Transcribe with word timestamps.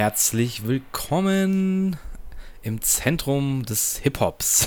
Herzlich 0.00 0.66
willkommen 0.66 1.98
im 2.62 2.80
Zentrum 2.80 3.66
des 3.66 3.98
Hip-Hops. 3.98 4.66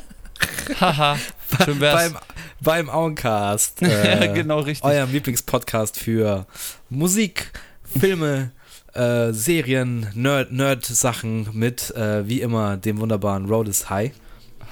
Haha, 0.80 1.18
schön 1.62 1.80
wär's. 1.80 2.14
beim, 2.14 2.18
beim 2.62 2.88
Auencast. 2.88 3.82
Äh, 3.82 4.32
genau 4.32 4.60
richtig. 4.60 4.82
Eurem 4.82 5.12
Lieblingspodcast 5.12 6.00
für 6.00 6.46
Musik, 6.88 7.52
Filme, 7.82 8.52
äh, 8.94 9.34
Serien, 9.34 10.08
Nerd-Sachen 10.14 11.42
Nerd 11.42 11.54
mit, 11.54 11.90
äh, 11.90 12.26
wie 12.26 12.40
immer, 12.40 12.78
dem 12.78 13.00
wunderbaren 13.00 13.44
Rodes 13.44 13.90
High. 13.90 14.12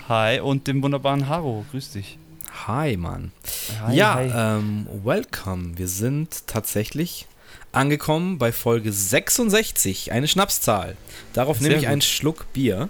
Hi 0.08 0.40
und 0.40 0.68
dem 0.68 0.82
wunderbaren 0.82 1.28
Haro. 1.28 1.66
Grüß 1.70 1.90
dich. 1.92 2.18
Hi, 2.66 2.96
Mann. 2.96 3.30
Hi, 3.84 3.94
ja, 3.94 4.14
hi. 4.14 4.32
Ähm, 4.34 4.86
welcome. 5.04 5.76
Wir 5.76 5.88
sind 5.88 6.46
tatsächlich 6.46 7.26
angekommen 7.72 8.38
bei 8.38 8.52
Folge 8.52 8.92
66, 8.92 10.12
eine 10.12 10.28
Schnapszahl. 10.28 10.96
Darauf 11.32 11.58
Sehr 11.58 11.68
nehme 11.68 11.78
ich 11.80 11.84
gut. 11.86 11.92
einen 11.92 12.02
Schluck 12.02 12.52
Bier. 12.52 12.88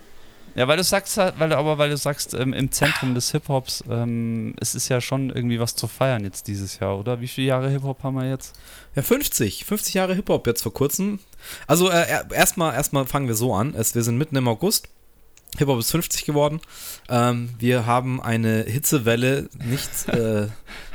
Ja, 0.54 0.68
weil 0.68 0.76
du 0.76 0.84
sagst, 0.84 1.16
halt- 1.16 1.36
weil 1.38 1.48
du, 1.48 1.56
aber 1.56 1.78
weil 1.78 1.88
du 1.88 1.96
sagst, 1.96 2.34
ähm, 2.34 2.52
im 2.52 2.70
Zentrum 2.70 3.14
des 3.14 3.30
Hip-Hops, 3.32 3.84
ähm, 3.88 4.54
es 4.60 4.74
ist 4.74 4.90
ja 4.90 5.00
schon 5.00 5.30
irgendwie 5.30 5.58
was 5.58 5.74
zu 5.76 5.88
feiern 5.88 6.24
jetzt 6.24 6.46
dieses 6.46 6.78
Jahr, 6.78 6.98
oder? 6.98 7.22
Wie 7.22 7.28
viele 7.28 7.46
Jahre 7.46 7.70
Hip-Hop 7.70 8.02
haben 8.02 8.16
wir 8.16 8.28
jetzt? 8.28 8.54
Ja, 8.94 9.00
50. 9.00 9.64
50 9.64 9.94
Jahre 9.94 10.14
Hip-Hop 10.14 10.46
jetzt 10.46 10.62
vor 10.62 10.74
kurzem. 10.74 11.20
Also 11.66 11.88
äh, 11.88 12.06
er- 12.06 12.30
erstmal 12.32 12.74
erstmal 12.74 13.06
fangen 13.06 13.28
wir 13.28 13.34
so 13.34 13.54
an. 13.54 13.74
Es, 13.74 13.94
wir 13.94 14.02
sind 14.02 14.18
mitten 14.18 14.36
im 14.36 14.46
August. 14.46 14.88
Hip-Hop 15.56 15.78
ist 15.78 15.90
50 15.90 16.26
geworden. 16.26 16.60
Ähm, 17.08 17.48
wir 17.58 17.86
haben 17.86 18.20
eine 18.22 18.64
Hitzewelle 18.64 19.48
nicht, 19.64 19.90
äh, 20.08 20.48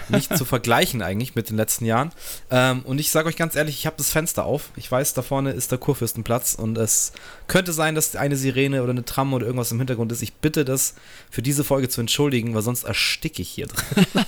nicht 0.09 0.35
zu 0.37 0.45
vergleichen 0.45 1.01
eigentlich 1.01 1.35
mit 1.35 1.49
den 1.49 1.57
letzten 1.57 1.85
Jahren. 1.85 2.11
Ähm, 2.49 2.81
und 2.83 2.99
ich 2.99 3.11
sage 3.11 3.27
euch 3.27 3.35
ganz 3.35 3.55
ehrlich, 3.55 3.75
ich 3.75 3.85
habe 3.85 3.97
das 3.97 4.09
Fenster 4.09 4.45
auf. 4.45 4.71
Ich 4.75 4.91
weiß, 4.91 5.13
da 5.13 5.21
vorne 5.21 5.51
ist 5.51 5.71
der 5.71 5.77
Kurfürstenplatz 5.77 6.53
und 6.53 6.77
es 6.77 7.11
könnte 7.47 7.73
sein, 7.73 7.95
dass 7.95 8.15
eine 8.15 8.35
Sirene 8.35 8.83
oder 8.83 8.91
eine 8.91 9.05
Tram 9.05 9.33
oder 9.33 9.45
irgendwas 9.45 9.71
im 9.71 9.77
Hintergrund 9.77 10.11
ist. 10.11 10.21
Ich 10.21 10.33
bitte 10.33 10.65
das 10.65 10.95
für 11.29 11.41
diese 11.41 11.63
Folge 11.63 11.89
zu 11.89 12.01
entschuldigen, 12.01 12.53
weil 12.53 12.61
sonst 12.61 12.83
ersticke 12.83 13.41
ich 13.41 13.49
hier 13.49 13.67
drin. 13.67 14.05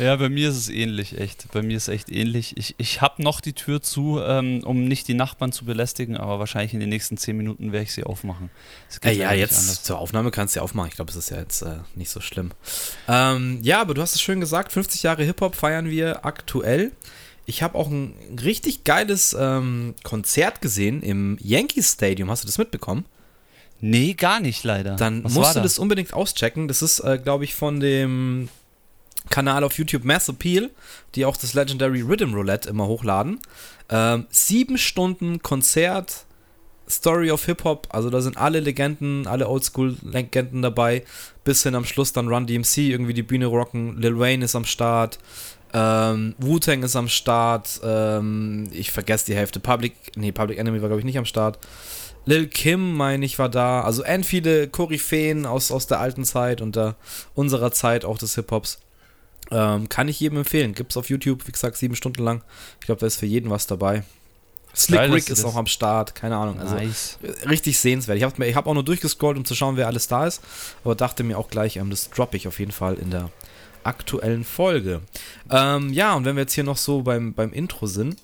Ja, 0.00 0.16
bei 0.16 0.30
mir 0.30 0.48
ist 0.48 0.56
es 0.56 0.68
ähnlich, 0.70 1.18
echt. 1.18 1.52
Bei 1.52 1.60
mir 1.60 1.76
ist 1.76 1.88
es 1.88 1.94
echt 1.94 2.10
ähnlich. 2.10 2.56
Ich, 2.56 2.74
ich 2.78 3.02
habe 3.02 3.22
noch 3.22 3.42
die 3.42 3.52
Tür 3.52 3.82
zu, 3.82 4.18
ähm, 4.22 4.62
um 4.64 4.84
nicht 4.84 5.08
die 5.08 5.14
Nachbarn 5.14 5.52
zu 5.52 5.66
belästigen, 5.66 6.16
aber 6.16 6.38
wahrscheinlich 6.38 6.72
in 6.72 6.80
den 6.80 6.88
nächsten 6.88 7.18
10 7.18 7.36
Minuten 7.36 7.72
werde 7.72 7.84
ich 7.84 7.92
sie 7.92 8.04
aufmachen. 8.04 8.48
Äh, 9.02 9.12
ja, 9.12 9.32
jetzt 9.34 9.84
zur 9.84 9.98
Aufnahme 9.98 10.30
kannst 10.30 10.54
du 10.54 10.60
ja 10.60 10.64
aufmachen. 10.64 10.88
Ich 10.88 10.96
glaube, 10.96 11.10
es 11.10 11.16
ist 11.16 11.28
ja 11.28 11.38
jetzt 11.38 11.60
äh, 11.60 11.80
nicht 11.96 12.10
so 12.10 12.20
schlimm. 12.20 12.52
Ähm, 13.08 13.58
ja, 13.62 13.82
aber 13.82 13.92
du 13.92 14.00
hast 14.00 14.14
es 14.14 14.22
schön 14.22 14.39
gesagt, 14.40 14.72
50 14.72 15.02
Jahre 15.02 15.24
Hip-Hop 15.24 15.54
feiern 15.54 15.88
wir 15.88 16.24
aktuell. 16.24 16.92
Ich 17.46 17.62
habe 17.62 17.76
auch 17.76 17.88
ein 17.88 18.14
richtig 18.42 18.84
geiles 18.84 19.36
ähm, 19.38 19.94
Konzert 20.04 20.60
gesehen 20.60 21.02
im 21.02 21.36
Yankee 21.40 21.82
Stadium. 21.82 22.30
Hast 22.30 22.42
du 22.44 22.46
das 22.46 22.58
mitbekommen? 22.58 23.04
Nee, 23.80 24.12
gar 24.14 24.40
nicht 24.40 24.62
leider. 24.62 24.96
Dann 24.96 25.24
Was 25.24 25.34
musst 25.34 25.50
du 25.52 25.58
da? 25.58 25.62
das 25.62 25.78
unbedingt 25.78 26.12
auschecken. 26.12 26.68
Das 26.68 26.82
ist, 26.82 27.00
äh, 27.00 27.18
glaube 27.22 27.44
ich, 27.44 27.54
von 27.54 27.80
dem 27.80 28.48
Kanal 29.30 29.64
auf 29.64 29.78
YouTube 29.78 30.04
Mass 30.04 30.28
Appeal, 30.28 30.70
die 31.14 31.24
auch 31.24 31.36
das 31.36 31.54
Legendary 31.54 32.02
Rhythm 32.02 32.34
Roulette 32.34 32.68
immer 32.68 32.86
hochladen. 32.86 33.40
Ähm, 33.88 34.26
sieben 34.30 34.78
Stunden 34.78 35.42
Konzert, 35.42 36.24
Story 36.90 37.30
of 37.30 37.44
Hip-Hop, 37.46 37.88
also 37.90 38.10
da 38.10 38.20
sind 38.20 38.36
alle 38.36 38.60
Legenden, 38.60 39.26
alle 39.26 39.48
Oldschool-Legenden 39.48 40.62
dabei, 40.62 41.04
bis 41.44 41.62
hin 41.62 41.74
am 41.74 41.84
Schluss 41.84 42.12
dann 42.12 42.28
Run 42.28 42.46
DMC 42.46 42.78
irgendwie 42.78 43.14
die 43.14 43.22
Bühne 43.22 43.46
rocken, 43.46 43.96
Lil 43.98 44.18
Wayne 44.18 44.44
ist 44.44 44.56
am 44.56 44.64
Start, 44.64 45.18
ähm, 45.72 46.34
Wu-Tang 46.38 46.82
ist 46.82 46.96
am 46.96 47.08
Start, 47.08 47.80
ähm, 47.84 48.68
ich 48.72 48.90
vergesse 48.90 49.26
die 49.26 49.34
Hälfte, 49.34 49.60
Public, 49.60 49.94
nee, 50.16 50.32
Public 50.32 50.58
Enemy 50.58 50.82
war 50.82 50.88
glaube 50.88 51.00
ich 51.00 51.06
nicht 51.06 51.18
am 51.18 51.24
Start, 51.24 51.58
Lil 52.26 52.48
Kim, 52.48 52.96
meine 52.96 53.24
ich, 53.24 53.38
war 53.38 53.48
da, 53.48 53.82
also 53.82 54.02
end 54.02 54.26
viele 54.26 54.68
Koryphäen 54.68 55.46
aus, 55.46 55.70
aus 55.72 55.86
der 55.86 56.00
alten 56.00 56.24
Zeit 56.24 56.60
und 56.60 56.76
der, 56.76 56.96
unserer 57.34 57.72
Zeit 57.72 58.04
auch 58.04 58.18
des 58.18 58.34
Hip-Hops. 58.34 58.78
Ähm, 59.50 59.88
kann 59.88 60.06
ich 60.06 60.20
jedem 60.20 60.38
empfehlen. 60.38 60.74
Gibt's 60.74 60.96
auf 60.96 61.08
YouTube, 61.08 61.46
wie 61.48 61.52
gesagt, 61.52 61.76
sieben 61.76 61.96
Stunden 61.96 62.22
lang. 62.22 62.42
Ich 62.78 62.86
glaube, 62.86 63.00
da 63.00 63.06
ist 63.06 63.16
für 63.16 63.26
jeden 63.26 63.50
was 63.50 63.66
dabei. 63.66 64.04
Slick 64.74 65.00
Rick 65.12 65.28
ist 65.28 65.44
auch 65.44 65.56
am 65.56 65.66
Start, 65.66 66.14
keine 66.14 66.36
Ahnung. 66.36 66.60
Also 66.60 66.74
nice. 66.74 67.18
richtig 67.48 67.78
sehenswert. 67.78 68.18
Ich 68.18 68.24
habe 68.24 68.46
ich 68.46 68.54
hab 68.54 68.66
auch 68.66 68.74
nur 68.74 68.84
durchgescrollt, 68.84 69.36
um 69.36 69.44
zu 69.44 69.54
schauen, 69.54 69.76
wer 69.76 69.86
alles 69.86 70.08
da 70.08 70.26
ist, 70.26 70.42
aber 70.84 70.94
dachte 70.94 71.24
mir 71.24 71.38
auch 71.38 71.48
gleich, 71.48 71.76
ähm, 71.76 71.90
das 71.90 72.10
droppe 72.10 72.36
ich 72.36 72.46
auf 72.46 72.58
jeden 72.58 72.72
Fall 72.72 72.94
in 72.94 73.10
der 73.10 73.30
aktuellen 73.82 74.44
Folge. 74.44 75.00
Ähm, 75.50 75.92
ja, 75.92 76.14
und 76.14 76.24
wenn 76.24 76.36
wir 76.36 76.42
jetzt 76.42 76.54
hier 76.54 76.64
noch 76.64 76.76
so 76.76 77.02
beim, 77.02 77.34
beim 77.34 77.52
Intro 77.52 77.86
sind, 77.86 78.16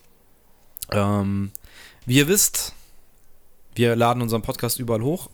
ähm, 0.92 1.50
wie 2.04 2.18
ihr 2.18 2.28
wisst, 2.28 2.74
wir 3.74 3.96
laden 3.96 4.22
unseren 4.22 4.42
Podcast 4.42 4.78
überall 4.78 5.02
hoch. 5.02 5.28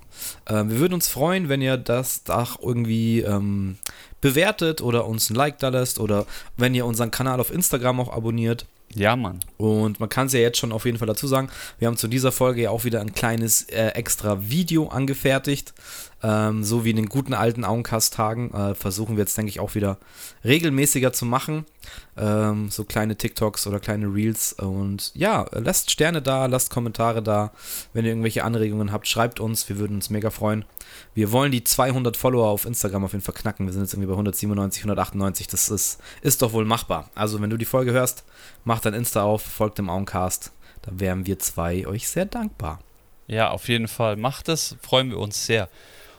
Ähm, 0.49 0.71
wir 0.71 0.79
würden 0.79 0.95
uns 0.95 1.09
freuen, 1.09 1.49
wenn 1.49 1.63
ihr 1.63 1.77
das 1.77 2.25
Dach 2.25 2.57
irgendwie 2.61 3.21
ähm, 3.21 3.79
bewertet 4.21 4.81
oder 4.81 5.07
uns 5.07 5.31
ein 5.31 5.37
Like 5.37 5.59
da 5.59 5.69
lässt 5.69 6.01
oder 6.01 6.27
wenn 6.57 6.75
ihr 6.75 6.87
unseren 6.87 7.11
Kanal 7.11 7.41
auf 7.41 7.53
Instagram 7.53 8.01
auch 8.01 8.13
abonniert. 8.13 8.67
Ja, 8.95 9.17
Mann. 9.17 9.41
Und 9.57 10.01
man 10.01 10.09
kann 10.09 10.27
es 10.27 10.33
ja 10.33 10.41
jetzt 10.41 10.59
schon 10.59 10.73
auf 10.73 10.85
jeden 10.85 10.99
Fall 10.99 11.09
dazu 11.09 11.27
sagen, 11.27 11.49
wir 11.79 11.89
haben 11.89 11.97
zu 11.97 12.09
dieser 12.09 12.33
Folge 12.33 12.63
ja 12.63 12.71
auch 12.71 12.85
wieder 12.85 13.01
ein 13.01 13.15
kleines 13.15 13.63
äh, 13.71 13.89
extra 13.89 14.51
Video 14.51 14.89
angefertigt. 14.89 15.73
Ähm, 16.25 16.63
so 16.63 16.85
wie 16.85 16.91
in 16.91 16.97
den 16.97 17.09
guten 17.09 17.35
alten 17.35 17.65
Augencast-Tagen 17.65 18.55
äh, 18.55 18.75
versuchen 18.75 19.17
wir 19.17 19.23
jetzt, 19.23 19.37
denke 19.37 19.51
ich, 19.51 19.59
auch 19.59 19.75
wieder 19.75 19.99
regelmäßiger 20.45 21.13
zu 21.13 21.25
machen. 21.25 21.65
Ähm, 22.17 22.71
so 22.71 22.85
kleine 22.85 23.17
TikToks 23.17 23.67
oder 23.67 23.81
kleine 23.81 24.07
Reels. 24.07 24.53
Und 24.53 25.11
ja, 25.15 25.47
lasst 25.53 25.91
Sterne 25.91 26.23
da, 26.23 26.47
lasst 26.47 26.71
Kommentare 26.71 27.23
da. 27.23 27.53
Wenn 27.93 28.05
ihr 28.05 28.13
irgendwelche 28.13 28.45
Anregungen 28.45 28.93
habt, 28.93 29.09
schreibt 29.09 29.41
uns. 29.41 29.69
Wir 29.69 29.79
würden 29.79 29.97
uns 29.97 30.11
mega 30.11 30.31
freuen. 30.31 30.65
Wir 31.15 31.33
wollen 31.33 31.51
die 31.51 31.65
200 31.65 32.17
Follower 32.17 32.49
auf 32.49 32.67
Instagram 32.67 33.05
auf 33.05 33.13
jeden 33.13 33.25
Fall 33.25 33.35
knacken. 33.35 33.67
Wir 33.67 33.73
sind 33.73 33.83
jetzt 33.83 33.95
irgendwie 33.95 34.09
bei 34.09 34.15
197, 34.15 34.83
198. 34.83 35.49
Das 35.49 35.71
ist, 35.71 35.99
ist 36.21 36.43
doch 36.43 36.53
wohl 36.53 36.65
machbar. 36.65 37.11
Also, 37.17 37.41
wenn 37.41 37.51
du 37.51 37.57
die 37.57 37.65
Folge 37.65 37.93
hörst, 37.93 38.25
macht 38.83 38.93
dein 38.93 38.99
Insta 38.99 39.23
auf, 39.23 39.43
folgt 39.43 39.79
dem 39.79 39.89
Augencast. 39.89 40.51
Da 40.83 40.91
wären 40.95 41.25
wir 41.25 41.39
zwei 41.39 41.87
euch 41.87 42.09
sehr 42.09 42.25
dankbar. 42.25 42.81
Ja, 43.29 43.51
auf 43.51 43.69
jeden 43.69 43.87
Fall. 43.87 44.17
Macht 44.17 44.49
es, 44.49 44.75
freuen 44.83 45.11
wir 45.11 45.21
uns 45.21 45.47
sehr. 45.47 45.69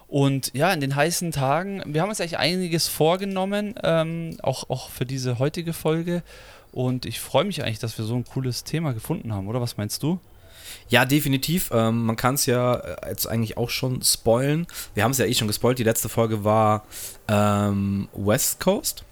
Und 0.07 0.53
ja, 0.53 0.71
in 0.71 0.79
den 0.79 0.95
heißen 0.95 1.31
Tagen, 1.31 1.83
wir 1.85 2.01
haben 2.01 2.07
uns 2.07 2.21
eigentlich 2.21 2.37
einiges 2.37 2.87
vorgenommen, 2.87 3.75
ähm, 3.83 4.37
auch, 4.41 4.69
auch 4.69 4.89
für 4.91 5.05
diese 5.05 5.39
heutige 5.39 5.73
Folge. 5.73 6.23
Und 6.71 7.05
ich 7.05 7.19
freue 7.19 7.43
mich 7.43 7.61
eigentlich, 7.61 7.79
dass 7.79 7.97
wir 7.97 8.05
so 8.05 8.15
ein 8.15 8.23
cooles 8.23 8.63
Thema 8.63 8.93
gefunden 8.93 9.33
haben, 9.33 9.49
oder? 9.49 9.59
Was 9.59 9.75
meinst 9.75 10.01
du? 10.01 10.21
Ja, 10.87 11.03
definitiv. 11.03 11.69
Ähm, 11.73 12.05
man 12.05 12.15
kann 12.15 12.35
es 12.35 12.45
ja 12.45 12.75
äh, 12.75 13.09
jetzt 13.09 13.27
eigentlich 13.27 13.57
auch 13.57 13.69
schon 13.69 14.01
spoilen. 14.03 14.67
Wir 14.93 15.03
haben 15.03 15.11
es 15.11 15.17
ja 15.17 15.25
eh 15.25 15.33
schon 15.33 15.47
gespoilt. 15.47 15.79
Die 15.79 15.83
letzte 15.83 16.07
Folge 16.07 16.45
war 16.45 16.85
ähm, 17.27 18.07
West 18.13 18.61
Coast. 18.61 19.03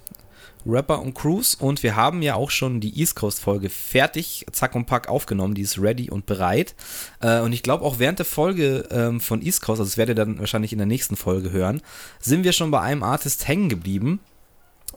Rapper 0.66 1.02
und 1.02 1.14
Cruise 1.14 1.58
und 1.60 1.84
wir 1.84 1.96
haben 1.96 2.22
ja 2.22 2.36
auch 2.36 2.50
schon 2.50 2.80
die 2.80 3.00
East 3.00 3.16
Coast 3.16 3.42
Folge 3.42 3.70
fertig, 3.70 4.46
zack 4.52 4.76
und 4.76 4.86
pack 4.86 5.10
aufgenommen, 5.10 5.54
die 5.54 5.62
ist 5.62 5.80
ready 5.80 6.10
und 6.10 6.26
bereit. 6.26 6.76
Äh, 7.20 7.40
und 7.42 7.54
ich 7.54 7.64
glaube 7.64 7.84
auch 7.84 8.00
während 8.00 8.20
der 8.20 8.26
Folge 8.26 8.88
ähm, 8.92 9.20
von 9.20 9.42
East 9.42 9.62
Coast, 9.62 9.80
also 9.80 9.90
das 9.90 9.98
werdet 9.98 10.18
ihr 10.18 10.26
dann 10.26 10.40
wahrscheinlich 10.40 10.72
in 10.72 10.78
der 10.78 10.88
nächsten 10.88 11.16
Folge 11.16 11.52
hören, 11.52 11.82
sind 12.20 12.44
wir 12.44 12.54
schon 12.54 12.72
bei 12.72 12.82
einem 12.82 13.04
Artist 13.04 13.48
hängen 13.48 13.70
geblieben, 13.70 14.20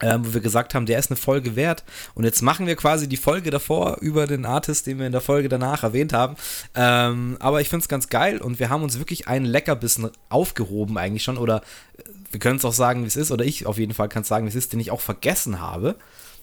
ähm, 0.01 0.25
wo 0.25 0.33
wir 0.33 0.41
gesagt 0.41 0.75
haben, 0.75 0.85
der 0.85 0.99
ist 0.99 1.09
eine 1.09 1.17
Folge 1.17 1.55
wert. 1.55 1.83
Und 2.13 2.23
jetzt 2.23 2.41
machen 2.41 2.67
wir 2.67 2.75
quasi 2.75 3.07
die 3.07 3.17
Folge 3.17 3.49
davor 3.49 3.97
über 4.01 4.27
den 4.27 4.45
Artist, 4.45 4.87
den 4.87 4.99
wir 4.99 5.05
in 5.05 5.11
der 5.11 5.21
Folge 5.21 5.49
danach 5.49 5.83
erwähnt 5.83 6.13
haben. 6.13 6.35
Ähm, 6.75 7.37
aber 7.39 7.61
ich 7.61 7.69
finde 7.69 7.83
es 7.83 7.87
ganz 7.87 8.09
geil 8.09 8.39
und 8.39 8.59
wir 8.59 8.69
haben 8.69 8.83
uns 8.83 8.99
wirklich 8.99 9.27
einen 9.27 9.45
Leckerbissen 9.45 10.09
aufgehoben 10.29 10.97
eigentlich 10.97 11.23
schon. 11.23 11.37
Oder 11.37 11.61
äh, 11.97 12.03
wir 12.31 12.39
können 12.39 12.57
es 12.57 12.65
auch 12.65 12.73
sagen, 12.73 13.03
wie 13.03 13.07
es 13.07 13.15
ist. 13.15 13.31
Oder 13.31 13.45
ich 13.45 13.65
auf 13.65 13.77
jeden 13.77 13.93
Fall 13.93 14.09
kann 14.09 14.23
es 14.23 14.27
sagen, 14.27 14.45
wie 14.45 14.49
es 14.49 14.55
ist, 14.55 14.73
den 14.73 14.79
ich 14.79 14.91
auch 14.91 15.01
vergessen 15.01 15.61
habe. 15.61 15.95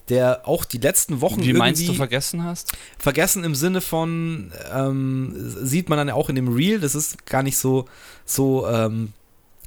Der 0.09 0.47
auch 0.47 0.65
die 0.65 0.79
letzten 0.79 1.21
Wochen 1.21 1.41
Wie 1.43 1.53
meinst 1.53 1.87
du 1.87 1.93
vergessen 1.93 2.43
hast? 2.43 2.73
vergessen 2.97 3.45
im 3.45 3.55
Sinne 3.55 3.79
von, 3.79 4.51
ähm, 4.73 5.33
sieht 5.63 5.87
man 5.87 5.97
dann 5.97 6.09
ja 6.09 6.13
auch 6.13 6.27
in 6.27 6.35
dem 6.35 6.53
Reel, 6.53 6.81
das 6.81 6.93
ist 6.93 7.25
gar 7.25 7.41
nicht 7.41 7.57
so, 7.57 7.85
so, 8.25 8.67
ähm, 8.67 9.13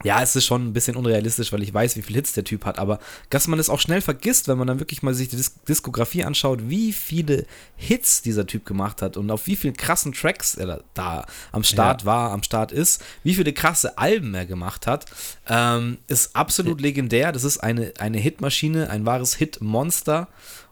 ja, 0.04 0.22
es 0.22 0.36
ist 0.36 0.44
schon 0.44 0.66
ein 0.66 0.72
bisschen 0.72 0.94
unrealistisch, 0.94 1.52
weil 1.52 1.62
ich 1.62 1.72
weiß, 1.72 1.96
wie 1.96 2.02
viel 2.02 2.16
Hits 2.16 2.34
der 2.34 2.44
Typ 2.44 2.64
hat, 2.66 2.78
aber 2.78 2.98
dass 3.30 3.48
man 3.48 3.58
es 3.58 3.70
auch 3.70 3.80
schnell 3.80 4.00
vergisst, 4.02 4.46
wenn 4.46 4.58
man 4.58 4.66
dann 4.66 4.78
wirklich 4.78 5.02
mal 5.02 5.14
sich 5.14 5.28
die 5.28 5.36
Dis 5.36 5.54
Diskografie 5.66 6.22
anschaut, 6.24 6.68
wie 6.68 6.92
viele 6.92 7.46
Hits 7.76 8.20
dieser 8.22 8.46
Typ 8.46 8.66
gemacht 8.66 9.00
hat 9.00 9.16
und 9.16 9.30
auf 9.30 9.46
wie 9.46 9.56
vielen 9.56 9.76
krassen 9.76 10.12
Tracks 10.12 10.54
er 10.54 10.82
da, 10.94 11.24
am 11.50 11.64
Start 11.64 12.02
Ja. 12.02 12.06
war, 12.06 12.30
am 12.32 12.42
Start 12.42 12.72
ist, 12.72 13.02
wie 13.22 13.34
viele 13.34 13.52
krasse 13.52 13.96
Alben 13.96 14.34
er 14.34 14.46
gemacht 14.46 14.86
hat, 14.86 15.06
ähm, 15.48 15.98
ist 16.08 16.36
absolut 16.36 16.80
legendär. 16.80 17.32
Das 17.32 17.44
ist 17.44 17.58
eine, 17.58 17.94
eine 17.98 18.18
Hitmaschine, 18.18 18.90
ein 18.90 19.06
wahres 19.06 19.34
Hitmonster. 19.34 20.28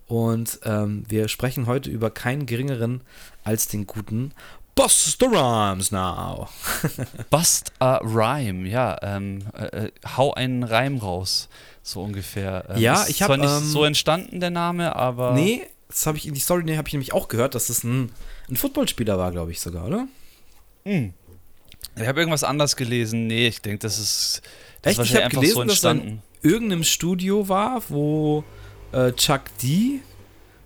Und 0.06 0.60
ähm, 0.64 1.04
wir 1.08 1.28
sprechen 1.28 1.66
heute 1.66 1.88
über 1.88 2.10
keinen 2.10 2.44
geringeren 2.44 3.00
als 3.42 3.68
den 3.68 3.86
guten 3.86 4.32
Buster 4.74 5.30
Rhymes 5.30 5.92
now. 5.92 6.48
Bust 7.30 7.72
a 7.78 7.98
Rhyme, 8.02 8.66
ja. 8.66 8.98
Ähm, 9.02 9.44
äh, 9.56 9.64
äh, 9.64 9.92
hau 10.16 10.34
einen 10.34 10.64
Reim 10.64 10.98
raus, 10.98 11.48
so 11.82 12.02
ungefähr. 12.02 12.64
Ähm, 12.70 12.78
Ja, 12.78 13.06
ich 13.08 13.22
hab, 13.22 13.28
zwar 13.28 13.36
nicht 13.36 13.50
ähm, 13.50 13.64
so 13.64 13.84
entstanden, 13.84 14.40
der 14.40 14.50
Name, 14.50 14.96
aber. 14.96 15.34
Nee, 15.34 15.66
das 15.88 16.06
habe 16.06 16.18
ich 16.18 16.26
in 16.26 16.34
die 16.34 16.40
Story 16.40 16.66
habe 16.74 16.88
ich 16.88 16.94
nämlich 16.94 17.12
auch 17.12 17.28
gehört, 17.28 17.54
dass 17.54 17.68
es 17.68 17.84
ein, 17.84 18.10
ein 18.50 18.56
Footballspieler 18.56 19.16
war, 19.16 19.30
glaube 19.30 19.52
ich 19.52 19.60
sogar, 19.60 19.86
oder? 19.86 20.08
Hm. 20.84 21.14
Ich 21.96 22.06
habe 22.08 22.18
irgendwas 22.18 22.42
anders 22.42 22.74
gelesen. 22.74 23.28
Nee, 23.28 23.46
ich 23.46 23.62
denke, 23.62 23.78
das 23.78 23.98
ist, 23.98 24.42
das 24.82 24.98
Echt? 24.98 25.10
Ich 25.10 25.16
habe 25.16 25.28
gelesen, 25.28 25.54
so 25.54 25.64
dass 25.64 25.84
er 25.84 25.92
in 25.92 26.22
irgendeinem 26.42 26.82
Studio 26.82 27.48
war, 27.48 27.82
wo 27.88 28.42
äh, 28.92 29.12
Chuck 29.12 29.42
D 29.62 30.00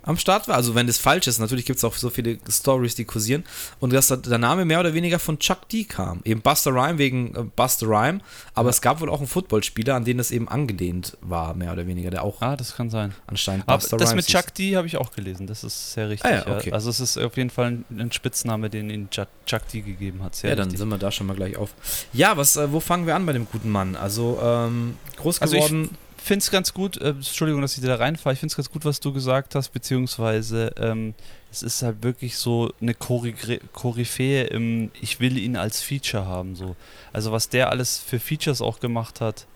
am 0.08 0.16
Start 0.16 0.48
war. 0.48 0.54
Also 0.56 0.74
wenn 0.74 0.86
das 0.86 0.96
falsch 0.98 1.26
ist, 1.26 1.38
natürlich 1.38 1.66
gibt 1.66 1.76
es 1.76 1.84
auch 1.84 1.94
so 1.94 2.08
viele 2.10 2.38
Stories, 2.50 2.94
die 2.94 3.04
kursieren. 3.04 3.44
Und 3.78 3.92
dass 3.92 4.08
da 4.08 4.16
der 4.16 4.38
Name 4.38 4.64
mehr 4.64 4.80
oder 4.80 4.94
weniger 4.94 5.18
von 5.18 5.38
Chuck 5.38 5.68
D 5.68 5.84
kam. 5.84 6.20
Eben 6.24 6.40
Buster 6.40 6.72
Rhyme 6.72 6.96
wegen 6.98 7.34
äh, 7.36 7.42
Buster 7.54 7.86
Rhyme. 7.86 8.20
Aber 8.54 8.70
es 8.70 8.80
gab 8.80 9.00
wohl 9.00 9.10
auch 9.10 9.18
einen 9.18 9.26
Footballspieler, 9.28 9.94
an 9.94 10.04
den 10.04 10.16
das 10.18 10.30
eben 10.30 10.48
angelehnt 10.48 11.16
war, 11.20 11.54
mehr 11.54 11.72
oder 11.72 11.86
weniger, 11.86 12.10
der 12.10 12.24
auch 12.24 12.40
Ah, 12.40 12.56
das 12.56 12.74
kann 12.74 12.88
sein. 12.88 13.14
anscheinend 13.26 13.68
Aber 13.68 13.78
Buster 13.78 13.98
das 13.98 14.12
Rhymes 14.12 14.26
mit 14.28 14.34
Chuck 14.34 14.54
D 14.54 14.76
habe 14.76 14.86
ich 14.86 14.96
auch 14.96 15.12
gelesen. 15.12 15.46
Das 15.46 15.62
ist 15.62 15.92
sehr 15.92 16.08
richtig. 16.08 16.30
Ah 16.30 16.34
ja, 16.48 16.56
okay. 16.56 16.72
Also 16.72 16.88
es 16.88 17.00
ist 17.00 17.18
auf 17.18 17.36
jeden 17.36 17.50
Fall 17.50 17.78
ein, 17.90 18.10
Spitzname, 18.10 18.70
den 18.70 18.88
ihn 18.88 19.10
Chuck, 19.10 19.28
Chuck 19.44 19.68
D 19.68 19.82
gegeben 19.82 20.22
hat. 20.22 20.34
Sehr 20.34 20.50
Ja, 20.50 20.56
dann 20.56 20.64
richtig. 20.68 20.78
sind 20.78 20.88
wir 20.88 20.98
da 20.98 21.12
schon 21.12 21.26
mal 21.26 21.36
gleich 21.36 21.56
auf. 21.58 21.74
Ja, 22.14 22.36
was, 22.38 22.56
äh, 22.56 22.72
wo 22.72 22.80
fangen 22.80 23.06
wir 23.06 23.14
an 23.14 23.26
bei 23.26 23.34
dem 23.34 23.46
guten 23.46 23.68
Mann? 23.70 23.94
Also, 23.94 24.38
ähm, 24.42 24.96
groß 25.18 25.42
Also 25.42 25.54
geworden. 25.56 25.90
Finde 26.20 26.38
es 26.42 26.50
ganz 26.50 26.74
gut, 26.74 26.96
äh, 26.98 27.10
Entschuldigung, 27.10 27.62
dass 27.62 27.76
ich 27.78 27.84
da 27.84 27.94
reinfahre, 27.94 28.34
ich 28.34 28.40
finde 28.40 28.52
es 28.52 28.56
ganz 28.56 28.70
gut, 28.70 28.84
was 28.84 29.00
du 29.00 29.12
gesagt 29.12 29.54
hast, 29.54 29.70
beziehungsweise 29.70 30.72
ähm, 30.78 31.14
es 31.50 31.62
ist 31.62 31.82
halt 31.82 32.02
wirklich 32.02 32.36
so 32.36 32.72
eine 32.80 32.94
Koryphäe 32.94 34.44
im, 34.44 34.90
ich 35.00 35.20
will 35.20 35.38
ihn 35.38 35.56
als 35.56 35.80
Feature 35.82 36.26
haben, 36.26 36.54
so. 36.56 36.76
Also 37.12 37.32
was 37.32 37.48
der 37.48 37.70
alles 37.70 37.98
für 37.98 38.18
Features 38.18 38.60
auch 38.60 38.80
gemacht 38.80 39.20
hat, 39.20 39.46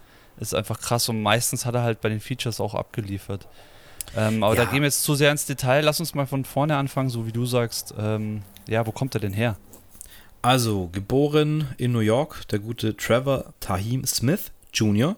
ist 0.41 0.55
einfach 0.55 0.81
krass 0.81 1.09
und 1.09 1.23
meistens 1.23 1.67
hat 1.67 1.75
er 1.75 1.83
halt 1.83 2.01
bei 2.01 2.09
den 2.09 2.21
Features 2.21 2.61
auch 2.61 2.75
abgeliefert. 2.75 3.47
Ähm, 4.17 4.43
aber 4.43 4.57
Ja. 4.57 4.65
da 4.65 4.71
gehen 4.71 4.81
wir 4.83 4.87
jetzt 4.89 5.05
zu 5.05 5.15
sehr 5.15 5.31
ins 5.31 5.47
Detail, 5.47 5.83
lass 5.85 6.01
uns 6.01 6.15
mal 6.15 6.27
von 6.27 6.45
vorne 6.45 6.77
anfangen, 6.77 7.11
so 7.11 7.27
wie 7.27 7.33
du 7.33 7.47
sagst, 7.47 7.95
ähm, 7.99 8.43
ja, 8.69 8.87
wo 8.87 8.93
kommt 8.93 9.15
er 9.15 9.21
denn 9.21 9.33
her? 9.33 9.57
Also, 10.43 10.89
geboren 10.93 11.69
in 11.79 11.93
New 11.93 12.01
York, 12.01 12.49
der 12.49 12.59
gute 12.59 12.97
Trevor 12.97 13.53
Tahim 13.61 14.05
Smith 14.05 14.51
Jr. 14.75 15.15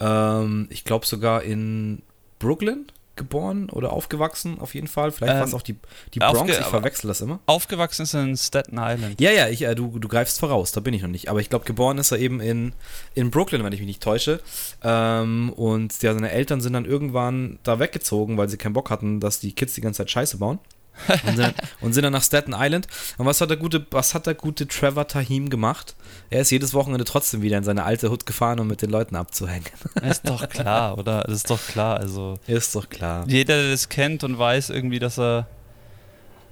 Ähm, 0.00 0.66
ich 0.70 0.84
glaube 0.84 1.06
sogar 1.06 1.42
in 1.42 2.02
Brooklyn 2.38 2.86
geboren 3.16 3.70
oder 3.70 3.92
aufgewachsen, 3.92 4.58
auf 4.58 4.74
jeden 4.74 4.88
Fall. 4.88 5.12
Vielleicht 5.12 5.34
Ähm, 5.34 5.38
war 5.40 5.46
es 5.46 5.54
auch 5.54 5.62
die, 5.62 5.76
die 6.14 6.18
Bronx, 6.18 6.58
ich 6.58 6.64
verwechsel 6.64 7.08
das 7.08 7.20
immer. 7.20 7.38
Aufgewachsen 7.46 8.02
ist 8.02 8.14
er 8.14 8.24
in 8.24 8.36
Staten 8.36 8.76
Island. 8.78 9.20
Ja, 9.20 9.30
ja, 9.30 9.48
ich, 9.48 9.62
äh, 9.62 9.74
du, 9.74 9.98
du 9.98 10.08
greifst 10.08 10.40
voraus, 10.40 10.72
da 10.72 10.80
bin 10.80 10.94
ich 10.94 11.02
noch 11.02 11.08
nicht. 11.08 11.28
Aber 11.28 11.40
ich 11.40 11.48
glaube, 11.48 11.64
geboren 11.64 11.98
ist 11.98 12.10
er 12.10 12.18
eben 12.18 12.40
in, 12.40 12.72
in 13.14 13.30
Brooklyn, 13.30 13.62
wenn 13.62 13.72
ich 13.72 13.80
mich 13.80 13.86
nicht 13.86 14.02
täusche. 14.02 14.40
Ähm, 14.82 15.52
und 15.52 16.02
ja, 16.02 16.12
seine 16.12 16.30
Eltern 16.30 16.60
sind 16.60 16.72
dann 16.72 16.84
irgendwann 16.84 17.58
da 17.62 17.78
weggezogen, 17.78 18.36
weil 18.36 18.48
sie 18.48 18.56
keinen 18.56 18.72
Bock 18.72 18.90
hatten, 18.90 19.20
dass 19.20 19.40
die 19.40 19.52
Kids 19.52 19.74
die 19.74 19.80
ganze 19.80 19.98
Zeit 19.98 20.10
Scheiße 20.10 20.38
bauen. 20.38 20.58
und, 21.26 21.36
sind, 21.36 21.54
und 21.80 21.92
sind 21.92 22.02
dann 22.04 22.12
nach 22.12 22.22
Staten 22.22 22.54
Island. 22.56 22.86
Und 23.18 23.26
was 23.26 23.40
hat 23.40 23.50
der 23.50 23.56
gute, 23.56 23.86
was 23.90 24.14
hat 24.14 24.26
der 24.26 24.34
gute 24.34 24.66
Trevor 24.66 25.06
Tahim 25.06 25.50
gemacht? 25.50 25.94
Er 26.30 26.40
ist 26.40 26.50
jedes 26.50 26.74
Wochenende 26.74 27.04
trotzdem 27.04 27.42
wieder 27.42 27.58
in 27.58 27.64
seine 27.64 27.84
alte 27.84 28.10
Hut 28.10 28.26
gefahren, 28.26 28.60
um 28.60 28.66
mit 28.66 28.82
den 28.82 28.90
Leuten 28.90 29.16
abzuhängen. 29.16 29.66
Ist 30.02 30.28
doch 30.28 30.48
klar, 30.48 30.98
oder? 30.98 31.22
Das 31.22 31.36
ist 31.36 31.50
doch 31.50 31.60
klar, 31.66 31.98
also. 31.98 32.38
ist 32.46 32.74
doch 32.74 32.88
klar. 32.88 33.24
jeder, 33.28 33.60
der 33.60 33.70
das 33.70 33.88
kennt 33.88 34.24
und 34.24 34.38
weiß 34.38 34.70
irgendwie, 34.70 34.98
dass 34.98 35.18
er 35.18 35.46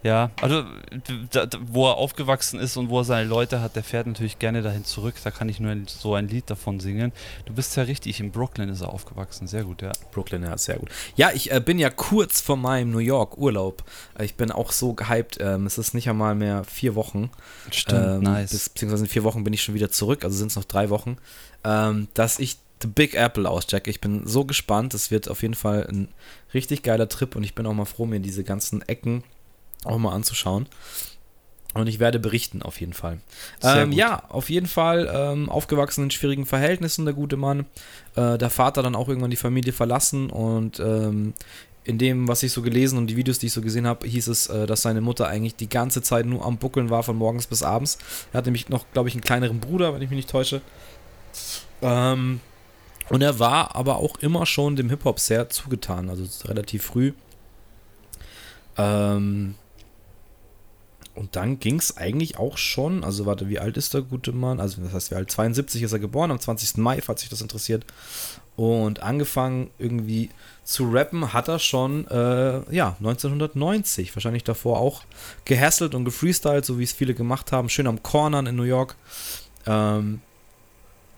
ja, 0.02 0.30
also 0.40 0.64
da, 1.30 1.46
wo 1.66 1.88
er 1.88 1.96
aufgewachsen 1.96 2.58
ist 2.58 2.76
und 2.76 2.88
wo 2.88 3.00
er 3.00 3.04
seine 3.04 3.28
Leute 3.28 3.60
hat, 3.60 3.76
der 3.76 3.84
fährt 3.84 4.08
natürlich 4.08 4.40
gerne 4.40 4.60
dahin 4.60 4.84
zurück. 4.84 5.14
Da 5.22 5.30
kann 5.30 5.48
ich 5.48 5.60
nur 5.60 5.70
ein, 5.70 5.86
so 5.86 6.14
ein 6.14 6.26
Lied 6.28 6.50
davon 6.50 6.80
singen. 6.80 7.12
Du 7.44 7.52
bist 7.52 7.76
ja 7.76 7.84
richtig, 7.84 8.18
in 8.18 8.32
Brooklyn 8.32 8.68
ist 8.68 8.80
er 8.80 8.92
aufgewachsen. 8.92 9.46
Sehr 9.46 9.62
gut, 9.62 9.80
ja. 9.80 9.92
Brooklyn, 10.10 10.42
ja, 10.42 10.58
sehr 10.58 10.78
gut. 10.78 10.90
Ja, 11.14 11.30
ich 11.32 11.52
äh, 11.52 11.60
bin 11.60 11.78
ja 11.78 11.88
kurz 11.88 12.40
vor 12.40 12.56
meinem 12.56 12.90
New 12.90 12.98
York 12.98 13.38
Urlaub. 13.38 13.84
Äh, 14.18 14.24
ich 14.24 14.34
bin 14.34 14.50
auch 14.50 14.72
so 14.72 14.94
gehypt. 14.94 15.38
Ähm, 15.40 15.66
es 15.66 15.78
ist 15.78 15.94
nicht 15.94 16.08
einmal 16.08 16.34
mehr 16.34 16.64
vier 16.64 16.96
Wochen. 16.96 17.30
ähm, 17.88 18.24
Bis, 18.50 18.70
beziehungsweise 18.70 19.04
in 19.04 19.10
vier 19.10 19.22
Wochen 19.22 19.44
bin 19.44 19.52
ich 19.52 19.62
schon 19.62 19.76
wieder 19.76 19.90
zurück, 19.90 20.24
also 20.24 20.36
sind 20.36 20.48
es 20.48 20.56
noch 20.56 20.64
drei 20.64 20.90
Wochen, 20.90 21.16
ähm, 21.64 22.08
dass 22.14 22.40
ich 22.40 22.58
The 22.82 22.88
Big 22.88 23.14
Apple 23.14 23.48
auschecke. 23.48 23.88
Ich 23.88 24.00
bin 24.00 24.26
so 24.26 24.44
gespannt. 24.44 24.94
Es 24.94 25.12
wird 25.12 25.28
auf 25.28 25.42
jeden 25.42 25.54
Fall 25.54 25.86
ein 25.88 26.08
richtig 26.52 26.82
geiler 26.82 27.08
Trip 27.08 27.36
und 27.36 27.44
ich 27.44 27.54
bin 27.54 27.64
auch 27.66 27.72
mal 27.72 27.84
froh, 27.84 28.06
mir 28.06 28.18
diese 28.18 28.42
ganzen 28.42 28.82
Ecken 28.82 29.22
auch 29.84 29.98
mal 29.98 30.12
anzuschauen. 30.12 30.66
Und 31.74 31.86
ich 31.86 31.98
werde 31.98 32.18
berichten, 32.18 32.62
auf 32.62 32.80
jeden 32.80 32.92
Fall. 32.92 33.18
Ähm, 33.62 33.92
ja, 33.92 34.24
auf 34.28 34.50
jeden 34.50 34.66
Fall 34.66 35.10
ähm, 35.12 35.48
aufgewachsen 35.48 36.04
in 36.04 36.10
schwierigen 36.10 36.44
Verhältnissen, 36.44 37.06
der 37.06 37.14
gute 37.14 37.38
Mann. 37.38 37.64
Äh, 38.14 38.36
der 38.36 38.50
Vater 38.50 38.82
dann 38.82 38.94
auch 38.94 39.08
irgendwann 39.08 39.30
die 39.30 39.38
Familie 39.38 39.72
verlassen 39.72 40.28
und 40.28 40.80
ähm, 40.80 41.32
in 41.84 41.98
dem, 41.98 42.28
was 42.28 42.42
ich 42.42 42.52
so 42.52 42.62
gelesen 42.62 42.98
und 42.98 43.08
die 43.08 43.16
Videos, 43.16 43.38
die 43.38 43.46
ich 43.46 43.52
so 43.52 43.60
gesehen 43.60 43.86
habe, 43.86 44.06
hieß 44.06 44.28
es, 44.28 44.48
äh, 44.48 44.66
dass 44.66 44.82
seine 44.82 45.00
Mutter 45.00 45.26
eigentlich 45.28 45.56
die 45.56 45.68
ganze 45.68 46.02
Zeit 46.02 46.26
nur 46.26 46.44
am 46.44 46.58
Buckeln 46.58 46.90
war, 46.90 47.02
von 47.02 47.16
morgens 47.16 47.46
bis 47.46 47.62
abends. 47.62 47.98
Er 48.32 48.38
hatte 48.38 48.48
nämlich 48.48 48.68
noch, 48.68 48.84
glaube 48.92 49.08
ich, 49.08 49.14
einen 49.14 49.22
kleineren 49.22 49.58
Bruder, 49.58 49.94
wenn 49.94 50.02
ich 50.02 50.10
mich 50.10 50.16
nicht 50.16 50.30
täusche. 50.30 50.60
Ähm, 51.80 52.40
und 53.08 53.22
er 53.22 53.38
war 53.38 53.74
aber 53.74 53.96
auch 53.96 54.16
immer 54.18 54.46
schon 54.46 54.76
dem 54.76 54.90
Hip-Hop 54.90 55.18
sehr 55.18 55.48
zugetan, 55.48 56.08
also 56.08 56.24
relativ 56.46 56.84
früh. 56.84 57.12
Ähm, 58.76 59.56
und 61.14 61.36
dann 61.36 61.60
ging 61.60 61.78
es 61.78 61.96
eigentlich 61.96 62.38
auch 62.38 62.56
schon, 62.56 63.04
also 63.04 63.26
warte, 63.26 63.48
wie 63.48 63.58
alt 63.58 63.76
ist 63.76 63.92
der 63.94 64.02
gute 64.02 64.32
Mann? 64.32 64.60
Also 64.60 64.80
das 64.82 64.92
heißt, 64.92 65.10
wie 65.10 65.14
alt? 65.16 65.30
72 65.30 65.82
ist 65.82 65.92
er 65.92 65.98
geboren, 65.98 66.30
am 66.30 66.40
20. 66.40 66.78
Mai, 66.78 67.00
falls 67.02 67.20
sich 67.20 67.30
das 67.30 67.40
interessiert. 67.42 67.84
Und 68.56 69.02
angefangen 69.02 69.70
irgendwie 69.78 70.28
zu 70.64 70.90
rappen 70.90 71.32
hat 71.32 71.48
er 71.48 71.58
schon, 71.58 72.06
äh, 72.08 72.74
ja, 72.74 72.96
1990. 72.98 74.14
Wahrscheinlich 74.14 74.44
davor 74.44 74.78
auch 74.78 75.02
gehasselt 75.46 75.94
und 75.94 76.04
gefreestylt, 76.04 76.64
so 76.64 76.78
wie 76.78 76.84
es 76.84 76.92
viele 76.92 77.14
gemacht 77.14 77.50
haben. 77.52 77.68
Schön 77.68 77.86
am 77.86 78.02
Cornern 78.02 78.46
in 78.46 78.56
New 78.56 78.62
York. 78.64 78.96
Ähm, 79.66 80.20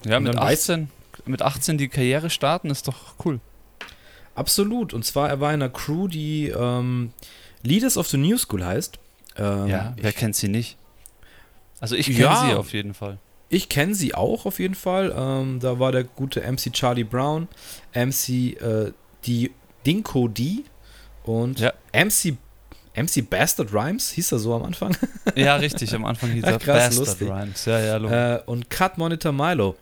Ja, 0.05 0.21
mit 0.21 0.35
dann 0.35 0.41
weiß- 0.43 0.53
18, 0.53 0.91
mit 1.27 1.43
18 1.43 1.79
die 1.79 1.89
Karriere 1.89 2.31
starten 2.31 2.71
ist 2.71 2.87
doch 2.89 3.15
cool. 3.25 3.41
absolut. 4.35 4.93
Und 4.95 5.05
zwar, 5.05 5.29
er 5.29 5.41
war 5.41 5.51
in 5.55 5.63
einer 5.63 5.71
Crew, 5.73 6.09
die 6.09 6.49
ähm, 6.49 7.13
Leaders 7.63 7.97
of 7.97 8.09
the 8.09 8.17
New 8.17 8.37
School 8.39 8.65
heißt. 8.65 8.99
Ähm, 9.37 9.67
ja, 9.69 9.93
wer 9.97 10.11
ich 10.11 10.17
kennt 10.17 10.37
sie 10.37 10.49
nicht? 10.49 10.77
Also 11.81 11.97
ich 11.97 12.07
kenne 12.07 12.19
Ja. 12.19 12.47
sie 12.49 12.55
auf 12.55 12.73
jeden 12.73 12.95
Fall. 12.95 13.19
Ich 13.49 13.69
kenne 13.69 13.95
sie 13.95 14.15
auch 14.15 14.47
auf 14.47 14.59
jeden 14.59 14.75
Fall. 14.75 15.13
Ähm, 15.17 15.61
da 15.61 15.79
war 15.79 15.93
der 15.93 16.05
gute 16.05 16.41
MC 16.41 16.73
Charlie 16.73 17.05
Brown, 17.05 17.49
MC 17.95 18.29
äh, 18.61 18.93
die 19.27 19.51
Dinko 19.87 20.29
D 20.29 20.65
und 21.25 21.61
Ja. 21.61 21.73
MC 21.93 22.37
MC 22.97 23.29
Bastard 23.29 23.73
Rhymes, 23.75 24.11
hieß 24.13 24.33
er 24.33 24.39
so 24.39 24.55
am 24.55 24.63
Anfang. 24.63 24.97
Ja, 25.35 25.57
richtig, 25.57 25.93
am 25.95 26.05
Anfang 26.05 26.31
hieß 26.31 26.45
er 26.45 26.59
Bastard 26.61 26.95
lustig. 26.95 27.29
Rhymes. 27.29 27.65
Ja, 27.65 27.81
ja, 27.81 28.37
äh, 28.37 28.43
und 28.47 28.71
Cut 28.71 28.99
Monitor 28.99 29.33
Milo. 29.33 29.77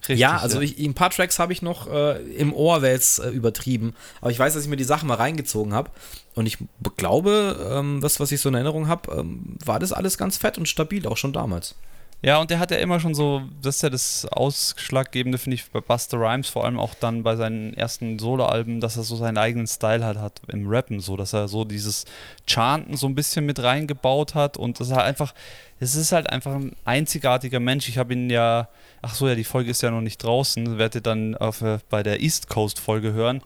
Richtig, 0.00 0.18
ja, 0.18 0.36
also 0.38 0.60
Ich, 0.60 0.78
ein 0.78 0.94
paar 0.94 1.10
Tracks 1.10 1.38
habe 1.38 1.52
ich 1.52 1.62
noch 1.62 1.90
äh, 1.90 2.18
im 2.34 2.52
Ohr, 2.54 2.82
wäre 2.82 2.94
jetzt 2.94 3.18
äh, 3.18 3.30
übertrieben. 3.30 3.94
Aber 4.20 4.30
ich 4.30 4.38
weiß, 4.38 4.54
dass 4.54 4.62
ich 4.62 4.68
mir 4.68 4.76
die 4.76 4.84
Sachen 4.84 5.08
mal 5.08 5.16
reingezogen 5.16 5.74
habe. 5.74 5.90
Und 6.34 6.46
ich 6.46 6.58
glaube, 6.96 7.70
ähm, 7.72 8.00
das, 8.00 8.20
was 8.20 8.30
ich 8.32 8.40
so 8.40 8.48
in 8.48 8.54
Erinnerung 8.54 8.88
habe, 8.88 9.12
ähm, 9.12 9.56
war 9.64 9.80
das 9.80 9.92
alles 9.92 10.16
ganz 10.16 10.36
fett 10.36 10.56
und 10.56 10.68
stabil, 10.68 11.06
auch 11.06 11.16
schon 11.16 11.32
damals. 11.32 11.74
Ja, 12.20 12.38
und 12.40 12.50
der 12.50 12.58
hat 12.58 12.72
ja 12.72 12.78
immer 12.78 12.98
schon 12.98 13.14
so, 13.14 13.42
das 13.62 13.76
ist 13.76 13.82
ja 13.82 13.90
das 13.90 14.26
Ausschlaggebende, 14.26 15.38
finde 15.38 15.54
ich, 15.54 15.70
bei 15.70 15.80
Buster 15.80 16.18
Rhymes, 16.18 16.48
vor 16.48 16.64
allem 16.64 16.80
auch 16.80 16.94
dann 16.94 17.22
bei 17.22 17.36
seinen 17.36 17.74
ersten 17.74 18.18
Soloalben, 18.18 18.80
dass 18.80 18.96
er 18.96 19.04
so 19.04 19.14
seinen 19.14 19.38
eigenen 19.38 19.68
Style 19.68 20.04
halt 20.04 20.18
hat 20.18 20.40
im 20.48 20.66
Rappen, 20.68 20.98
so, 20.98 21.16
dass 21.16 21.32
er 21.32 21.46
so 21.46 21.64
dieses 21.64 22.06
Chanten 22.44 22.96
so 22.96 23.06
ein 23.06 23.14
bisschen 23.14 23.46
mit 23.46 23.62
reingebaut 23.62 24.34
hat 24.34 24.56
und 24.56 24.80
das 24.80 24.88
ist 24.88 24.96
halt 24.96 25.06
einfach, 25.06 25.32
es 25.80 25.94
ist 25.94 26.12
halt 26.12 26.30
einfach 26.30 26.54
ein 26.54 26.74
einzigartiger 26.84 27.60
Mensch. 27.60 27.88
Ich 27.88 27.98
habe 27.98 28.12
ihn 28.12 28.30
ja, 28.30 28.68
ach 29.02 29.14
so, 29.14 29.28
ja, 29.28 29.34
die 29.34 29.44
Folge 29.44 29.70
ist 29.70 29.82
ja 29.82 29.90
noch 29.90 30.00
nicht 30.00 30.22
draußen, 30.22 30.78
werdet 30.78 30.96
ihr 30.96 31.00
dann 31.02 31.36
auf, 31.36 31.62
äh, 31.62 31.78
bei 31.90 32.02
der 32.02 32.20
East 32.20 32.48
Coast 32.48 32.80
Folge 32.80 33.12
hören. 33.12 33.42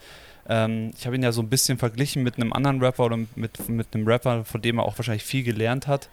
Ähm, 0.49 0.91
ich 0.99 1.07
habe 1.07 1.15
ihn 1.17 1.23
ja 1.23 1.31
so 1.33 1.41
ein 1.43 1.49
bisschen 1.49 1.79
verglichen 1.79 2.23
mit 2.23 2.37
einem 2.37 2.53
anderen 2.53 2.83
Rapper 2.83 3.05
oder 3.05 3.19
mit, 3.37 3.69
mit 3.69 3.89
einem 3.95 4.07
Rapper, 4.09 4.45
von 4.45 4.61
dem 4.63 4.79
er 4.79 4.85
auch 4.85 4.99
wahrscheinlich 4.99 5.25
viel 5.25 5.43
gelernt 5.45 5.87
hat. 5.87 6.09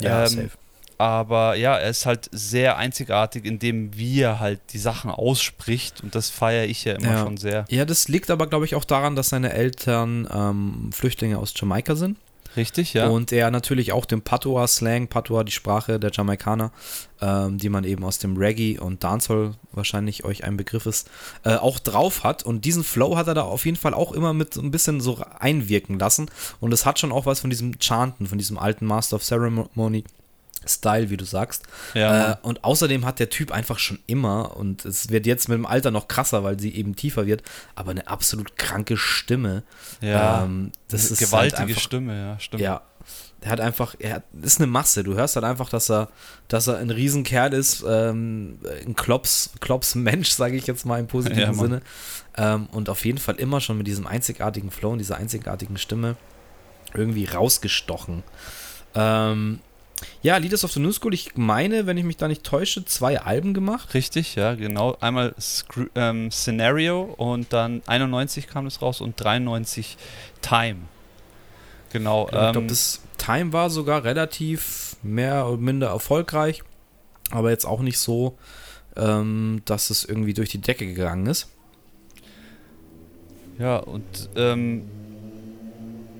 Ähm, 0.00 0.50
aber 0.96 1.54
ja, 1.54 1.76
er 1.76 1.90
ist 1.90 2.06
halt 2.06 2.28
sehr 2.32 2.76
einzigartig 2.76 3.44
in 3.44 3.60
dem, 3.60 3.96
wie 3.96 4.20
er 4.20 4.40
halt 4.40 4.60
die 4.72 4.78
Sachen 4.78 5.12
ausspricht 5.12 6.02
und 6.02 6.16
das 6.16 6.28
feiere 6.28 6.64
ich 6.64 6.84
ja 6.84 6.94
immer 6.94 7.12
Ja. 7.12 7.22
schon 7.22 7.36
sehr. 7.36 7.66
Ja, 7.68 7.84
das 7.84 8.08
liegt 8.08 8.30
aber, 8.32 8.48
glaube 8.48 8.64
ich, 8.64 8.74
auch 8.74 8.84
daran, 8.84 9.14
dass 9.14 9.28
seine 9.28 9.52
Eltern 9.52 10.26
ähm, 10.34 10.90
Flüchtlinge 10.92 11.38
aus 11.38 11.52
Jamaika 11.54 11.94
sind. 11.94 12.16
Richtig, 12.58 12.92
ja. 12.92 13.06
Und 13.06 13.30
er 13.30 13.50
natürlich 13.52 13.92
auch 13.92 14.04
den 14.04 14.20
Patois-Slang, 14.20 15.06
Patois, 15.06 15.44
die 15.44 15.52
Sprache 15.52 16.00
der 16.00 16.10
Jamaikaner, 16.12 16.72
ähm, 17.20 17.56
die 17.56 17.68
man 17.68 17.84
eben 17.84 18.04
aus 18.04 18.18
dem 18.18 18.36
Reggae 18.36 18.78
und 18.78 19.04
Dancehall 19.04 19.54
wahrscheinlich 19.70 20.24
euch 20.24 20.42
ein 20.42 20.56
Begriff 20.56 20.84
ist, 20.86 21.08
äh, 21.44 21.54
auch 21.54 21.78
drauf 21.78 22.24
hat. 22.24 22.42
Und 22.42 22.64
diesen 22.64 22.82
Flow 22.82 23.16
hat 23.16 23.28
er 23.28 23.34
da 23.34 23.42
auf 23.42 23.64
jeden 23.64 23.76
Fall 23.76 23.94
auch 23.94 24.12
immer 24.12 24.34
mit 24.34 24.54
so 24.54 24.60
ein 24.60 24.72
bisschen 24.72 25.00
so 25.00 25.24
einwirken 25.38 26.00
lassen. 26.00 26.28
Und 26.58 26.74
es 26.74 26.84
hat 26.84 26.98
schon 26.98 27.12
auch 27.12 27.26
was 27.26 27.40
von 27.40 27.50
diesem 27.50 27.78
Chanten, 27.80 28.26
von 28.26 28.38
diesem 28.38 28.58
alten 28.58 28.86
Master 28.86 29.16
of 29.16 29.22
Ceremony. 29.22 30.04
Style, 30.66 31.10
wie 31.10 31.16
du 31.16 31.24
sagst. 31.24 31.64
ja, 31.94 32.32
Äh, 32.32 32.36
und 32.42 32.64
außerdem 32.64 33.04
hat 33.06 33.18
der 33.20 33.30
Typ 33.30 33.52
einfach 33.52 33.78
schon 33.78 33.98
immer, 34.06 34.56
und 34.56 34.84
es 34.84 35.10
wird 35.10 35.26
jetzt 35.26 35.48
mit 35.48 35.56
dem 35.56 35.66
Alter 35.66 35.90
noch 35.90 36.08
krasser, 36.08 36.44
weil 36.44 36.58
sie 36.58 36.74
eben 36.74 36.96
tiefer 36.96 37.26
wird, 37.26 37.42
aber 37.74 37.90
eine 37.92 38.06
absolut 38.08 38.56
kranke 38.56 38.96
Stimme. 38.96 39.62
ja. 40.00 40.44
Ähm, 40.44 40.72
das 40.88 41.10
ist 41.10 41.18
gewaltige 41.20 41.58
halt 41.58 41.68
einfach, 41.70 41.82
Stimme, 41.82 42.16
ja, 42.18 42.40
stimmt. 42.40 42.62
Ja, 42.62 42.82
der 43.42 43.50
hat 43.52 43.60
einfach, 43.60 43.94
er 43.98 44.14
hat, 44.16 44.24
ist 44.42 44.58
eine 44.58 44.66
Masse. 44.66 45.04
Du 45.04 45.14
hörst 45.14 45.36
halt 45.36 45.44
einfach, 45.44 45.68
dass 45.68 45.90
er, 45.90 46.08
dass 46.48 46.66
er 46.66 46.78
ein 46.78 46.90
Riesenkerl 46.90 47.52
ist, 47.54 47.84
ähm, 47.88 48.58
ein 48.84 48.96
Klops, 48.96 49.50
Klops 49.60 49.94
Mensch, 49.94 50.30
sage 50.30 50.56
ich 50.56 50.66
jetzt 50.66 50.84
mal 50.84 50.98
im 50.98 51.06
positiven 51.06 51.40
Ja. 51.54 51.54
Sinne. 51.54 51.80
Ähm, 52.36 52.66
und 52.72 52.88
auf 52.88 53.04
jeden 53.04 53.18
Fall 53.18 53.36
immer 53.36 53.60
schon 53.60 53.78
mit 53.78 53.86
diesem 53.86 54.06
einzigartigen 54.06 54.70
Flow 54.70 54.90
und 54.90 54.98
dieser 54.98 55.16
einzigartigen 55.18 55.78
Stimme 55.78 56.16
irgendwie 56.94 57.26
rausgestochen. 57.26 58.24
Ähm, 58.94 59.60
ja, 60.22 60.36
Leaders 60.36 60.64
of 60.64 60.72
the 60.72 60.80
New 60.80 60.92
School, 60.92 61.14
ich 61.14 61.36
meine, 61.36 61.86
wenn 61.86 61.96
ich 61.96 62.04
mich 62.04 62.16
da 62.16 62.28
nicht 62.28 62.44
täusche, 62.44 62.84
zwei 62.84 63.20
Alben 63.20 63.54
gemacht. 63.54 63.94
Richtig, 63.94 64.34
ja, 64.34 64.54
genau. 64.54 64.96
Einmal 65.00 65.34
Scru 65.40 65.86
ähm, 65.94 66.30
Scenario 66.30 67.02
und 67.02 67.52
dann 67.52 67.82
91 67.86 68.46
kam 68.46 68.66
es 68.66 68.82
raus 68.82 69.00
und 69.00 69.14
93 69.22 69.96
Time. 70.40 70.80
Genau. 71.92 72.26
ich 72.26 72.32
glaube, 72.32 72.58
ähm, 72.58 72.68
das 72.68 73.02
Time 73.16 73.52
war 73.52 73.70
sogar 73.70 74.04
relativ 74.04 74.96
mehr 75.02 75.46
oder 75.46 75.56
minder 75.56 75.88
erfolgreich, 75.88 76.62
aber 77.30 77.50
jetzt 77.50 77.64
auch 77.64 77.80
nicht 77.80 77.98
so, 77.98 78.36
ähm, 78.96 79.62
dass 79.64 79.90
es 79.90 80.04
irgendwie 80.04 80.34
durch 80.34 80.50
die 80.50 80.60
Decke 80.60 80.86
gegangen 80.86 81.26
ist. 81.26 81.48
Ja, 83.58 83.78
und 83.78 84.30
ähm, 84.36 84.88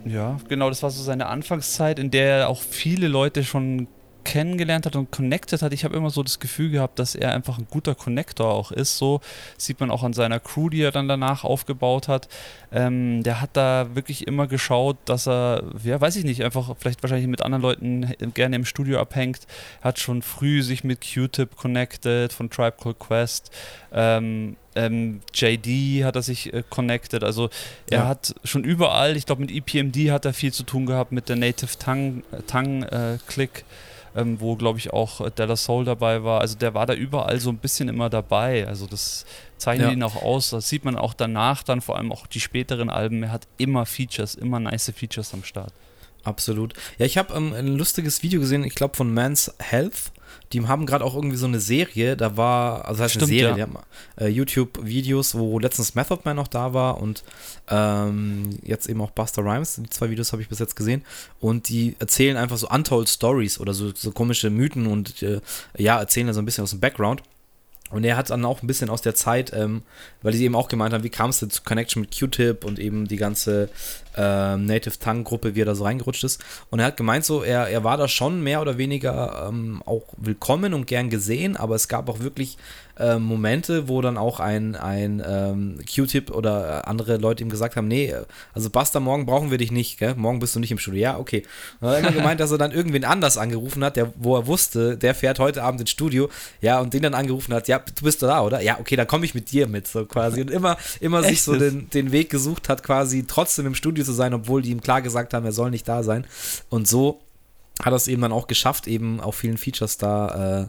ja, 0.09 0.39
genau, 0.49 0.69
das 0.69 0.83
war 0.83 0.91
so 0.91 1.03
seine 1.03 1.27
Anfangszeit, 1.27 1.99
in 1.99 2.11
der 2.11 2.39
er 2.39 2.49
auch 2.49 2.63
viele 2.63 3.09
Leute 3.09 3.45
schon 3.45 3.89
kennengelernt 4.29 4.85
hat 4.85 4.95
und 4.95 5.11
connected 5.11 5.63
hat. 5.63 5.73
Ich 5.73 5.85
habe 5.85 5.97
immer 5.97 6.11
so 6.11 6.23
das 6.23 6.39
Gefühl 6.39 6.69
gehabt, 6.69 6.99
dass 6.99 7.15
er 7.15 7.33
einfach 7.33 7.59
ein 7.59 7.67
guter 7.71 7.95
Connector 7.95 8.53
auch 8.53 8.73
ist. 8.73 8.99
So 8.99 9.21
sieht 9.57 9.81
man 9.81 9.91
auch 9.91 10.03
an 10.03 10.13
seiner 10.13 10.39
Crew, 10.39 10.69
die 10.69 10.83
er 10.83 10.91
dann 10.91 11.09
danach 11.09 11.45
aufgebaut 11.45 12.09
hat. 12.09 12.29
Ähm, 12.71 13.23
der 13.23 13.41
hat 13.41 13.51
da 13.55 13.95
wirklich 13.95 14.27
immer 14.27 14.47
geschaut, 14.47 14.99
dass 15.07 15.27
er, 15.27 15.63
ja, 15.83 15.99
weiß 15.99 16.17
ich 16.17 16.25
nicht, 16.25 16.45
einfach 16.45 16.77
vielleicht 16.79 17.03
wahrscheinlich 17.03 17.27
mit 17.27 17.41
anderen 17.41 17.63
Leuten 17.63 18.15
gerne 18.35 18.57
im 18.57 18.67
Studio 18.67 19.01
abhängt. 19.01 19.47
Hat 19.81 19.99
schon 19.99 20.21
früh 20.21 20.63
sich 20.63 20.85
mit 20.85 21.01
Q-Tip 21.01 21.57
connected 21.57 22.33
von 22.33 22.51
Tribe 22.51 22.77
Called 22.79 22.99
Quest. 22.99 23.51
Ähm, 23.93 24.57
ähm, 24.79 25.21
JD 25.35 26.05
hat 26.05 26.17
er 26.17 26.23
sich 26.23 26.53
äh, 26.53 26.63
connected. 26.69 27.25
Also 27.25 27.51
er 27.91 27.99
Ja. 28.01 28.07
hat 28.09 28.35
schon 28.45 28.65
überall, 28.65 29.17
ich 29.17 29.27
glaube 29.27 29.43
mit 29.43 29.51
EPMD 29.51 30.11
hat 30.11 30.25
er 30.25 30.33
viel 30.33 30.53
zu 30.53 30.63
tun 30.63 30.87
gehabt, 30.87 31.13
mit 31.13 31.29
der 31.29 31.37
Native 31.37 31.79
Tongue, 31.79 32.23
äh, 32.33 32.43
Tongue 32.43 32.87
äh, 32.91 33.19
Click, 33.27 33.65
ähm, 34.17 34.41
wo 34.41 34.57
glaube 34.57 34.79
ich 34.79 34.93
auch 34.93 35.21
äh, 35.21 35.31
Della 35.31 35.57
Soul 35.57 35.85
dabei 35.85 36.23
war. 36.25 36.41
Also 36.41 36.57
der 36.57 36.75
war 36.75 36.87
da 36.87 36.95
überall 36.95 37.39
so 37.41 37.51
ein 37.51 37.59
bisschen 37.59 37.89
immer 37.89 38.09
dabei. 38.09 38.67
Also 38.67 38.87
das 38.87 39.27
zeichnet 39.59 39.89
Ja. 39.89 39.93
ihn 39.93 40.03
auch 40.03 40.17
aus. 40.23 40.51
Das 40.51 40.69
sieht 40.69 40.85
man 40.85 40.97
auch 40.97 41.15
danach 41.15 41.63
dann, 41.63 41.81
vor 41.81 41.97
allem 41.97 42.13
auch 42.13 42.27
die 42.27 42.41
späteren 42.41 42.89
Alben. 42.91 43.23
Er 43.25 43.33
hat 43.33 43.47
immer 43.59 43.85
Features, 43.87 44.35
immer 44.37 44.61
nice 44.61 44.93
Features 44.97 45.35
am 45.35 45.45
Start. 45.45 45.73
Absolut. 46.25 46.75
Ja, 46.99 47.07
ich 47.07 47.17
habe 47.17 47.35
ähm, 47.35 47.53
ein 47.55 47.77
lustiges 47.77 48.23
Video 48.23 48.41
gesehen, 48.41 48.65
ich 48.65 48.75
glaube 48.75 48.97
von 48.97 49.13
Man's 49.15 49.53
Health. 49.61 50.11
Die 50.53 50.67
haben 50.67 50.87
gerade 50.87 51.05
auch 51.05 51.15
irgendwie 51.15 51.37
so 51.37 51.47
eine 51.47 51.61
Serie, 51.61 52.17
da 52.17 52.37
war, 52.37 52.87
also 52.87 52.99
das 52.99 53.05
heißt 53.05 53.15
Stimmt, 53.17 53.31
eine 53.31 53.39
Serie, 53.39 53.49
ja. 53.51 53.55
die 53.55 53.63
haben 53.63 53.79
äh, 54.17 54.29
YouTube-Videos, 54.29 55.35
wo 55.35 55.59
letztens 55.59 55.95
Method 55.95 56.23
Man 56.25 56.37
noch 56.37 56.49
da 56.49 56.73
war 56.73 57.01
und 57.01 57.23
ähm, 57.69 58.59
jetzt 58.63 58.89
eben 58.89 59.01
auch 59.03 59.11
Buster 59.11 59.43
Rhymes. 59.43 59.77
Die 59.77 59.91
zwei 59.91 60.11
Videos 60.11 60.33
habe 60.33 60.41
ich 60.41 60.49
bis 60.49 60.59
jetzt 60.59 60.77
gesehen. 60.77 61.05
Und 61.41 61.69
die 61.69 61.97
erzählen 61.99 62.37
einfach 62.37 62.57
so 62.57 62.69
Untold 62.69 63.09
Stories 63.09 63.61
oder 63.61 63.75
so, 63.75 63.93
so 63.95 64.11
komische 64.11 64.51
Mythen 64.51 64.87
und 64.87 65.23
äh, 65.23 65.41
ja, 65.77 65.99
erzählen 65.99 66.27
da 66.27 66.33
so 66.33 66.41
ein 66.41 66.47
bisschen 66.47 66.65
aus 66.65 66.71
dem 66.71 66.81
Background. 66.81 67.23
Und 67.91 68.05
er 68.05 68.17
hat 68.17 68.31
dann 68.31 68.45
auch 68.45 68.63
ein 68.63 68.67
bisschen 68.67 68.91
aus 68.91 69.01
der 69.01 69.15
Zeit, 69.15 69.53
ähm, 69.55 69.83
weil 70.23 70.35
sie 70.35 70.45
eben 70.45 70.55
auch 70.55 70.69
gemeint 70.69 70.93
haben, 70.93 71.05
wie 71.05 71.11
kam 71.11 71.31
es 71.31 71.41
denn 71.41 71.51
zu 71.51 71.63
Connection 71.63 72.03
mit 72.03 72.19
Q-Tip 72.19 72.65
und 72.65 72.79
eben 72.79 73.09
die 73.09 73.17
ganze 73.17 73.71
ähm, 74.19 74.67
Native 74.67 74.99
Tongue 74.99 75.23
Gruppe, 75.23 75.55
wie 75.55 75.63
er 75.63 75.67
da 75.67 75.75
so 75.75 75.85
reingerutscht 75.85 76.25
ist. 76.25 76.45
Und 76.71 76.81
er 76.81 76.87
hat 76.87 76.97
gemeint, 76.97 77.25
so, 77.25 77.43
er, 77.43 77.69
er 77.69 77.85
war 77.85 77.97
da 77.97 78.09
schon 78.09 78.43
mehr 78.43 78.61
oder 78.61 78.77
weniger 78.77 79.49
ähm, 79.49 79.83
auch 79.87 80.03
willkommen 80.17 80.75
und 80.75 80.87
gern 80.87 81.09
gesehen, 81.09 81.57
aber 81.57 81.77
es 81.77 81.89
gab 81.89 82.09
auch 82.09 82.21
wirklich 82.21 82.59
ähm, 82.99 83.23
Momente, 83.23 83.89
wo 83.89 84.03
dann 84.03 84.17
auch 84.17 84.41
ein, 84.41 84.75
ein 84.75 85.23
ähm, 85.25 85.79
Q-Tip 85.95 86.31
oder 86.31 86.83
äh, 86.85 86.89
andere 86.89 87.17
Leute 87.17 87.45
ihm 87.45 87.51
gesagt 87.51 87.77
haben, 87.77 87.87
nee, 87.87 88.13
also 88.53 88.71
Buster, 88.71 88.99
morgen 89.01 89.25
brauchen 89.25 89.51
wir 89.51 89.59
dich 89.59 89.71
nicht, 89.71 89.99
gell? 89.99 90.15
morgen 90.17 90.41
bist 90.41 90.57
du 90.57 90.61
nicht 90.61 90.73
im 90.73 90.79
Studio. 90.79 91.01
Ja, 91.01 91.19
okay. 91.19 91.45
Und 91.81 91.89
er 91.89 92.03
hat 92.03 92.15
gemeint, 92.15 92.41
dass 92.41 92.51
er 92.51 92.59
dann 92.59 92.73
irgendwen 92.73 93.05
anders 93.05 93.39
angerufen 93.39 93.85
hat, 93.85 93.97
der, 93.97 94.13
wo 94.17 94.37
er 94.37 94.47
wusste, 94.47 94.97
der 94.97 95.15
fährt 95.15 95.39
heute 95.39 95.63
Abend 95.63 95.81
ins 95.81 95.91
Studio, 95.91 96.29
ja, 96.61 96.81
und 96.81 96.93
den 96.93 97.03
dann 97.03 97.15
angerufen 97.15 97.55
hat, 97.55 97.69
ja, 97.69 97.79
du 97.79 98.05
bist 98.05 98.23
da, 98.23 98.43
oder? 98.43 98.61
Ja, 98.63 98.81
okay, 98.81 98.97
dann 98.97 99.07
komme 99.07 99.25
ich 99.25 99.35
mit 99.35 99.53
dir 99.53 99.69
mit, 99.69 99.87
so 99.87 100.05
quasi. 100.05 100.41
Und 100.41 100.51
immer, 100.51 100.77
immer 101.01 101.23
sich 101.23 101.43
so 101.43 101.55
den, 101.57 101.89
den 101.91 102.11
Weg 102.11 102.31
gesucht 102.31 102.69
hat, 102.69 102.83
quasi 102.83 103.25
trotzdem 103.27 103.67
im 103.67 103.75
Studio 103.75 104.05
zu 104.09 104.15
sein, 104.15 104.33
obwohl 104.35 104.63
die 104.63 104.71
ihm 104.71 104.81
klar 104.81 105.03
gesagt 105.03 105.35
haben, 105.35 105.45
er 105.45 105.53
soll 105.53 105.71
nicht 105.71 105.87
da 105.87 106.03
sein. 106.03 106.27
Und 106.71 106.89
so 106.89 107.21
hat 107.81 107.93
er 107.93 107.97
es 107.97 108.09
eben 108.09 108.23
dann 108.23 108.33
auch 108.33 108.47
geschafft, 108.47 108.89
eben 108.89 109.21
auf 109.21 109.37
vielen 109.37 109.59
Features 109.59 109.99
da 109.99 110.63
äh, 110.63 110.67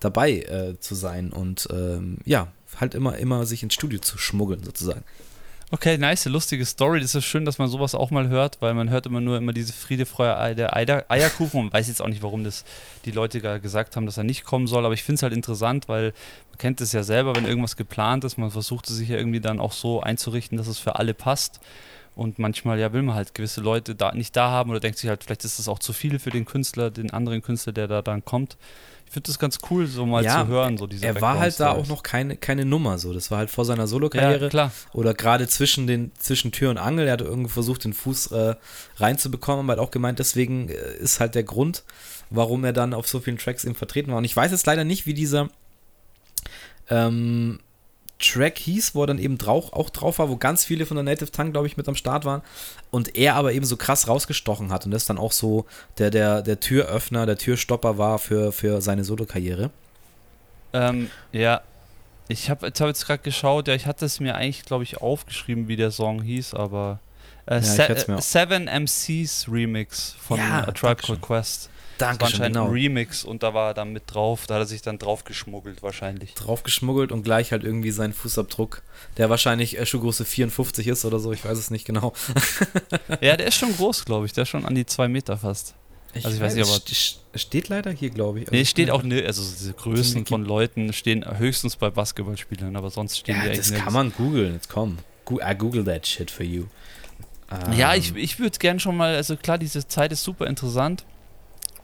dabei 0.00 0.30
äh, 0.40 0.78
zu 0.78 0.94
sein 0.94 1.32
und 1.32 1.66
ähm, 1.72 2.18
ja, 2.24 2.48
halt 2.78 2.94
immer, 2.94 3.16
immer 3.18 3.46
sich 3.46 3.62
ins 3.62 3.74
Studio 3.74 3.98
zu 3.98 4.18
schmuggeln, 4.18 4.62
sozusagen. 4.62 5.02
Okay, 5.74 5.96
nice, 5.96 6.26
lustige 6.26 6.66
Story. 6.66 7.00
Das 7.00 7.14
ist 7.14 7.24
schön, 7.24 7.46
dass 7.46 7.56
man 7.56 7.66
sowas 7.68 7.94
auch 7.94 8.10
mal 8.10 8.28
hört, 8.28 8.58
weil 8.60 8.74
man 8.74 8.90
hört 8.90 9.06
immer 9.06 9.22
nur 9.22 9.38
immer 9.38 9.54
diese 9.54 9.72
Friede, 9.72 10.04
Freude, 10.04 10.36
Ei- 10.38 10.52
der 10.54 10.76
Eider, 10.76 11.06
Eierkuchen 11.08 11.60
und 11.60 11.72
weiß 11.72 11.88
jetzt 11.88 12.02
auch 12.02 12.08
nicht, 12.08 12.22
warum 12.22 12.44
das 12.44 12.64
die 13.06 13.10
Leute 13.10 13.40
gesagt 13.58 13.96
haben, 13.96 14.04
dass 14.04 14.18
er 14.18 14.24
nicht 14.24 14.44
kommen 14.44 14.66
soll. 14.66 14.84
Aber 14.84 14.92
ich 14.92 15.02
finde 15.02 15.16
es 15.16 15.22
halt 15.22 15.32
interessant, 15.32 15.88
weil 15.88 16.12
man 16.50 16.58
kennt 16.58 16.82
es 16.82 16.92
ja 16.92 17.02
selber, 17.02 17.34
wenn 17.34 17.46
irgendwas 17.46 17.76
geplant 17.76 18.22
ist, 18.24 18.36
man 18.36 18.50
versucht 18.50 18.90
es 18.90 18.96
sich 18.96 19.08
ja 19.08 19.16
irgendwie 19.16 19.40
dann 19.40 19.60
auch 19.60 19.72
so 19.72 20.02
einzurichten, 20.02 20.58
dass 20.58 20.66
es 20.66 20.78
für 20.78 20.96
alle 20.96 21.14
passt. 21.14 21.58
Und 22.14 22.38
manchmal, 22.38 22.78
ja, 22.78 22.92
will 22.92 23.02
man 23.02 23.14
halt 23.14 23.34
gewisse 23.34 23.60
Leute 23.60 23.94
da 23.94 24.12
nicht 24.12 24.36
da 24.36 24.50
haben 24.50 24.70
oder 24.70 24.80
denkt 24.80 24.98
sich 24.98 25.08
halt, 25.08 25.24
vielleicht 25.24 25.44
ist 25.44 25.58
das 25.58 25.68
auch 25.68 25.78
zu 25.78 25.92
viel 25.92 26.18
für 26.18 26.30
den 26.30 26.44
Künstler, 26.44 26.90
den 26.90 27.10
anderen 27.10 27.42
Künstler, 27.42 27.72
der 27.72 27.88
da 27.88 28.02
dann 28.02 28.24
kommt. 28.24 28.58
Ich 29.06 29.12
finde 29.14 29.26
das 29.26 29.38
ganz 29.38 29.58
cool, 29.70 29.86
so 29.86 30.06
mal 30.06 30.24
Ja, 30.24 30.42
zu 30.42 30.46
hören, 30.46 30.78
so 30.78 30.86
diese 30.86 31.04
Er 31.04 31.20
war 31.20 31.38
halt 31.38 31.60
da 31.60 31.72
auch 31.72 31.86
noch 31.86 32.02
keine, 32.02 32.36
keine 32.36 32.64
Nummer 32.64 32.98
so. 32.98 33.12
Das 33.12 33.30
war 33.30 33.38
halt 33.38 33.50
vor 33.50 33.64
seiner 33.64 33.86
Solo-Karriere. 33.86 34.44
Ja, 34.44 34.48
klar. 34.48 34.72
Oder 34.94 35.12
gerade 35.12 35.46
zwischen, 35.48 35.86
den, 35.86 36.12
zwischen 36.16 36.50
Tür 36.50 36.70
und 36.70 36.78
Angel. 36.78 37.06
Er 37.06 37.12
hat 37.14 37.20
irgendwie 37.20 37.50
versucht, 37.50 37.84
den 37.84 37.92
Fuß 37.92 38.28
äh, 38.32 38.54
reinzubekommen, 38.96 39.66
aber 39.66 39.72
hat 39.74 39.86
auch 39.86 39.90
gemeint, 39.90 40.18
deswegen 40.18 40.68
äh, 40.68 40.74
ist 40.98 41.20
halt 41.20 41.34
der 41.34 41.42
Grund, 41.44 41.84
warum 42.30 42.64
er 42.64 42.72
dann 42.72 42.94
auf 42.94 43.06
so 43.06 43.20
vielen 43.20 43.36
Tracks 43.36 43.64
eben 43.64 43.74
vertreten 43.74 44.10
war. 44.10 44.18
Und 44.18 44.24
ich 44.24 44.34
weiß 44.34 44.50
jetzt 44.50 44.66
leider 44.66 44.84
nicht, 44.84 45.04
wie 45.04 45.14
dieser 45.14 45.50
ähm, 46.88 47.60
Track 48.22 48.58
hieß, 48.58 48.94
wo 48.94 49.02
er 49.02 49.06
dann 49.08 49.18
eben 49.18 49.36
drauf, 49.36 49.72
auch 49.72 49.90
drauf 49.90 50.18
war, 50.18 50.28
wo 50.28 50.36
ganz 50.36 50.64
viele 50.64 50.86
von 50.86 50.96
der 50.96 51.04
Native 51.04 51.30
Tongue, 51.30 51.52
glaube 51.52 51.66
ich, 51.66 51.76
mit 51.76 51.86
am 51.88 51.94
Start 51.94 52.24
waren. 52.24 52.42
Und 52.90 53.16
er 53.16 53.34
aber 53.34 53.52
eben 53.52 53.66
so 53.66 53.76
krass 53.76 54.08
rausgestochen 54.08 54.72
hat. 54.72 54.86
Und 54.86 54.92
das 54.92 55.06
dann 55.06 55.18
auch 55.18 55.32
so 55.32 55.66
der, 55.98 56.10
der, 56.10 56.42
der 56.42 56.60
Türöffner, 56.60 57.26
der 57.26 57.36
Türstopper 57.36 57.98
war 57.98 58.18
für, 58.18 58.52
für 58.52 58.80
seine 58.80 59.04
Solo-Karriere. 59.04 59.70
Ähm, 60.72 61.10
ja, 61.32 61.60
ich 62.28 62.48
habe 62.48 62.66
jetzt, 62.66 62.80
hab 62.80 62.88
jetzt 62.88 63.06
gerade 63.06 63.22
geschaut, 63.22 63.68
ja, 63.68 63.74
ich 63.74 63.86
hatte 63.86 64.06
es 64.06 64.20
mir 64.20 64.36
eigentlich, 64.36 64.64
glaube 64.64 64.84
ich, 64.84 64.98
aufgeschrieben, 64.98 65.68
wie 65.68 65.76
der 65.76 65.90
Song 65.90 66.22
hieß, 66.22 66.54
aber 66.54 67.00
äh, 67.46 67.58
ich 67.58 67.66
Se 67.66 67.88
äh, 67.88 68.20
Seven 68.20 68.64
MCs 68.64 69.46
Remix 69.50 70.14
von 70.18 70.38
Ja, 70.38 70.66
A 70.66 70.72
Tribe. 70.72 71.02
Called 71.02 71.20
Quest. 71.20 71.68
Das 72.10 72.20
war 72.20 72.26
anscheinend 72.28 72.54
genau. 72.56 72.66
ein 72.66 72.72
Remix 72.72 73.24
und 73.24 73.42
da 73.42 73.54
war 73.54 73.70
er 73.70 73.74
dann 73.74 73.92
mit 73.92 74.04
drauf, 74.06 74.46
da 74.46 74.54
hat 74.54 74.62
er 74.62 74.66
sich 74.66 74.82
dann 74.82 74.98
drauf 74.98 75.24
geschmuggelt 75.24 75.82
wahrscheinlich. 75.82 76.34
draufgeschmuggelt 76.34 77.12
und 77.12 77.22
gleich 77.22 77.52
halt 77.52 77.64
irgendwie 77.64 77.90
seinen 77.90 78.12
Fußabdruck, 78.12 78.82
der 79.16 79.30
wahrscheinlich 79.30 79.78
äh, 79.78 79.86
Schuhgröße 79.86 80.24
54 80.24 80.86
ist 80.88 81.04
oder 81.04 81.18
so, 81.18 81.32
ich 81.32 81.44
weiß 81.44 81.56
es 81.58 81.70
nicht 81.70 81.84
genau. 81.84 82.12
ja, 83.20 83.36
der 83.36 83.46
ist 83.46 83.56
schon 83.56 83.74
groß, 83.76 84.04
glaube 84.04 84.26
ich, 84.26 84.32
der 84.32 84.42
ist 84.42 84.48
schon 84.48 84.64
an 84.64 84.74
die 84.74 84.86
zwei 84.86 85.08
Meter 85.08 85.36
fast. 85.36 85.74
Also 86.14 86.28
ich 86.30 86.40
weiß 86.40 86.54
nicht, 86.54 86.64
aber- 86.68 86.76
st- 86.76 87.16
steht 87.34 87.68
leider 87.70 87.90
hier, 87.90 88.10
glaube 88.10 88.40
ich. 88.40 88.44
Also 88.46 88.54
Nee, 88.54 88.60
ich 88.62 88.68
steht 88.68 88.90
auch, 88.90 89.02
ne, 89.02 89.24
also 89.24 89.42
diese 89.42 89.72
Größen 89.72 90.26
von 90.26 90.44
Leuten 90.44 90.92
stehen 90.92 91.24
höchstens 91.38 91.76
bei 91.76 91.88
Basketballspielern, 91.88 92.76
aber 92.76 92.90
sonst 92.90 93.18
stehen 93.18 93.36
die 93.36 93.38
Ja, 93.40 93.44
eigentlich 93.46 93.58
das 93.58 93.70
nirgends. 93.70 93.84
kann 93.84 93.94
man 93.94 94.12
googeln, 94.12 94.52
jetzt 94.52 94.68
komm. 94.68 94.98
I 95.30 95.54
google 95.56 95.84
that 95.84 96.06
shit 96.06 96.30
for 96.30 96.44
you. 96.44 96.64
Ja, 97.74 97.94
Ähm, 97.94 98.00
ich, 98.00 98.14
ich 98.16 98.38
würde 98.38 98.58
gern 98.58 98.78
schon 98.80 98.96
mal, 98.96 99.14
also 99.14 99.36
klar, 99.36 99.56
diese 99.56 99.86
Zeit 99.88 100.12
ist 100.12 100.22
super 100.22 100.46
interessant. 100.46 101.04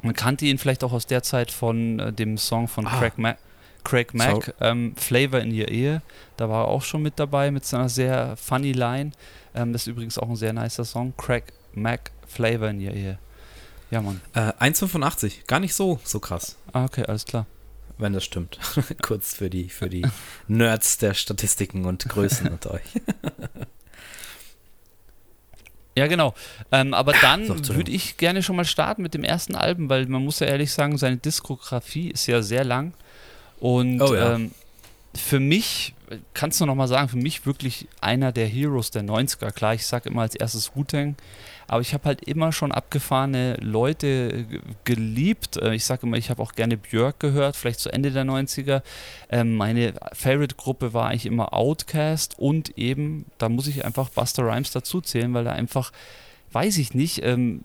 Man 0.02 0.14
kannte 0.14 0.46
ihn 0.46 0.58
vielleicht 0.58 0.84
auch 0.84 0.92
aus 0.92 1.06
der 1.06 1.22
Zeit 1.22 1.50
von 1.50 1.98
äh, 1.98 2.12
dem 2.12 2.38
Song 2.38 2.68
von 2.68 2.86
Ah. 2.86 2.98
Craig, 2.98 3.18
Ma 3.18 3.36
Craig 3.84 4.12
Mack, 4.12 4.54
ähm, 4.60 4.94
Flavor 4.96 5.40
in 5.40 5.50
Your 5.58 5.68
Ehe. 5.68 6.02
Da 6.36 6.48
war 6.50 6.64
er 6.64 6.68
auch 6.68 6.82
schon 6.82 7.00
mit 7.02 7.18
dabei 7.18 7.50
mit 7.50 7.64
seiner 7.64 7.88
sehr 7.88 8.36
funny 8.36 8.72
Line. 8.72 9.12
Ähm, 9.54 9.72
das 9.72 9.82
ist 9.82 9.86
übrigens 9.88 10.18
auch 10.18 10.28
ein 10.28 10.36
sehr 10.36 10.52
nicer 10.52 10.84
Song. 10.84 11.14
Craig 11.16 11.44
Mack, 11.72 12.10
Flavor 12.26 12.68
in 12.68 12.84
Your 12.86 12.92
Ehe. 12.92 13.18
Ja, 13.90 14.02
Mann. 14.02 14.20
Äh, 14.34 14.52
1,85, 14.60 15.46
gar 15.46 15.60
nicht 15.60 15.74
so, 15.74 15.98
so 16.04 16.20
krass, 16.20 16.56
Ah, 16.72 16.84
okay, 16.84 17.04
alles 17.04 17.24
klar. 17.24 17.46
wenn 17.96 18.12
das 18.12 18.24
stimmt. 18.24 18.58
Kurz 19.02 19.32
für 19.34 19.48
die, 19.48 19.70
für 19.70 19.88
die 19.88 20.06
Nerds 20.48 20.98
der 20.98 21.14
Statistiken 21.14 21.86
und 21.86 22.06
Größen 22.06 22.48
unter 22.48 22.72
euch. 22.72 22.82
Ja, 25.98 26.06
genau. 26.06 26.34
Ähm, 26.72 26.94
aber 26.94 27.12
dann 27.12 27.46
So, 27.46 27.74
würde 27.76 27.90
ich 27.90 28.16
gerne 28.16 28.42
schon 28.42 28.56
mal 28.56 28.64
starten 28.64 29.02
mit 29.02 29.14
dem 29.14 29.24
ersten 29.24 29.54
Album, 29.54 29.88
weil 29.88 30.06
man 30.06 30.24
muss 30.24 30.40
ja 30.40 30.46
ehrlich 30.46 30.72
sagen, 30.72 30.96
seine 30.98 31.16
Diskografie 31.16 32.08
ist 32.10 32.26
ja 32.26 32.42
sehr 32.42 32.64
lang. 32.64 32.92
Und 33.60 34.00
Oh 34.00 34.14
ja. 34.14 34.34
ähm, 34.34 34.52
für 35.14 35.40
mich 35.40 35.94
kannst 36.32 36.60
du 36.60 36.66
noch 36.66 36.74
mal 36.74 36.88
sagen, 36.88 37.08
für 37.08 37.16
mich 37.16 37.44
wirklich 37.44 37.88
einer 38.00 38.32
der 38.32 38.46
Heroes 38.46 38.90
der 38.90 39.02
90er. 39.02 39.50
Klar, 39.52 39.74
ich 39.74 39.86
sage 39.86 40.08
immer 40.08 40.22
als 40.22 40.34
erstes 40.34 40.70
Wu-Tang, 40.74 41.16
aber 41.68 41.82
ich 41.82 41.92
habe 41.94 42.04
halt 42.04 42.22
immer 42.22 42.50
schon 42.50 42.72
abgefahrene 42.72 43.54
Leute 43.60 44.46
geliebt. 44.84 45.58
Äh, 45.58 45.74
ich 45.74 45.84
sage 45.84 46.06
immer, 46.06 46.16
ich 46.16 46.30
habe 46.30 46.42
auch 46.42 46.52
gerne 46.52 46.78
Björk 46.78 47.20
gehört, 47.20 47.56
vielleicht 47.56 47.80
zu 47.80 47.92
Ende 47.92 48.10
der 48.10 48.24
90er. 48.24 48.82
Ähm, 49.28 49.54
meine 49.54 49.92
Favorite-Gruppe 50.14 50.94
war 50.94 51.08
eigentlich 51.08 51.26
immer 51.26 51.52
Outcast 51.52 52.38
und 52.38 52.76
eben, 52.78 53.26
da 53.36 53.48
muss 53.50 53.66
ich 53.66 53.84
einfach 53.84 54.08
Buster 54.08 54.44
Rhymes 54.44 54.70
dazu 54.70 55.02
zählen, 55.02 55.32
weil 55.34 55.46
er 55.46 55.52
einfach, 55.52 55.92
weiß 56.52 56.78
ich 56.78 56.94
nicht, 56.94 57.22
ähm, 57.22 57.64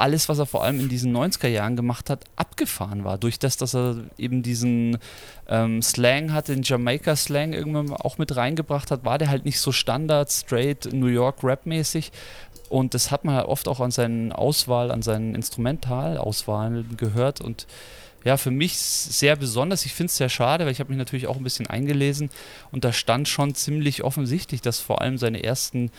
alles, 0.00 0.28
was 0.30 0.38
er 0.38 0.46
vor 0.46 0.64
allem 0.64 0.80
in 0.80 0.88
diesen 0.88 1.14
90er 1.14 1.48
Jahren 1.48 1.76
gemacht 1.76 2.08
hat, 2.08 2.24
abgefahren 2.36 3.04
war. 3.04 3.18
Durch 3.18 3.38
das, 3.38 3.58
dass 3.58 3.74
er 3.74 4.04
eben 4.16 4.42
diesen 4.42 4.98
ähm, 5.46 5.82
Slang 5.82 6.32
hatte, 6.32 6.54
den 6.54 6.62
Jamaika-Slang 6.62 7.52
irgendwann 7.52 7.92
auch 7.92 8.16
mit 8.16 8.34
reingebracht 8.34 8.90
hat, 8.90 9.04
war 9.04 9.18
der 9.18 9.28
halt 9.28 9.44
nicht 9.44 9.60
so 9.60 9.72
standard, 9.72 10.32
straight, 10.32 10.88
New 10.92 11.06
York 11.06 11.44
Rap-mäßig. 11.44 12.12
Und 12.70 12.94
das 12.94 13.10
hat 13.10 13.24
man 13.24 13.34
halt 13.34 13.48
oft 13.48 13.68
auch 13.68 13.80
an 13.80 13.90
seinen 13.90 14.32
Auswahl, 14.32 14.90
an 14.90 15.02
seinen 15.02 15.34
Instrumentalauswahlen 15.34 16.96
gehört. 16.96 17.40
Und 17.40 17.66
ja, 18.24 18.36
für 18.36 18.52
mich 18.52 18.78
sehr 18.78 19.34
besonders. 19.34 19.84
Ich 19.84 19.92
finde 19.92 20.06
es 20.06 20.16
sehr 20.16 20.28
schade, 20.28 20.64
weil 20.64 20.72
ich 20.72 20.78
habe 20.80 20.90
mich 20.90 20.98
natürlich 20.98 21.26
auch 21.26 21.36
ein 21.36 21.42
bisschen 21.42 21.66
eingelesen 21.66 22.30
und 22.70 22.84
da 22.84 22.92
stand 22.92 23.28
schon 23.28 23.54
ziemlich 23.54 24.04
offensichtlich, 24.04 24.62
dass 24.62 24.78
vor 24.78 25.00
allem 25.00 25.18
seine 25.18 25.42
ersten 25.42 25.90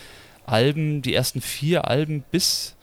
Alben, 0.46 1.02
die 1.02 1.14
ersten 1.14 1.42
vier 1.42 1.88
Alben 1.88 2.24
bis 2.32 2.76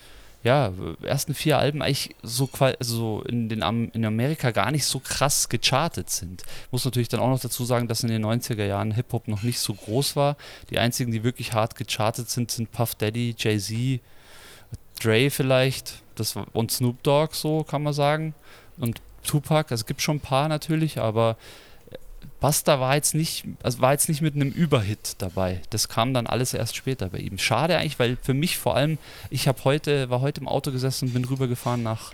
ja, 0.45 0.73
ersten 1.03 1.35
vier 1.35 1.59
Alben 1.59 1.83
eigentlich 1.83 2.15
so 2.23 2.49
also 2.61 3.23
in, 3.23 3.49
den, 3.49 3.63
in 3.93 4.05
Amerika 4.05 4.53
gar 4.53 4.71
nicht 4.71 4.85
so 4.85 5.01
krass 5.01 5.49
gechartet 5.49 6.11
sind. 6.11 6.45
Muss 6.71 6.85
natürlich 6.85 7.09
dann 7.09 7.21
auch 7.21 7.29
noch 7.29 7.41
dazu 7.41 7.65
sagen, 7.65 7.89
dass 7.89 8.05
in 8.05 8.09
den 8.09 8.25
90er 8.25 8.65
Jahren 8.65 8.93
Hip-Hop 8.93 9.27
noch 9.27 9.43
nicht 9.43 9.59
so 9.59 9.75
groß 9.75 10.15
war. 10.15 10.37
Die 10.71 10.79
einzigen, 10.79 11.11
die 11.11 11.25
wirklich 11.25 11.55
hart 11.55 11.75
gechartet 11.75 12.31
sind, 12.31 12.53
sind 12.53 12.71
Puff 12.71 12.95
Daddy, 12.95 13.35
Jay-Z, 13.37 14.01
Dre 15.01 15.31
vielleicht 15.31 16.03
das, 16.15 16.35
und 16.53 16.71
Snoop 16.71 17.03
Dogg, 17.03 17.35
so 17.35 17.65
kann 17.65 17.83
man 17.83 17.93
sagen. 17.93 18.35
Und 18.77 19.01
Tupac, 19.25 19.73
also 19.73 19.83
es 19.83 19.87
gibt 19.87 20.03
schon 20.03 20.17
ein 20.17 20.21
paar 20.21 20.49
natürlich, 20.49 20.99
aber 20.99 21.37
Buster 22.41 22.79
war 22.79 22.95
jetzt 22.95 23.15
nicht, 23.15 23.45
also 23.63 23.81
war 23.81 23.93
jetzt 23.93 24.09
nicht 24.09 24.21
mit 24.21 24.35
einem 24.35 24.51
Überhit 24.51 25.17
dabei. 25.19 25.61
Das 25.71 25.89
kam 25.89 26.15
dann 26.15 26.27
alles 26.27 26.55
erst 26.55 26.77
später 26.77 27.09
bei 27.09 27.19
ihm. 27.19 27.37
Schade 27.39 27.77
eigentlich, 27.77 27.99
weil 27.99 28.17
für 28.23 28.35
mich 28.35 28.59
vor 28.59 28.77
allem, 28.77 28.99
ich 29.31 29.49
habe 29.49 29.65
heute, 29.65 30.09
war 30.09 30.21
heute 30.21 30.41
im 30.41 30.49
Auto 30.49 30.71
gesessen 30.71 31.09
und 31.09 31.15
bin 31.15 31.25
rübergefahren 31.25 31.83
nach 31.83 32.13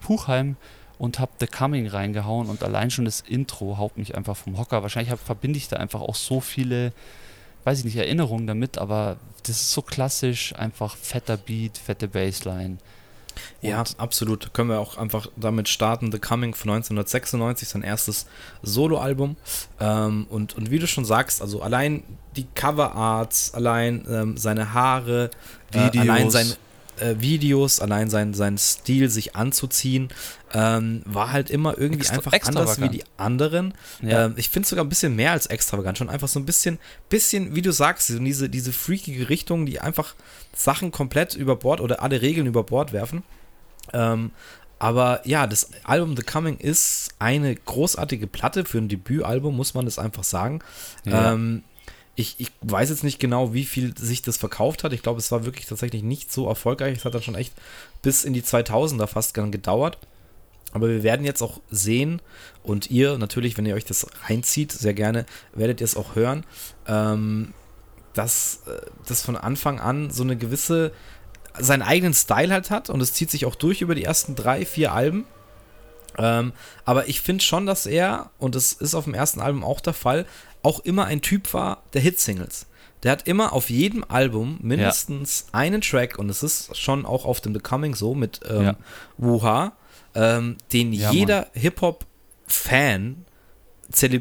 Puchheim 0.00 0.56
und 0.98 1.18
habe 1.18 1.32
The 1.40 1.46
Coming 1.46 1.86
reingehauen 1.86 2.48
und 2.48 2.62
allein 2.62 2.90
schon 2.90 3.06
das 3.06 3.22
Intro 3.22 3.78
haut 3.78 3.96
mich 3.96 4.14
einfach 4.14 4.36
vom 4.36 4.58
Hocker. 4.58 4.82
Wahrscheinlich 4.82 5.10
hab, 5.10 5.18
verbinde 5.20 5.56
ich 5.56 5.68
da 5.68 5.76
einfach 5.76 6.02
auch 6.02 6.14
so 6.14 6.40
viele, 6.40 6.92
weiß 7.64 7.78
ich 7.78 7.84
nicht, 7.86 7.96
Erinnerungen 7.96 8.46
damit, 8.46 8.76
aber 8.76 9.16
das 9.42 9.56
ist 9.56 9.72
so 9.72 9.80
klassisch, 9.80 10.54
einfach 10.54 10.96
fetter 10.96 11.38
Beat, 11.38 11.78
fette 11.78 12.08
Bassline. 12.08 12.76
Ja, 13.60 13.84
absolut. 13.98 14.52
Können 14.54 14.70
wir 14.70 14.80
auch 14.80 14.96
einfach 14.96 15.28
damit 15.36 15.68
starten. 15.68 16.10
The 16.12 16.18
Coming 16.18 16.54
von 16.54 16.70
1996, 16.70 17.68
sein 17.68 17.82
erstes 17.82 18.26
Soloalbum. 18.62 19.36
Ähm, 19.80 20.26
und, 20.28 20.56
und 20.56 20.70
wie 20.70 20.78
du 20.78 20.86
schon 20.86 21.04
sagst, 21.04 21.40
also 21.40 21.62
allein 21.62 22.02
die 22.36 22.46
Coverarts, 22.54 23.54
allein 23.54 24.04
ähm, 24.08 24.36
seine 24.36 24.72
Haare, 24.72 25.30
Videos. 25.70 25.94
Äh, 25.94 26.10
allein 26.10 26.30
sein 26.30 26.52
äh, 27.00 27.16
Videos, 27.18 27.80
allein 27.80 28.10
sein, 28.10 28.34
sein 28.34 28.58
Stil, 28.58 29.08
sich 29.08 29.34
anzuziehen, 29.36 30.08
ähm, 30.52 31.02
war 31.04 31.32
halt 31.32 31.50
immer 31.50 31.78
irgendwie 31.78 32.00
Extra, 32.00 32.16
einfach 32.16 32.48
anders 32.48 32.80
wie 32.80 32.88
die 32.88 33.04
anderen. 33.16 33.74
Ja. 34.02 34.26
Ähm, 34.26 34.34
ich 34.36 34.48
finde 34.48 34.64
es 34.64 34.70
sogar 34.70 34.84
ein 34.84 34.88
bisschen 34.88 35.16
mehr 35.16 35.32
als 35.32 35.46
extravagant, 35.46 35.98
schon 35.98 36.10
einfach 36.10 36.28
so 36.28 36.38
ein 36.38 36.46
bisschen, 36.46 36.78
bisschen, 37.08 37.54
wie 37.54 37.62
du 37.62 37.72
sagst, 37.72 38.08
diese, 38.08 38.48
diese 38.48 38.72
freakige 38.72 39.28
Richtung, 39.28 39.66
die 39.66 39.80
einfach 39.80 40.14
Sachen 40.54 40.92
komplett 40.92 41.34
über 41.34 41.56
Bord 41.56 41.80
oder 41.80 42.02
alle 42.02 42.20
Regeln 42.22 42.46
über 42.46 42.62
Bord 42.62 42.92
werfen. 42.92 43.22
Ähm, 43.92 44.30
aber 44.78 45.20
ja, 45.24 45.46
das 45.46 45.70
Album 45.84 46.16
The 46.16 46.24
Coming 46.24 46.56
ist 46.56 47.10
eine 47.20 47.54
großartige 47.54 48.26
Platte 48.26 48.64
für 48.64 48.78
ein 48.78 48.88
Debütalbum, 48.88 49.56
muss 49.56 49.74
man 49.74 49.84
das 49.84 49.98
einfach 49.98 50.24
sagen. 50.24 50.58
Ja. 51.04 51.32
Ähm, 51.32 51.62
ich, 52.14 52.36
ich 52.38 52.50
weiß 52.60 52.90
jetzt 52.90 53.04
nicht 53.04 53.18
genau, 53.18 53.54
wie 53.54 53.64
viel 53.64 53.96
sich 53.96 54.22
das 54.22 54.36
verkauft 54.36 54.84
hat. 54.84 54.92
Ich 54.92 55.02
glaube, 55.02 55.18
es 55.18 55.32
war 55.32 55.44
wirklich 55.44 55.66
tatsächlich 55.66 56.02
nicht 56.02 56.30
so 56.30 56.46
erfolgreich. 56.46 56.96
Es 56.98 57.04
hat 57.04 57.14
dann 57.14 57.22
schon 57.22 57.34
echt 57.34 57.54
bis 58.02 58.24
in 58.24 58.32
die 58.34 58.42
2000er 58.42 59.06
fast 59.06 59.34
gedauert. 59.34 59.98
Aber 60.72 60.88
wir 60.88 61.02
werden 61.02 61.24
jetzt 61.24 61.42
auch 61.42 61.60
sehen 61.70 62.22
und 62.62 62.90
ihr 62.90 63.18
natürlich, 63.18 63.58
wenn 63.58 63.66
ihr 63.66 63.74
euch 63.74 63.84
das 63.84 64.06
reinzieht, 64.26 64.72
sehr 64.72 64.94
gerne, 64.94 65.26
werdet 65.54 65.80
ihr 65.80 65.84
es 65.84 65.96
auch 65.96 66.14
hören, 66.14 66.44
ähm, 66.86 67.52
dass 68.14 68.62
äh, 68.66 68.80
das 69.06 69.22
von 69.22 69.36
Anfang 69.36 69.80
an 69.80 70.10
so 70.10 70.22
eine 70.22 70.36
gewisse, 70.36 70.92
seinen 71.58 71.82
eigenen 71.82 72.14
Style 72.14 72.52
halt 72.52 72.70
hat 72.70 72.88
und 72.88 73.02
es 73.02 73.12
zieht 73.12 73.30
sich 73.30 73.44
auch 73.44 73.54
durch 73.54 73.82
über 73.82 73.94
die 73.94 74.04
ersten 74.04 74.34
drei, 74.34 74.64
vier 74.64 74.92
Alben. 74.92 75.26
Ähm, 76.18 76.52
aber 76.84 77.08
ich 77.08 77.20
finde 77.20 77.44
schon, 77.44 77.66
dass 77.66 77.84
er, 77.84 78.30
und 78.38 78.54
das 78.54 78.72
ist 78.72 78.94
auf 78.94 79.04
dem 79.04 79.14
ersten 79.14 79.40
Album 79.40 79.64
auch 79.64 79.80
der 79.80 79.94
Fall, 79.94 80.26
auch 80.62 80.80
immer 80.80 81.06
ein 81.06 81.20
Typ 81.20 81.52
war 81.54 81.82
der 81.92 82.00
Hitsingles. 82.00 82.66
Der 83.02 83.10
hat 83.10 83.26
immer 83.26 83.52
auf 83.52 83.68
jedem 83.68 84.04
Album 84.06 84.58
mindestens 84.62 85.46
ja. 85.48 85.58
einen 85.58 85.80
Track, 85.80 86.18
und 86.18 86.28
es 86.28 86.42
ist 86.42 86.76
schon 86.76 87.04
auch 87.04 87.24
auf 87.24 87.40
dem 87.40 87.52
Becoming 87.52 87.94
so 87.94 88.14
mit 88.14 88.40
ähm, 88.48 88.62
ja. 88.62 88.76
Wuha, 89.18 89.72
ähm, 90.14 90.56
den 90.72 90.92
ja, 90.92 91.10
jeder 91.10 91.48
Hip-Hop-Fan 91.54 93.24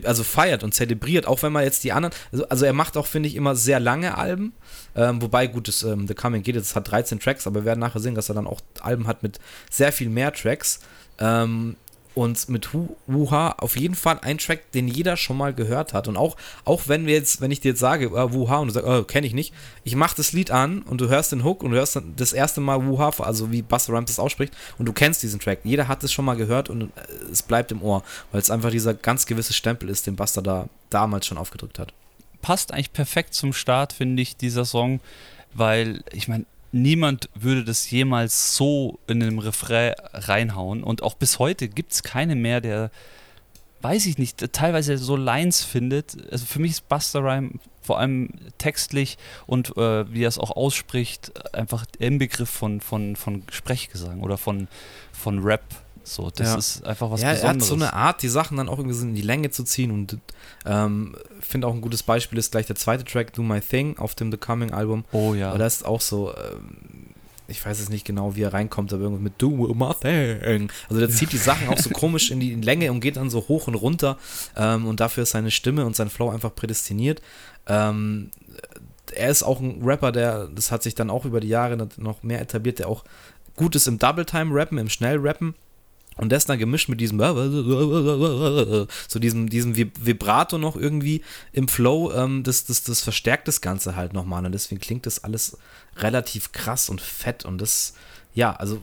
also 0.03 0.23
feiert 0.23 0.63
und 0.63 0.73
zelebriert, 0.73 1.25
auch 1.25 1.41
wenn 1.43 1.53
man 1.53 1.63
jetzt 1.63 1.83
die 1.83 1.93
anderen, 1.93 2.13
also, 2.31 2.47
also 2.49 2.65
er 2.65 2.73
macht 2.73 2.97
auch, 2.97 3.05
finde 3.05 3.29
ich, 3.29 3.35
immer 3.35 3.55
sehr 3.55 3.79
lange 3.79 4.17
Alben, 4.17 4.53
ähm, 4.95 5.21
wobei, 5.21 5.47
gut, 5.47 5.67
das, 5.67 5.83
ähm, 5.83 6.07
The 6.07 6.13
Coming 6.13 6.43
geht, 6.43 6.55
es 6.55 6.75
hat 6.75 6.91
13 6.91 7.19
Tracks, 7.19 7.47
aber 7.47 7.61
wir 7.61 7.65
werden 7.65 7.79
nachher 7.79 8.01
sehen, 8.01 8.15
dass 8.15 8.29
er 8.29 8.35
dann 8.35 8.47
auch 8.47 8.61
Alben 8.81 9.07
hat 9.07 9.23
mit 9.23 9.39
sehr 9.69 9.93
viel 9.93 10.09
mehr 10.09 10.33
Tracks. 10.33 10.81
Ähm, 11.19 11.77
und 12.13 12.49
mit 12.49 12.69
Wuha 13.07 13.55
auf 13.57 13.77
jeden 13.77 13.95
Fall 13.95 14.19
ein 14.21 14.37
Track, 14.37 14.71
den 14.73 14.87
jeder 14.87 15.15
schon 15.15 15.37
mal 15.37 15.53
gehört 15.53 15.93
hat. 15.93 16.07
Und 16.07 16.17
auch, 16.17 16.35
auch 16.65 16.87
wenn 16.87 17.05
wir 17.05 17.13
jetzt, 17.13 17.39
wenn 17.39 17.51
ich 17.51 17.61
dir 17.61 17.69
jetzt 17.69 17.79
sage, 17.79 18.07
äh, 18.07 18.33
Wuha 18.33 18.57
und 18.57 18.67
du 18.67 18.73
sagst, 18.73 18.87
oh, 18.87 19.03
kenne 19.03 19.27
ich 19.27 19.33
nicht, 19.33 19.53
ich 19.83 19.95
mache 19.95 20.15
das 20.17 20.33
Lied 20.33 20.51
an 20.51 20.81
und 20.81 20.99
du 20.99 21.07
hörst 21.07 21.31
den 21.31 21.43
Hook 21.43 21.63
und 21.63 21.71
du 21.71 21.77
hörst 21.77 21.99
das 22.17 22.33
erste 22.33 22.59
Mal 22.59 22.85
Wuha, 22.85 23.11
also 23.19 23.51
wie 23.51 23.61
Buster 23.61 23.93
Rhymes 23.93 24.09
das 24.09 24.19
ausspricht, 24.19 24.53
und 24.77 24.85
du 24.85 24.93
kennst 24.93 25.23
diesen 25.23 25.39
Track. 25.39 25.59
Jeder 25.63 25.87
hat 25.87 26.03
es 26.03 26.11
schon 26.11 26.25
mal 26.25 26.35
gehört 26.35 26.69
und 26.69 26.83
äh, 26.83 26.87
es 27.31 27.41
bleibt 27.41 27.71
im 27.71 27.81
Ohr, 27.81 28.03
weil 28.31 28.41
es 28.41 28.51
einfach 28.51 28.71
dieser 28.71 28.93
ganz 28.93 29.25
gewisse 29.25 29.53
Stempel 29.53 29.89
ist, 29.89 30.07
den 30.07 30.15
Buster 30.15 30.41
da 30.41 30.67
damals 30.89 31.25
schon 31.25 31.37
aufgedrückt 31.37 31.79
hat. 31.79 31.93
Passt 32.41 32.73
eigentlich 32.73 32.91
perfekt 32.91 33.33
zum 33.33 33.53
Start, 33.53 33.93
finde 33.93 34.21
ich, 34.21 34.35
dieser 34.35 34.65
Song, 34.65 34.99
weil 35.53 36.03
ich 36.11 36.27
meine, 36.27 36.45
niemand 36.71 37.29
würde 37.35 37.63
das 37.63 37.89
jemals 37.89 38.55
so 38.55 38.99
in 39.07 39.21
einem 39.21 39.39
Refrain 39.39 39.93
reinhauen. 40.13 40.83
Und 40.83 41.03
auch 41.03 41.15
bis 41.15 41.39
heute 41.39 41.67
gibt 41.67 41.91
es 41.91 42.03
keinen 42.03 42.41
mehr, 42.41 42.61
der, 42.61 42.91
weiß 43.81 44.05
ich 44.05 44.17
nicht, 44.17 44.53
teilweise 44.53 44.97
so 44.97 45.15
Lines 45.15 45.63
findet. 45.63 46.17
Also 46.31 46.45
für 46.45 46.59
mich 46.59 46.71
ist 46.71 46.89
Buster 46.89 47.23
Rhyme 47.23 47.59
vor 47.81 47.99
allem 47.99 48.29
textlich 48.57 49.17
und 49.47 49.75
äh, 49.75 50.11
wie 50.13 50.23
er 50.23 50.29
es 50.29 50.37
auch 50.37 50.51
ausspricht, 50.51 51.31
einfach 51.55 51.85
im 51.99 52.19
Begriff 52.19 52.49
von, 52.49 52.79
von, 52.79 53.15
von 53.15 53.43
Sprechgesang 53.51 54.21
oder 54.21 54.37
von, 54.37 54.67
von 55.11 55.39
Rap. 55.39 55.63
So, 56.03 56.31
das 56.35 56.47
ja. 56.47 56.57
ist 56.57 56.85
einfach 56.85 57.11
was 57.11 57.21
ja, 57.21 57.31
Besonderes. 57.31 57.43
Er 57.43 57.49
hat 57.49 57.61
so 57.61 57.75
eine 57.75 57.93
Art, 57.93 58.21
die 58.21 58.27
Sachen 58.27 58.57
dann 58.57 58.69
auch 58.69 58.79
irgendwie 58.79 58.99
in 59.01 59.15
die 59.15 59.21
Länge 59.21 59.51
zu 59.51 59.63
ziehen 59.63 59.91
und 59.91 60.17
ähm, 60.65 61.15
finde 61.39 61.67
auch 61.67 61.73
ein 61.73 61.81
gutes 61.81 62.03
Beispiel 62.03 62.39
ist 62.39 62.51
gleich 62.51 62.65
der 62.65 62.75
zweite 62.75 63.03
Track, 63.03 63.33
Do 63.33 63.43
My 63.43 63.61
Thing, 63.61 63.97
auf 63.97 64.15
dem 64.15 64.31
The 64.31 64.37
Coming 64.37 64.71
Album. 64.71 65.05
Oh 65.11 65.33
ja. 65.33 65.49
Aber 65.49 65.59
das 65.59 65.77
ist 65.77 65.85
auch 65.85 66.01
so, 66.01 66.33
ähm, 66.35 67.13
ich 67.47 67.63
weiß 67.63 67.79
jetzt 67.79 67.89
nicht 67.89 68.05
genau, 68.05 68.35
wie 68.35 68.41
er 68.41 68.53
reinkommt, 68.53 68.91
aber 68.93 69.03
irgendwie 69.03 69.23
mit 69.23 69.33
Do 69.37 69.49
My 69.49 69.93
Thing. 69.99 70.71
Also 70.89 70.99
der 70.99 71.09
zieht 71.09 71.31
die 71.33 71.37
Sachen 71.37 71.67
auch 71.69 71.77
so 71.77 71.89
komisch 71.91 72.31
in 72.31 72.39
die 72.39 72.55
Länge 72.55 72.91
und 72.91 72.99
geht 73.01 73.17
dann 73.17 73.29
so 73.29 73.47
hoch 73.47 73.67
und 73.67 73.75
runter 73.75 74.17
ähm, 74.55 74.87
und 74.87 74.99
dafür 74.99 75.23
ist 75.23 75.31
seine 75.31 75.51
Stimme 75.51 75.85
und 75.85 75.95
sein 75.95 76.09
Flow 76.09 76.29
einfach 76.29 76.55
prädestiniert. 76.55 77.21
Ähm, 77.67 78.31
er 79.13 79.29
ist 79.29 79.43
auch 79.43 79.59
ein 79.59 79.81
Rapper, 79.83 80.11
der, 80.11 80.47
das 80.47 80.71
hat 80.71 80.83
sich 80.83 80.95
dann 80.95 81.09
auch 81.09 81.25
über 81.25 81.41
die 81.41 81.49
Jahre 81.49 81.89
noch 81.97 82.23
mehr 82.23 82.41
etabliert, 82.41 82.79
der 82.79 82.87
auch 82.87 83.03
gut 83.55 83.75
ist 83.75 83.87
im 83.87 83.99
Double-Time-Rappen, 83.99 84.77
im 84.77 84.89
Schnell-Rappen 84.89 85.53
und 86.21 86.31
das 86.31 86.45
dann 86.45 86.59
gemischt 86.59 86.87
mit 86.87 87.01
diesem 87.01 87.19
so 87.19 89.19
diesem, 89.19 89.49
diesem 89.49 89.75
Vibrato 89.75 90.59
noch 90.59 90.75
irgendwie 90.75 91.23
im 91.51 91.67
Flow, 91.67 92.13
ähm, 92.13 92.43
das, 92.43 92.63
das, 92.63 92.83
das 92.83 93.01
verstärkt 93.01 93.47
das 93.47 93.59
Ganze 93.59 93.95
halt 93.95 94.13
nochmal. 94.13 94.45
Und 94.45 94.51
deswegen 94.51 94.79
klingt 94.79 95.07
das 95.07 95.23
alles 95.23 95.57
relativ 95.97 96.51
krass 96.51 96.89
und 96.89 97.01
fett. 97.01 97.43
Und 97.43 97.59
das, 97.59 97.95
ja, 98.35 98.55
also 98.55 98.79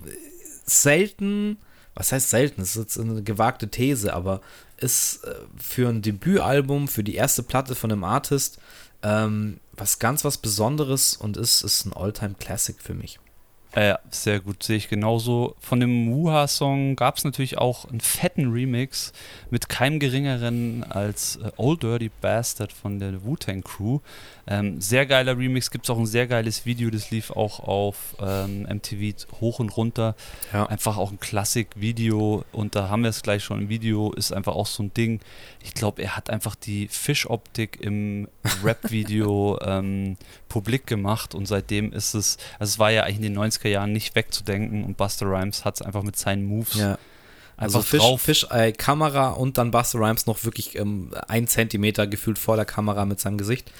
selten, 0.66 1.58
was 1.94 2.10
heißt 2.10 2.28
selten? 2.28 2.60
Das 2.60 2.70
ist 2.70 2.76
jetzt 2.76 2.98
eine 2.98 3.22
gewagte 3.22 3.68
These, 3.68 4.14
aber 4.14 4.40
ist 4.76 5.22
äh, 5.22 5.36
für 5.56 5.88
ein 5.88 6.02
Debütalbum, 6.02 6.88
für 6.88 7.04
die 7.04 7.14
erste 7.14 7.44
Platte 7.44 7.76
von 7.76 7.92
einem 7.92 8.02
Artist, 8.02 8.58
ähm, 9.04 9.60
was 9.74 10.00
ganz 10.00 10.24
was 10.24 10.38
Besonderes 10.38 11.16
und 11.16 11.36
ist, 11.36 11.62
ist 11.62 11.84
ein 11.84 11.92
Alltime 11.92 12.34
Classic 12.34 12.76
für 12.82 12.94
mich. 12.94 13.20
Ja, 13.76 13.98
sehr 14.10 14.40
gut, 14.40 14.62
sehe 14.62 14.76
ich 14.76 14.88
genauso. 14.88 15.54
Von 15.60 15.80
dem 15.80 16.10
Wuha-Song 16.10 16.96
gab 16.96 17.18
es 17.18 17.24
natürlich 17.24 17.58
auch 17.58 17.84
einen 17.84 18.00
fetten 18.00 18.50
Remix 18.50 19.12
mit 19.50 19.68
keinem 19.68 20.00
geringeren 20.00 20.84
als 20.84 21.36
äh, 21.36 21.52
Old 21.58 21.82
Dirty 21.82 22.10
Bastard 22.20 22.72
von 22.72 22.98
der 22.98 23.22
Wu-Tang 23.24 23.62
Crew. 23.62 24.00
Ähm, 24.46 24.80
sehr 24.80 25.04
geiler 25.04 25.36
Remix, 25.36 25.70
gibt 25.70 25.84
es 25.84 25.90
auch 25.90 25.98
ein 25.98 26.06
sehr 26.06 26.26
geiles 26.26 26.64
Video, 26.64 26.88
das 26.88 27.10
lief 27.10 27.30
auch 27.30 27.60
auf 27.60 28.16
ähm, 28.20 28.62
MTV 28.62 29.26
hoch 29.40 29.58
und 29.58 29.76
runter. 29.76 30.16
Ja. 30.52 30.64
Einfach 30.66 30.96
auch 30.96 31.12
ein 31.12 31.20
Klassik-Video 31.20 32.44
und 32.52 32.74
da 32.74 32.88
haben 32.88 33.02
wir 33.02 33.10
es 33.10 33.22
gleich 33.22 33.44
schon. 33.44 33.60
Ein 33.60 33.68
Video 33.68 34.12
ist 34.12 34.32
einfach 34.32 34.54
auch 34.54 34.66
so 34.66 34.82
ein 34.82 34.94
Ding. 34.94 35.20
Ich 35.62 35.74
glaube, 35.74 36.02
er 36.02 36.16
hat 36.16 36.30
einfach 36.30 36.54
die 36.54 36.88
Fischoptik 36.88 37.78
im 37.82 38.28
Rap-Video 38.64 39.58
ähm, 39.62 40.16
publik 40.48 40.86
gemacht 40.86 41.34
und 41.34 41.46
seitdem 41.46 41.92
ist 41.92 42.14
es, 42.14 42.38
also 42.58 42.72
es 42.72 42.78
war 42.78 42.90
ja 42.90 43.02
eigentlich 43.02 43.16
in 43.16 43.34
den 43.34 43.38
90er 43.38 43.68
Jahren 43.68 43.92
nicht 43.92 44.14
wegzudenken 44.14 44.84
und 44.84 44.96
Buster 44.96 45.26
Rhymes 45.26 45.64
hat 45.64 45.76
es 45.76 45.82
einfach 45.82 46.02
mit 46.02 46.16
seinen 46.16 46.44
Moves 46.44 46.74
ja. 46.74 46.98
Also 47.58 47.82
Fisch, 47.82 48.00
drauf. 48.00 48.22
Fischei, 48.22 48.70
Kamera 48.70 49.30
und 49.30 49.58
dann 49.58 49.72
Buster 49.72 49.98
Rhymes 49.98 50.26
noch 50.26 50.44
wirklich 50.44 50.78
ähm, 50.78 51.10
ein 51.26 51.48
Zentimeter 51.48 52.06
gefühlt 52.06 52.38
vor 52.38 52.54
der 52.54 52.64
Kamera 52.64 53.04
mit 53.04 53.18
seinem 53.18 53.36
Gesicht. 53.36 53.72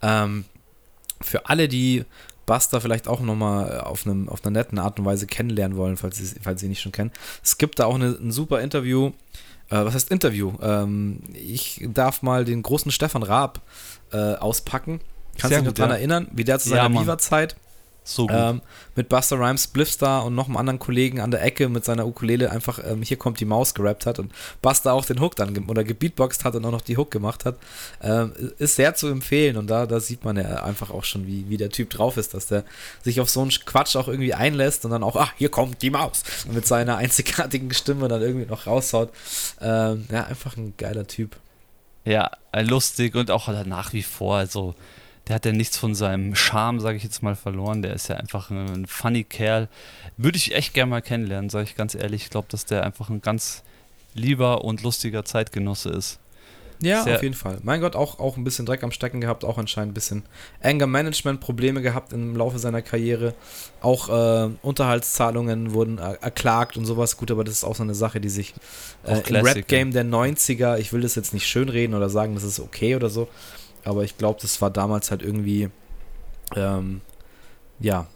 Ähm, 0.00 0.46
für 1.20 1.46
alle, 1.46 1.68
die 1.68 2.06
Buster 2.46 2.80
vielleicht 2.80 3.08
auch 3.08 3.20
nochmal 3.20 3.80
auf, 3.80 4.06
auf 4.06 4.44
einer 4.44 4.50
netten 4.50 4.78
Art 4.78 4.98
und 4.98 5.04
Weise 5.04 5.26
kennenlernen 5.26 5.76
wollen, 5.76 5.98
falls 5.98 6.16
sie, 6.16 6.40
falls 6.40 6.60
sie 6.60 6.66
ihn 6.66 6.70
nicht 6.70 6.80
schon 6.80 6.92
kennen. 6.92 7.12
Es 7.42 7.58
gibt 7.58 7.78
da 7.78 7.84
auch 7.84 7.96
eine, 7.96 8.16
ein 8.18 8.32
super 8.32 8.62
Interview. 8.62 9.08
Äh, 9.68 9.84
was 9.84 9.94
heißt 9.94 10.10
Interview? 10.10 10.54
Ähm, 10.62 11.20
ich 11.34 11.84
darf 11.92 12.22
mal 12.22 12.46
den 12.46 12.62
großen 12.62 12.90
Stefan 12.90 13.22
Raab 13.22 13.60
äh, 14.12 14.34
auspacken. 14.34 15.00
Kannst 15.38 15.56
du 15.56 15.60
dich 15.60 15.66
noch 15.66 15.72
daran 15.72 15.90
ja. 15.90 15.96
erinnern, 15.96 16.28
wie 16.32 16.44
der 16.44 16.58
zu 16.58 16.70
seiner 16.70 16.94
ja, 16.94 17.00
Viva-Zeit 17.00 17.56
so 18.06 18.28
ähm, 18.30 18.62
mit 18.94 19.08
Buster 19.08 19.36
Rhymes, 19.38 19.64
Spliffstar 19.64 20.24
und 20.24 20.34
noch 20.34 20.46
einem 20.46 20.56
anderen 20.56 20.78
Kollegen 20.78 21.20
an 21.20 21.32
der 21.32 21.42
Ecke 21.42 21.68
mit 21.68 21.84
seiner 21.84 22.06
Ukulele 22.06 22.52
einfach 22.52 22.78
ähm, 22.84 23.02
Hier 23.02 23.16
kommt 23.16 23.40
die 23.40 23.44
Maus 23.44 23.74
gerappt 23.74 24.06
hat 24.06 24.20
und 24.20 24.32
Buster 24.62 24.92
auch 24.92 25.04
den 25.04 25.20
Hook 25.20 25.34
dann 25.34 25.56
oder 25.68 25.82
gebeatboxt 25.82 26.44
hat 26.44 26.54
und 26.54 26.64
auch 26.64 26.70
noch 26.70 26.82
die 26.82 26.96
Hook 26.96 27.10
gemacht 27.10 27.44
hat. 27.44 27.56
Ähm, 28.00 28.32
ist 28.58 28.76
sehr 28.76 28.94
zu 28.94 29.08
empfehlen 29.08 29.56
und 29.56 29.66
da, 29.66 29.86
da 29.86 29.98
sieht 29.98 30.24
man 30.24 30.36
ja 30.36 30.62
einfach 30.62 30.90
auch 30.90 31.02
schon, 31.02 31.26
wie, 31.26 31.48
wie 31.48 31.56
der 31.56 31.70
Typ 31.70 31.90
drauf 31.90 32.16
ist, 32.16 32.34
dass 32.34 32.46
der 32.46 32.64
sich 33.02 33.20
auf 33.20 33.28
so 33.28 33.42
einen 33.42 33.50
Quatsch 33.50 33.96
auch 33.96 34.06
irgendwie 34.06 34.34
einlässt 34.34 34.84
und 34.84 34.92
dann 34.92 35.02
auch, 35.02 35.16
ach, 35.16 35.32
hier 35.36 35.48
kommt 35.48 35.82
die 35.82 35.90
Maus 35.90 36.22
und 36.46 36.54
mit 36.54 36.66
seiner 36.66 36.96
einzigartigen 36.98 37.74
Stimme 37.74 38.06
dann 38.06 38.22
irgendwie 38.22 38.46
noch 38.46 38.68
raushaut. 38.68 39.10
Ähm, 39.60 40.06
ja, 40.12 40.24
einfach 40.24 40.56
ein 40.56 40.74
geiler 40.76 41.08
Typ. 41.08 41.36
Ja, 42.04 42.30
lustig 42.54 43.16
und 43.16 43.32
auch 43.32 43.48
nach 43.64 43.92
wie 43.92 44.04
vor, 44.04 44.36
also 44.36 44.76
der 45.28 45.36
hat 45.36 45.44
ja 45.44 45.52
nichts 45.52 45.76
von 45.76 45.94
seinem 45.94 46.34
Charme, 46.34 46.80
sage 46.80 46.96
ich 46.96 47.02
jetzt 47.02 47.22
mal, 47.22 47.34
verloren. 47.34 47.82
Der 47.82 47.94
ist 47.94 48.08
ja 48.08 48.16
einfach 48.16 48.50
ein 48.50 48.86
funny 48.86 49.24
Kerl. 49.24 49.68
Würde 50.16 50.36
ich 50.36 50.54
echt 50.54 50.72
gerne 50.74 50.90
mal 50.90 51.02
kennenlernen, 51.02 51.50
sage 51.50 51.64
ich 51.64 51.74
ganz 51.74 51.94
ehrlich. 51.94 52.24
Ich 52.24 52.30
glaube, 52.30 52.48
dass 52.50 52.64
der 52.64 52.84
einfach 52.84 53.08
ein 53.08 53.20
ganz 53.20 53.62
lieber 54.14 54.64
und 54.64 54.82
lustiger 54.82 55.24
Zeitgenosse 55.24 55.90
ist. 55.90 56.20
Ja, 56.80 57.02
Sehr 57.04 57.16
auf 57.16 57.22
jeden 57.22 57.34
Fall. 57.34 57.58
Mein 57.62 57.80
Gott, 57.80 57.96
auch, 57.96 58.18
auch 58.18 58.36
ein 58.36 58.44
bisschen 58.44 58.66
Dreck 58.66 58.82
am 58.82 58.90
Stecken 58.90 59.20
gehabt, 59.20 59.44
auch 59.44 59.56
anscheinend 59.56 59.92
ein 59.92 59.94
bisschen 59.94 60.24
Anger-Management-Probleme 60.62 61.80
gehabt 61.80 62.12
im 62.12 62.36
Laufe 62.36 62.58
seiner 62.58 62.82
Karriere. 62.82 63.34
Auch 63.80 64.08
äh, 64.08 64.50
Unterhaltszahlungen 64.62 65.72
wurden 65.72 65.98
äh, 65.98 66.16
erklagt 66.20 66.76
und 66.76 66.84
sowas. 66.84 67.16
Gut, 67.16 67.30
aber 67.30 67.44
das 67.44 67.54
ist 67.54 67.64
auch 67.64 67.76
so 67.76 67.82
eine 67.82 67.94
Sache, 67.94 68.20
die 68.20 68.28
sich 68.28 68.54
äh, 69.04 69.20
im 69.26 69.36
Rap-Game 69.36 69.92
der 69.92 70.04
90er, 70.04 70.78
ich 70.78 70.92
will 70.92 71.00
das 71.00 71.14
jetzt 71.14 71.32
nicht 71.32 71.46
schönreden 71.46 71.96
oder 71.96 72.10
sagen, 72.10 72.34
das 72.34 72.44
ist 72.44 72.60
okay 72.60 72.94
oder 72.94 73.08
so, 73.08 73.28
aber 73.86 74.02
ich 74.02 74.18
glaube, 74.18 74.40
das 74.42 74.60
war 74.60 74.70
damals 74.70 75.10
halt 75.12 75.22
irgendwie, 75.22 75.70
ähm, 76.56 77.00
ja, 77.78 78.08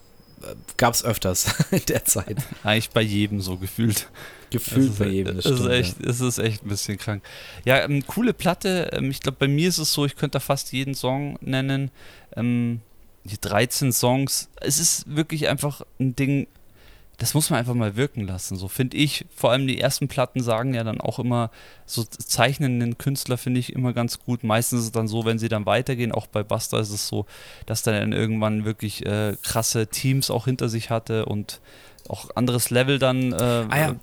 gab 0.77 0.95
es 0.95 1.05
öfters 1.05 1.55
in 1.71 1.85
der 1.87 2.05
Zeit. 2.05 2.39
Eigentlich 2.65 2.91
bei 2.91 3.03
jedem 3.03 3.41
so 3.41 3.57
gefühlt. 3.57 4.11
Gefühlt 4.51 4.99
bei 4.99 5.07
jedem. 5.07 5.37
Das 5.37 5.47
ist 5.47 5.67
echt, 5.67 6.01
es 6.01 6.21
ist 6.21 6.39
echt 6.39 6.65
ein 6.65 6.69
bisschen 6.69 6.99
krank. 6.99 7.23
Ja, 7.65 7.85
ähm, 7.85 8.05
coole 8.05 8.33
Platte. 8.33 8.91
Ähm, 8.93 9.11
ich 9.11 9.21
glaube, 9.21 9.37
bei 9.39 9.47
mir 9.47 9.69
ist 9.69 9.79
es 9.79 9.93
so, 9.93 10.05
ich 10.05 10.17
könnte 10.17 10.39
da 10.39 10.41
fast 10.41 10.73
jeden 10.73 10.95
Song 10.95 11.39
nennen. 11.41 11.93
Ähm, 12.35 12.81
die 13.23 13.41
13 13.41 13.93
Songs. 13.93 14.49
Es 14.61 14.81
ist 14.81 15.15
wirklich 15.15 15.49
einfach 15.49 15.83
ein 16.01 16.17
Ding, 16.17 16.49
das 17.21 17.35
muss 17.35 17.51
man 17.51 17.59
einfach 17.59 17.75
mal 17.75 17.97
wirken 17.97 18.27
lassen, 18.27 18.57
so 18.57 18.67
finde 18.67 18.97
ich. 18.97 19.27
Vor 19.37 19.51
allem 19.51 19.67
die 19.67 19.79
ersten 19.79 20.09
Platten 20.09 20.43
sagen 20.43 20.73
ja 20.73 20.85
dann 20.85 21.03
auch 21.03 21.19
immer, 21.19 21.51
so 21.85 22.03
zeichnenden 22.03 22.97
Künstler 22.97 23.37
finde 23.37 23.61
ich 23.61 23.75
immer 23.75 23.93
ganz 23.93 24.21
gut. 24.21 24.43
Meistens 24.43 24.81
ist 24.81 24.85
es 24.87 24.93
dann 24.93 25.07
so, 25.07 25.27
wenn 25.27 25.39
sie 25.39 25.51
dann 25.51 25.67
weitergehen, 25.67 26.13
auch 26.13 26.27
bei 26.27 26.43
Buster 26.43 26.81
ist 26.81 26.89
es 26.89 27.09
so, 27.09 27.27
dass 27.67 27.83
dann 27.83 28.15
irgendwann 28.15 28.65
wirklich 28.65 29.05
äh, 29.05 29.37
krasse 29.43 29.87
Teams 29.87 30.31
auch 30.31 30.47
hinter 30.47 30.71
sich 30.71 30.89
hatte 30.89 31.27
und 31.27 31.61
auch 32.09 32.31
anderes 32.37 32.71
Level 32.71 32.99
dann 32.99 33.33
äh, 33.33 33.37
ah 33.37 33.79
ja, 33.79 33.97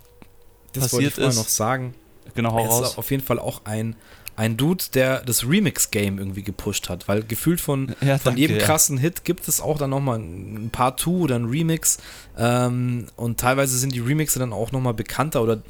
das 0.74 0.84
passiert 0.84 1.18
wollte 1.18 1.22
ich 1.22 1.28
ist. 1.30 1.38
noch 1.38 1.48
sagen. 1.48 1.96
Genau, 2.36 2.54
hau 2.54 2.66
raus. 2.66 2.92
Ist 2.92 2.98
auf 3.00 3.10
jeden 3.10 3.24
Fall 3.24 3.40
auch 3.40 3.62
ein 3.66 3.96
ein 4.38 4.56
Dude, 4.56 4.84
der 4.93 5.21
das 5.21 5.45
Remix-Game 5.45 6.19
irgendwie 6.19 6.43
gepusht 6.43 6.89
hat, 6.89 7.08
weil 7.08 7.23
gefühlt 7.23 7.60
von, 7.60 7.95
ja, 8.02 8.19
von 8.19 8.38
jedem 8.38 8.60
krassen 8.60 9.00
Hit 9.00 9.26
gibt 9.26 9.47
es 9.47 9.60
auch 9.60 9.80
dann 9.80 9.89
nochmal 9.89 10.19
ein 10.19 10.69
Part 10.71 11.00
2 11.00 11.12
oder 11.12 11.36
ein 11.36 11.45
Remix 11.45 11.97
ähm, 12.38 13.08
und 13.15 13.39
teilweise 13.39 13.78
sind 13.78 13.95
die 13.95 14.00
Remixe 14.00 14.38
dann 14.38 14.54
auch 14.54 14.71
nochmal 14.71 14.93
bekannter 14.93 15.41
oder 15.41 15.62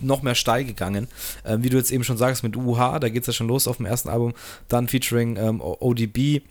noch 0.00 0.22
mehr 0.22 0.36
steil 0.36 0.64
gegangen. 0.64 1.08
Ähm, 1.44 1.64
wie 1.64 1.68
du 1.68 1.76
jetzt 1.76 1.90
eben 1.90 2.04
schon 2.04 2.16
sagst, 2.16 2.44
mit 2.44 2.56
UH, 2.56 3.00
da 3.00 3.08
geht 3.08 3.22
es 3.22 3.26
ja 3.26 3.32
schon 3.32 3.48
los 3.48 3.66
auf 3.66 3.78
dem 3.78 3.86
ersten 3.86 4.08
Album, 4.08 4.34
dann 4.68 4.86
featuring 4.86 5.36
ähm, 5.36 5.60
ODB 5.60 6.42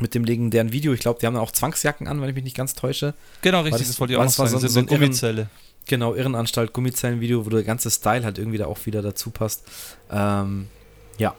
mit 0.00 0.16
dem 0.16 0.24
legendären 0.24 0.72
Video. 0.72 0.92
Ich 0.92 1.00
glaube, 1.00 1.20
die 1.20 1.26
haben 1.26 1.34
dann 1.34 1.42
auch 1.44 1.52
Zwangsjacken 1.52 2.08
an, 2.08 2.20
wenn 2.20 2.28
ich 2.28 2.34
mich 2.34 2.44
nicht 2.44 2.56
ganz 2.56 2.74
täusche. 2.74 3.14
Genau, 3.40 3.60
richtig, 3.60 3.82
das, 3.82 3.88
das 3.88 4.00
wollte 4.00 4.14
ich 4.14 4.18
auch 4.18 4.24
noch 4.24 4.30
sagen. 4.30 4.50
So, 4.50 4.66
so 4.66 4.78
eine 4.80 4.88
Gummizelle. 4.88 5.48
Genau, 5.86 6.14
Irrenanstalt, 6.14 6.72
Gummizellen-Video, 6.72 7.46
wo 7.46 7.50
der 7.50 7.62
ganze 7.62 7.90
Style 7.90 8.24
halt 8.24 8.38
irgendwie 8.38 8.58
da 8.58 8.66
auch 8.66 8.84
wieder 8.86 9.00
dazu 9.00 9.30
passt. 9.30 9.62
Ähm, 10.10 10.66
ja, 11.18 11.34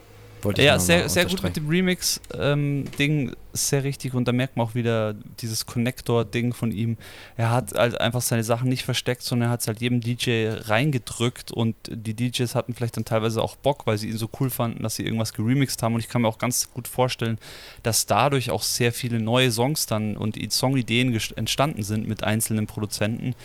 wollte 0.45 0.61
ich 0.61 0.67
Ja, 0.67 0.79
sehr, 0.79 1.09
sehr 1.09 1.25
gut 1.25 1.43
mit 1.43 1.57
dem 1.57 1.67
Remix-Ding, 1.67 3.29
ähm, 3.29 3.35
sehr 3.51 3.83
richtig. 3.83 4.13
Und 4.13 4.27
da 4.27 4.31
merkt 4.31 4.55
man 4.55 4.67
auch 4.67 4.75
wieder 4.75 5.13
dieses 5.41 5.65
Connector-Ding 5.65 6.53
von 6.53 6.71
ihm. 6.71 6.97
Er 7.35 7.51
hat 7.51 7.73
halt 7.73 7.99
einfach 7.99 8.21
seine 8.21 8.43
Sachen 8.43 8.69
nicht 8.69 8.83
versteckt, 8.83 9.23
sondern 9.23 9.49
er 9.49 9.53
hat 9.53 9.61
es 9.61 9.67
halt 9.67 9.81
jedem 9.81 10.01
DJ 10.01 10.49
reingedrückt. 10.49 11.51
Und 11.51 11.75
die 11.89 12.13
DJs 12.13 12.55
hatten 12.55 12.73
vielleicht 12.73 12.95
dann 12.95 13.05
teilweise 13.05 13.41
auch 13.41 13.55
Bock, 13.55 13.88
weil 13.88 13.97
sie 13.97 14.09
ihn 14.09 14.17
so 14.17 14.29
cool 14.39 14.49
fanden, 14.49 14.83
dass 14.83 14.95
sie 14.95 15.03
irgendwas 15.03 15.33
geremixed 15.33 15.81
haben. 15.83 15.95
Und 15.95 15.99
ich 15.99 16.09
kann 16.09 16.21
mir 16.21 16.27
auch 16.27 16.38
ganz 16.38 16.71
gut 16.71 16.88
vorstellen, 16.88 17.38
dass 17.83 18.05
dadurch 18.05 18.51
auch 18.51 18.63
sehr 18.63 18.93
viele 18.93 19.19
neue 19.19 19.51
Songs 19.51 19.88
dann 19.88 20.15
und 20.15 20.38
Songideen 20.51 21.19
entstanden 21.35 21.83
sind 21.83 22.07
mit 22.07 22.23
einzelnen 22.23 22.67
Produzenten 22.67 23.35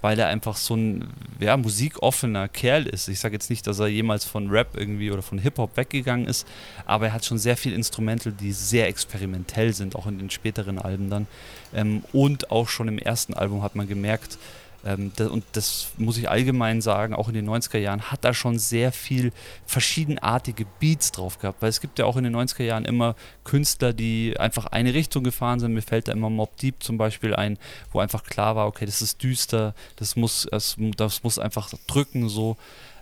weil 0.00 0.18
er 0.18 0.28
einfach 0.28 0.56
so 0.56 0.74
ein 0.74 1.08
ja, 1.40 1.56
musikoffener 1.56 2.48
Kerl 2.48 2.86
ist. 2.86 3.08
Ich 3.08 3.20
sage 3.20 3.34
jetzt 3.34 3.50
nicht, 3.50 3.66
dass 3.66 3.78
er 3.78 3.88
jemals 3.88 4.24
von 4.24 4.50
Rap 4.50 4.76
irgendwie 4.76 5.10
oder 5.10 5.22
von 5.22 5.38
Hip-Hop 5.38 5.76
weggegangen 5.76 6.26
ist, 6.26 6.46
aber 6.86 7.06
er 7.06 7.12
hat 7.12 7.24
schon 7.24 7.38
sehr 7.38 7.56
viel 7.56 7.72
Instrumental, 7.72 8.32
die 8.32 8.52
sehr 8.52 8.88
experimentell 8.88 9.72
sind, 9.72 9.96
auch 9.96 10.06
in 10.06 10.18
den 10.18 10.30
späteren 10.30 10.78
Alben 10.78 11.10
dann. 11.10 11.26
Ähm, 11.74 12.02
und 12.12 12.50
auch 12.50 12.68
schon 12.68 12.88
im 12.88 12.98
ersten 12.98 13.34
Album 13.34 13.62
hat 13.62 13.74
man 13.74 13.88
gemerkt, 13.88 14.38
ähm, 14.84 15.12
das, 15.16 15.28
und 15.28 15.44
das 15.52 15.88
muss 15.96 16.18
ich 16.18 16.30
allgemein 16.30 16.80
sagen, 16.80 17.14
auch 17.14 17.28
in 17.28 17.34
den 17.34 17.48
90er 17.48 17.78
Jahren 17.78 18.10
hat 18.10 18.24
da 18.24 18.32
schon 18.32 18.58
sehr 18.58 18.92
viel 18.92 19.32
verschiedenartige 19.66 20.66
Beats 20.78 21.12
drauf 21.12 21.38
gehabt, 21.38 21.62
weil 21.62 21.70
es 21.70 21.80
gibt 21.80 21.98
ja 21.98 22.04
auch 22.04 22.16
in 22.16 22.24
den 22.24 22.36
90er 22.36 22.62
Jahren 22.64 22.84
immer 22.84 23.16
Künstler, 23.44 23.92
die 23.92 24.36
einfach 24.38 24.66
eine 24.66 24.94
Richtung 24.94 25.24
gefahren 25.24 25.60
sind. 25.60 25.74
Mir 25.74 25.82
fällt 25.82 26.08
da 26.08 26.12
immer 26.12 26.30
Mob 26.30 26.56
Deep 26.58 26.82
zum 26.82 26.96
Beispiel 26.96 27.34
ein, 27.34 27.58
wo 27.92 28.00
einfach 28.00 28.24
klar 28.24 28.56
war, 28.56 28.66
okay, 28.66 28.86
das 28.86 29.02
ist 29.02 29.22
düster, 29.22 29.74
das 29.96 30.16
muss, 30.16 30.46
das, 30.50 30.76
das 30.96 31.22
muss 31.22 31.38
einfach 31.38 31.70
drücken 31.86 32.28
so. 32.28 32.56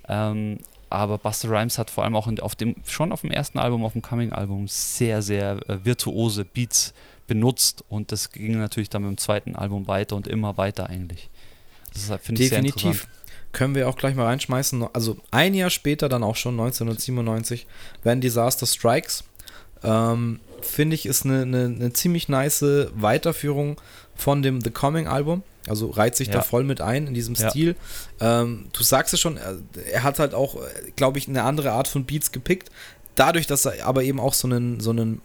Ähm, 0.09 0.59
aber 0.89 1.19
Buster 1.19 1.51
Rhymes 1.51 1.79
hat 1.79 1.91
vor 1.91 2.05
allem 2.05 2.15
auch 2.15 2.29
auf 2.41 2.55
dem, 2.55 2.77
schon 2.87 3.12
auf 3.12 3.23
dem 3.23 3.31
ersten 3.33 3.59
Album, 3.59 3.85
auf 3.85 3.93
dem 3.93 4.03
Coming-Album, 4.03 4.69
sehr, 4.69 5.21
sehr 5.21 5.59
äh, 5.69 5.85
virtuose 5.85 6.45
Beats 6.45 6.95
benutzt 7.27 7.85
und 7.89 8.12
das 8.12 8.31
ging 8.31 8.57
natürlich 8.59 8.89
dann 8.89 9.03
mit 9.03 9.11
dem 9.11 9.19
zweiten 9.19 9.57
Album 9.57 9.89
weiter 9.89 10.15
und 10.17 10.29
immer 10.29 10.57
weiter 10.57 10.89
eigentlich. 10.89 11.29
Das 11.97 12.21
finde 12.23 12.43
ich 12.43 12.51
Definitiv. 12.51 13.09
Können 13.53 13.75
wir 13.75 13.89
auch 13.89 13.97
gleich 13.97 14.15
mal 14.15 14.27
reinschmeißen. 14.27 14.87
Also 14.93 15.17
ein 15.31 15.55
Jahr 15.55 15.71
später, 15.71 16.09
dann 16.09 16.23
auch 16.23 16.37
schon 16.37 16.55
1997, 16.55 17.67
werden 18.03 18.21
Disaster 18.21 18.67
Strikes. 18.67 19.25
Ähm, 19.83 20.41
finde 20.61 20.95
ich, 20.95 21.07
ist 21.07 21.25
eine, 21.25 21.43
eine, 21.43 21.65
eine, 21.65 21.93
ziemlich 21.93 22.29
nice 22.29 22.65
Weiterführung 22.95 23.81
von 24.15 24.43
dem 24.43 24.61
The 24.61 24.71
Coming 24.71 25.07
Album. 25.07 25.43
Also 25.69 25.91
reiht 25.91 26.17
sich 26.17 26.29
ja. 26.29 26.35
da 26.35 26.43
voll 26.43 26.65
mit 26.65 26.81
ein 26.81 27.07
in 27.07 27.15
diesem 27.15 27.35
ja. 27.35 27.51
Stil. 27.51 27.77
Ähm, 28.21 28.67
du 28.73 28.83
sagst 28.83 29.15
es 29.15 29.21
schon, 29.21 29.37
er, 29.37 29.57
er 29.91 30.03
hat 30.03 30.19
halt 30.19 30.35
auch, 30.35 30.57
glaube 30.97 31.19
ich, 31.19 31.29
eine 31.29 31.43
andere 31.43 31.73
Art 31.73 31.89
von 31.89 32.05
Beats 32.05 32.33
gepickt. 32.33 32.71
Dadurch, 33.15 33.47
dass 33.47 33.65
er 33.65 33.87
aber 33.87 34.03
eben 34.03 34.21
auch 34.21 34.35
so 34.35 34.47
einen, 34.47 34.81
so 34.81 34.91
einen 34.91 35.23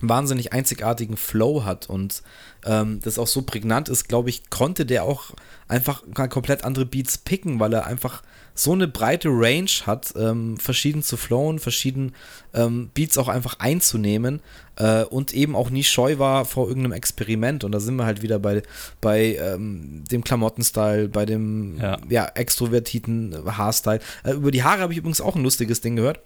wahnsinnig 0.00 0.52
einzigartigen 0.52 1.16
Flow 1.16 1.64
hat 1.64 1.88
und 1.88 2.22
ähm, 2.64 3.00
das 3.02 3.18
auch 3.18 3.26
so 3.26 3.42
prägnant 3.42 3.88
ist, 3.88 4.08
glaube 4.08 4.30
ich, 4.30 4.50
konnte 4.50 4.86
der 4.86 5.04
auch 5.04 5.30
einfach 5.68 6.02
komplett 6.14 6.64
andere 6.64 6.86
Beats 6.86 7.18
picken, 7.18 7.60
weil 7.60 7.72
er 7.72 7.86
einfach 7.86 8.22
so 8.54 8.72
eine 8.72 8.86
breite 8.86 9.28
Range 9.30 9.70
hat, 9.84 10.14
ähm, 10.16 10.56
verschieden 10.58 11.02
zu 11.02 11.16
flowen, 11.16 11.58
verschieden 11.58 12.14
ähm, 12.54 12.90
Beats 12.94 13.18
auch 13.18 13.28
einfach 13.28 13.58
einzunehmen 13.58 14.40
äh, 14.76 15.02
und 15.02 15.34
eben 15.34 15.56
auch 15.56 15.70
nie 15.70 15.82
scheu 15.82 16.18
war 16.18 16.44
vor 16.44 16.68
irgendeinem 16.68 16.92
Experiment. 16.92 17.64
Und 17.64 17.72
da 17.72 17.80
sind 17.80 17.96
wir 17.96 18.04
halt 18.04 18.22
wieder 18.22 18.38
bei, 18.38 18.62
bei 19.00 19.36
ähm, 19.36 20.04
dem 20.10 20.22
Klamottenstyle, 20.22 21.08
bei 21.08 21.26
dem 21.26 21.78
ja. 21.78 21.98
ja 22.08 22.26
extrovertierten 22.26 23.34
Haarstyle. 23.44 24.00
Äh, 24.22 24.32
über 24.34 24.52
die 24.52 24.62
Haare 24.62 24.82
habe 24.82 24.92
ich 24.92 24.98
übrigens 25.00 25.20
auch 25.20 25.34
ein 25.34 25.42
lustiges 25.42 25.80
Ding 25.80 25.96
gehört. 25.96 26.20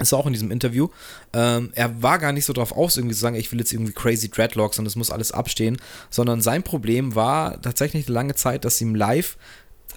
War 0.00 0.18
auch 0.18 0.26
in 0.26 0.32
diesem 0.32 0.50
Interview. 0.50 0.88
Ähm, 1.32 1.70
er 1.74 2.02
war 2.02 2.18
gar 2.18 2.32
nicht 2.32 2.44
so 2.44 2.52
drauf 2.52 2.72
aus, 2.72 2.96
irgendwie 2.96 3.14
zu 3.14 3.20
sagen, 3.20 3.36
ich 3.36 3.50
will 3.52 3.58
jetzt 3.58 3.72
irgendwie 3.72 3.92
crazy 3.92 4.30
Dreadlocks 4.30 4.78
und 4.78 4.86
es 4.86 4.96
muss 4.96 5.10
alles 5.10 5.32
abstehen, 5.32 5.76
sondern 6.08 6.40
sein 6.40 6.62
Problem 6.62 7.14
war 7.14 7.60
tatsächlich 7.60 8.06
eine 8.06 8.14
lange 8.14 8.34
Zeit, 8.34 8.64
dass 8.64 8.80
ihm 8.80 8.94
live 8.94 9.36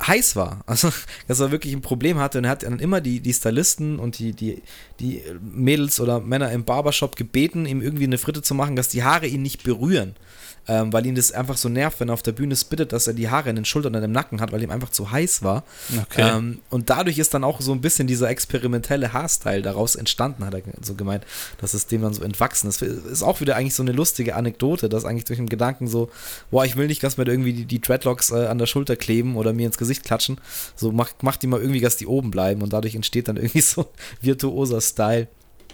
heiß 0.05 0.35
war. 0.35 0.63
Also, 0.67 0.91
dass 1.27 1.39
er 1.39 1.51
wirklich 1.51 1.73
ein 1.73 1.81
Problem 1.81 2.19
hatte 2.19 2.39
und 2.39 2.45
er 2.45 2.51
hat 2.51 2.63
dann 2.63 2.79
immer 2.79 2.99
die, 3.01 3.19
die 3.19 3.33
Stylisten 3.33 3.99
und 3.99 4.19
die, 4.19 4.33
die, 4.33 4.61
die 4.99 5.21
Mädels 5.41 5.99
oder 5.99 6.19
Männer 6.19 6.51
im 6.51 6.65
Barbershop 6.65 7.15
gebeten, 7.15 7.65
ihm 7.65 7.81
irgendwie 7.81 8.05
eine 8.05 8.17
Fritte 8.17 8.41
zu 8.41 8.55
machen, 8.55 8.75
dass 8.75 8.89
die 8.89 9.03
Haare 9.03 9.27
ihn 9.27 9.41
nicht 9.41 9.63
berühren 9.63 10.15
ähm, 10.67 10.93
weil 10.93 11.05
ihn 11.05 11.15
das 11.15 11.31
einfach 11.31 11.57
so 11.57 11.69
nervt, 11.69 11.99
wenn 11.99 12.09
er 12.09 12.13
auf 12.13 12.23
der 12.23 12.31
Bühne 12.31 12.55
spittet, 12.55 12.93
dass 12.93 13.07
er 13.07 13.13
die 13.13 13.29
Haare 13.29 13.49
in 13.49 13.55
den 13.55 13.65
Schultern 13.65 13.95
und 13.95 14.03
im 14.03 14.11
Nacken 14.11 14.39
hat, 14.39 14.51
weil 14.51 14.63
ihm 14.63 14.71
einfach 14.71 14.89
zu 14.89 15.11
heiß 15.11 15.43
war. 15.43 15.63
Okay. 16.01 16.21
Ähm, 16.21 16.59
und 16.69 16.89
dadurch 16.89 17.17
ist 17.17 17.33
dann 17.33 17.43
auch 17.43 17.59
so 17.61 17.73
ein 17.73 17.81
bisschen 17.81 18.07
dieser 18.07 18.29
experimentelle 18.29 19.13
Haarstyle 19.13 19.61
daraus 19.61 19.95
entstanden, 19.95 20.45
hat 20.45 20.53
er 20.53 20.61
so 20.81 20.95
gemeint, 20.95 21.25
dass 21.59 21.73
es 21.73 21.87
dem 21.87 22.01
dann 22.01 22.13
so 22.13 22.23
entwachsen 22.23 22.69
ist. 22.69 22.81
Ist 22.81 23.23
auch 23.23 23.41
wieder 23.41 23.55
eigentlich 23.55 23.75
so 23.75 23.83
eine 23.83 23.91
lustige 23.91 24.35
Anekdote, 24.35 24.89
dass 24.89 25.05
eigentlich 25.05 25.25
durch 25.25 25.39
den 25.39 25.49
Gedanken 25.49 25.87
so, 25.87 26.09
boah, 26.51 26.65
ich 26.65 26.75
will 26.75 26.87
nicht, 26.87 27.03
dass 27.03 27.17
mir 27.17 27.27
irgendwie 27.27 27.53
die, 27.53 27.65
die 27.65 27.81
Dreadlocks 27.81 28.31
äh, 28.31 28.45
an 28.47 28.57
der 28.57 28.65
Schulter 28.65 28.95
kleben 28.95 29.35
oder 29.35 29.53
mir 29.53 29.65
ins 29.65 29.77
Gesicht 29.77 30.03
klatschen. 30.03 30.39
So 30.75 30.91
macht 30.91 31.23
mach 31.23 31.37
die 31.37 31.47
mal 31.47 31.59
irgendwie, 31.59 31.81
dass 31.81 31.97
die 31.97 32.07
oben 32.07 32.31
bleiben 32.31 32.61
und 32.61 32.71
dadurch 32.71 32.95
entsteht 32.95 33.27
dann 33.27 33.37
irgendwie 33.37 33.61
so 33.61 33.91
virtuoser 34.21 34.81
Style. 34.81 35.27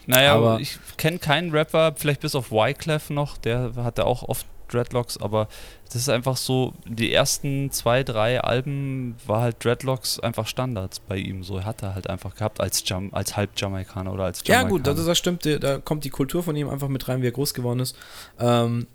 Naja, 0.08 0.34
aber 0.34 0.60
ich 0.60 0.80
kenne 0.98 1.20
keinen 1.20 1.52
Rapper, 1.52 1.94
vielleicht 1.96 2.22
bis 2.22 2.34
auf 2.34 2.52
Wyclef 2.52 3.12
noch, 3.12 3.38
der 3.38 3.74
hat 3.76 4.00
ja 4.00 4.06
auch 4.06 4.24
oft 4.24 4.48
Dreadlocks, 4.72 5.18
aber 5.18 5.48
das 5.86 5.96
ist 5.96 6.10
einfach 6.10 6.38
so, 6.38 6.74
die 6.86 7.14
ersten 7.14 7.72
zwei, 7.72 8.04
drei 8.04 8.42
Alben 8.42 9.16
war 9.26 9.42
halt 9.42 9.64
Dreadlocks 9.64 10.20
einfach 10.20 10.48
Standards 10.48 11.00
bei 11.00 11.18
ihm. 11.18 11.44
So 11.44 11.64
hat 11.64 11.82
er 11.84 11.96
halt 11.96 12.10
einfach 12.10 12.36
gehabt 12.36 12.62
als, 12.62 12.84
Jam 12.88 13.10
als 13.12 13.36
Halb-Jamaikaner 13.36 14.14
oder 14.14 14.26
als 14.26 14.42
Jamaikaner. 14.46 14.70
Ja 14.70 14.70
gut, 14.70 14.88
das, 14.88 15.06
das 15.06 15.18
stimmt, 15.18 15.46
da 15.46 15.80
kommt 15.80 16.04
die 16.04 16.10
Kultur 16.10 16.44
von 16.44 16.56
ihm 16.56 16.70
einfach 16.70 16.88
mit 16.88 17.08
rein, 17.08 17.22
wie 17.22 17.28
er 17.28 17.32
groß 17.32 17.54
geworden 17.54 17.80
ist. 17.80 17.96
Ähm, 18.40 18.88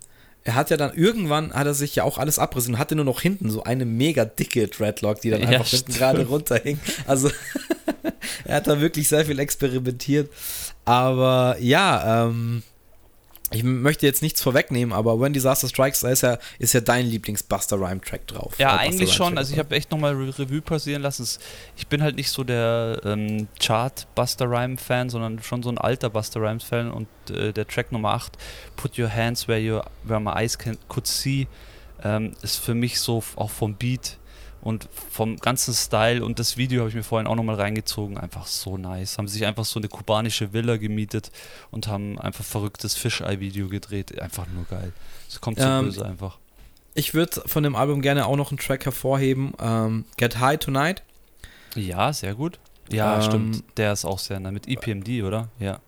er 0.45 0.53
hat 0.53 0.69
ja 0.69 0.77
dann 0.77 0.93
irgendwann 0.93 1.53
hat 1.53 1.65
er 1.65 1.73
sich 1.73 1.95
ja 1.95 2.03
auch 2.03 2.19
alles 2.19 2.37
abrissen 2.37 2.75
und 2.75 2.79
hatte 2.79 2.95
nur 2.95 3.03
noch 3.03 3.19
hinten 3.19 3.49
so 3.49 3.63
eine 3.63 3.83
mega 3.83 4.25
dicke 4.25 4.67
Dreadlock, 4.67 5.19
die 5.21 5.31
dann 5.31 5.41
ja, 5.41 5.47
einfach 5.49 5.67
hinten 5.67 5.93
gerade 5.93 6.25
runterhing. 6.27 6.79
Also 7.07 7.31
er 8.45 8.57
hat 8.57 8.67
da 8.67 8.79
wirklich 8.79 9.07
sehr 9.07 9.25
viel 9.25 9.39
experimentiert. 9.39 10.31
Aber 10.85 11.57
ja, 11.59 12.27
ähm, 12.27 12.61
ich 13.51 13.63
möchte 13.63 14.05
jetzt 14.05 14.21
nichts 14.21 14.41
vorwegnehmen, 14.41 14.93
aber 14.93 15.19
When 15.19 15.33
Disaster 15.33 15.67
Strikes, 15.67 15.99
da 15.99 16.09
ist 16.09 16.23
ja, 16.23 16.37
ist 16.57 16.73
ja 16.73 16.81
dein 16.81 17.05
Lieblings-Buster 17.05 17.79
Rhyme-Track 17.79 18.27
drauf. 18.27 18.55
Ja, 18.57 18.77
eigentlich 18.77 19.13
schon. 19.13 19.37
Also 19.37 19.53
ich 19.53 19.59
habe 19.59 19.75
echt 19.75 19.91
nochmal 19.91 20.13
Re 20.13 20.37
Revue 20.39 20.61
passieren 20.61 21.01
lassen. 21.01 21.27
Ich 21.77 21.87
bin 21.87 22.01
halt 22.01 22.15
nicht 22.15 22.31
so 22.31 22.43
der 22.43 23.01
ähm, 23.05 23.47
Chart-Buster 23.59 24.49
Rhyme-Fan, 24.49 25.09
sondern 25.09 25.41
schon 25.41 25.61
so 25.61 25.69
ein 25.69 25.77
alter 25.77 26.09
Buster 26.09 26.41
Rhymes-Fan 26.41 26.91
und 26.91 27.07
äh, 27.29 27.53
der 27.53 27.67
Track 27.67 27.91
Nummer 27.91 28.13
8, 28.13 28.37
Put 28.75 28.97
Your 28.97 29.13
Hands 29.13 29.47
Where, 29.47 29.59
you, 29.59 29.79
where 30.03 30.19
My 30.19 30.31
Eyes 30.31 30.57
can, 30.57 30.77
Could 30.87 31.05
See, 31.05 31.47
ähm, 32.03 32.33
ist 32.41 32.57
für 32.57 32.73
mich 32.73 32.99
so 32.99 33.23
auch 33.35 33.51
vom 33.51 33.75
Beat 33.75 34.17
und 34.65 34.89
vom 35.11 35.37
ganzen 35.37 35.75
Style 35.75 36.25
und 36.25 36.39
das 36.39 36.57
Video 36.57 36.79
habe 36.79 36.89
ich 36.89 36.95
mir 36.95 37.03
vorhin 37.03 37.27
auch 37.27 37.35
nochmal 37.35 37.57
reingezogen. 37.57 38.17
Einfach 38.17 38.47
so 38.47 38.77
nice. 38.77 39.19
Haben 39.19 39.27
sich 39.27 39.45
einfach 39.45 39.63
so 39.63 39.79
eine 39.79 39.87
kubanische 39.89 40.53
Villa 40.53 40.77
gemietet 40.77 41.31
und 41.69 41.87
haben 41.87 42.17
einfach 42.17 42.43
verrücktes 42.43 42.95
Fischei-Video 42.95 43.69
gedreht. 43.69 44.19
Einfach 44.19 44.47
nur 44.47 44.65
geil. 44.65 44.91
Es 45.29 45.39
kommt 45.39 45.59
so 45.59 45.65
ähm, 45.65 45.85
böse 45.85 46.03
einfach. 46.03 46.39
Ich 46.95 47.13
würde 47.13 47.43
von 47.45 47.61
dem 47.61 47.75
Album 47.75 48.01
gerne 48.01 48.25
auch 48.25 48.37
noch 48.37 48.49
einen 48.49 48.57
Track 48.57 48.85
hervorheben. 48.85 49.53
Ähm, 49.61 50.05
Get 50.17 50.39
High 50.39 50.57
Tonight. 50.57 51.03
Ja, 51.75 52.11
sehr 52.11 52.33
gut. 52.33 52.57
Ja, 52.89 53.17
ähm, 53.17 53.21
stimmt. 53.21 53.63
Der 53.77 53.93
ist 53.93 54.03
auch 54.03 54.17
sehr 54.17 54.39
nah 54.39 54.49
mit 54.49 54.67
EPMD, 54.67 55.21
oder? 55.21 55.49
Ja. 55.59 55.79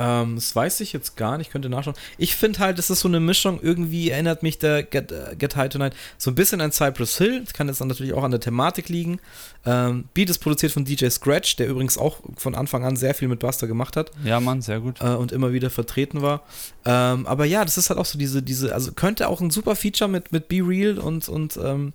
Ähm, 0.00 0.36
das 0.36 0.56
weiß 0.56 0.80
ich 0.80 0.94
jetzt 0.94 1.18
gar 1.18 1.36
nicht, 1.36 1.50
könnte 1.50 1.68
nachschauen. 1.68 1.94
Ich 2.16 2.34
finde 2.34 2.60
halt, 2.60 2.78
das 2.78 2.88
ist 2.88 3.00
so 3.00 3.08
eine 3.08 3.20
Mischung, 3.20 3.60
irgendwie 3.60 4.08
erinnert 4.08 4.42
mich 4.42 4.58
der 4.58 4.82
Get, 4.82 5.12
uh, 5.12 5.36
Get 5.36 5.56
High 5.56 5.68
Tonight 5.68 5.94
so 6.16 6.30
ein 6.30 6.34
bisschen 6.34 6.62
an 6.62 6.72
Cypress 6.72 7.18
Hill. 7.18 7.42
Das 7.44 7.52
kann 7.52 7.68
jetzt 7.68 7.84
natürlich 7.84 8.14
auch 8.14 8.24
an 8.24 8.30
der 8.30 8.40
Thematik 8.40 8.88
liegen. 8.88 9.20
Ähm, 9.66 10.08
Beat 10.14 10.30
ist 10.30 10.38
produziert 10.38 10.72
von 10.72 10.86
DJ 10.86 11.10
Scratch, 11.10 11.56
der 11.56 11.68
übrigens 11.68 11.98
auch 11.98 12.20
von 12.38 12.54
Anfang 12.54 12.82
an 12.82 12.96
sehr 12.96 13.12
viel 13.12 13.28
mit 13.28 13.40
Buster 13.40 13.66
gemacht 13.66 13.94
hat. 13.94 14.10
Ja, 14.24 14.40
Mann, 14.40 14.62
sehr 14.62 14.80
gut. 14.80 15.02
Äh, 15.02 15.08
und 15.08 15.32
immer 15.32 15.52
wieder 15.52 15.68
vertreten 15.68 16.22
war. 16.22 16.44
Ähm, 16.86 17.26
aber 17.26 17.44
ja, 17.44 17.62
das 17.62 17.76
ist 17.76 17.90
halt 17.90 18.00
auch 18.00 18.06
so 18.06 18.18
diese, 18.18 18.42
diese, 18.42 18.72
also 18.74 18.92
könnte 18.92 19.28
auch 19.28 19.42
ein 19.42 19.50
super 19.50 19.76
Feature 19.76 20.08
mit, 20.08 20.32
mit 20.32 20.48
Be 20.48 20.66
Real 20.66 20.98
und, 20.98 21.28
und, 21.28 21.58
ähm, 21.62 21.92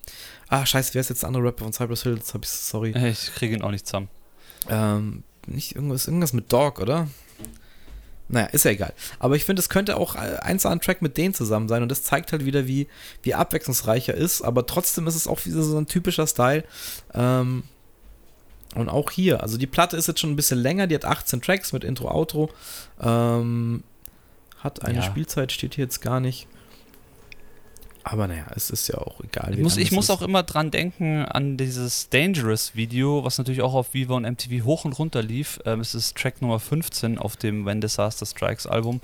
ah, 0.50 0.64
scheiße, 0.64 0.94
wer 0.94 1.02
ist 1.02 1.10
jetzt 1.10 1.24
der 1.24 1.30
andere 1.30 1.46
Rapper 1.46 1.64
von 1.64 1.74
Cypress 1.74 2.04
Hill? 2.04 2.18
Das 2.20 2.36
hab 2.36 2.44
ich, 2.44 2.50
sorry. 2.50 2.92
Ich 3.10 3.34
kriege 3.34 3.56
ihn 3.56 3.64
auch 3.64 3.72
nicht 3.72 3.88
zusammen. 3.88 4.10
Ähm, 4.70 5.24
nicht 5.48 5.76
irgendwas, 5.76 6.06
irgendwas 6.06 6.34
mit 6.34 6.54
Dog, 6.54 6.80
oder? 6.80 7.08
Naja, 8.28 8.48
ist 8.48 8.66
ja 8.66 8.72
egal. 8.72 8.94
Aber 9.20 9.36
ich 9.36 9.46
finde, 9.46 9.60
es 9.60 9.70
könnte 9.70 9.98
auch 9.98 10.16
ein 10.16 10.58
so 10.58 10.68
ein 10.70 10.82
Track 10.82 11.02
mit 11.02 11.16
denen 11.18 11.34
zusammen 11.34 11.68
sein 11.68 11.84
und 11.84 11.90
das 11.90 12.04
zeigt 12.04 12.32
halt 12.32 12.44
wieder, 12.44 12.68
wie, 12.68 12.88
wie 13.22 13.36
abwechslungsreich 13.36 14.10
er 14.10 14.16
ist, 14.16 14.42
aber 14.42 14.66
trotzdem 14.66 15.06
ist 15.08 15.16
es 15.16 15.28
auch 15.28 15.46
wieder 15.46 15.62
so 15.62 15.78
ein 15.78 15.86
typischer 15.86 16.26
Style. 16.26 16.64
Ähm, 17.14 17.64
und 18.74 18.90
auch 18.90 19.12
hier, 19.12 19.42
also 19.42 19.58
die 19.58 19.68
Platte 19.68 19.96
ist 19.96 20.08
jetzt 20.08 20.20
schon 20.20 20.32
ein 20.32 20.36
bisschen 20.36 20.60
länger, 20.60 20.88
die 20.88 20.96
hat 20.96 21.06
18 21.06 21.42
Tracks 21.42 21.72
mit 21.72 21.84
Intro, 21.84 22.10
Outro. 22.10 22.50
Ähm, 23.02 23.84
hat 24.60 24.84
eine 24.84 24.98
ja. 24.98 25.04
Spielzeit, 25.04 25.52
steht 25.52 25.76
hier 25.76 25.86
jetzt 25.86 26.02
gar 26.02 26.20
nicht. 26.20 26.48
Aber 28.08 28.28
naja, 28.28 28.46
es 28.56 28.70
ist 28.70 28.88
ja 28.88 29.00
auch 29.00 29.20
egal. 29.24 29.56
Ich 29.56 29.60
muss, 29.62 29.78
ich 29.78 29.92
muss 29.92 30.12
auch 30.12 30.22
immer 30.22 30.44
dran 30.44 30.70
denken 30.70 31.26
an 31.26 31.58
dieses 31.58 32.08
Dangerous-Video, 32.10 33.24
was 33.24 33.40
natürlich 33.40 33.64
auch 33.64 33.74
auf 33.74 33.96
Viva 33.96 34.14
und 34.14 34.30
MTV 34.30 34.64
hoch 34.64 34.86
und 34.86 34.94
runter 35.00 35.24
lief. 35.24 35.60
Ähm, 35.66 35.80
es 35.80 35.96
ist 35.96 36.16
Track 36.16 36.40
Nummer 36.40 36.60
15 36.60 37.18
auf 37.18 37.36
dem 37.36 37.66
When 37.66 37.82
Disaster 37.82 38.28
Strikes 38.28 38.68
Album. 38.68 39.02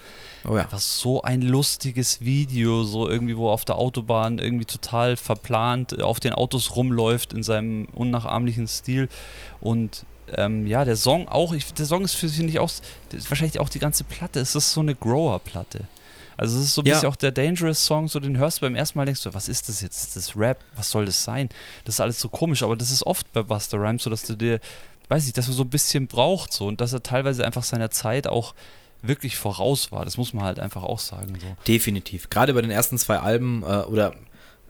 Oh 0.47 0.55
ja. 0.55 0.67
Das 0.69 0.99
so 0.99 1.23
ein 1.23 1.41
lustiges 1.41 2.21
Video, 2.21 2.83
so 2.83 3.09
irgendwie, 3.09 3.35
wo 3.35 3.49
auf 3.49 3.65
der 3.65 3.79
Autobahn 3.79 4.37
irgendwie 4.37 4.65
total 4.65 5.17
verplant 5.17 5.99
auf 5.99 6.19
den 6.19 6.33
Autos 6.33 6.75
rumläuft 6.75 7.33
in 7.33 7.41
seinem 7.41 7.85
unnachahmlichen 7.95 8.67
Stil. 8.67 9.09
Und 9.61 10.05
ähm, 10.37 10.67
ja, 10.67 10.85
der 10.85 10.95
Song 10.95 11.27
auch, 11.27 11.53
ich, 11.53 11.73
der 11.73 11.87
Song 11.87 12.03
ist 12.03 12.13
für 12.13 12.29
sich 12.29 12.45
nicht 12.45 12.59
auch, 12.59 12.69
wahrscheinlich 13.29 13.59
auch 13.59 13.69
die 13.69 13.79
ganze 13.79 14.03
Platte, 14.03 14.39
es 14.39 14.53
ist 14.53 14.73
so 14.73 14.81
eine 14.81 14.93
Grower-Platte. 14.93 15.87
Also 16.41 16.57
es 16.57 16.65
ist 16.65 16.73
so 16.73 16.81
ein 16.81 16.87
ja. 16.87 16.95
bisschen 16.95 17.09
auch 17.09 17.15
der 17.15 17.31
Dangerous 17.31 17.85
Song, 17.85 18.07
so 18.07 18.19
den 18.19 18.35
hörst 18.35 18.57
du 18.57 18.61
beim 18.61 18.73
ersten 18.73 18.97
Mal, 18.97 19.05
denkst 19.05 19.21
du, 19.21 19.31
was 19.31 19.47
ist 19.47 19.69
das 19.69 19.81
jetzt? 19.81 20.01
Ist 20.01 20.15
das 20.15 20.35
Rap? 20.35 20.57
Was 20.75 20.89
soll 20.89 21.05
das 21.05 21.23
sein? 21.23 21.49
Das 21.85 21.95
ist 21.95 22.01
alles 22.01 22.19
so 22.19 22.29
komisch, 22.29 22.63
aber 22.63 22.75
das 22.75 22.89
ist 22.89 23.05
oft 23.05 23.31
bei 23.31 23.43
Buster 23.43 23.77
Rhymes 23.77 24.01
so, 24.01 24.09
dass 24.09 24.23
du 24.23 24.35
dir, 24.35 24.59
weiß 25.07 25.27
ich, 25.27 25.33
dass 25.33 25.47
er 25.47 25.53
so 25.53 25.61
ein 25.61 25.69
bisschen 25.69 26.07
braucht 26.07 26.51
so 26.51 26.65
und 26.65 26.81
dass 26.81 26.93
er 26.93 27.03
teilweise 27.03 27.45
einfach 27.45 27.61
seiner 27.61 27.91
Zeit 27.91 28.25
auch 28.25 28.55
wirklich 29.03 29.37
voraus 29.37 29.91
war. 29.91 30.03
Das 30.03 30.17
muss 30.17 30.33
man 30.33 30.43
halt 30.43 30.59
einfach 30.59 30.81
auch 30.81 30.97
sagen. 30.97 31.37
So. 31.39 31.45
Definitiv. 31.67 32.31
Gerade 32.31 32.55
bei 32.55 32.61
den 32.63 32.71
ersten 32.71 32.97
zwei 32.97 33.19
Alben 33.19 33.61
äh, 33.61 33.83
oder 33.83 34.15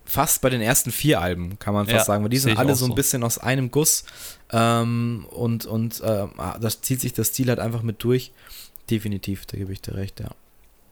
fast 0.03 0.41
bei 0.41 0.49
den 0.49 0.59
ersten 0.59 0.91
vier 0.91 1.21
Alben, 1.21 1.57
kann 1.57 1.73
man 1.73 1.85
fast 1.85 1.99
ja, 1.99 2.03
sagen, 2.03 2.23
weil 2.23 2.31
die 2.31 2.37
sind 2.37 2.57
alle 2.57 2.75
so 2.75 2.83
ein 2.83 2.95
bisschen 2.95 3.23
aus 3.23 3.37
einem 3.37 3.71
Guss 3.71 4.03
ähm, 4.51 5.25
und, 5.29 5.65
und 5.65 6.01
äh, 6.01 6.27
das 6.59 6.81
zieht 6.81 6.99
sich 6.99 7.13
das 7.13 7.27
Stil 7.27 7.47
halt 7.47 7.59
einfach 7.59 7.81
mit 7.81 8.03
durch. 8.03 8.33
Definitiv, 8.89 9.45
da 9.45 9.55
gebe 9.55 9.71
ich 9.71 9.79
dir 9.79 9.95
recht, 9.95 10.19
ja. 10.19 10.31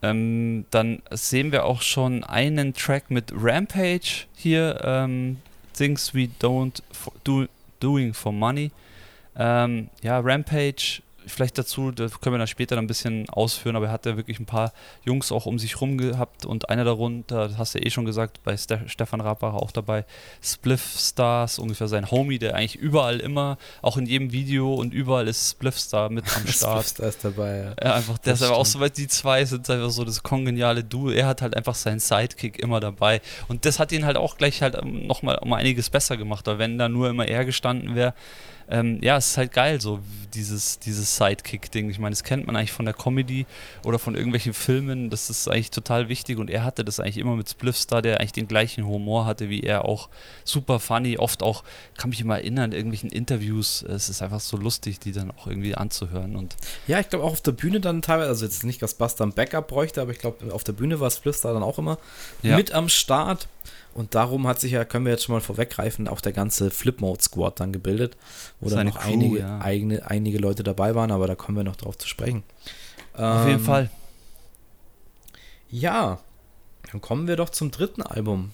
Ähm, 0.01 0.65
dann 0.71 1.01
sehen 1.12 1.51
wir 1.51 1.65
auch 1.65 1.81
schon 1.81 2.23
einen 2.23 2.73
Track 2.73 3.12
mit 3.12 3.31
Rampage 3.35 4.25
hier, 4.35 4.79
ähm, 4.83 5.38
Things 5.73 6.13
We 6.13 6.29
Don't 6.41 6.81
do, 7.23 7.45
Doing 7.79 8.13
for 8.13 8.31
Money. 8.31 8.71
Ähm, 9.35 9.89
ja, 10.01 10.19
Rampage 10.19 11.01
vielleicht 11.30 11.58
dazu, 11.58 11.92
das 11.92 12.20
können 12.20 12.36
wir 12.36 12.39
dann 12.39 12.48
später 12.48 12.78
ein 12.78 12.88
bisschen 12.88 13.30
ausführen, 13.30 13.76
aber 13.76 13.88
er 13.88 13.92
hat 13.92 14.06
ja 14.06 14.18
wirklich 14.18 14.39
ein 14.39 14.46
paar 14.46 14.74
Jungs 15.04 15.32
auch 15.32 15.46
um 15.46 15.60
sich 15.60 15.80
rum 15.82 15.98
gehabt 15.98 16.46
und 16.46 16.70
einer 16.70 16.84
darunter, 16.84 17.48
das 17.48 17.58
hast 17.58 17.76
du 17.76 17.80
ja 17.80 17.86
eh 17.86 17.89
schon 17.89 18.06
gesagt, 18.06 18.44
bei 18.44 18.56
Ste 18.58 18.82
Stefan 18.88 19.22
Rabacher 19.22 19.62
auch 19.62 19.72
dabei, 19.72 20.06
Spliff 20.42 20.98
Stars, 20.98 21.60
ungefähr 21.60 21.88
sein 21.88 22.10
Homie, 22.12 22.39
der 22.39 22.56
eigentlich 22.56 22.76
überall 22.76 23.20
immer, 23.20 23.58
auch 23.82 23.98
in 23.98 24.06
jedem 24.06 24.32
Video 24.32 24.74
und 24.74 24.94
überall 24.94 25.28
ist 25.28 25.52
Spliff 25.52 25.80
Star 25.80 26.10
mit 26.10 26.26
am 26.36 26.48
Start. 26.48 26.86
Spliff 26.86 26.88
Star 26.88 27.10
ist 27.10 27.26
dabei, 27.26 27.58
ja. 27.58 27.76
ja 27.84 27.96
einfach, 27.96 28.18
der 28.18 28.34
ist 28.34 28.44
aber 28.44 28.58
auch 28.58 28.65
so, 28.65 28.80
weil 28.80 28.89
die 28.89 29.08
zwei 29.08 29.46
sind 29.46 29.70
einfach 29.70 29.92
so 29.92 30.04
das 30.04 30.24
kongeniale 30.24 30.84
Duo. 30.84 31.10
Er 31.12 31.28
hat 31.28 31.42
halt 31.42 31.56
einfach 31.56 31.76
seinen 31.76 32.00
Sidekick 32.00 32.60
immer 32.60 32.80
dabei 32.80 33.22
und 33.48 33.65
das 33.65 33.80
hat 33.80 33.92
ihn 33.92 34.06
halt 34.06 34.18
auch 34.18 34.38
gleich 34.38 34.62
halt 34.62 34.76
ähm, 34.76 35.08
nochmal 35.08 35.38
um 35.39 35.54
einiges 35.54 35.89
besser 35.89 36.18
gemacht, 36.18 36.48
weil 36.48 36.60
wenn 36.60 36.78
da 36.78 36.89
nur 36.89 37.10
immer 37.10 37.28
er 37.28 37.46
gestanden 37.46 37.96
wäre, 37.96 38.13
ähm, 38.69 38.99
ja, 39.01 39.17
es 39.17 39.32
ist 39.32 39.38
halt 39.38 39.51
geil, 39.51 39.82
so 39.82 39.99
dieses, 40.34 40.77
dieses 40.79 41.15
Sidekick-Ding. 41.17 41.89
Ich 41.89 41.97
meine, 41.97 42.12
das 42.12 42.23
kennt 42.23 42.45
man 42.45 42.55
eigentlich 42.55 42.71
von 42.71 42.86
der 42.86 42.93
Comedy 42.93 43.47
oder 43.84 43.97
von 43.97 44.15
irgendwelchen 44.15 44.53
Filmen. 44.53 45.10
Das 45.10 45.29
ist 45.29 45.47
eigentlich 45.47 45.71
total 45.71 46.08
wichtig 46.08 46.38
und 46.38 46.49
er 46.49 46.63
hatte 46.63 46.86
das 46.86 46.99
eigentlich 46.99 47.17
immer 47.17 47.36
mit 47.36 47.49
Spliffstar, 47.49 48.01
der 48.01 48.19
eigentlich 48.19 48.34
den 48.34 48.47
gleichen 48.47 48.86
Humor 48.86 49.25
hatte 49.25 49.49
wie 49.49 49.62
er 49.62 49.86
auch. 49.86 50.10
Super 50.43 50.79
funny, 50.79 51.17
oft 51.17 51.41
auch, 51.41 51.63
kann 51.97 52.12
mich 52.12 52.21
immer 52.21 52.38
erinnern, 52.38 52.71
irgendwelchen 52.71 53.10
Interviews. 53.10 53.82
Es 53.82 54.10
ist 54.10 54.21
einfach 54.21 54.39
so 54.39 54.58
lustig, 54.58 54.99
die 54.99 55.12
dann 55.12 55.32
auch 55.32 55.47
irgendwie 55.47 55.75
anzuhören. 55.75 56.36
Und 56.36 56.55
ja, 56.88 56.99
ich 56.99 57.10
glaube 57.10 57.25
auch 57.25 57.32
auf 57.32 57.41
der 57.41 57.53
Bühne 57.53 57.79
dann 57.79 58.01
teilweise, 58.01 58.29
also 58.29 58.45
jetzt 58.45 58.63
nicht, 58.63 58.82
dass 58.82 58.93
Buster 58.93 59.25
ein 59.25 59.34
Backup 59.34 59.67
bräuchte, 59.67 60.01
aber 60.01 60.12
ich 60.12 60.19
glaube, 60.19 60.53
auf 60.53 60.63
der 60.63 60.73
Bühne 60.73 60.99
war 60.99 61.10
Spliffstar 61.10 61.53
dann 61.53 61.63
auch 61.63 61.79
immer 61.79 61.97
ja. 62.43 62.55
mit 62.55 62.71
am 62.71 62.89
Start. 62.89 63.47
Und 63.93 64.15
darum 64.15 64.47
hat 64.47 64.60
sich 64.60 64.71
ja, 64.73 64.86
können 64.86 65.06
wir 65.06 65.12
jetzt 65.12 65.23
schon 65.25 65.34
mal 65.34 65.41
vorweggreifen, 65.41 66.08
auch 66.08 66.21
der 66.21 66.32
ganze 66.32 66.71
Flipmode-Squad 66.71 67.60
dann 67.60 67.73
gebildet, 67.73 68.17
wo 68.60 68.69
dann 68.69 68.88
noch 68.88 68.99
Crew, 68.99 69.12
einige, 69.12 69.39
ja. 69.39 69.60
eigene, 69.60 70.06
einige 70.10 70.38
Leute 70.38 70.63
dabei 70.63 70.95
waren, 70.95 71.12
aber 71.12 71.28
da 71.28 71.36
kommen 71.36 71.58
wir 71.58 71.63
noch 71.63 71.75
drauf 71.75 71.97
zu 71.97 72.08
sprechen. 72.08 72.43
Auf 73.13 73.43
ähm, 73.43 73.47
jeden 73.47 73.63
Fall. 73.63 73.89
Ja, 75.69 76.19
dann 76.91 77.02
kommen 77.02 77.28
wir 77.28 77.36
doch 77.36 77.49
zum 77.49 77.71
dritten 77.71 78.02
Album. 78.02 78.52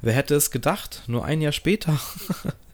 Wer 0.00 0.14
hätte 0.14 0.34
es 0.34 0.50
gedacht? 0.50 1.02
Nur 1.06 1.24
ein 1.24 1.40
Jahr 1.40 1.52
später. 1.52 1.98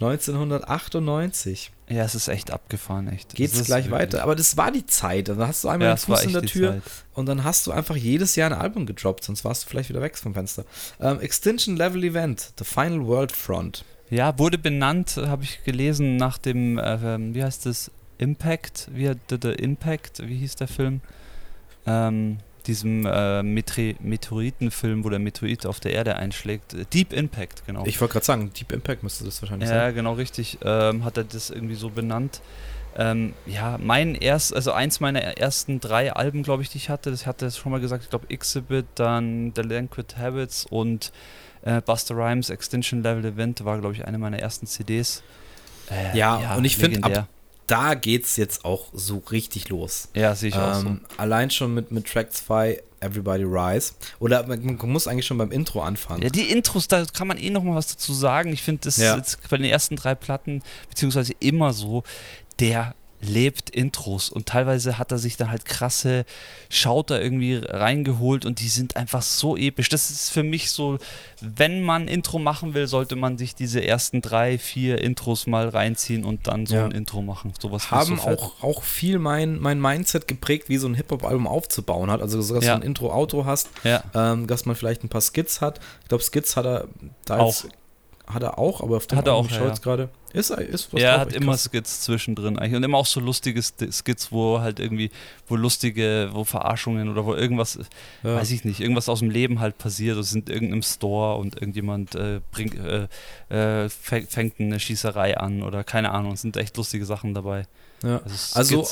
1998. 0.00 1.72
Ja, 1.90 2.04
es 2.04 2.14
ist 2.14 2.28
echt 2.28 2.50
abgefahren, 2.50 3.08
echt. 3.08 3.34
Geht 3.34 3.52
es 3.52 3.64
gleich 3.64 3.90
weiter. 3.90 4.22
Aber 4.22 4.34
das 4.34 4.56
war 4.56 4.70
die 4.70 4.86
Zeit. 4.86 5.28
Dann 5.28 5.38
hast 5.38 5.64
du 5.64 5.68
einmal 5.68 5.88
ja, 5.88 5.94
den 5.94 5.98
Fuß 5.98 6.22
in 6.22 6.32
der 6.32 6.42
Tür 6.42 6.80
und 7.14 7.26
dann 7.26 7.44
hast 7.44 7.66
du 7.66 7.72
einfach 7.72 7.96
jedes 7.96 8.36
Jahr 8.36 8.50
ein 8.50 8.58
Album 8.58 8.86
gedroppt, 8.86 9.24
sonst 9.24 9.44
warst 9.44 9.64
du 9.64 9.68
vielleicht 9.68 9.90
wieder 9.90 10.00
weg 10.00 10.16
vom 10.16 10.32
Fenster. 10.32 10.64
Ähm, 11.00 11.20
Extinction 11.20 11.76
Level 11.76 12.02
Event, 12.02 12.52
The 12.58 12.64
Final 12.64 13.06
World 13.06 13.32
Front. 13.32 13.84
Ja, 14.08 14.38
wurde 14.38 14.58
benannt, 14.58 15.16
habe 15.18 15.44
ich 15.44 15.62
gelesen, 15.64 16.16
nach 16.16 16.38
dem, 16.38 16.78
äh, 16.78 17.34
wie 17.34 17.44
heißt 17.44 17.66
das, 17.66 17.90
Impact, 18.18 18.88
wie 18.92 19.12
The, 19.28 19.38
The 19.40 19.50
Impact, 19.50 20.26
wie 20.26 20.36
hieß 20.36 20.56
der 20.56 20.68
Film? 20.68 21.00
Ähm, 21.86 22.38
diesem 22.66 23.06
äh, 23.06 23.42
Meteoritenfilm, 23.42 25.04
wo 25.04 25.08
der 25.10 25.18
Meteorit 25.18 25.66
auf 25.66 25.80
der 25.80 25.92
Erde 25.92 26.16
einschlägt. 26.16 26.76
Deep 26.92 27.12
Impact, 27.12 27.66
genau. 27.66 27.84
Ich 27.86 28.00
wollte 28.00 28.12
gerade 28.12 28.26
sagen, 28.26 28.50
Deep 28.58 28.72
Impact 28.72 29.02
müsste 29.02 29.24
das 29.24 29.40
wahrscheinlich 29.42 29.68
ja, 29.68 29.76
sein. 29.76 29.84
Ja, 29.84 29.90
genau, 29.92 30.14
richtig. 30.14 30.58
Ähm, 30.64 31.04
hat 31.04 31.16
er 31.16 31.24
das 31.24 31.50
irgendwie 31.50 31.74
so 31.74 31.90
benannt. 31.90 32.40
Ähm, 32.96 33.34
ja, 33.46 33.78
mein 33.80 34.14
erst, 34.14 34.54
also 34.54 34.72
eins 34.72 35.00
meiner 35.00 35.20
ersten 35.20 35.80
drei 35.80 36.12
Alben, 36.12 36.42
glaube 36.42 36.62
ich, 36.62 36.70
die 36.70 36.78
ich 36.78 36.88
hatte, 36.88 37.10
das 37.10 37.24
hatte 37.24 37.46
es 37.46 37.56
schon 37.56 37.70
mal 37.70 37.80
gesagt, 37.80 38.04
ich 38.04 38.10
glaube 38.10 38.28
Exhibit, 38.30 38.86
dann 38.96 39.54
Delinquent 39.54 40.18
Habits 40.18 40.66
und 40.66 41.12
äh, 41.62 41.80
Buster 41.80 42.16
Rhymes 42.16 42.50
Extinction 42.50 43.02
Level 43.02 43.24
Event 43.24 43.64
war, 43.64 43.78
glaube 43.78 43.94
ich, 43.94 44.04
eine 44.04 44.18
meiner 44.18 44.38
ersten 44.38 44.66
CDs. 44.66 45.22
Äh, 45.90 46.16
ja, 46.16 46.40
ja, 46.40 46.54
und 46.56 46.64
ich 46.64 46.76
finde, 46.76 47.02
ab, 47.04 47.28
da 47.70 47.94
geht's 47.94 48.36
jetzt 48.36 48.64
auch 48.64 48.88
so 48.92 49.22
richtig 49.30 49.68
los. 49.68 50.08
Ja, 50.14 50.34
sehe 50.34 50.48
ich 50.48 50.56
ähm, 50.56 50.60
auch 50.60 50.74
so. 50.74 50.96
Allein 51.16 51.50
schon 51.50 51.72
mit, 51.72 51.92
mit 51.92 52.06
Track 52.06 52.32
2 52.32 52.82
Everybody 53.00 53.44
Rise. 53.44 53.92
Oder 54.18 54.46
man, 54.46 54.78
muss 54.84 55.06
eigentlich 55.06 55.26
schon 55.26 55.38
beim 55.38 55.52
Intro 55.52 55.82
anfangen. 55.82 56.22
Ja, 56.22 56.28
die 56.28 56.50
Intros, 56.50 56.88
da 56.88 57.04
kann 57.06 57.28
man 57.28 57.38
eh 57.38 57.50
noch 57.50 57.62
mal 57.62 57.74
was 57.74 57.86
dazu 57.86 58.12
sagen. 58.12 58.52
Ich 58.52 58.62
finde, 58.62 58.82
das 58.84 58.96
ja. 58.96 59.12
ist 59.12 59.16
jetzt 59.16 59.48
bei 59.48 59.56
den 59.56 59.66
ersten 59.66 59.96
drei 59.96 60.14
Platten, 60.14 60.62
beziehungsweise 60.88 61.32
immer 61.40 61.72
so, 61.72 62.02
der 62.58 62.94
lebt 63.20 63.70
Intros 63.70 64.30
und 64.30 64.46
teilweise 64.46 64.98
hat 64.98 65.12
er 65.12 65.18
sich 65.18 65.36
dann 65.36 65.50
halt 65.50 65.64
krasse 65.64 66.24
Schauter 66.70 67.20
irgendwie 67.20 67.56
reingeholt 67.56 68.46
und 68.46 68.60
die 68.60 68.68
sind 68.68 68.96
einfach 68.96 69.22
so 69.22 69.56
episch. 69.56 69.88
Das 69.90 70.10
ist 70.10 70.30
für 70.30 70.42
mich 70.42 70.70
so, 70.70 70.98
wenn 71.40 71.82
man 71.82 72.08
Intro 72.08 72.38
machen 72.38 72.74
will, 72.74 72.86
sollte 72.86 73.16
man 73.16 73.36
sich 73.36 73.54
diese 73.54 73.84
ersten 73.84 74.22
drei, 74.22 74.58
vier 74.58 75.02
Intros 75.02 75.46
mal 75.46 75.68
reinziehen 75.68 76.24
und 76.24 76.46
dann 76.46 76.66
so 76.66 76.76
ja. 76.76 76.84
ein 76.86 76.92
Intro 76.92 77.20
machen. 77.20 77.52
Sowas 77.58 77.90
haben 77.90 78.16
so 78.16 78.22
auch, 78.22 78.62
auch 78.62 78.82
viel 78.82 79.18
mein, 79.18 79.58
mein 79.58 79.80
Mindset 79.80 80.26
geprägt, 80.26 80.68
wie 80.68 80.78
so 80.78 80.88
ein 80.88 80.94
Hip-Hop-Album 80.94 81.46
aufzubauen 81.46 82.10
hat. 82.10 82.22
Also, 82.22 82.38
dass 82.38 82.64
ja. 82.64 82.74
du 82.74 82.80
ein 82.80 82.86
Intro-Auto 82.86 83.44
hast, 83.44 83.68
ja. 83.84 84.02
ähm, 84.14 84.46
dass 84.46 84.64
man 84.64 84.76
vielleicht 84.76 85.04
ein 85.04 85.08
paar 85.08 85.20
Skits 85.20 85.60
hat. 85.60 85.80
Ich 86.02 86.08
glaube, 86.08 86.24
Skits 86.24 86.56
hat 86.56 86.64
er 86.64 86.88
da 87.26 87.38
auch. 87.38 87.64
Hat 88.26 88.44
er 88.44 88.58
auch, 88.58 88.80
aber 88.80 88.98
auf 88.98 89.08
dem 89.08 89.18
hat 89.18 89.26
er 89.26 89.34
auch, 89.34 89.50
ja, 89.50 89.74
gerade. 89.82 90.08
Ist, 90.32 90.50
ist 90.50 90.92
was 90.92 91.00
Ja, 91.00 91.14
er 91.14 91.20
hat 91.20 91.32
immer 91.32 91.52
krass. 91.52 91.64
Skits 91.64 92.02
zwischendrin 92.02 92.58
eigentlich. 92.58 92.76
Und 92.76 92.82
immer 92.82 92.98
auch 92.98 93.06
so 93.06 93.20
lustige 93.20 93.62
Skits, 93.62 94.30
wo 94.30 94.60
halt 94.60 94.78
irgendwie, 94.78 95.10
wo 95.48 95.56
lustige, 95.56 96.30
wo 96.32 96.44
Verarschungen 96.44 97.08
oder 97.08 97.24
wo 97.24 97.34
irgendwas, 97.34 97.78
ja. 98.22 98.36
weiß 98.36 98.50
ich 98.52 98.64
nicht, 98.64 98.80
irgendwas 98.80 99.08
aus 99.08 99.20
dem 99.20 99.30
Leben 99.30 99.60
halt 99.60 99.78
passiert. 99.78 100.18
Es 100.18 100.30
sind 100.30 100.48
irgendeinem 100.48 100.82
Store 100.82 101.36
und 101.36 101.56
irgendjemand 101.56 102.14
äh, 102.14 102.40
bringt, 102.52 102.76
äh, 102.78 103.84
äh, 103.84 103.88
fängt 103.88 104.60
eine 104.60 104.78
Schießerei 104.78 105.36
an 105.36 105.62
oder 105.62 105.82
keine 105.82 106.12
Ahnung. 106.12 106.32
Es 106.32 106.42
sind 106.42 106.56
echt 106.56 106.76
lustige 106.76 107.04
Sachen 107.04 107.34
dabei. 107.34 107.66
Ja. 108.02 108.20
Also, 108.54 108.80
also, 108.80 108.88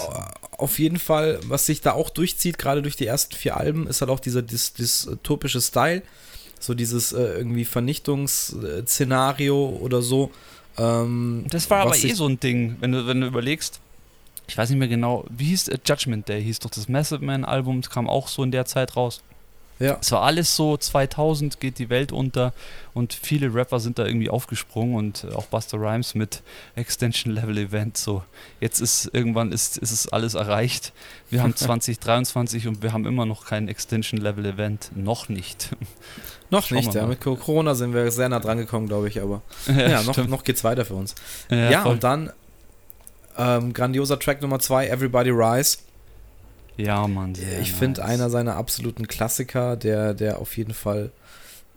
auf 0.59 0.79
jeden 0.79 0.98
Fall, 0.98 1.38
was 1.44 1.66
sich 1.66 1.81
da 1.81 1.92
auch 1.92 2.11
durchzieht, 2.11 2.59
gerade 2.59 2.83
durch 2.83 2.96
die 2.96 3.07
ersten 3.07 3.35
vier 3.35 3.57
Alben, 3.57 3.87
ist 3.87 4.01
halt 4.01 4.11
auch 4.11 4.20
dieser 4.20 4.42
dystopische 4.42 5.61
Style 5.61 6.03
so 6.61 6.74
dieses 6.74 7.12
äh, 7.12 7.22
irgendwie 7.22 7.64
Vernichtungsszenario 7.64 9.79
oder 9.81 10.03
so. 10.03 10.31
Ähm, 10.79 11.45
das 11.51 11.69
war 11.71 11.81
aber 11.81 11.97
eh 11.97 12.12
so 12.12 12.27
ein 12.27 12.41
Ding, 12.41 12.77
wenn 12.81 12.93
du, 12.93 13.07
wenn 13.07 13.21
du 13.21 13.27
überlegst. 13.27 13.81
Ich 14.47 14.57
weiß 14.57 14.71
nicht 14.71 14.79
mehr 14.79 14.88
genau, 14.88 15.27
wie 15.29 15.47
hieß 15.47 15.69
äh, 15.69 15.79
Judgment 15.85 16.29
Day, 16.29 16.43
hieß 16.43 16.61
doch 16.61 16.71
das 16.71 16.88
Massive 16.88 17.25
Man 17.25 17.45
Album, 17.45 17.83
das 17.83 17.91
kam 17.91 18.09
auch 18.09 18.29
so 18.29 18.43
in 18.43 18.51
der 18.51 18.64
Zeit 18.64 18.97
raus. 18.97 19.23
Ja. 19.79 19.99
Es 20.01 20.11
war 20.11 20.23
alles 20.23 20.57
so, 20.57 20.77
2000 20.77 21.61
geht 21.61 21.79
die 21.79 21.88
Welt 21.88 22.11
unter 22.11 22.53
und 22.95 23.12
viele 23.12 23.55
Rapper 23.55 23.79
sind 23.79 23.99
da 23.99 24.07
irgendwie 24.07 24.29
aufgesprungen 24.29 24.97
und 24.97 25.27
auch 25.35 25.47
Buster 25.47 25.79
Rhymes 25.79 26.14
mit 26.14 26.43
Extension 26.75 27.33
Level 27.33 27.57
Event. 27.59 27.97
So, 27.97 28.25
jetzt 28.61 28.81
ist 28.81 29.09
irgendwann 29.12 29.53
ist, 29.53 29.79
ist 29.79 29.93
es 29.93 30.09
alles 30.09 30.35
erreicht. 30.35 30.93
Wir 31.31 31.43
haben 31.43 31.55
2023 31.57 32.67
und 32.67 32.83
wir 32.83 32.93
haben 32.93 33.07
immer 33.07 33.25
noch 33.25 33.45
kein 33.47 33.69
Extension 33.69 34.21
Level 34.21 34.47
Event. 34.47 34.91
Noch 34.97 35.29
nicht. 35.29 35.71
Noch 36.51 36.71
nicht, 36.71 36.95
ja. 36.95 37.07
Mit 37.07 37.21
Corona 37.21 37.75
sind 37.75 37.93
wir 37.93 38.11
sehr 38.11 38.29
nah 38.29 38.41
dran 38.41 38.59
gekommen, 38.59 38.87
glaube 38.87 39.09
ich, 39.09 39.21
aber 39.21 39.43
ja, 39.67 39.89
ja 39.89 40.03
noch, 40.03 40.17
noch 40.29 40.45
geht's 40.45 40.65
weiter 40.65 40.85
für 40.85 40.95
uns. 40.95 41.15
Ja, 41.51 41.71
ja 41.71 41.83
und 41.85 42.05
dann 42.05 42.33
ähm, 43.37 43.73
grandioser 43.73 44.19
Track 44.19 44.43
Nummer 44.43 44.59
2, 44.59 44.89
Everybody 44.89 45.31
Rise. 45.31 45.79
Ja, 46.77 47.07
Mann. 47.07 47.33
Ich 47.33 47.41
nice. 47.43 47.69
finde 47.71 48.05
einer 48.05 48.31
seiner 48.31 48.57
absoluten 48.57 49.09
Klassiker, 49.09 49.77
der, 49.77 50.15
der 50.15 50.39
auf 50.39 50.57
jeden 50.57 50.75
Fall, 50.75 51.11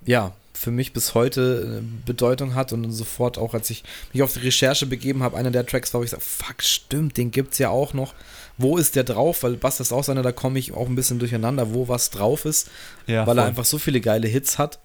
ja, 0.05 0.33
für 0.53 0.71
mich 0.71 0.93
bis 0.93 1.15
heute 1.15 1.81
äh, 1.81 2.05
Bedeutung 2.05 2.53
hat 2.53 2.71
und 2.71 2.91
sofort 2.91 3.37
auch, 3.37 3.53
als 3.55 3.69
ich 3.71 3.83
mich 4.13 4.21
auf 4.21 4.33
die 4.33 4.39
Recherche 4.39 4.85
begeben 4.85 5.23
habe, 5.23 5.37
einer 5.37 5.49
der 5.49 5.65
Tracks 5.65 5.93
war, 5.93 6.01
wo 6.01 6.03
ich 6.05 6.11
sage, 6.11 6.21
fuck, 6.21 6.61
stimmt, 6.61 7.17
den 7.17 7.31
gibt's 7.31 7.57
ja 7.57 7.69
auch 7.69 7.93
noch. 7.93 8.13
Wo 8.61 8.77
ist 8.77 8.95
der 8.95 9.03
drauf? 9.03 9.43
Weil 9.43 9.57
Bass 9.57 9.79
ist 9.79 9.91
auch 9.91 10.07
einer, 10.07 10.23
da 10.23 10.31
komme 10.31 10.59
ich 10.59 10.73
auch 10.73 10.87
ein 10.87 10.95
bisschen 10.95 11.19
durcheinander, 11.19 11.73
wo 11.73 11.87
was 11.87 12.09
drauf 12.09 12.45
ist, 12.45 12.69
ja, 13.07 13.19
weil 13.19 13.35
voll. 13.35 13.39
er 13.39 13.45
einfach 13.45 13.65
so 13.65 13.77
viele 13.77 14.01
geile 14.01 14.27
Hits 14.27 14.57
hat. 14.57 14.79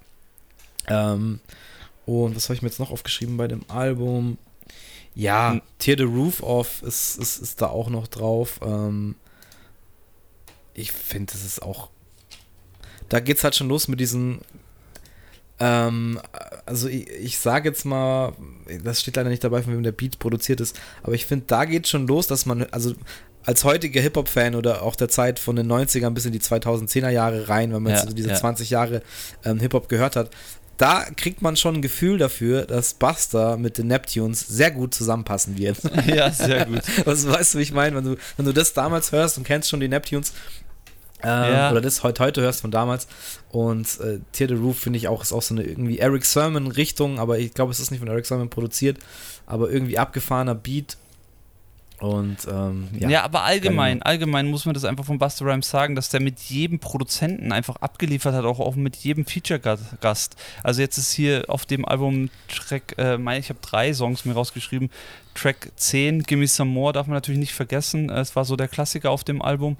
Ähm, 0.88 1.40
und 2.06 2.36
was 2.36 2.44
habe 2.44 2.54
ich 2.54 2.62
mir 2.62 2.68
jetzt 2.68 2.78
noch 2.78 2.90
aufgeschrieben 2.90 3.36
bei 3.36 3.48
dem 3.48 3.62
Album? 3.68 4.38
Ja, 5.14 5.52
hm. 5.52 5.62
Tear 5.78 5.96
the 5.98 6.04
Roof 6.04 6.42
Off 6.42 6.82
ist, 6.82 7.18
ist, 7.18 7.38
ist 7.38 7.62
da 7.62 7.66
auch 7.68 7.88
noch 7.88 8.06
drauf. 8.06 8.60
Ähm, 8.62 9.16
ich 10.74 10.92
finde, 10.92 11.32
das 11.32 11.44
ist 11.44 11.62
auch. 11.62 11.88
Da 13.08 13.20
geht 13.20 13.38
es 13.38 13.44
halt 13.44 13.56
schon 13.56 13.68
los 13.68 13.88
mit 13.88 13.98
diesen. 13.98 14.40
Ähm, 15.58 16.20
also 16.66 16.86
ich, 16.88 17.08
ich 17.08 17.38
sage 17.38 17.70
jetzt 17.70 17.86
mal, 17.86 18.34
das 18.84 19.00
steht 19.00 19.16
leider 19.16 19.30
nicht 19.30 19.42
dabei, 19.42 19.62
von 19.62 19.72
wem 19.72 19.82
der 19.82 19.92
Beat 19.92 20.18
produziert 20.18 20.60
ist, 20.60 20.78
aber 21.02 21.14
ich 21.14 21.24
finde, 21.24 21.46
da 21.46 21.64
geht 21.64 21.88
schon 21.88 22.06
los, 22.06 22.26
dass 22.26 22.44
man, 22.44 22.64
also 22.64 22.94
als 23.46 23.64
heutiger 23.64 24.00
Hip-Hop-Fan 24.00 24.54
oder 24.54 24.82
auch 24.82 24.96
der 24.96 25.08
Zeit 25.08 25.38
von 25.38 25.56
den 25.56 25.70
90ern 25.70 26.10
bis 26.10 26.26
in 26.26 26.32
die 26.32 26.40
2010er 26.40 27.10
Jahre 27.10 27.48
rein, 27.48 27.72
wenn 27.72 27.82
man 27.82 27.92
ja, 27.92 28.00
jetzt 28.00 28.18
diese 28.18 28.30
ja. 28.30 28.34
20 28.34 28.70
Jahre 28.70 29.02
ähm, 29.44 29.60
Hip-Hop 29.60 29.88
gehört 29.88 30.16
hat, 30.16 30.30
da 30.76 31.06
kriegt 31.16 31.40
man 31.40 31.56
schon 31.56 31.76
ein 31.76 31.82
Gefühl 31.82 32.18
dafür, 32.18 32.66
dass 32.66 32.94
Buster 32.94 33.56
mit 33.56 33.78
den 33.78 33.86
Neptunes 33.86 34.40
sehr 34.40 34.70
gut 34.70 34.94
zusammenpassen 34.94 35.56
wird. 35.56 35.78
Ja, 36.06 36.30
sehr 36.30 36.66
gut. 36.66 36.82
Was 37.04 37.26
weißt 37.26 37.54
du, 37.54 37.58
wie 37.58 37.62
ich 37.62 37.72
meine? 37.72 37.96
Wenn 37.96 38.04
du, 38.04 38.16
wenn 38.36 38.44
du 38.44 38.52
das 38.52 38.74
damals 38.74 39.12
hörst 39.12 39.38
und 39.38 39.44
kennst 39.44 39.70
schon 39.70 39.80
die 39.80 39.88
Neptunes, 39.88 40.32
ähm, 41.22 41.52
ja. 41.52 41.70
Oder 41.70 41.80
das 41.80 42.02
heute, 42.02 42.22
heute 42.22 42.42
hörst 42.42 42.60
von 42.60 42.70
damals. 42.70 43.08
Und 43.50 44.00
äh, 44.00 44.20
Tear 44.32 44.48
the 44.48 44.54
Roof 44.54 44.78
finde 44.78 44.98
ich 44.98 45.08
auch, 45.08 45.22
ist 45.22 45.32
auch 45.32 45.42
so 45.42 45.54
eine 45.54 45.62
irgendwie 45.64 45.98
Eric 45.98 46.24
Sermon-Richtung, 46.24 47.18
aber 47.18 47.38
ich 47.38 47.54
glaube, 47.54 47.72
es 47.72 47.80
ist 47.80 47.90
nicht 47.90 48.00
von 48.00 48.08
Eric 48.08 48.26
Sermon 48.26 48.50
produziert, 48.50 48.98
aber 49.46 49.70
irgendwie 49.70 49.98
abgefahrener 49.98 50.54
Beat 50.54 50.98
und 52.00 52.36
ähm, 52.50 52.88
ja. 52.98 53.08
ja, 53.08 53.22
aber 53.22 53.44
allgemein, 53.44 54.02
allgemein 54.02 54.48
muss 54.48 54.66
man 54.66 54.74
das 54.74 54.84
einfach 54.84 55.06
von 55.06 55.18
Buster 55.18 55.46
Rhymes 55.46 55.70
sagen, 55.70 55.94
dass 55.94 56.10
der 56.10 56.20
mit 56.20 56.40
jedem 56.40 56.78
Produzenten 56.78 57.52
einfach 57.52 57.76
abgeliefert 57.76 58.34
hat, 58.34 58.44
auch, 58.44 58.60
auch 58.60 58.76
mit 58.76 58.96
jedem 58.96 59.24
Feature-Gast. 59.24 60.36
Also 60.62 60.80
jetzt 60.82 60.98
ist 60.98 61.12
hier 61.12 61.44
auf 61.48 61.64
dem 61.64 61.86
Album 61.86 62.28
Track, 62.48 62.96
äh, 62.98 63.16
ich 63.38 63.48
habe 63.48 63.60
drei 63.62 63.94
Songs 63.94 64.26
mir 64.26 64.34
rausgeschrieben. 64.34 64.90
Track 65.36 65.70
10, 65.76 66.22
Gimme 66.22 66.46
Some 66.46 66.70
More, 66.70 66.92
darf 66.92 67.06
man 67.06 67.14
natürlich 67.14 67.38
nicht 67.38 67.52
vergessen. 67.52 68.10
Es 68.10 68.34
war 68.36 68.44
so 68.44 68.56
der 68.56 68.68
Klassiker 68.68 69.10
auf 69.10 69.22
dem 69.22 69.42
Album. 69.42 69.76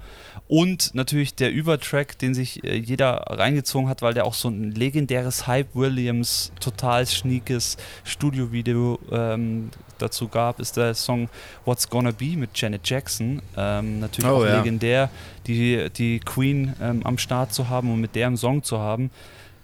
Und 0.47 0.93
natürlich 0.93 1.35
der 1.35 1.51
Übertrack, 1.51 2.17
den 2.19 2.33
sich 2.33 2.63
äh, 2.63 2.77
jeder 2.77 3.25
reingezogen 3.27 3.89
hat, 3.89 4.01
weil 4.01 4.13
der 4.13 4.25
auch 4.25 4.35
so 4.35 4.49
ein 4.49 4.71
legendäres 4.71 5.47
Hype 5.47 5.75
Williams, 5.75 6.51
total 6.59 7.05
schniekes 7.05 7.77
Studio-Video 8.03 8.99
ähm, 9.11 9.71
dazu 9.97 10.27
gab, 10.27 10.59
ist 10.59 10.77
der 10.77 10.93
Song 10.93 11.29
What's 11.65 11.89
Gonna 11.89 12.11
Be 12.11 12.35
mit 12.37 12.51
Janet 12.55 12.87
Jackson. 12.89 13.41
Ähm, 13.55 13.99
natürlich 13.99 14.29
Oh, 14.29 14.35
auch 14.37 14.45
ja. 14.45 14.57
legendär, 14.57 15.09
die, 15.47 15.89
die 15.89 16.19
Queen 16.19 16.73
ähm, 16.81 17.01
am 17.05 17.17
Start 17.17 17.53
zu 17.53 17.69
haben 17.69 17.91
und 17.91 18.01
mit 18.01 18.15
der 18.15 18.27
einen 18.27 18.37
Song 18.37 18.63
zu 18.63 18.79
haben. 18.79 19.11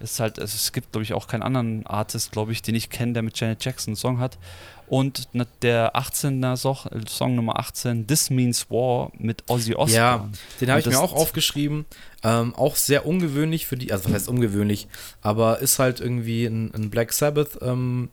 Ist 0.00 0.20
halt, 0.20 0.38
also 0.38 0.54
es 0.54 0.72
gibt, 0.72 0.92
glaube 0.92 1.04
ich, 1.04 1.14
auch 1.14 1.28
keinen 1.28 1.42
anderen 1.42 1.86
Artist, 1.86 2.32
glaube 2.32 2.52
ich, 2.52 2.60
den 2.62 2.74
ich 2.74 2.90
kenne, 2.90 3.14
der 3.14 3.22
mit 3.22 3.38
Janet 3.38 3.64
Jackson 3.64 3.92
einen 3.92 3.96
Song 3.96 4.18
hat. 4.18 4.38
Und 4.86 5.28
der 5.62 5.96
18er 5.96 6.56
Song, 6.56 6.76
Song 7.08 7.36
Nummer 7.36 7.58
18, 7.58 8.06
This 8.06 8.28
Means 8.28 8.70
War 8.70 9.10
mit 9.16 9.42
Ozzy 9.48 9.74
Osbourne. 9.74 9.94
Ja, 9.96 10.28
den 10.60 10.68
habe 10.70 10.80
ich 10.80 10.86
mir 10.86 10.98
auch 11.00 11.14
aufgeschrieben. 11.14 11.86
Ähm, 12.22 12.54
auch 12.54 12.76
sehr 12.76 13.06
ungewöhnlich 13.06 13.64
für 13.66 13.76
die, 13.76 13.92
also 13.92 14.04
was 14.06 14.12
heißt 14.12 14.28
ungewöhnlich, 14.28 14.88
aber 15.22 15.60
ist 15.60 15.78
halt 15.78 16.00
irgendwie 16.00 16.44
ein, 16.44 16.70
ein 16.74 16.90
Black 16.90 17.14
Sabbath 17.14 17.58
ähm, 17.62 18.10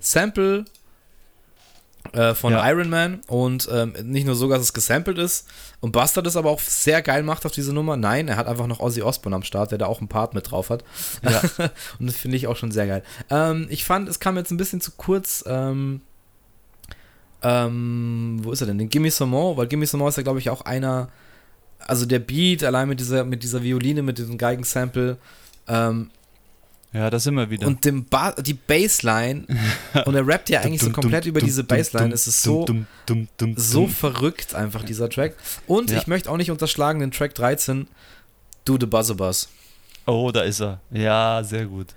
Sample 0.00 0.64
äh, 2.12 2.34
von 2.34 2.52
Ja. 2.52 2.68
Iron 2.70 2.90
Man 2.90 3.20
und 3.26 3.68
ähm, 3.72 3.94
nicht 4.02 4.26
nur 4.26 4.34
so, 4.34 4.48
dass 4.48 4.60
es 4.62 4.72
gesampelt 4.72 5.18
ist 5.18 5.48
und 5.80 5.92
Buster 5.92 6.22
das 6.22 6.36
aber 6.36 6.50
auch 6.50 6.60
sehr 6.60 7.02
geil 7.02 7.22
macht 7.22 7.46
auf 7.46 7.52
diese 7.52 7.72
Nummer. 7.72 7.96
Nein, 7.96 8.28
er 8.28 8.36
hat 8.36 8.46
einfach 8.46 8.66
noch 8.66 8.80
Ozzy 8.80 9.02
Osbourne 9.02 9.36
am 9.36 9.42
Start, 9.42 9.70
der 9.70 9.78
da 9.78 9.86
auch 9.86 10.00
einen 10.00 10.08
Part 10.08 10.34
mit 10.34 10.50
drauf 10.50 10.70
hat. 10.70 10.84
Ja. 11.22 11.40
und 11.98 12.06
das 12.06 12.16
finde 12.16 12.36
ich 12.36 12.46
auch 12.46 12.56
schon 12.56 12.70
sehr 12.70 12.86
geil. 12.86 13.02
Ähm, 13.30 13.66
ich 13.70 13.84
fand, 13.84 14.08
es 14.08 14.20
kam 14.20 14.36
jetzt 14.36 14.50
ein 14.50 14.56
bisschen 14.56 14.80
zu 14.80 14.92
kurz. 14.96 15.44
Ähm, 15.46 16.00
ähm, 17.42 18.40
wo 18.42 18.52
ist 18.52 18.60
er 18.60 18.66
denn? 18.66 18.78
Den 18.78 18.88
Gimme 18.88 19.10
Some 19.10 19.30
More, 19.30 19.56
weil 19.56 19.66
Gimme 19.66 19.86
Some 19.86 20.00
More 20.00 20.08
ist 20.08 20.16
ja, 20.16 20.22
glaube 20.22 20.38
ich, 20.38 20.50
auch 20.50 20.62
einer, 20.62 21.08
also 21.78 22.06
der 22.06 22.18
Beat, 22.18 22.64
allein 22.64 22.88
mit 22.88 22.98
dieser, 22.98 23.24
mit 23.24 23.42
dieser 23.42 23.62
Violine, 23.62 24.02
mit 24.02 24.18
diesem 24.18 24.38
Geigensample 24.38 25.18
ähm, 25.68 26.10
ja, 26.92 27.10
da 27.10 27.18
sind 27.18 27.34
wir 27.34 27.50
wieder. 27.50 27.66
und 27.66 27.84
dem 27.84 28.04
ba 28.04 28.32
die 28.32 28.54
Bassline 28.54 29.44
und 30.04 30.14
er 30.14 30.26
rappt 30.26 30.48
ja 30.50 30.60
eigentlich 30.62 30.82
so 30.82 30.90
komplett 30.90 31.26
über 31.26 31.40
diese 31.40 31.64
Bassline. 31.64 32.12
Es 32.14 32.26
ist 32.26 32.42
so, 32.42 32.66
so 33.56 33.86
verrückt 33.86 34.54
einfach, 34.54 34.82
dieser 34.84 35.08
Track. 35.10 35.34
Und 35.66 35.90
Ja. 35.90 35.98
ich 35.98 36.06
möchte 36.06 36.30
auch 36.30 36.36
nicht 36.36 36.50
unterschlagen 36.50 37.00
den 37.00 37.10
Track 37.10 37.34
13, 37.34 37.88
Do 38.64 38.76
the 38.80 38.86
Buzzer 38.86 39.14
Buzz. 39.14 39.48
Oh, 40.06 40.30
da 40.30 40.42
ist 40.42 40.60
er. 40.60 40.80
Ja, 40.92 41.42
sehr 41.42 41.66
gut. 41.66 41.88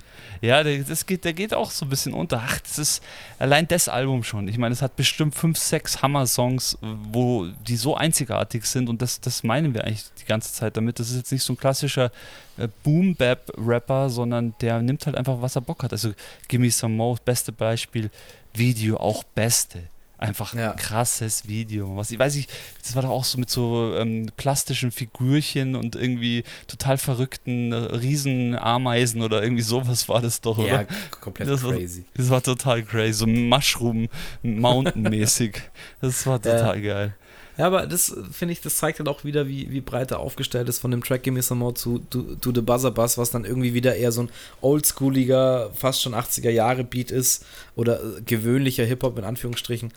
Ja, 0.41 0.64
der, 0.64 0.80
das 0.84 1.05
geht, 1.05 1.26
der 1.26 1.34
geht 1.34 1.53
auch 1.53 1.70
so 1.70 1.86
ein 1.86 1.89
bisschen 1.89 2.14
unter. 2.14 2.41
Ach, 2.43 2.60
das 2.62 2.80
ist 2.80 3.03
allein 3.38 3.68
das 3.68 3.88
Album 3.88 4.24
schon. 4.24 4.47
Ich 4.47 4.57
meine, 4.57 4.74
es 4.74 4.82
hat 4.82 4.95
bestimmt 4.95 5.36
fünf, 5.36 5.60
sechs 5.60 6.01
Hammer-Songs, 6.01 6.80
wo 6.82 7.45
die 7.68 7.76
so 7.76 7.95
einzigartig 7.95 8.66
sind 8.66 8.89
und 8.89 9.01
das, 9.01 9.22
das 9.22 9.43
meinen 9.43 9.76
wir 9.76 9.84
eigentlich 9.84 10.05
die 10.20 10.26
ganze 10.26 10.51
Zeit 10.53 10.76
damit. 10.76 10.99
Das 10.99 11.12
ist 11.12 11.18
jetzt 11.18 11.32
nicht 11.32 11.43
so 11.43 11.53
ein 11.53 11.57
klassischer 11.57 12.12
äh, 12.57 12.68
Boom-Bap-Rapper, 12.84 14.10
sondern 14.10 14.55
der 14.60 14.82
nimmt 14.82 15.05
halt 15.05 15.16
einfach, 15.16 15.41
was 15.41 15.55
er 15.55 15.62
Bock 15.62 15.84
hat. 15.84 15.91
Also 15.91 16.14
Gimme 16.47 16.72
Some 16.72 16.95
More, 16.95 17.20
beste 17.24 17.51
Beispiel. 17.51 18.10
Video 18.53 18.97
auch 18.97 19.24
beste. 19.24 19.84
Einfach 20.20 20.53
Ja. 20.53 20.72
ein 20.72 20.78
krasses 20.78 21.47
Video. 21.47 21.95
Was 21.95 22.11
ich 22.11 22.20
weiß 22.20 22.36
ich, 22.36 22.47
das 22.84 22.93
war 22.93 23.03
doch 23.03 23.09
auch 23.09 23.24
so 23.24 23.38
mit 23.38 23.49
so 23.49 23.95
ähm, 23.97 24.30
plastischen 24.36 24.91
Figürchen 24.91 25.76
und 25.78 25.95
irgendwie 25.95 26.43
total 26.67 26.97
verrückten 26.97 27.72
äh, 27.72 27.76
Riesenameisen 27.76 29.22
oder 29.22 29.41
irgendwie 29.41 29.61
sowas 29.63 30.09
war 30.09 30.22
das 30.22 30.41
doch, 30.41 30.57
Ja, 30.59 30.63
oder? 30.82 30.88
komplett 31.22 31.47
Das 31.49 31.63
war- 31.63 31.72
crazy. 31.74 32.03
Das 32.15 32.30
war 32.30 32.43
total 32.43 32.84
crazy, 32.84 33.13
so 33.13 33.28
Mushroom 33.28 34.09
Mountain 34.43 35.03
mäßig. 35.03 35.61
Das 36.01 36.26
war 36.28 36.41
total 36.41 36.82
geil. 36.82 37.15
Ja, 37.60 37.68
aber 37.68 37.86
das 37.86 38.10
äh, 38.10 38.24
finde 38.32 38.53
ich, 38.53 38.62
das 38.62 38.78
zeigt 38.78 38.99
halt 38.99 39.10
auch 39.10 39.24
wieder, 39.26 39.47
wie, 39.47 39.70
wie 39.70 39.82
breit 39.82 40.12
er 40.12 40.20
aufgestellt 40.20 40.70
ist 40.70 40.80
von 40.80 40.91
dem 40.91 41.03
Track 41.03 41.24
Gimme 41.24 41.41
Some 41.41 41.60
More 41.60 41.74
zu 41.74 41.99
To, 42.10 42.22
to 42.39 42.51
the 42.55 42.62
Buzzer 42.62 42.89
Buzz, 42.91 43.18
was 43.18 43.32
dann 43.32 43.43
irgendwie 43.45 43.74
wieder 43.74 43.95
eher 43.97 44.12
so 44.14 44.22
ein 44.24 44.30
oldschooliger, 44.62 45.70
fast 45.74 46.01
schon 46.01 46.16
80er 46.16 46.49
Jahre 46.49 46.84
Beat 46.84 47.12
ist 47.12 47.45
oder 47.76 47.99
äh, 48.01 48.22
gewöhnlicher 48.26 48.86
Hip-Hop 48.86 49.18
in 49.20 49.26
Anführungsstrichen. 49.26 49.91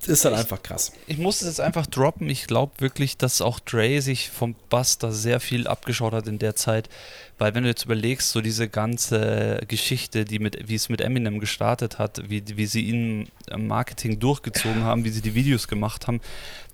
Das 0.00 0.08
ist 0.08 0.24
halt 0.24 0.34
Ich- 0.36 0.40
einfach 0.40 0.62
krass. 0.62 0.92
Ich 1.06 1.18
muss 1.18 1.40
es 1.42 1.48
jetzt 1.48 1.60
einfach 1.60 1.86
droppen. 1.86 2.30
Ich 2.30 2.46
glaube 2.46 2.72
wirklich, 2.78 3.16
dass 3.16 3.40
auch 3.40 3.58
Dre 3.60 4.00
sich 4.00 4.30
vom 4.30 4.54
Buster 4.70 5.12
sehr 5.12 5.40
viel 5.40 5.66
abgeschaut 5.66 6.12
hat 6.12 6.28
in 6.28 6.38
der 6.38 6.54
Zeit. 6.54 6.88
Weil 7.38 7.54
wenn 7.54 7.62
du 7.62 7.68
jetzt 7.68 7.84
überlegst, 7.84 8.30
so 8.30 8.40
diese 8.40 8.68
ganze 8.68 9.60
Geschichte, 9.68 10.24
die 10.24 10.40
mit, 10.40 10.68
wie 10.68 10.74
es 10.74 10.88
mit 10.88 11.00
Eminem 11.00 11.38
gestartet 11.38 11.98
hat, 11.98 12.28
wie, 12.28 12.42
wie 12.56 12.66
sie 12.66 12.82
ihn 12.82 13.28
im 13.48 13.68
Marketing 13.68 14.18
durchgezogen 14.18 14.82
haben, 14.82 15.04
wie 15.04 15.10
sie 15.10 15.22
die 15.22 15.34
Videos 15.34 15.68
gemacht 15.68 16.08
haben, 16.08 16.20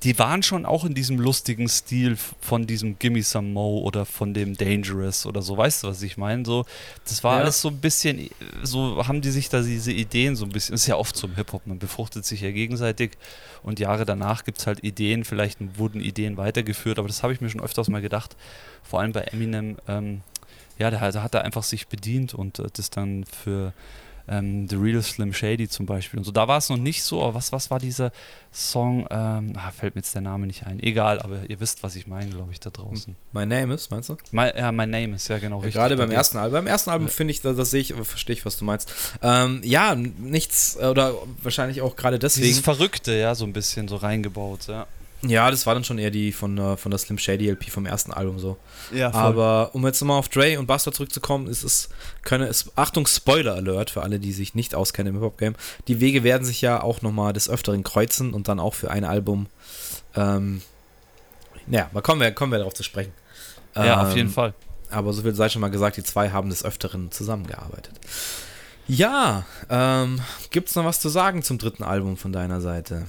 die 0.02 0.18
waren 0.18 0.42
schon 0.42 0.66
auch 0.66 0.84
in 0.84 0.94
diesem 0.94 1.18
lustigen 1.18 1.68
Stil 1.68 2.16
von 2.40 2.66
diesem 2.66 2.98
Gimme 2.98 3.22
Some 3.22 3.48
Mo 3.48 3.78
oder 3.78 4.04
von 4.04 4.34
dem 4.34 4.56
Dangerous 4.56 5.24
oder 5.24 5.40
so, 5.40 5.56
weißt 5.56 5.82
du, 5.84 5.88
was 5.88 6.02
ich 6.02 6.16
meine? 6.16 6.44
So, 6.44 6.66
das 7.08 7.22
war 7.24 7.36
Ja. 7.36 7.42
alles 7.42 7.60
so 7.60 7.68
ein 7.68 7.78
bisschen, 7.78 8.28
so 8.62 9.06
haben 9.06 9.20
die 9.22 9.30
sich 9.30 9.48
da 9.48 9.62
diese 9.62 9.92
Ideen 9.92 10.36
so 10.36 10.44
ein 10.44 10.50
bisschen, 10.50 10.74
ist 10.74 10.86
ja 10.86 10.96
oft 10.96 11.16
so 11.16 11.26
im 11.26 11.34
Hip-Hop, 11.36 11.66
man 11.66 11.78
befruchtet 11.78 12.24
sich 12.26 12.40
ja 12.42 12.50
gegenseitig 12.50 13.12
und 13.62 13.80
Jahre 13.80 14.04
danach 14.04 14.44
gibt 14.44 14.58
es 14.58 14.66
halt 14.66 14.82
Ideen, 14.84 15.24
vielleicht 15.24 15.58
wurden 15.78 16.00
Ideen 16.02 16.36
weitergeführt, 16.36 16.98
aber 16.98 17.08
das 17.08 17.22
habe 17.22 17.32
ich 17.32 17.40
mir 17.40 17.48
schon 17.48 17.62
öfters 17.62 17.88
mal 17.88 18.02
gedacht, 18.02 18.36
vor 18.82 19.00
allem 19.00 19.12
bei 19.12 19.22
Eminem, 19.22 19.76
ähm, 19.88 20.20
ja, 20.78 20.90
da, 20.90 21.10
da 21.10 21.22
hat 21.22 21.34
er 21.34 21.44
einfach 21.44 21.62
sich 21.62 21.86
bedient 21.88 22.34
und 22.34 22.58
äh, 22.58 22.64
das 22.72 22.90
dann 22.90 23.24
für 23.24 23.72
ähm, 24.26 24.66
The 24.68 24.76
Real 24.76 25.02
Slim 25.02 25.34
Shady 25.34 25.68
zum 25.68 25.84
Beispiel 25.84 26.18
und 26.18 26.24
so. 26.24 26.32
Da 26.32 26.48
war 26.48 26.56
es 26.56 26.70
noch 26.70 26.78
nicht 26.78 27.02
so, 27.02 27.22
aber 27.22 27.34
was, 27.34 27.52
was 27.52 27.70
war 27.70 27.78
dieser 27.78 28.10
Song? 28.52 29.06
Ähm, 29.10 29.52
ah, 29.56 29.70
fällt 29.70 29.94
mir 29.96 29.98
jetzt 30.00 30.14
der 30.14 30.22
Name 30.22 30.46
nicht 30.46 30.66
ein. 30.66 30.80
Egal, 30.82 31.20
aber 31.20 31.40
ihr 31.48 31.60
wisst, 31.60 31.82
was 31.82 31.94
ich 31.94 32.06
meine, 32.06 32.30
glaube 32.30 32.50
ich, 32.50 32.58
da 32.58 32.70
draußen. 32.70 33.16
My 33.32 33.44
Name 33.44 33.74
is, 33.74 33.90
meinst 33.90 34.08
du? 34.08 34.16
My, 34.30 34.50
ja, 34.56 34.72
My 34.72 34.86
Name 34.86 35.16
ist 35.16 35.28
ja 35.28 35.38
genau 35.38 35.62
Ja, 35.62 35.68
gerade 35.68 35.96
beim 35.98 36.08
Da 36.08 36.16
ersten 36.16 36.38
Album. 36.38 36.52
Beim 36.54 36.66
ersten 36.66 36.88
Album 36.88 37.08
Ja. 37.08 37.12
finde 37.12 37.32
ich, 37.32 37.42
da, 37.42 37.52
das 37.52 37.70
sehe 37.70 37.82
ich, 37.82 37.92
verstehe 37.92 38.34
ich, 38.34 38.46
was 38.46 38.56
du 38.56 38.64
meinst. 38.64 38.90
Ähm, 39.20 39.60
ja, 39.62 39.94
nichts, 39.94 40.76
äh, 40.80 40.86
oder 40.86 41.14
wahrscheinlich 41.42 41.82
auch 41.82 41.94
gerade 41.94 42.18
Dieses 42.18 42.36
deswegen. 42.36 42.62
Verrückte, 42.62 43.12
ja, 43.12 43.34
so 43.34 43.44
ein 43.44 43.52
bisschen 43.52 43.88
so 43.88 43.96
reingebaut, 43.96 44.68
ja. 44.68 44.86
Ja, 45.28 45.50
das 45.50 45.66
war 45.66 45.74
dann 45.74 45.84
schon 45.84 45.98
eher 45.98 46.10
die 46.10 46.32
von, 46.32 46.58
äh, 46.58 46.76
von 46.76 46.90
der 46.90 46.98
Slim 46.98 47.18
Shady 47.18 47.48
LP 47.50 47.70
vom 47.70 47.86
ersten 47.86 48.12
Album 48.12 48.38
so. 48.38 48.56
Ja, 48.92 49.12
Aber 49.14 49.70
um 49.72 49.86
jetzt 49.86 50.00
nochmal 50.00 50.18
auf 50.18 50.28
Dre 50.28 50.58
und 50.58 50.66
Buster 50.66 50.92
zurückzukommen, 50.92 51.46
ist 51.46 51.62
es, 51.64 51.88
könne 52.22 52.46
es, 52.46 52.70
Achtung, 52.76 53.06
Spoiler 53.06 53.54
Alert 53.54 53.90
für 53.90 54.02
alle, 54.02 54.18
die 54.18 54.32
sich 54.32 54.54
nicht 54.54 54.74
auskennen 54.74 55.14
im 55.14 55.20
Hip-Hop-Game. 55.20 55.54
Die 55.88 56.00
Wege 56.00 56.22
werden 56.24 56.44
sich 56.44 56.60
ja 56.60 56.82
auch 56.82 57.02
nochmal 57.02 57.32
des 57.32 57.48
Öfteren 57.48 57.82
kreuzen 57.84 58.34
und 58.34 58.48
dann 58.48 58.60
auch 58.60 58.74
für 58.74 58.90
ein 58.90 59.04
Album, 59.04 59.46
ähm, 60.14 60.62
naja, 61.66 61.88
mal 61.92 62.02
kommen 62.02 62.20
wir, 62.20 62.30
kommen 62.32 62.52
wir 62.52 62.58
darauf 62.58 62.74
zu 62.74 62.82
sprechen. 62.82 63.12
ja, 63.74 64.02
auf 64.02 64.10
Ähm, 64.10 64.16
jeden 64.16 64.30
Fall. 64.30 64.54
Aber 64.90 65.12
so 65.12 65.22
viel 65.22 65.34
sei 65.34 65.48
schon 65.48 65.60
mal 65.60 65.70
gesagt, 65.70 65.96
die 65.96 66.02
zwei 66.04 66.30
haben 66.30 66.50
des 66.50 66.64
Öfteren 66.64 67.10
zusammengearbeitet. 67.10 67.94
Ja, 68.86 69.44
ähm, 69.70 70.20
gibt's 70.50 70.74
noch 70.74 70.84
was 70.84 71.00
zu 71.00 71.08
sagen 71.08 71.42
zum 71.42 71.56
dritten 71.58 71.82
Album 71.82 72.16
von 72.16 72.32
deiner 72.32 72.60
Seite? 72.60 73.06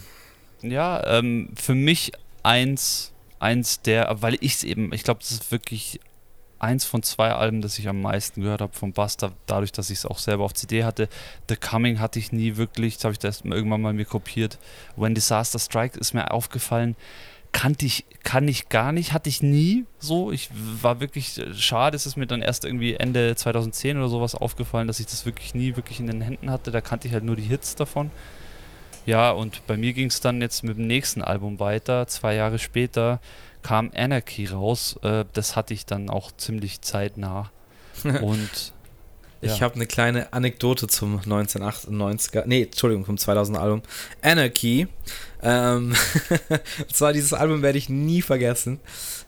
Ja, 0.72 1.06
ähm, 1.06 1.50
für 1.56 1.76
mich 1.76 2.12
eins, 2.44 3.14
eins 3.40 3.82
der, 3.82 4.16
weil 4.22 4.36
ich 4.42 4.56
es 4.56 4.64
eben, 4.64 4.94
ich 4.94 5.04
glaube, 5.04 5.20
das 5.22 5.32
ist 5.32 5.52
wirklich 5.52 6.00
eins 6.60 6.86
von 6.86 7.04
zwei 7.04 7.32
Alben, 7.32 7.62
das 7.62 7.78
ich 7.80 7.88
am 7.88 8.02
meisten 8.02 8.42
gehört 8.42 8.62
habe 8.62 8.74
von 8.74 8.94
Buster, 8.94 9.34
dadurch, 9.46 9.72
dass 9.72 9.90
ich 9.90 10.00
es 10.00 10.06
auch 10.06 10.18
selber 10.18 10.44
auf 10.44 10.54
CD 10.54 10.84
hatte. 10.84 11.10
The 11.50 11.56
Coming 11.56 12.00
hatte 12.00 12.20
ich 12.20 12.32
nie 12.32 12.58
wirklich, 12.58 12.96
das 12.96 13.04
habe 13.06 13.14
ich 13.14 13.20
das 13.20 13.42
irgendwann 13.42 13.82
mal 13.82 13.94
mir 13.94 14.06
kopiert. 14.06 14.58
When 14.96 15.14
Disaster 15.14 15.60
Strike 15.60 16.00
ist 16.00 16.14
mir 16.14 16.32
aufgefallen, 16.32 16.96
kannte 17.52 17.86
ich, 17.86 18.06
kann 18.24 18.48
ich 18.48 18.68
gar 18.68 18.92
nicht, 18.92 19.14
hatte 19.14 19.30
ich 19.30 19.42
nie 19.42 19.86
so. 19.98 20.32
Ich 20.32 20.50
war 20.82 21.00
wirklich 21.00 21.38
äh, 21.38 21.54
schade, 21.54 21.96
es 21.96 22.06
ist 22.06 22.18
mir 22.18 22.28
dann 22.28 22.42
erst 22.42 22.66
irgendwie 22.66 22.96
Ende 22.96 23.36
2010 23.36 23.98
oder 23.98 24.10
sowas 24.10 24.36
aufgefallen, 24.36 24.88
dass 24.88 25.00
ich 25.00 25.06
das 25.06 25.26
wirklich 25.26 25.56
nie 25.56 25.76
wirklich 25.78 26.00
in 26.00 26.08
den 26.08 26.22
Händen 26.22 26.52
hatte. 26.52 26.72
Da 26.72 26.82
kannte 26.82 27.08
ich 27.08 27.14
halt 27.14 27.24
nur 27.24 27.38
die 27.38 27.44
Hits 27.44 27.76
davon. 27.76 28.12
Ja, 29.06 29.32
und 29.32 29.66
bei 29.68 29.78
mir 29.78 29.94
ging 29.94 30.08
es 30.08 30.20
dann 30.20 30.42
jetzt 30.42 30.64
mit 30.64 30.78
dem 30.78 30.88
nächsten 30.88 31.22
Album 31.22 31.60
weiter. 31.60 32.08
Zwei 32.08 32.36
Jahre 32.36 32.58
später 32.60 33.20
kam 33.62 33.92
Anarchy 33.96 34.46
raus. 34.48 34.98
Äh, 35.04 35.26
das 35.34 35.56
hatte 35.56 35.74
ich 35.74 35.86
dann 35.86 36.10
auch 36.10 36.32
ziemlich 36.36 36.82
zeitnah. 36.82 37.52
Und 38.22 38.74
Ich 39.42 39.58
Ja. 39.60 39.62
habe 39.62 39.76
eine 39.76 39.86
kleine 39.86 40.34
Anekdote 40.34 40.88
zum 40.88 41.20
1998er, 41.20 42.44
nee, 42.46 42.64
Entschuldigung, 42.64 43.06
vom 43.06 43.16
2000er 43.18 43.58
Album. 43.60 43.82
Anarchy. 44.22 44.88
Ähm, 45.44 45.94
und 46.80 46.96
zwar 46.96 47.14
dieses 47.14 47.34
Album 47.34 47.62
werde 47.62 47.78
ich 47.78 47.90
nie 47.90 48.22
vergessen. 48.24 48.80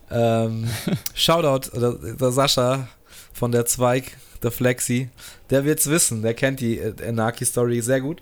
Ähm, 0.09 0.67
Shoutout, 1.13 1.69
der, 1.79 1.91
der 2.15 2.31
Sascha 2.31 2.87
von 3.33 3.51
der 3.51 3.65
Zweig, 3.67 4.17
der 4.41 4.51
Flexi, 4.51 5.09
der 5.51 5.65
wird's 5.65 5.87
wissen, 5.87 6.21
der 6.23 6.33
kennt 6.33 6.61
die 6.61 6.79
äh, 6.79 6.93
Anarchy-Story 7.07 7.81
sehr 7.81 8.01
gut. 8.01 8.21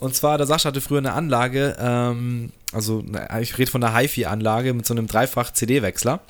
Und 0.00 0.14
zwar, 0.14 0.38
der 0.38 0.46
Sascha 0.46 0.68
hatte 0.68 0.80
früher 0.80 0.98
eine 0.98 1.12
Anlage, 1.12 1.76
ähm, 1.78 2.52
also 2.72 3.04
ich 3.40 3.58
rede 3.58 3.70
von 3.70 3.84
einer 3.84 3.96
HiFi-Anlage 3.96 4.72
mit 4.72 4.86
so 4.86 4.94
einem 4.94 5.06
Dreifach-CD-Wechsler 5.06 6.20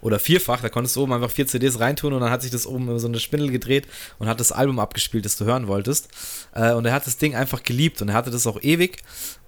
oder 0.00 0.20
vierfach, 0.20 0.60
da 0.60 0.68
konntest 0.68 0.94
du 0.94 1.02
oben 1.02 1.12
einfach 1.12 1.30
vier 1.30 1.46
CDs 1.46 1.80
reintun 1.80 2.12
und 2.12 2.20
dann 2.20 2.30
hat 2.30 2.42
sich 2.42 2.52
das 2.52 2.66
oben 2.66 2.98
so 3.00 3.08
eine 3.08 3.18
Spindel 3.18 3.50
gedreht 3.50 3.88
und 4.18 4.28
hat 4.28 4.38
das 4.38 4.52
Album 4.52 4.78
abgespielt, 4.78 5.24
das 5.24 5.36
du 5.36 5.44
hören 5.44 5.66
wolltest. 5.66 6.08
Äh, 6.54 6.72
und 6.72 6.84
er 6.84 6.92
hat 6.92 7.06
das 7.06 7.16
Ding 7.16 7.34
einfach 7.34 7.64
geliebt 7.64 8.00
und 8.00 8.10
er 8.10 8.14
hatte 8.14 8.30
das 8.30 8.46
auch 8.46 8.62
ewig. 8.62 8.98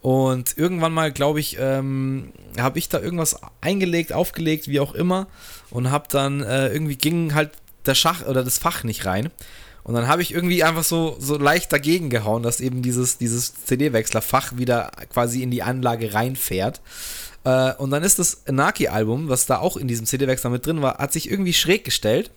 Und 0.01 0.59
irgendwann 0.59 0.93
mal, 0.93 1.13
glaube 1.13 1.39
ich, 1.39 1.57
ähm, 1.61 2.33
habe 2.59 2.79
ich 2.79 2.89
da 2.89 3.01
irgendwas 3.01 3.39
eingelegt, 3.61 4.13
aufgelegt, 4.13 4.67
wie 4.67 4.81
auch 4.81 4.95
immer, 4.95 5.29
und 5.71 5.91
habe 5.91 6.09
dann 6.11 6.43
äh, 6.43 6.69
irgendwie 6.69 6.97
ging 6.97 7.35
halt 7.35 7.51
der 7.87 7.95
Schach 7.95 8.27
oder 8.27 8.43
das 8.43 8.59
Fach 8.59 8.83
nicht 8.83 9.07
rein. 9.07 9.31
Und 9.85 9.95
dann 9.95 10.09
habe 10.09 10.23
ich 10.23 10.33
irgendwie 10.33 10.65
einfach 10.65 10.83
so, 10.83 11.17
so 11.21 11.37
leicht 11.37 11.73
dagegen 11.73 12.09
gehauen, 12.09 12.43
dass 12.43 12.61
eben 12.61 12.81
dieses, 12.81 13.19
dieses 13.19 13.53
CD-Wechslerfach 13.67 14.57
wieder 14.57 14.91
quasi 15.13 15.43
in 15.43 15.51
die 15.51 15.63
Anlage 15.63 16.15
reinfährt. 16.15 16.81
Äh, 17.45 17.75
und 17.75 17.91
dann 17.91 18.03
ist 18.03 18.19
das 18.19 18.43
Naki-Album, 18.51 19.29
was 19.29 19.45
da 19.45 19.59
auch 19.59 19.77
in 19.77 19.87
diesem 19.87 20.07
CD-Wechsler 20.07 20.49
mit 20.49 20.67
drin 20.67 20.81
war, 20.81 20.97
hat 20.99 21.13
sich 21.13 21.31
irgendwie 21.31 21.53
schräg 21.53 21.85
gestellt, 21.85 22.31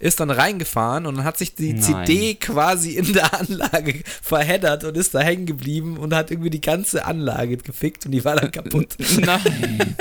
ist 0.00 0.18
dann 0.18 0.30
reingefahren 0.30 1.06
und 1.06 1.16
dann 1.16 1.24
hat 1.24 1.38
sich 1.38 1.54
die 1.54 1.74
Nein. 1.74 1.82
CD 1.82 2.34
quasi 2.34 2.96
in 2.96 3.12
der 3.12 3.32
Anlage 3.40 4.02
verheddert 4.20 4.82
und 4.82 4.96
ist 4.96 5.14
da 5.14 5.20
hängen 5.20 5.46
geblieben 5.46 5.96
und 5.96 6.14
hat 6.14 6.32
irgendwie 6.32 6.50
die 6.50 6.60
ganze 6.60 7.04
Anlage 7.04 7.58
gefickt 7.58 8.06
und 8.06 8.12
die 8.12 8.24
war 8.24 8.34
dann 8.34 8.50
kaputt. 8.50 8.96
Nein. 9.20 9.96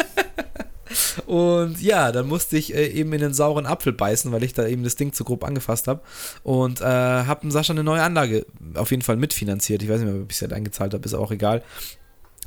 Und 1.25 1.81
ja, 1.81 2.11
dann 2.11 2.27
musste 2.27 2.57
ich 2.57 2.73
äh, 2.73 2.87
eben 2.87 3.13
in 3.13 3.21
den 3.21 3.33
sauren 3.33 3.65
Apfel 3.65 3.93
beißen, 3.93 4.31
weil 4.31 4.43
ich 4.43 4.53
da 4.53 4.65
eben 4.67 4.83
das 4.83 4.95
Ding 4.95 5.13
zu 5.13 5.23
grob 5.23 5.43
angefasst 5.43 5.87
habe. 5.87 6.01
Und 6.43 6.81
äh, 6.81 6.85
habe 6.85 7.51
Sascha 7.51 7.73
eine 7.73 7.83
neue 7.83 8.03
Anlage 8.03 8.45
auf 8.75 8.91
jeden 8.91 9.03
Fall 9.03 9.17
mitfinanziert. 9.17 9.83
Ich 9.83 9.89
weiß 9.89 9.99
nicht 9.99 10.11
mehr, 10.11 10.21
ob 10.21 10.31
ich 10.31 10.37
es 10.37 10.41
halt 10.41 10.53
eingezahlt 10.53 10.93
habe, 10.93 11.05
ist 11.05 11.13
auch 11.13 11.31
egal. 11.31 11.63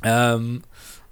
Ähm, 0.03 0.61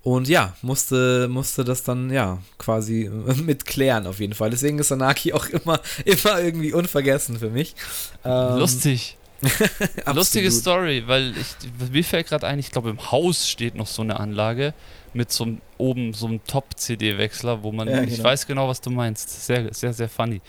und 0.02 0.30
ja, 0.30 0.56
musste, 0.62 1.28
musste 1.28 1.64
das 1.64 1.84
dann 1.84 2.10
ja 2.10 2.40
quasi 2.58 3.12
mit 3.44 3.66
klären 3.66 4.08
auf 4.08 4.20
jeden 4.20 4.34
Fall. 4.34 4.50
Deswegen 4.50 4.80
ist 4.80 4.92
Anaki 4.92 5.34
auch 5.34 5.48
immer, 5.48 5.82
immer 6.06 6.40
irgendwie 6.40 6.74
unvergessen 6.74 7.40
für 7.40 7.50
mich. 7.50 7.76
Ähm, 8.24 8.58
Lustig. 8.58 9.18
Lustige 10.14 10.52
Story, 10.52 11.04
weil 11.06 11.34
ich, 11.38 11.92
mir 11.92 12.04
fällt 12.04 12.28
gerade 12.28 12.46
ein, 12.46 12.60
ich 12.60 12.72
glaube 12.72 12.90
im 12.90 13.12
Haus 13.12 13.48
steht 13.48 13.76
noch 13.76 13.88
so 13.88 14.02
eine 14.02 14.20
Anlage 14.20 14.74
mit 15.16 15.32
so 15.32 15.44
einem, 15.44 15.62
oben 15.78 16.14
so 16.14 16.28
einem 16.28 16.44
Top-CD-Wechsler, 16.46 17.64
wo 17.64 17.72
man, 17.72 17.88
Ja, 17.88 18.02
ich 18.04 18.16
genau. 18.18 18.24
weiß 18.26 18.48
genau, 18.48 18.68
was 18.68 18.82
du 18.82 18.90
meinst. 18.90 19.46
Sehr, 19.46 19.74
sehr, 19.74 19.94
sehr 19.94 20.10
funny. 20.10 20.42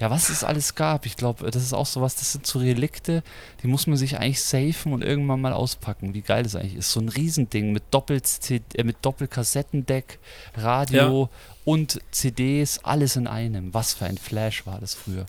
Ja, 0.00 0.10
was 0.10 0.28
es 0.28 0.42
alles 0.42 0.74
gab, 0.74 1.06
ich 1.06 1.16
glaube, 1.16 1.48
das 1.50 1.62
ist 1.62 1.72
auch 1.72 1.86
sowas, 1.86 2.16
das 2.16 2.32
sind 2.32 2.46
so 2.46 2.58
Relikte, 2.58 3.22
die 3.62 3.68
muss 3.68 3.86
man 3.86 3.96
sich 3.96 4.18
eigentlich 4.18 4.42
safen 4.42 4.92
und 4.92 5.02
irgendwann 5.02 5.40
mal 5.40 5.52
auspacken, 5.52 6.14
wie 6.14 6.20
geil 6.20 6.42
das 6.42 6.56
eigentlich 6.56 6.74
ist. 6.74 6.90
So 6.90 6.98
ein 7.00 7.08
Riesending 7.08 7.72
mit 7.72 7.84
Doppel 7.92 8.20
äh, 8.50 8.82
mit 8.82 8.96
Doppelkassettendeck, 9.02 10.18
Radio 10.56 11.30
und 11.64 12.00
CDs, 12.10 12.80
alles 12.82 13.14
in 13.14 13.28
einem. 13.28 13.72
Was 13.72 13.94
für 13.94 14.06
ein 14.06 14.18
Flash 14.18 14.66
war 14.66 14.80
das 14.80 14.94
früher. 14.94 15.26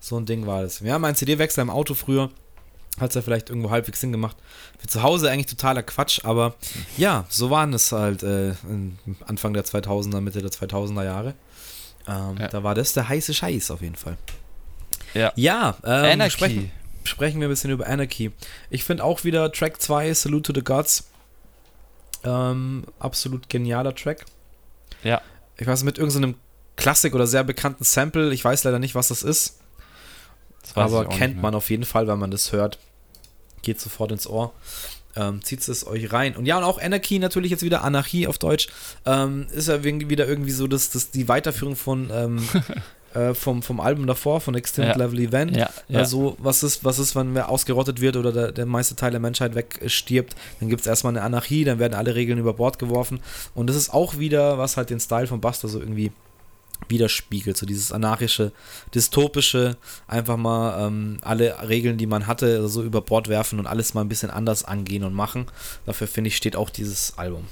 So 0.00 0.18
ein 0.18 0.26
Ding 0.26 0.46
war 0.46 0.62
das. 0.62 0.80
Ja, 0.80 0.98
mein 0.98 1.14
CD-Wechsler 1.14 1.62
im 1.62 1.70
Auto 1.70 1.94
früher 1.94 2.30
hat 2.98 3.10
es 3.10 3.14
ja 3.14 3.22
vielleicht 3.22 3.50
irgendwo 3.50 3.70
halbwegs 3.70 4.00
Sinn 4.00 4.12
gemacht. 4.12 4.36
Für 4.78 4.86
zu 4.86 5.02
Hause 5.02 5.30
eigentlich 5.30 5.46
totaler 5.46 5.82
Quatsch, 5.82 6.20
aber 6.24 6.54
ja, 6.96 7.24
so 7.28 7.50
waren 7.50 7.72
es 7.74 7.92
halt 7.92 8.22
äh, 8.22 8.54
Anfang 9.26 9.52
der 9.52 9.64
2000er, 9.64 10.20
Mitte 10.20 10.40
der 10.40 10.50
2000er 10.50 11.04
Jahre. 11.04 11.34
Ähm, 12.08 12.36
Ja. 12.38 12.48
Da 12.48 12.62
war 12.62 12.74
das 12.74 12.92
der 12.92 13.08
heiße 13.08 13.34
Scheiß 13.34 13.70
auf 13.70 13.82
jeden 13.82 13.96
Fall. 13.96 14.16
Ja. 15.14 15.32
Ja, 15.36 15.76
ähm, 15.84 16.12
Anarchy. 16.20 16.30
Sprechen, 16.30 16.72
sprechen 17.04 17.40
wir 17.40 17.48
ein 17.48 17.50
bisschen 17.50 17.70
über 17.70 17.86
Anarchy. 17.86 18.32
Ich 18.70 18.84
finde 18.84 19.04
auch 19.04 19.24
wieder 19.24 19.50
Track 19.52 19.80
2, 19.80 20.12
Salute 20.14 20.52
to 20.52 20.58
the 20.60 20.64
Gods. 20.64 21.08
Ähm, 22.24 22.84
absolut 22.98 23.48
genialer 23.48 23.94
Track. 23.94 24.24
Ja. 25.02 25.20
Ich 25.58 25.66
weiß 25.66 25.84
mit 25.84 25.98
irgendeinem 25.98 26.34
Klassik 26.76 27.14
oder 27.14 27.26
sehr 27.26 27.44
bekannten 27.44 27.84
Sample, 27.84 28.32
ich 28.32 28.44
weiß 28.44 28.64
leider 28.64 28.78
nicht, 28.78 28.94
was 28.94 29.08
das 29.08 29.22
ist. 29.22 29.58
Aber 30.74 31.06
kennt 31.06 31.40
man 31.40 31.54
auf 31.54 31.70
jeden 31.70 31.84
Fall, 31.84 32.08
wenn 32.08 32.18
man 32.18 32.30
das 32.30 32.52
hört. 32.52 32.78
Geht 33.62 33.80
sofort 33.80 34.12
ins 34.12 34.26
Ohr. 34.26 34.52
Ähm, 35.16 35.42
Zieht 35.42 35.66
es 35.66 35.86
euch 35.86 36.12
rein. 36.12 36.36
Und 36.36 36.44
ja, 36.44 36.58
und 36.58 36.64
auch 36.64 36.80
Anarchy 36.80 37.18
natürlich 37.18 37.50
jetzt 37.50 37.62
wieder, 37.62 37.82
Anarchie 37.82 38.26
auf 38.26 38.38
Deutsch, 38.38 38.68
ähm, 39.06 39.46
ist 39.50 39.68
ja 39.68 39.82
wieder 39.82 40.28
irgendwie 40.28 40.50
so 40.50 40.66
das, 40.66 40.90
das, 40.90 41.10
die 41.10 41.26
Weiterführung 41.26 41.74
von 41.74 42.10
ähm, 42.12 42.46
äh, 43.14 43.34
vom, 43.34 43.62
vom 43.62 43.80
Album 43.80 44.06
davor, 44.06 44.40
von 44.40 44.54
Extinct 44.54 44.90
Ja. 44.90 44.96
Level 44.96 45.18
Event. 45.18 45.56
Ja, 45.56 45.70
ja. 45.88 45.98
Also, 45.98 46.36
was 46.38 46.62
ist, 46.62 46.84
was 46.84 46.98
ist, 46.98 47.16
wenn 47.16 47.34
wer 47.34 47.48
ausgerottet 47.48 48.00
wird 48.00 48.16
oder 48.16 48.30
der, 48.30 48.52
der 48.52 48.66
meiste 48.66 48.94
Teil 48.94 49.10
der 49.10 49.20
Menschheit 49.20 49.54
wegstirbt? 49.54 50.36
Dann 50.60 50.68
gibt 50.68 50.82
es 50.82 50.86
erstmal 50.86 51.14
eine 51.14 51.22
Anarchie, 51.22 51.64
dann 51.64 51.78
werden 51.78 51.94
alle 51.94 52.14
Regeln 52.14 52.38
über 52.38 52.52
Bord 52.52 52.78
geworfen. 52.78 53.20
Und 53.54 53.68
das 53.68 53.76
ist 53.76 53.92
auch 53.94 54.18
wieder, 54.18 54.58
was 54.58 54.76
halt 54.76 54.90
den 54.90 55.00
Style 55.00 55.26
von 55.26 55.40
Buster 55.40 55.68
so 55.68 55.80
irgendwie 55.80 56.12
widerspiegelt. 56.88 57.56
So 57.56 57.66
dieses 57.66 57.92
anarchische, 57.92 58.52
dystopische, 58.94 59.76
einfach 60.06 60.36
mal 60.36 60.86
ähm, 60.86 61.18
alle 61.22 61.68
Regeln, 61.68 61.98
die 61.98 62.06
man 62.06 62.26
hatte, 62.26 62.68
so 62.68 62.82
über 62.82 63.00
Bord 63.00 63.28
werfen 63.28 63.58
und 63.58 63.66
alles 63.66 63.94
mal 63.94 64.02
ein 64.02 64.08
bisschen 64.08 64.30
anders 64.30 64.64
angehen 64.64 65.04
und 65.04 65.14
machen. 65.14 65.46
Dafür 65.84 66.06
finde 66.06 66.28
ich, 66.28 66.36
steht 66.36 66.56
auch 66.56 66.70
dieses 66.70 67.18
Album. 67.18 67.44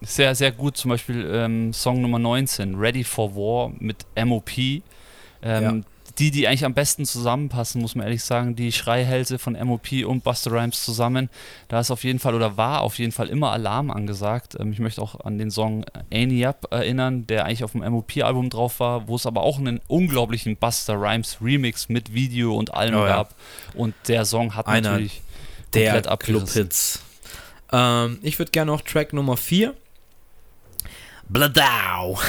Sehr, 0.00 0.34
sehr 0.34 0.50
gut. 0.50 0.76
Zum 0.76 0.90
Beispiel 0.90 1.28
ähm, 1.32 1.72
Song 1.72 2.00
Nummer 2.00 2.18
19, 2.18 2.74
Ready 2.74 3.04
for 3.04 3.34
War 3.36 3.72
mit 3.78 4.04
MOP. 4.16 4.50
Ähm, 5.44 5.84
Die, 6.18 6.30
die 6.30 6.46
eigentlich 6.46 6.64
am 6.64 6.74
besten 6.74 7.06
zusammenpassen, 7.06 7.80
muss 7.80 7.94
man 7.94 8.04
ehrlich 8.04 8.22
sagen, 8.22 8.54
die 8.54 8.70
Schreihälse 8.72 9.38
von 9.38 9.54
MOP 9.54 9.92
und 10.06 10.22
Buster 10.22 10.50
Rhymes 10.52 10.82
zusammen. 10.84 11.30
Da 11.68 11.80
ist 11.80 11.90
auf 11.90 12.04
jeden 12.04 12.18
Fall 12.18 12.34
oder 12.34 12.56
war 12.58 12.82
auf 12.82 12.98
jeden 12.98 13.12
Fall 13.12 13.28
immer 13.28 13.50
Alarm 13.50 13.90
angesagt. 13.90 14.56
Ähm, 14.60 14.72
ich 14.72 14.78
möchte 14.78 15.00
auch 15.00 15.20
an 15.20 15.38
den 15.38 15.50
Song 15.50 15.84
Any 16.12 16.44
Up 16.44 16.66
erinnern, 16.70 17.26
der 17.26 17.46
eigentlich 17.46 17.64
auf 17.64 17.72
dem 17.72 17.80
MOP-Album 17.80 18.50
drauf 18.50 18.78
war, 18.80 19.08
wo 19.08 19.16
es 19.16 19.24
aber 19.26 19.42
auch 19.42 19.58
einen 19.58 19.80
unglaublichen 19.88 20.56
Buster 20.56 21.00
Rhymes 21.00 21.38
Remix 21.40 21.88
mit 21.88 22.12
Video 22.12 22.56
und 22.56 22.74
allem 22.74 22.94
Oh 22.94 22.98
ja. 23.06 23.06
gab. 23.06 23.34
Und 23.74 23.94
der 24.08 24.24
Song 24.26 24.54
hat 24.54 24.66
Einer 24.66 24.90
natürlich 24.92 25.22
Der 25.72 25.92
komplett 25.92 26.06
abgerissen. 26.08 26.46
Club-Hits. 26.46 27.00
Ähm, 27.72 28.18
ich 28.22 28.38
würde 28.38 28.50
gerne 28.50 28.70
noch 28.70 28.82
Track 28.82 29.12
Nummer 29.14 29.36
4. 29.38 29.74
Bladau. 31.32 32.20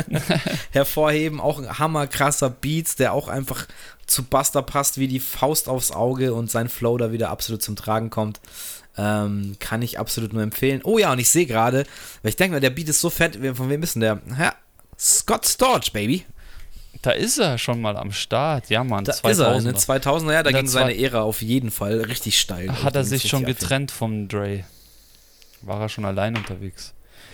Hervorheben, 0.70 1.40
auch 1.40 1.58
ein 1.58 1.78
hammerkrasser 1.78 2.50
Beats, 2.50 2.96
der 2.96 3.12
auch 3.12 3.28
einfach 3.28 3.66
zu 4.06 4.24
Buster 4.24 4.62
passt 4.62 4.98
wie 4.98 5.08
die 5.08 5.20
Faust 5.20 5.68
aufs 5.68 5.92
Auge 5.92 6.34
und 6.34 6.50
sein 6.50 6.68
Flow 6.68 6.98
da 6.98 7.12
wieder 7.12 7.30
absolut 7.30 7.62
zum 7.62 7.76
Tragen 7.76 8.10
kommt. 8.10 8.40
Ähm, 8.98 9.56
kann 9.58 9.80
ich 9.80 9.98
absolut 9.98 10.32
nur 10.32 10.42
empfehlen. 10.42 10.80
Oh 10.84 10.98
ja, 10.98 11.12
und 11.12 11.18
ich 11.18 11.30
sehe 11.30 11.46
gerade, 11.46 11.84
weil 12.22 12.30
ich 12.30 12.36
denke 12.36 12.56
mal, 12.56 12.60
der 12.60 12.70
Beat 12.70 12.88
ist 12.88 13.00
so 13.00 13.08
fett, 13.08 13.38
von 13.56 13.70
wem 13.70 13.82
ist 13.82 13.94
denn 13.94 14.00
der? 14.00 14.20
Ja, 14.38 14.54
Scott 14.98 15.46
Storch, 15.46 15.92
Baby. 15.92 16.26
Da 17.00 17.12
ist 17.12 17.38
er 17.38 17.58
schon 17.58 17.80
mal 17.80 17.96
am 17.96 18.12
Start. 18.12 18.68
Ja, 18.68 18.84
Mann. 18.84 19.04
Da 19.04 19.12
ist 19.12 19.38
er, 19.38 19.56
in 19.56 19.64
den 19.64 19.76
2000er. 19.76 20.02
2000er, 20.02 20.32
ja, 20.32 20.42
da 20.42 20.52
ging 20.52 20.68
seine 20.68 20.96
Ära 20.96 21.22
auf 21.22 21.42
jeden 21.42 21.70
Fall 21.70 22.02
richtig 22.02 22.38
steil. 22.38 22.70
Hat 22.82 22.94
er 22.94 23.04
sich 23.04 23.28
schon 23.28 23.44
getrennt 23.44 23.90
vom 23.90 24.28
Dre? 24.28 24.64
War 25.62 25.80
er 25.80 25.88
schon 25.88 26.04
allein 26.04 26.36
unterwegs? 26.36 26.92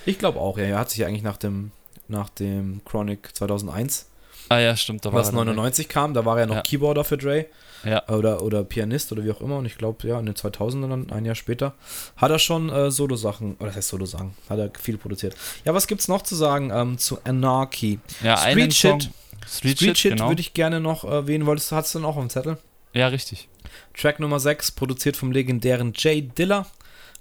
Ich 0.08 0.18
glaube 0.18 0.40
auch, 0.40 0.58
ja. 0.58 0.64
Er 0.64 0.78
hat 0.78 0.90
sich 0.90 0.98
ja 0.98 1.06
eigentlich 1.06 1.22
nach 1.22 1.36
dem, 1.36 1.70
nach 2.08 2.28
dem 2.30 2.80
Chronic 2.84 3.34
2001, 3.34 4.06
Ah 4.50 4.58
ja, 4.60 4.74
stimmt. 4.76 5.04
Da 5.04 5.12
was 5.12 5.28
er 5.28 5.32
dann 5.32 5.46
99 5.46 5.88
kam, 5.88 6.14
da 6.14 6.24
war 6.24 6.38
er 6.38 6.46
noch 6.46 6.54
Ja. 6.56 6.62
Keyboarder 6.62 7.04
für 7.04 7.18
Dre 7.18 7.36
weg. 7.36 7.50
Ja, 7.84 8.08
oder, 8.08 8.42
oder 8.42 8.64
Pianist 8.64 9.12
oder 9.12 9.24
wie 9.24 9.30
auch 9.30 9.40
immer. 9.40 9.58
Und 9.58 9.66
ich 9.66 9.78
glaube, 9.78 10.08
ja, 10.08 10.18
in 10.18 10.26
den 10.26 10.34
2000ern, 10.34 10.88
dann 10.88 11.10
ein 11.10 11.24
Jahr 11.24 11.34
später, 11.34 11.74
hat 12.16 12.30
er 12.30 12.38
schon 12.38 12.70
äh, 12.70 12.90
Solo-Sachen, 12.90 13.56
oder 13.56 13.66
das 13.66 13.76
heißt 13.76 13.88
Solo-Sachen, 13.88 14.34
hat 14.48 14.58
er 14.58 14.70
viel 14.80 14.98
produziert. 14.98 15.36
Ja, 15.64 15.74
was 15.74 15.86
gibt's 15.86 16.08
noch 16.08 16.22
zu 16.22 16.34
sagen 16.34 16.70
ähm, 16.74 16.98
zu 16.98 17.18
Anarchy? 17.24 18.00
ja 18.22 18.36
Street 18.36 18.72
Song. 18.72 19.00
Shit. 19.00 19.10
Street, 19.46 19.76
Street 19.76 19.78
Shit, 19.78 19.98
Shit 19.98 20.12
genau. 20.12 20.28
würde 20.28 20.40
ich 20.40 20.54
gerne 20.54 20.80
noch 20.80 21.04
erwähnen, 21.04 21.46
wolltest 21.46 21.70
du, 21.70 21.76
hast 21.76 21.94
du 21.94 22.00
noch 22.00 22.16
auf 22.16 22.22
dem 22.22 22.30
Zettel? 22.30 22.58
ja, 22.94 23.08
richtig. 23.08 23.48
Track 23.96 24.18
Nummer 24.18 24.40
6, 24.40 24.72
produziert 24.72 25.16
vom 25.16 25.30
legendären 25.30 25.92
Jay 25.94 26.22
Diller. 26.22 26.66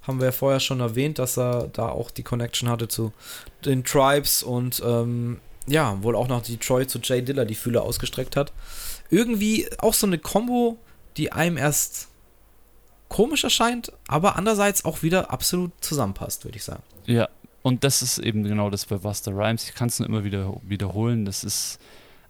Haben 0.08 0.18
wir 0.18 0.26
ja 0.26 0.32
vorher 0.32 0.58
schon 0.58 0.80
erwähnt, 0.80 1.20
dass 1.20 1.38
er 1.38 1.68
da 1.72 1.90
auch 1.90 2.10
die 2.10 2.24
Connection 2.24 2.68
hatte 2.68 2.88
zu 2.88 3.12
den 3.64 3.84
Tribes 3.84 4.42
und 4.42 4.82
ähm, 4.84 5.38
ja, 5.66 6.02
wohl 6.02 6.16
auch 6.16 6.28
noch 6.28 6.42
Detroit 6.42 6.90
zu 6.90 6.98
Jay 6.98 7.22
Diller 7.22 7.44
die 7.44 7.54
Fühler 7.54 7.82
ausgestreckt 7.82 8.34
hat. 8.34 8.52
Irgendwie 9.10 9.68
auch 9.78 9.94
so 9.94 10.06
eine 10.06 10.18
Combo, 10.18 10.78
die 11.16 11.30
einem 11.30 11.58
erst 11.58 12.08
komisch 13.08 13.44
erscheint, 13.44 13.92
aber 14.06 14.36
andererseits 14.36 14.84
auch 14.84 15.02
wieder 15.02 15.30
absolut 15.30 15.72
zusammenpasst, 15.80 16.44
würde 16.44 16.56
ich 16.56 16.64
sagen. 16.64 16.82
Ja, 17.06 17.28
und 17.62 17.84
das 17.84 18.02
ist 18.02 18.18
eben 18.18 18.44
genau 18.44 18.70
das 18.70 18.86
bei 18.86 18.96
Buster 18.96 19.32
Rhymes. 19.32 19.64
Ich 19.64 19.74
kann 19.74 19.88
es 19.88 19.98
nur 19.98 20.08
immer 20.08 20.24
wieder 20.24 20.54
wiederholen. 20.62 21.24
Das 21.24 21.44
ist 21.44 21.78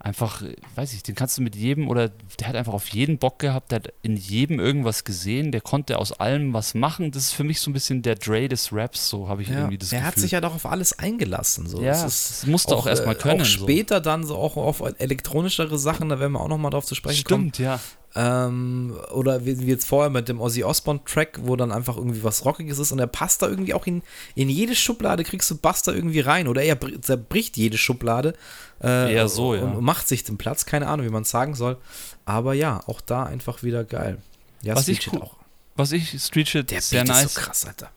einfach, 0.01 0.43
weiß 0.77 0.93
ich, 0.93 1.03
den 1.03 1.15
kannst 1.15 1.39
du 1.39 1.43
mit 1.43 1.57
jedem 1.57 1.89
oder 1.89 2.09
der 2.39 2.49
hat 2.49 2.55
einfach 2.55 2.73
auf 2.73 2.89
jeden 2.89 3.19
Bock 3.19 3.39
gehabt, 3.41 3.73
der 3.73 3.77
hat 3.81 3.93
in 4.03 4.17
jedem 4.17 4.61
irgendwas 4.61 5.05
gesehen, 5.05 5.51
der 5.51 5.61
konnte 5.61 5.99
aus 5.99 6.13
allem 6.13 6.53
was 6.53 6.75
machen. 6.75 7.11
Das 7.11 7.25
ist 7.25 7.33
für 7.33 7.45
mich 7.45 7.61
so 7.61 7.71
ein 7.71 7.73
bisschen 7.73 8.03
der 8.03 8.15
Dre 8.15 8.49
des 8.49 8.73
Raps, 8.73 9.09
so 9.09 9.29
habe 9.29 9.43
ich 9.43 9.49
Ja, 9.49 9.57
irgendwie 9.57 9.79
das 9.79 9.93
er 9.93 9.99
Gefühl. 9.99 10.07
hat 10.07 10.19
sich 10.19 10.31
ja 10.31 10.41
doch 10.41 10.55
auf 10.55 10.67
alles 10.67 10.99
eingelassen. 10.99 11.67
So. 11.67 11.83
ja, 11.83 11.91
Das 11.93 12.03
das, 12.03 12.31
ist 12.31 12.47
musste 12.47 12.77
auch, 12.77 12.87
erstmal 12.87 13.17
äh, 13.17 13.19
können. 13.19 13.41
Auch 13.43 13.47
so. 13.47 13.65
später 13.65 14.01
dann 14.01 14.25
so 14.25 14.37
auch 14.37 14.57
auf 14.57 14.83
elektronischere 14.99 15.79
Sachen, 15.79 16.09
da 16.09 16.21
werden 16.21 16.33
wir 16.33 16.41
auch 16.41 16.49
noch 16.49 16.59
mal 16.59 16.71
drauf 16.71 16.85
zu 16.87 16.95
sprechen 16.95 17.25
kommen. 17.25 17.49
Stimmt, 17.53 17.59
ja. 17.59 17.81
Ähm, 18.21 18.97
oder 19.13 19.47
wie, 19.47 19.53
jetzt 19.53 19.87
vorher 19.87 20.11
mit 20.11 20.29
dem 20.29 20.41
Ozzy 20.41 20.65
Osbourne 20.65 20.99
Track, 21.05 21.39
wo 21.43 21.55
dann 21.55 21.71
einfach 21.71 21.97
irgendwie 21.97 22.25
was 22.25 22.45
Rockiges 22.45 22.81
ist 22.81 22.91
und 22.91 22.99
er 22.99 23.07
passt 23.07 23.43
da 23.43 23.49
irgendwie 23.49 23.75
auch 23.75 23.87
in, 23.87 24.03
in 24.35 24.49
jede 24.49 24.75
Schublade, 24.75 25.23
kriegst 25.23 25.49
du 25.53 25.57
Buster 25.57 25.95
irgendwie 25.95 26.19
rein 26.21 26.49
oder 26.49 26.63
er 26.63 26.75
br- 26.75 27.01
zerbricht 27.01 27.57
jede 27.57 27.79
Schublade. 27.79 28.35
Äh, 28.83 29.15
Eher 29.15 29.29
so, 29.29 29.55
ja. 29.55 29.63
Und 29.63 29.85
macht 29.85 30.09
sich 30.09 30.25
den 30.25 30.37
Platz, 30.37 30.67
keine 30.67 30.89
Ahnung, 30.89 31.07
wie 31.07 31.11
man 31.11 31.23
es 31.23 31.31
sagen 31.31 31.55
soll. 31.55 31.77
Aber 32.25 32.55
ja, 32.55 32.81
auch 32.89 33.01
da 33.01 33.23
einfach 33.23 33.63
wieder 33.63 33.85
geil. 33.85 34.19
Ja, 34.63 34.75
Was 34.75 34.83
Street 34.85 34.99
ich 35.07 35.13
cool- 35.13 35.23
auch. 35.23 35.37
Was 35.77 35.93
ich 35.93 36.21
Street 36.21 36.49
Shit 36.49 36.71
Der 36.73 36.81
sehr 36.81 37.05
Beat 37.05 37.09
nice 37.15 37.27
ist 37.27 37.35
so 37.35 37.41
krass, 37.43 37.65
Alter. 37.67 37.91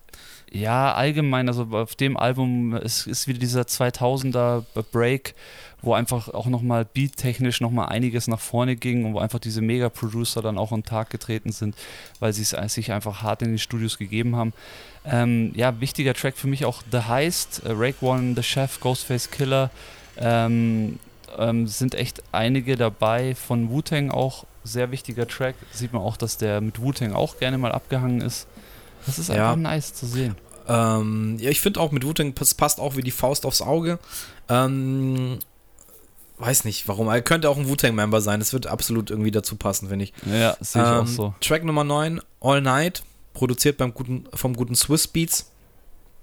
Ja, 0.53 0.93
allgemein, 0.93 1.47
also 1.47 1.63
auf 1.71 1.95
dem 1.95 2.17
Album 2.17 2.75
ist, 2.75 3.07
ist 3.07 3.25
wieder 3.27 3.39
dieser 3.39 3.61
2000er 3.61 4.65
Break, 4.91 5.33
wo 5.81 5.93
einfach 5.93 6.29
auch 6.29 6.47
nochmal 6.47 6.85
beattechnisch 6.85 7.61
nochmal 7.61 7.89
einiges 7.89 8.27
nach 8.27 8.39
vorne 8.39 8.75
ging 8.75 9.05
und 9.05 9.13
wo 9.13 9.19
einfach 9.19 9.39
diese 9.39 9.61
Mega-Producer 9.61 10.41
dann 10.41 10.57
auch 10.57 10.71
an 10.71 10.81
den 10.81 10.85
Tag 10.85 11.09
getreten 11.09 11.51
sind, 11.51 11.75
weil 12.19 12.33
sie 12.33 12.43
es 12.43 12.73
sich 12.73 12.91
einfach 12.91 13.21
hart 13.23 13.41
in 13.41 13.49
den 13.49 13.59
Studios 13.59 13.97
gegeben 13.97 14.35
haben. 14.35 14.53
Ähm, 15.05 15.51
ja, 15.55 15.79
wichtiger 15.79 16.13
Track 16.13 16.37
für 16.37 16.47
mich 16.47 16.65
auch 16.65 16.83
The 16.91 16.99
Heist, 16.99 17.63
äh, 17.65 17.71
Rake 17.71 18.05
One, 18.05 18.33
The 18.35 18.43
Chef, 18.43 18.79
Ghostface 18.79 19.31
Killer. 19.31 19.71
Ähm, 20.17 20.99
ähm, 21.37 21.67
sind 21.67 21.95
echt 21.95 22.21
einige 22.31 22.75
dabei 22.75 23.35
von 23.35 23.69
Wu-Tang 23.69 24.11
auch 24.11 24.45
sehr 24.63 24.91
wichtiger 24.91 25.27
Track. 25.27 25.55
Sieht 25.71 25.93
man 25.93 26.01
auch, 26.01 26.17
dass 26.17 26.37
der 26.37 26.61
mit 26.61 26.81
Wu-Tang 26.81 27.13
auch 27.13 27.37
gerne 27.39 27.57
mal 27.57 27.71
abgehangen 27.71 28.21
ist. 28.21 28.47
Das 29.05 29.17
ist 29.17 29.31
einfach 29.31 29.51
ja. 29.51 29.55
nice 29.55 29.93
zu 29.93 30.05
sehen. 30.05 30.35
Ähm, 30.67 31.37
ja, 31.39 31.49
ich 31.49 31.61
finde 31.61 31.79
auch 31.79 31.91
mit 31.91 32.05
Wu-Tang 32.05 32.33
passt 32.33 32.79
auch 32.79 32.95
wie 32.95 33.01
die 33.01 33.11
Faust 33.11 33.45
aufs 33.45 33.61
Auge. 33.61 33.97
Ähm, 34.49 35.39
weiß 36.41 36.65
nicht, 36.65 36.87
warum. 36.87 37.07
Er 37.07 37.21
könnte 37.21 37.49
auch 37.49 37.57
ein 37.57 37.67
Wu-Tang-Member 37.67 38.21
sein. 38.21 38.39
Das 38.39 38.53
wird 38.53 38.67
absolut 38.67 39.09
irgendwie 39.09 39.31
dazu 39.31 39.55
passen, 39.55 39.89
finde 39.89 40.05
ich. 40.05 40.13
Ja, 40.25 40.57
sehe 40.59 40.81
ich 40.81 40.87
auch 40.87 40.99
ähm, 41.01 41.07
so. 41.07 41.33
Track 41.39 41.63
Nummer 41.63 41.83
9, 41.83 42.21
All 42.41 42.61
Night, 42.61 43.03
produziert 43.33 43.77
beim 43.77 43.93
guten, 43.93 44.25
vom 44.33 44.55
guten 44.55 44.75
Swiss 44.75 45.07
Beats. 45.07 45.51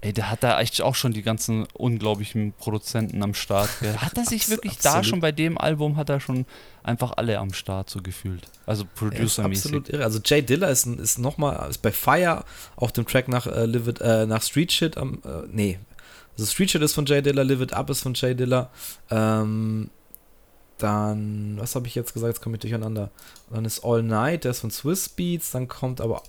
Ey, 0.01 0.13
der 0.13 0.31
hat 0.31 0.43
da 0.43 0.55
eigentlich 0.55 0.81
auch 0.81 0.95
schon 0.95 1.11
die 1.11 1.23
ganzen 1.23 1.67
unglaublichen 1.73 2.53
Produzenten 2.53 3.21
am 3.21 3.33
Start. 3.33 3.69
Hat 3.97 4.17
er 4.17 4.23
sich 4.23 4.49
wirklich 4.49 4.77
da 4.77 5.03
schon 5.03 5.19
bei 5.19 5.33
dem 5.33 5.57
Album, 5.57 5.97
hat 5.97 6.09
er 6.09 6.21
schon 6.21 6.45
einfach 6.83 7.13
alle 7.17 7.37
am 7.37 7.51
Start 7.51 7.89
so 7.89 8.01
gefühlt. 8.01 8.47
Also 8.65 8.85
Producer-mäßig. 8.95 9.65
Absolut 9.65 9.89
irre. 9.89 10.03
Also 10.05 10.19
Jay 10.23 10.41
Diller 10.41 10.69
ist, 10.69 10.87
ist 10.87 11.19
nochmal, 11.19 11.69
ist 11.69 11.81
bei 11.81 11.91
Fire 11.91 12.45
auf 12.77 12.93
dem 12.93 13.05
Track 13.05 13.27
nach, 13.27 13.45
äh, 13.45 13.65
Live 13.65 13.87
It, 13.87 13.99
äh, 13.99 14.25
nach 14.25 14.41
Street 14.41 14.71
Shit 14.71 14.97
am, 14.97 15.15
äh, 15.25 15.47
nee. 15.51 15.79
Also 16.37 16.49
Street 16.49 16.71
Shit 16.71 16.81
ist 16.81 16.93
von 16.93 17.05
Jay 17.05 17.21
Diller, 17.21 17.43
Live 17.43 17.59
It 17.59 17.73
Up 17.73 17.89
ist 17.89 17.99
von 17.99 18.13
Jay 18.13 18.33
Diller. 18.33 18.69
Ähm, 19.11 19.89
dann, 20.79 21.57
was 21.59 21.75
habe 21.75 21.87
ich 21.87 21.95
jetzt 21.95 22.13
gesagt? 22.13 22.35
Jetzt 22.35 22.43
komme 22.43 22.55
ich 22.55 22.61
durcheinander. 22.61 23.11
Dann 23.51 23.65
ist 23.65 23.83
All 23.83 24.01
Night, 24.01 24.43
der 24.43 24.51
ist 24.51 24.61
von 24.61 24.71
Swiss 24.71 25.09
Beats. 25.09 25.51
Dann 25.51 25.67
kommt 25.67 26.01
aber, 26.01 26.23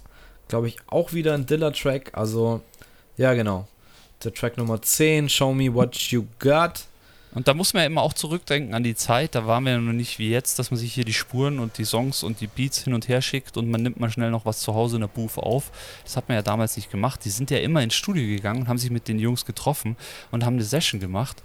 glaube 0.49 0.69
ich, 0.69 0.77
auch 0.87 1.13
wieder 1.13 1.35
ein 1.35 1.47
Diller-Track. 1.47 2.11
Also 2.13 2.61
ja, 3.17 3.35
genau. 3.35 3.69
Der 4.25 4.35
Track 4.35 4.57
Nummer 4.57 4.83
10, 4.83 5.29
Show 5.29 5.55
Me 5.55 5.73
What 5.73 5.97
You 5.97 6.27
Got. 6.39 6.85
Und 7.33 7.47
da 7.47 7.55
muss 7.55 7.75
man 7.75 7.83
ja 7.83 7.87
immer 7.87 8.03
auch 8.03 8.13
zurückdenken 8.13 8.75
an 8.75 8.83
die 8.83 8.97
Zeit. 8.97 9.35
Da 9.35 9.47
waren 9.47 9.65
wir 9.65 9.73
ja 9.73 9.79
noch 9.79 9.93
nicht 9.93 10.19
wie 10.19 10.31
jetzt, 10.31 10.59
dass 10.59 10.71
man 10.73 10.79
sich 10.79 10.93
hier 10.93 11.05
die 11.05 11.13
Spuren 11.13 11.61
und 11.61 11.79
die 11.79 11.85
Songs 11.85 12.25
und 12.25 12.41
die 12.41 12.49
Beats 12.49 12.83
hin 12.83 12.93
und 12.93 13.09
her 13.09 13.23
schickt 13.23 13.57
und 13.57 13.71
man 13.71 13.83
nimmt 13.83 14.01
mal 14.01 14.11
schnell 14.11 14.31
noch 14.31 14.47
was 14.47 14.61
zu 14.61 14.75
Hause 14.75 14.97
in 14.97 15.03
der 15.03 15.09
Booth 15.09 15.39
auf. 15.39 15.71
Das 16.03 16.17
hat 16.17 16.29
man 16.29 16.37
ja 16.37 16.43
damals 16.43 16.77
nicht 16.77 16.91
gemacht. 16.91 17.25
Die 17.25 17.31
sind 17.31 17.51
ja 17.51 17.59
immer 17.59 17.83
ins 17.83 17.95
Studio 17.95 18.27
gegangen 18.27 18.63
und 18.63 18.69
haben 18.69 18.79
sich 18.79 18.91
mit 18.91 19.07
den 19.07 19.21
Jungs 19.21 19.45
getroffen 19.45 19.97
und 20.33 20.45
haben 20.45 20.55
eine 20.55 20.65
Session 20.65 20.99
gemacht. 20.99 21.41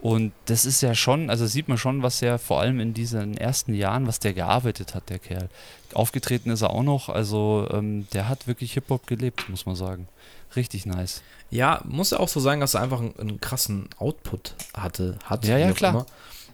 Und 0.00 0.32
das 0.46 0.64
ist 0.64 0.80
ja 0.80 0.94
schon, 0.94 1.28
also 1.28 1.46
sieht 1.46 1.68
man 1.68 1.76
schon, 1.76 2.02
was 2.02 2.22
er 2.22 2.38
vor 2.38 2.60
allem 2.60 2.78
in 2.78 2.94
diesen 2.94 3.36
ersten 3.36 3.74
Jahren, 3.74 4.06
was 4.06 4.20
der 4.20 4.32
gearbeitet 4.32 4.94
hat, 4.94 5.10
der 5.10 5.18
Kerl. 5.18 5.48
Aufgetreten 5.92 6.50
ist 6.50 6.62
er 6.62 6.70
auch 6.70 6.84
noch, 6.84 7.08
also 7.08 7.66
ähm, 7.72 8.06
der 8.12 8.28
hat 8.28 8.46
wirklich 8.46 8.74
Hip-Hop 8.74 9.06
gelebt, 9.06 9.48
muss 9.48 9.66
man 9.66 9.74
sagen. 9.74 10.06
Richtig 10.54 10.86
nice. 10.86 11.22
Ja, 11.50 11.80
muss 11.84 12.10
ja 12.10 12.20
auch 12.20 12.28
so 12.28 12.38
sagen, 12.38 12.60
dass 12.60 12.74
er 12.74 12.82
einfach 12.82 13.00
einen, 13.00 13.18
einen 13.18 13.40
krassen 13.40 13.88
Output 13.98 14.54
hatte. 14.74 15.18
Hat, 15.24 15.44
ja, 15.44 15.58
ja, 15.58 15.72
klar. 15.72 16.06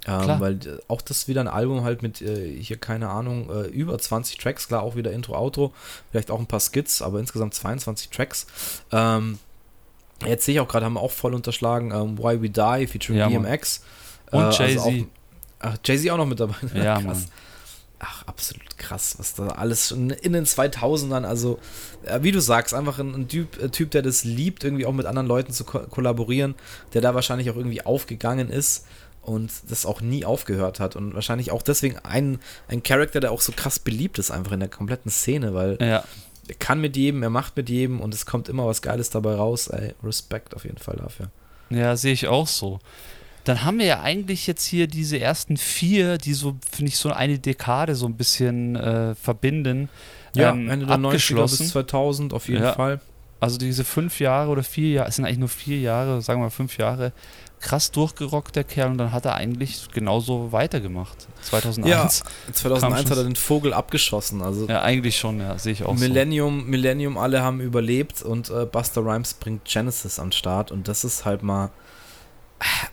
Ähm, 0.06 0.40
weil 0.40 0.54
äh, 0.54 0.78
auch 0.88 1.00
das 1.00 1.28
wieder 1.28 1.40
ein 1.40 1.48
Album 1.48 1.82
halt 1.82 2.02
mit 2.02 2.20
äh, 2.20 2.60
hier, 2.60 2.76
keine 2.76 3.08
Ahnung, 3.08 3.50
äh, 3.50 3.66
über 3.68 3.98
20 3.98 4.36
Tracks, 4.36 4.68
klar 4.68 4.82
auch 4.82 4.96
wieder 4.96 5.12
Intro, 5.12 5.34
Outro, 5.34 5.72
vielleicht 6.10 6.30
auch 6.30 6.38
ein 6.38 6.46
paar 6.46 6.60
Skits, 6.60 7.00
aber 7.00 7.20
insgesamt 7.20 7.54
22 7.54 8.10
Tracks. 8.10 8.46
Ähm, 8.92 9.38
jetzt 10.26 10.44
sehe 10.44 10.54
ich 10.54 10.60
auch 10.60 10.68
gerade, 10.68 10.86
haben 10.86 10.94
wir 10.94 11.00
auch 11.00 11.10
voll 11.10 11.34
unterschlagen, 11.34 11.90
ähm, 11.92 12.18
Why 12.18 12.40
We 12.40 12.50
Die 12.50 12.86
featuring 12.86 13.18
ja, 13.18 13.28
DMX. 13.28 13.82
Und 14.30 14.42
äh, 14.42 14.50
Jay-Z. 14.50 15.06
Also 15.58 15.78
Jay-Z 15.84 16.10
auch 16.10 16.16
noch 16.16 16.26
mit 16.26 16.40
dabei. 16.40 16.54
Ja, 16.74 16.94
Krass. 17.00 17.04
Mann 17.04 17.24
ach, 18.04 18.26
absolut 18.26 18.76
krass, 18.76 19.16
was 19.18 19.34
da 19.34 19.48
alles 19.48 19.88
schon 19.88 20.10
in 20.10 20.32
den 20.32 20.44
2000ern, 20.44 21.24
also 21.24 21.58
äh, 22.04 22.22
wie 22.22 22.32
du 22.32 22.40
sagst, 22.40 22.74
einfach 22.74 22.98
ein, 22.98 23.14
ein 23.14 23.28
typ, 23.28 23.62
ein, 23.62 23.72
typ, 23.72 23.90
der 23.90 24.02
das 24.02 24.24
liebt, 24.24 24.64
irgendwie 24.64 24.86
auch 24.86 24.92
mit 24.92 25.06
anderen 25.06 25.26
Leuten 25.26 25.52
zu 25.52 25.64
ko 25.64 25.80
kollaborieren, 25.80 26.54
der 26.92 27.00
da 27.00 27.14
wahrscheinlich 27.14 27.50
auch 27.50 27.56
irgendwie 27.56 27.84
aufgegangen 27.84 28.50
ist 28.50 28.86
und 29.22 29.50
das 29.68 29.86
auch 29.86 30.00
nie 30.00 30.24
aufgehört 30.24 30.80
hat 30.80 30.96
und 30.96 31.14
wahrscheinlich 31.14 31.50
auch 31.50 31.62
deswegen 31.62 31.98
ein, 31.98 32.40
ein 32.68 32.82
Charakter, 32.82 33.20
der 33.20 33.32
auch 33.32 33.40
so 33.40 33.52
krass 33.52 33.78
beliebt 33.78 34.18
ist, 34.18 34.30
einfach 34.30 34.52
in 34.52 34.60
der 34.60 34.68
kompletten 34.68 35.10
Szene, 35.10 35.54
weil 35.54 35.78
ja. 35.80 36.04
Er 36.48 36.54
kann 36.54 36.80
mit 36.80 36.96
jedem, 36.96 37.22
er 37.22 37.30
macht 37.30 37.56
mit 37.56 37.68
jedem 37.68 38.00
und 38.00 38.14
es 38.14 38.26
kommt 38.26 38.48
immer 38.48 38.66
was 38.66 38.82
Geiles 38.82 39.10
dabei 39.10 39.34
raus, 39.34 39.68
ey, 39.68 39.94
Respekt 40.02 40.54
auf 40.54 40.64
jeden 40.64 40.78
Fall 40.78 40.96
dafür. 40.96 41.30
Ja, 41.70 41.96
sehe 41.96 42.12
ich 42.12 42.28
auch 42.28 42.46
so 42.46 42.80
dann 43.44 43.62
haben 43.62 43.78
wir 43.78 43.86
ja 43.86 44.00
eigentlich 44.00 44.46
jetzt 44.46 44.64
hier 44.64 44.86
diese 44.86 45.20
ersten 45.20 45.56
vier, 45.56 46.18
die 46.18 46.32
so, 46.32 46.56
finde 46.70 46.88
ich, 46.88 46.96
so 46.96 47.12
eine 47.12 47.38
Dekade 47.38 47.94
so 47.94 48.06
ein 48.06 48.16
bisschen 48.16 48.74
äh, 48.74 49.14
verbinden. 49.14 49.90
Ja, 50.34 50.50
ähm, 50.50 50.70
Ende 50.70 50.86
der 50.86 50.96
90er 50.96 51.42
bis 51.42 51.68
2000 51.70 52.32
auf 52.32 52.48
jeden 52.48 52.64
ja. 52.64 52.72
Fall. 52.72 53.00
Also 53.40 53.58
diese 53.58 53.84
fünf 53.84 54.20
Jahre 54.20 54.50
oder 54.50 54.62
vier 54.62 54.90
Jahre, 54.90 55.08
es 55.10 55.16
sind 55.16 55.26
eigentlich 55.26 55.38
nur 55.38 55.50
vier 55.50 55.78
Jahre, 55.78 56.22
sagen 56.22 56.40
wir 56.40 56.44
mal 56.44 56.50
fünf 56.50 56.78
Jahre, 56.78 57.12
krass 57.64 57.90
durchgerockt, 57.90 58.56
der 58.56 58.64
Kerl, 58.64 58.92
und 58.92 58.98
dann 58.98 59.12
hat 59.12 59.24
er 59.24 59.34
eigentlich 59.34 59.88
genauso 59.92 60.52
weitergemacht. 60.52 61.26
2001. 61.42 61.88
Ja, 61.90 62.52
2001 62.52 63.10
hat 63.10 63.16
er 63.16 63.24
den 63.24 63.36
Vogel 63.36 63.72
abgeschossen. 63.72 64.42
Also 64.42 64.68
ja, 64.68 64.82
eigentlich 64.82 65.18
schon, 65.18 65.40
ja, 65.40 65.58
sehe 65.58 65.72
ich 65.72 65.84
auch 65.84 65.94
Millennium, 65.94 66.60
so. 66.60 66.66
Millennium, 66.66 67.18
alle 67.18 67.42
haben 67.42 67.60
überlebt 67.60 68.22
und 68.22 68.50
äh, 68.50 68.66
Buster 68.66 69.00
Rhymes 69.00 69.34
bringt 69.34 69.64
Genesis 69.64 70.18
am 70.18 70.30
Start 70.30 70.70
und 70.70 70.88
das 70.88 71.04
ist 71.04 71.24
halt 71.24 71.42
mal 71.42 71.70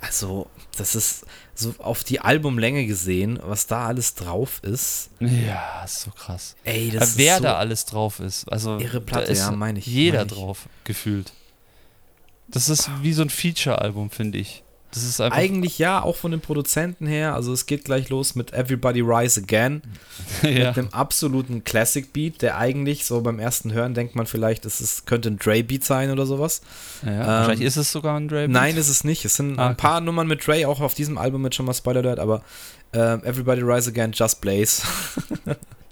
also, 0.02 0.48
das 0.78 0.96
ist 0.96 1.26
so 1.54 1.74
auf 1.80 2.04
die 2.04 2.20
Albumlänge 2.20 2.86
gesehen, 2.86 3.40
was 3.44 3.68
da 3.68 3.88
alles 3.88 4.16
drauf 4.16 4.60
ist. 4.64 5.10
Ja, 5.20 5.84
ist 5.84 6.02
so 6.02 6.12
krass. 6.12 6.56
Ey, 6.64 6.92
das 6.92 7.18
Wer 7.18 7.38
so 7.38 7.44
da 7.44 7.58
alles 7.58 7.86
drauf 7.86 8.20
ist. 8.20 8.52
Also, 8.52 8.80
ihre 8.80 9.00
Platte, 9.00 9.34
ja, 9.34 9.52
meine 9.52 9.80
ich. 9.80 9.86
Jeder 9.86 10.20
mein 10.20 10.28
ich. 10.28 10.34
drauf, 10.34 10.68
gefühlt. 10.84 11.32
Das 12.52 12.70
ist 12.70 12.90
wie 13.02 13.14
so 13.14 13.22
ein 13.22 13.30
Feature-Album, 13.30 14.10
finde 14.10 14.38
ich. 14.38 14.64
Das 14.92 15.04
ist 15.04 15.22
einfach 15.22 15.38
Eigentlich 15.38 15.80
ja, 15.80 16.04
auch 16.04 16.18
von 16.18 16.32
den 16.32 16.42
Produzenten 16.42 17.08
her. 17.08 17.34
Also 17.34 17.54
es 17.54 17.66
geht 17.66 17.86
gleich 17.86 18.10
los 18.10 18.36
mit 18.36 18.52
Everybody 18.52 19.00
Rise 19.00 19.42
Again. 19.42 19.82
ja. 20.44 20.68
Mit 20.68 20.78
einem 20.78 20.90
absoluten 20.90 21.64
Classic 21.64 22.12
Beat, 22.12 22.42
der 22.42 22.58
eigentlich 22.58 23.06
so 23.06 23.22
beim 23.22 23.40
ersten 23.40 23.72
Hören 23.72 23.94
denkt 23.94 24.16
man 24.16 24.26
vielleicht, 24.26 24.66
es 24.66 24.82
ist, 24.82 25.08
könnte 25.08 25.30
ein 25.30 25.38
Dre 25.40 25.64
Beat 25.64 25.86
sein 25.86 26.12
oder 26.12 26.26
sowas. 26.26 26.62
Ja, 27.06 27.12
ähm, 27.12 27.20
wahrscheinlich 27.20 27.68
ist 27.68 27.78
es 27.78 27.92
sogar 27.92 28.18
ein 28.18 28.28
Dre 28.28 28.48
Beat. 28.48 28.52
Nein, 28.52 28.76
ist 28.76 28.90
es 28.90 29.06
nicht. 29.06 29.24
Es 29.24 29.38
sind 29.38 29.58
ah, 29.58 29.70
ein 29.70 29.78
paar 29.78 30.02
Nummern 30.02 30.28
mit 30.28 30.46
Dre, 30.46 30.68
auch 30.68 30.82
auf 30.82 30.94
diesem 30.94 31.18
Album 31.18 31.42
mit 31.42 31.56
schon 31.56 31.66
mal 31.66 31.74
Spoiler 31.74 32.02
Alert, 32.02 32.20
aber 32.20 32.42
äh, 32.92 33.14
Everybody 33.26 33.62
Rise 33.62 33.92
Again, 33.92 34.12
Just 34.12 34.42
Blaze. 34.42 34.84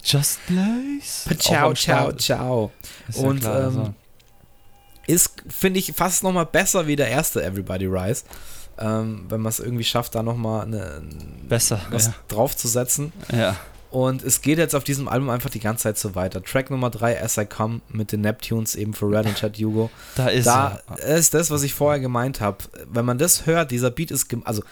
Just 0.04 0.46
Blaze? 0.46 1.36
Ciao, 1.38 1.72
ciao, 1.72 2.12
ciao. 2.12 2.70
Und 3.14 3.44
ja 3.44 3.50
klar, 3.50 3.60
ähm, 3.60 3.64
also. 3.64 3.94
Ist, 5.10 5.42
finde 5.48 5.78
ich, 5.78 5.92
fast 5.94 6.22
nochmal 6.22 6.46
besser 6.46 6.86
wie 6.86 6.96
der 6.96 7.08
erste 7.08 7.42
Everybody 7.42 7.86
Rise 7.86 8.24
ähm, 8.80 9.26
wenn 9.28 9.40
man 9.40 9.50
es 9.50 9.60
irgendwie 9.60 9.84
schafft, 9.84 10.14
da 10.14 10.22
nochmal 10.22 10.66
Besser, 11.48 11.80
was 11.90 12.06
ja. 12.06 12.14
draufzusetzen. 12.28 13.12
Ja. 13.30 13.56
Und 13.90 14.22
es 14.22 14.40
geht 14.40 14.58
jetzt 14.58 14.74
auf 14.74 14.84
diesem 14.84 15.08
Album 15.08 15.30
einfach 15.30 15.50
die 15.50 15.60
ganze 15.60 15.82
Zeit 15.82 15.98
so 15.98 16.14
weiter. 16.14 16.42
Track 16.42 16.70
Nummer 16.70 16.90
3, 16.90 17.22
As 17.22 17.36
I 17.36 17.44
Come, 17.44 17.80
mit 17.88 18.12
den 18.12 18.20
Neptunes, 18.20 18.76
eben 18.76 18.94
für 18.94 19.10
Red 19.10 19.26
und 19.26 19.34
Chad 19.36 19.58
Hugo. 19.58 19.90
Da 20.14 20.28
ist 20.28 20.46
da 20.46 20.80
er. 20.96 21.16
ist 21.16 21.34
das, 21.34 21.50
was 21.50 21.64
ich 21.64 21.74
vorher 21.74 22.00
gemeint 22.00 22.40
habe. 22.40 22.58
Wenn 22.88 23.04
man 23.04 23.18
das 23.18 23.46
hört, 23.46 23.72
dieser 23.72 23.90
Beat 23.90 24.12
ist, 24.12 24.28
also 24.44 24.62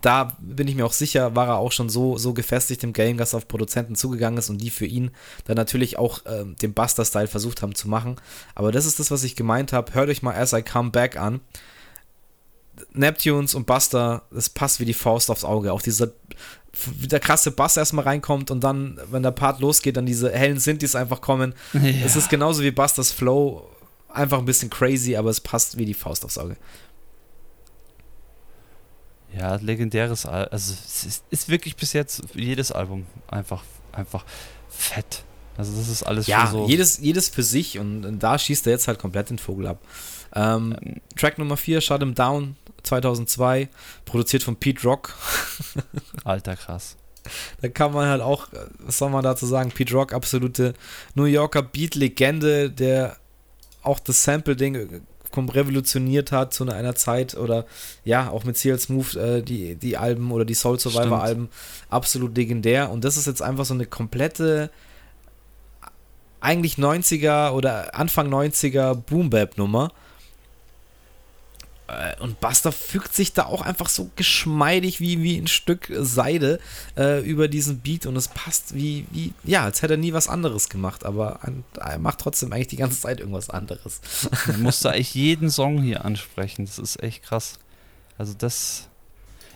da 0.00 0.36
bin 0.40 0.68
ich 0.68 0.74
mir 0.74 0.86
auch 0.86 0.92
sicher, 0.92 1.34
war 1.34 1.48
er 1.48 1.56
auch 1.56 1.72
schon 1.72 1.88
so, 1.88 2.18
so 2.18 2.32
gefestigt 2.32 2.84
im 2.84 2.92
Game, 2.92 3.16
dass 3.16 3.34
er 3.34 3.38
auf 3.38 3.48
Produzenten 3.48 3.96
zugegangen 3.96 4.38
ist 4.38 4.48
und 4.50 4.58
die 4.58 4.70
für 4.70 4.86
ihn 4.86 5.10
dann 5.46 5.56
natürlich 5.56 5.98
auch 5.98 6.24
äh, 6.26 6.44
den 6.62 6.72
Buster-Style 6.72 7.26
versucht 7.26 7.62
haben 7.62 7.74
zu 7.74 7.88
machen. 7.88 8.16
Aber 8.54 8.70
das 8.70 8.86
ist 8.86 9.00
das, 9.00 9.10
was 9.10 9.24
ich 9.24 9.34
gemeint 9.34 9.72
habe. 9.72 9.94
Hört 9.94 10.08
euch 10.08 10.22
mal 10.22 10.34
As 10.34 10.52
I 10.52 10.62
Come 10.62 10.90
Back 10.90 11.16
an. 11.16 11.40
Neptunes 12.92 13.56
und 13.56 13.66
Buster, 13.66 14.22
das 14.30 14.48
passt 14.48 14.78
wie 14.78 14.84
die 14.84 14.94
Faust 14.94 15.30
aufs 15.30 15.44
Auge. 15.44 15.72
Auch 15.72 15.82
dieser 15.82 16.12
wie 17.00 17.08
der 17.08 17.18
krasse 17.18 17.50
Bass 17.50 17.76
erstmal 17.76 18.04
reinkommt 18.04 18.50
und 18.50 18.62
dann, 18.62 19.00
wenn 19.10 19.22
der 19.22 19.30
Part 19.32 19.58
losgeht, 19.60 19.96
dann 19.96 20.06
diese 20.06 20.30
hellen 20.30 20.60
Synthes 20.60 20.94
einfach 20.94 21.20
kommen. 21.20 21.54
Ja. 21.72 21.80
Es 22.04 22.14
ist 22.14 22.28
genauso 22.28 22.62
wie 22.62 22.70
Busters 22.70 23.10
Flow, 23.10 23.68
einfach 24.08 24.38
ein 24.38 24.44
bisschen 24.44 24.70
crazy, 24.70 25.16
aber 25.16 25.30
es 25.30 25.40
passt 25.40 25.78
wie 25.78 25.84
die 25.84 25.94
Faust 25.94 26.24
aufs 26.24 26.38
Auge. 26.38 26.56
Ja, 29.36 29.56
legendäres 29.56 30.26
Album. 30.26 30.52
Also 30.52 30.72
es 30.72 31.04
ist, 31.04 31.24
ist, 31.30 31.48
wirklich 31.48 31.76
bis 31.76 31.92
jetzt 31.92 32.22
jedes 32.34 32.72
Album 32.72 33.06
einfach, 33.28 33.62
einfach 33.92 34.24
fett. 34.68 35.22
Also 35.56 35.76
das 35.76 35.88
ist 35.88 36.02
alles 36.02 36.26
ja, 36.26 36.46
so. 36.46 36.66
Jedes, 36.66 36.98
jedes 36.98 37.28
für 37.28 37.42
sich 37.42 37.78
und, 37.78 38.06
und, 38.06 38.22
da 38.22 38.38
schießt 38.38 38.66
er 38.66 38.72
jetzt 38.72 38.88
halt 38.88 38.98
komplett 38.98 39.30
den 39.30 39.38
Vogel 39.38 39.66
ab. 39.66 39.80
Ähm, 40.34 40.76
ähm, 40.82 41.00
Track 41.16 41.38
Nummer 41.38 41.56
4, 41.56 41.80
Shut 41.80 42.00
Him 42.00 42.14
Down, 42.14 42.56
2002, 42.84 43.68
produziert 44.04 44.42
von 44.42 44.56
Pete 44.56 44.82
Rock. 44.84 45.14
Alter, 46.24 46.56
krass. 46.56 46.96
Da 47.60 47.68
kann 47.68 47.92
man 47.92 48.08
halt 48.08 48.22
auch, 48.22 48.48
was 48.78 48.98
soll 48.98 49.10
man 49.10 49.24
dazu 49.24 49.46
sagen, 49.46 49.70
Pete 49.70 49.92
Rock, 49.92 50.12
absolute 50.12 50.74
New 51.14 51.24
Yorker 51.24 51.62
Beat-Legende, 51.62 52.70
der 52.70 53.16
auch 53.82 53.98
das 53.98 54.24
Sample-Ding 54.24 55.02
revolutioniert 55.46 56.32
hat 56.32 56.54
zu 56.54 56.66
einer 56.68 56.94
Zeit 56.94 57.36
oder 57.36 57.66
ja, 58.04 58.30
auch 58.30 58.44
mit 58.44 58.56
CL 58.56 58.78
Smooth 58.78 59.14
äh, 59.16 59.42
die, 59.42 59.74
die 59.76 59.96
Alben 59.96 60.32
oder 60.32 60.44
die 60.44 60.54
Soul 60.54 60.80
Survivor 60.80 61.22
Alben 61.22 61.48
absolut 61.90 62.36
legendär. 62.36 62.90
Und 62.90 63.04
das 63.04 63.16
ist 63.16 63.26
jetzt 63.26 63.42
einfach 63.42 63.64
so 63.64 63.74
eine 63.74 63.86
komplette 63.86 64.70
eigentlich 66.40 66.76
90er 66.76 67.50
oder 67.50 67.94
Anfang 67.94 68.32
90er 68.32 68.94
Boom 68.94 69.30
Bap 69.30 69.58
Nummer 69.58 69.92
und 72.20 72.40
Buster 72.40 72.70
fügt 72.70 73.14
sich 73.14 73.32
da 73.32 73.46
auch 73.46 73.62
einfach 73.62 73.88
so 73.88 74.10
geschmeidig 74.14 75.00
wie, 75.00 75.22
wie 75.22 75.38
ein 75.38 75.46
Stück 75.46 75.90
Seide 76.00 76.60
äh, 76.96 77.20
über 77.22 77.48
diesen 77.48 77.80
Beat 77.80 78.04
und 78.06 78.16
es 78.16 78.28
passt 78.28 78.74
wie, 78.74 79.06
wie, 79.10 79.32
ja, 79.44 79.64
als 79.64 79.80
hätte 79.80 79.94
er 79.94 79.98
nie 79.98 80.12
was 80.12 80.28
anderes 80.28 80.68
gemacht, 80.68 81.04
aber 81.04 81.40
er 81.80 81.98
macht 81.98 82.18
trotzdem 82.20 82.52
eigentlich 82.52 82.68
die 82.68 82.76
ganze 82.76 83.00
Zeit 83.00 83.20
irgendwas 83.20 83.48
anderes. 83.48 84.00
Er 84.46 84.58
musste 84.58 84.90
eigentlich 84.90 85.14
jeden 85.14 85.50
Song 85.50 85.82
hier 85.82 86.04
ansprechen, 86.04 86.66
das 86.66 86.78
ist 86.78 87.02
echt 87.02 87.22
krass. 87.22 87.58
Also 88.18 88.34
das, 88.36 88.88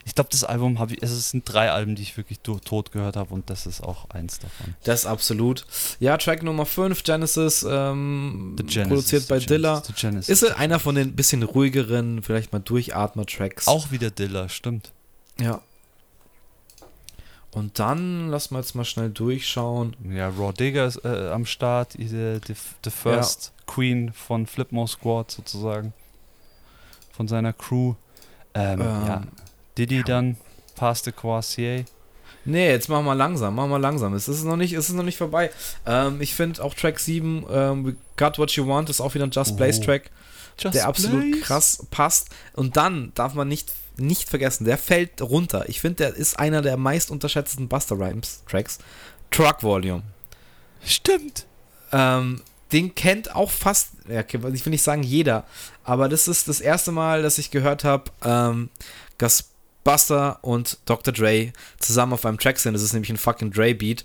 ich 0.05 0.15
glaube, 0.15 0.31
das 0.31 0.45
Album 0.45 0.79
habe 0.79 0.95
ich, 0.95 1.03
es 1.03 1.31
sind 1.31 1.45
drei 1.45 1.71
Alben, 1.71 1.95
die 1.95 2.03
ich 2.03 2.17
wirklich 2.17 2.41
tot 2.41 2.93
gehört 2.93 3.17
habe 3.17 3.33
und 3.33 3.49
das 3.51 3.67
ist 3.67 3.83
auch 3.83 4.11
eins 4.11 4.39
davon. 4.39 4.75
Das 4.85 5.07
absolut. 5.07 5.65
Ja, 6.01 6.17
Track 6.17 6.43
Nummer 6.43 6.67
5, 6.67 7.03
Genesis, 7.05 7.65
ähm, 7.69 8.57
Genesis 8.57 8.89
produziert 8.89 9.29
bei 9.29 9.39
Dilla. 9.39 9.83
Ist 10.27 10.43
er 10.43 10.59
einer 10.59 10.79
von 10.81 10.95
den 10.95 11.15
bisschen 11.15 11.43
ruhigeren, 11.43 12.23
vielleicht 12.23 12.53
mal 12.53 12.61
Durchatmer-Tracks. 12.61 13.69
Auch 13.69 13.91
wieder 13.91 14.11
Dilla, 14.11 14.49
stimmt. 14.49 14.93
Ja. 15.39 15.61
Und 17.53 17.79
dann 17.79 18.31
lassen 18.31 18.55
wir 18.55 18.61
jetzt 18.61 18.75
mal 18.75 18.85
schnell 18.85 19.11
durchschauen. 19.11 19.95
Ja, 20.11 20.29
Raw 20.31 20.53
Digger 20.53 20.87
ist 20.87 21.05
äh, 21.05 21.29
am 21.31 21.45
Start, 21.45 21.93
the, 21.93 22.39
the, 22.47 22.55
the 22.83 22.91
First 22.91 23.53
ja. 23.55 23.65
Queen 23.67 24.13
von 24.13 24.47
Flipmo 24.47 24.87
Squad 24.87 25.31
sozusagen. 25.31 25.93
Von 27.13 27.29
seiner 27.29 27.53
Crew. 27.53 27.95
Ähm, 28.55 28.81
ähm, 28.81 29.07
ja, 29.07 29.23
Diddy 29.79 30.03
dann, 30.03 30.37
Pass 30.75 31.03
de 31.03 31.13
Croisier. 31.13 31.85
Nee, 32.45 32.71
jetzt 32.71 32.89
machen 32.89 33.05
wir 33.05 33.15
langsam, 33.15 33.55
machen 33.55 33.71
wir 33.71 33.79
langsam. 33.79 34.15
Es 34.15 34.29
ist 34.29 34.45
noch 34.45 34.57
nicht, 34.57 34.73
es 34.73 34.89
ist 34.89 34.95
noch 34.95 35.05
nicht 35.05 35.17
vorbei. 35.17 35.51
Ähm, 35.87 36.21
ich 36.21 36.35
finde 36.35 36.63
auch 36.63 36.75
Track 36.75 36.99
7, 36.99 37.47
ähm, 37.51 37.97
Got 38.17 38.39
What 38.39 38.51
You 38.53 38.67
Want, 38.67 38.91
ist 38.91 39.01
auch 39.01 39.15
wieder 39.15 39.27
ein 39.27 39.31
Just 39.31 39.53
oh. 39.53 39.57
Blaze 39.57 39.81
Track, 39.81 40.11
Just 40.59 40.75
der 40.75 40.89
absolut 40.89 41.23
Blaze. 41.23 41.41
krass 41.41 41.87
passt. 41.91 42.31
Und 42.55 42.77
dann 42.77 43.13
darf 43.15 43.35
man 43.35 43.47
nicht, 43.47 43.73
nicht 43.97 44.29
vergessen, 44.29 44.65
der 44.65 44.77
fällt 44.77 45.23
runter. 45.23 45.69
Ich 45.69 45.81
finde, 45.81 45.97
der 45.97 46.17
ist 46.17 46.39
einer 46.39 46.63
der 46.63 46.77
meist 46.77 47.11
unterschätzten 47.11 47.69
Buster 47.69 47.99
Rhymes 47.99 48.43
Tracks. 48.49 48.79
Truck 49.31 49.63
Volume. 49.63 50.03
Stimmt. 50.85 51.47
Ähm, 51.93 52.43
den 52.73 52.95
kennt 52.95 53.37
auch 53.37 53.51
fast, 53.51 53.91
ja, 54.09 54.21
ich 54.23 54.43
will 54.43 54.71
nicht 54.71 54.83
sagen 54.83 55.03
jeder, 55.03 55.45
aber 55.85 56.09
das 56.09 56.27
ist 56.27 56.49
das 56.49 56.61
erste 56.61 56.91
Mal, 56.91 57.23
dass 57.23 57.39
ich 57.39 57.51
gehört 57.51 57.85
habe, 57.85 58.11
ähm, 58.25 58.71
dass 59.19 59.52
Buster 59.85 60.39
und 60.43 60.79
Dr. 60.85 61.13
Dre 61.13 61.53
zusammen 61.79 62.13
auf 62.13 62.25
einem 62.25 62.39
Track 62.39 62.59
sind. 62.59 62.75
Das 62.75 62.83
ist 62.83 62.93
nämlich 62.93 63.11
ein 63.11 63.17
fucking 63.17 63.51
Dre-Beat. 63.51 64.05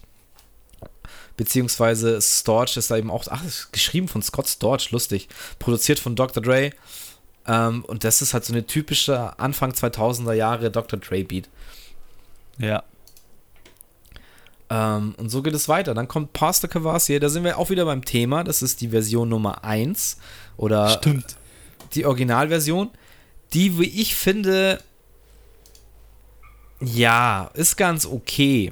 Beziehungsweise 1.36 2.20
Storch 2.20 2.78
ist 2.78 2.90
da 2.90 2.98
eben 2.98 3.12
auch, 3.12 3.26
ach, 3.30 3.46
ist 3.46 3.72
geschrieben 3.72 4.08
von 4.08 4.24
Scott 4.24 4.48
Storch, 4.48 4.92
lustig. 4.92 5.28
Produziert 5.60 6.00
von 6.00 6.16
Dr. 6.16 6.42
Dre. 6.42 6.72
Ähm, 7.46 7.86
und 7.86 8.04
das 8.04 8.22
ist 8.22 8.34
halt 8.34 8.44
so 8.44 8.54
eine 8.54 8.66
typische 8.66 9.38
Anfang 9.40 9.72
2000er 9.72 10.34
Jahre 10.34 10.72
Dr. 10.72 11.00
Dre-Beat. 11.00 11.48
Ja. 12.58 12.84
Ähm, 14.70 15.16
und 15.18 15.30
so 15.30 15.42
geht 15.42 15.54
es 15.54 15.70
weiter. 15.70 15.94
Dann 15.94 16.08
kommt 16.08 16.34
Pastor 16.34 16.70
Cavassier, 16.70 17.20
da 17.20 17.30
sind 17.30 17.44
wir 17.44 17.58
auch 17.58 17.70
wieder 17.70 17.86
beim 17.86 18.04
Thema. 18.04 18.44
Das 18.44 18.62
ist 18.62 18.82
die 18.82 18.90
Version 18.90 19.30
Nummer 19.30 19.64
1. 19.64 20.18
Oder 20.58 20.90
Stimmt. 20.90 21.36
die 21.94 22.06
Originalversion. 22.06 22.90
Die, 23.54 23.80
wie 23.80 24.02
ich 24.02 24.16
finde, 24.16 24.80
ja, 26.80 27.50
ist 27.54 27.78
ganz 27.78 28.06
okay. 28.06 28.72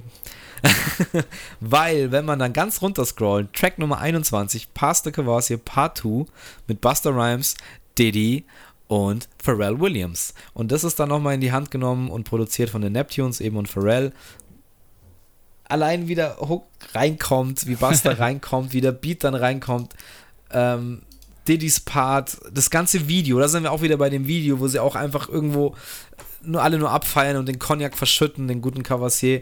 Weil, 1.60 2.12
wenn 2.12 2.26
man 2.26 2.40
dann 2.40 2.54
ganz 2.54 2.82
runter 2.82 3.06
scrollt, 3.06 3.54
Track 3.54 3.78
Nummer 3.78 4.00
21, 4.00 4.74
Pastor 4.74 5.12
Cavassier 5.12 5.58
Part 5.58 6.00
2 6.00 6.26
mit 6.68 6.82
Buster 6.82 7.16
Rhymes, 7.16 7.56
Diddy 7.98 8.46
und 8.88 9.28
Pharrell 9.42 9.80
Williams. 9.80 10.34
Und 10.54 10.72
das 10.72 10.84
ist 10.84 11.00
dann 11.00 11.10
nochmal 11.10 11.36
in 11.36 11.42
die 11.42 11.52
Hand 11.52 11.72
genommen 11.72 12.10
und 12.10 12.26
produziert 12.26 12.70
von 12.70 12.82
den 12.82 12.94
Neptunes 12.94 13.42
eben 13.42 13.58
und 13.58 13.68
Pharrell. 13.68 14.12
Allein 15.68 16.08
wie 16.08 16.16
der 16.16 16.38
Hook 16.40 16.66
reinkommt, 16.94 17.66
wie 17.68 17.76
Buster 17.76 18.20
reinkommt, 18.20 18.74
wie 18.74 18.82
der 18.82 18.92
Beat 18.92 19.24
dann 19.24 19.36
reinkommt. 19.36 19.96
Ähm, 20.52 21.02
Diddy's 21.48 21.80
Part, 21.80 22.38
das 22.52 22.70
ganze 22.70 23.08
Video, 23.08 23.40
da 23.40 23.48
sind 23.48 23.64
wir 23.64 23.72
auch 23.72 23.82
wieder 23.82 23.98
bei 23.98 24.10
dem 24.10 24.26
Video, 24.26 24.60
wo 24.60 24.68
sie 24.68 24.80
auch 24.80 24.96
einfach 24.96 25.30
irgendwo 25.30 25.76
nur 26.46 26.64
alle 26.64 26.78
nur 26.78 26.92
abfeiern 26.92 27.38
und 27.38 27.48
den 27.48 27.60
Cognac 27.60 27.98
verschütten, 27.98 28.48
den 28.48 28.62
guten 28.62 28.84
Cavassier. 28.84 29.42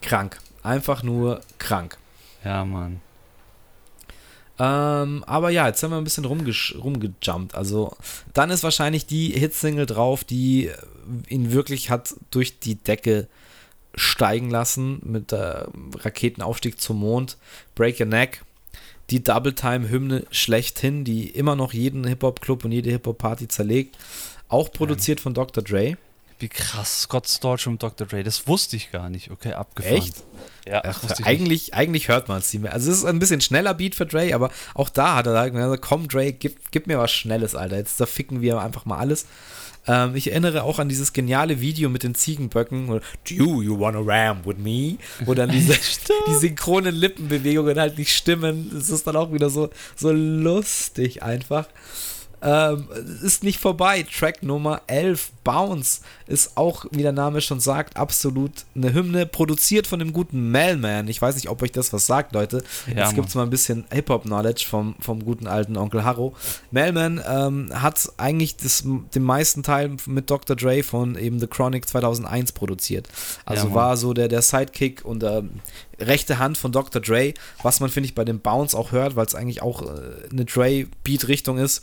Krank. 0.00 0.38
Einfach 0.62 1.02
nur 1.02 1.40
krank. 1.58 1.98
Ja, 2.44 2.64
Mann. 2.64 3.00
Ähm, 4.58 5.24
aber 5.26 5.50
ja, 5.50 5.66
jetzt 5.66 5.82
haben 5.82 5.90
wir 5.90 5.96
ein 5.96 6.04
bisschen 6.04 6.24
rumgejumpt. 6.24 7.54
Also, 7.54 7.96
dann 8.34 8.50
ist 8.50 8.62
wahrscheinlich 8.62 9.06
die 9.06 9.30
Hitsingle 9.30 9.86
drauf, 9.86 10.24
die 10.24 10.70
ihn 11.28 11.52
wirklich 11.52 11.90
hat 11.90 12.14
durch 12.30 12.60
die 12.60 12.76
Decke 12.76 13.28
steigen 13.94 14.50
lassen 14.50 15.00
mit 15.04 15.32
der 15.32 15.68
Raketenaufstieg 15.98 16.80
zum 16.80 17.00
Mond. 17.00 17.38
Break 17.74 18.00
Your 18.00 18.06
Neck. 18.06 18.44
Die 19.10 19.22
Double 19.22 19.54
Time 19.54 19.90
Hymne 19.90 20.24
schlechthin, 20.30 21.04
die 21.04 21.28
immer 21.28 21.56
noch 21.56 21.72
jeden 21.72 22.06
Hip-Hop-Club 22.06 22.64
und 22.64 22.72
jede 22.72 22.90
Hip-Hop-Party 22.90 23.48
zerlegt. 23.48 23.98
Auch 24.52 24.70
produziert 24.70 25.18
von 25.18 25.32
Dr. 25.32 25.64
Dre. 25.64 25.96
Wie 26.38 26.48
krass, 26.48 27.02
Scott 27.02 27.26
Storch 27.26 27.66
und 27.66 27.82
Dr. 27.82 28.06
Dre, 28.06 28.22
das 28.22 28.46
wusste 28.46 28.76
ich 28.76 28.90
gar 28.90 29.08
nicht. 29.08 29.30
Okay, 29.30 29.54
abgefahren. 29.54 29.96
Echt? 29.96 30.24
Ja, 30.66 30.82
Ach, 30.84 31.02
eigentlich, 31.22 31.72
eigentlich 31.72 32.08
hört 32.08 32.28
man 32.28 32.38
es 32.38 32.52
nicht 32.52 32.62
mehr. 32.62 32.72
Also 32.72 32.90
es 32.90 32.98
ist 32.98 33.04
ein 33.04 33.18
bisschen 33.18 33.40
schneller 33.40 33.72
Beat 33.74 33.94
für 33.94 34.04
Dre, 34.04 34.34
aber 34.34 34.50
auch 34.74 34.90
da 34.90 35.16
hat 35.16 35.26
er 35.26 35.50
gesagt, 35.50 35.82
komm 35.82 36.06
Dre, 36.06 36.32
gib, 36.32 36.70
gib 36.70 36.86
mir 36.86 36.98
was 36.98 37.10
Schnelles, 37.12 37.54
Alter. 37.54 37.76
Jetzt 37.76 37.98
da 37.98 38.06
ficken 38.06 38.42
wir 38.42 38.60
einfach 38.60 38.84
mal 38.84 38.98
alles. 38.98 39.26
Ähm, 39.86 40.14
ich 40.16 40.30
erinnere 40.30 40.64
auch 40.64 40.78
an 40.78 40.88
dieses 40.88 41.12
geniale 41.14 41.60
Video 41.60 41.88
mit 41.88 42.02
den 42.02 42.14
Ziegenböcken. 42.14 42.88
Do 42.88 43.62
you 43.62 43.78
wanna 43.80 44.00
ram 44.00 44.44
with 44.44 44.58
me? 44.58 44.98
Wo 45.24 45.32
dann 45.32 45.50
diese, 45.50 45.72
die 46.28 46.34
synchronen 46.34 46.94
Lippenbewegungen 46.94 47.78
halt 47.78 47.96
nicht 47.96 48.14
stimmen. 48.14 48.70
Das 48.74 48.90
ist 48.90 49.06
dann 49.06 49.16
auch 49.16 49.32
wieder 49.32 49.48
so, 49.48 49.70
so 49.96 50.12
lustig 50.12 51.22
einfach. 51.22 51.68
Ähm, 52.42 52.88
ist 53.22 53.44
nicht 53.44 53.60
vorbei. 53.60 54.04
Track 54.04 54.42
Nummer 54.42 54.82
11, 54.88 55.30
Bounce, 55.44 56.00
ist 56.26 56.56
auch, 56.56 56.86
wie 56.90 57.02
der 57.02 57.12
Name 57.12 57.40
schon 57.40 57.60
sagt, 57.60 57.96
absolut 57.96 58.50
eine 58.74 58.92
Hymne, 58.92 59.26
produziert 59.26 59.86
von 59.86 60.00
dem 60.00 60.12
guten 60.12 60.50
Melman. 60.50 61.06
Ich 61.06 61.22
weiß 61.22 61.36
nicht, 61.36 61.48
ob 61.48 61.62
euch 61.62 61.70
das 61.70 61.92
was 61.92 62.06
sagt, 62.06 62.32
Leute. 62.32 62.64
Ja, 62.88 63.04
Jetzt 63.04 63.14
gibt 63.14 63.28
es 63.28 63.34
mal 63.34 63.44
ein 63.44 63.50
bisschen 63.50 63.84
Hip-Hop-Knowledge 63.92 64.66
vom, 64.68 64.96
vom 64.98 65.24
guten 65.24 65.46
alten 65.46 65.76
Onkel 65.76 66.04
Harro. 66.04 66.34
Melman 66.72 67.20
ähm, 67.28 67.70
hat 67.72 68.12
eigentlich 68.16 68.56
das, 68.56 68.82
den 68.84 69.22
meisten 69.22 69.62
Teil 69.62 69.96
mit 70.06 70.28
Dr. 70.28 70.56
Dre 70.56 70.82
von 70.82 71.16
eben 71.16 71.38
The 71.38 71.46
Chronic 71.46 71.88
2001 71.88 72.52
produziert. 72.52 73.08
Also 73.44 73.68
ja, 73.68 73.74
war 73.74 73.96
so 73.96 74.14
der, 74.14 74.26
der 74.26 74.42
Sidekick 74.42 75.04
und 75.04 75.22
der 75.22 75.44
rechte 76.00 76.38
Hand 76.38 76.58
von 76.58 76.72
Dr. 76.72 77.00
Dre, 77.00 77.34
was 77.62 77.78
man, 77.78 77.88
finde 77.88 78.08
ich, 78.08 78.14
bei 78.14 78.24
dem 78.24 78.40
Bounce 78.40 78.76
auch 78.76 78.90
hört, 78.90 79.14
weil 79.14 79.26
es 79.26 79.36
eigentlich 79.36 79.62
auch 79.62 79.82
äh, 79.82 80.30
eine 80.30 80.44
Dre-Beat-Richtung 80.44 81.58
ist 81.58 81.82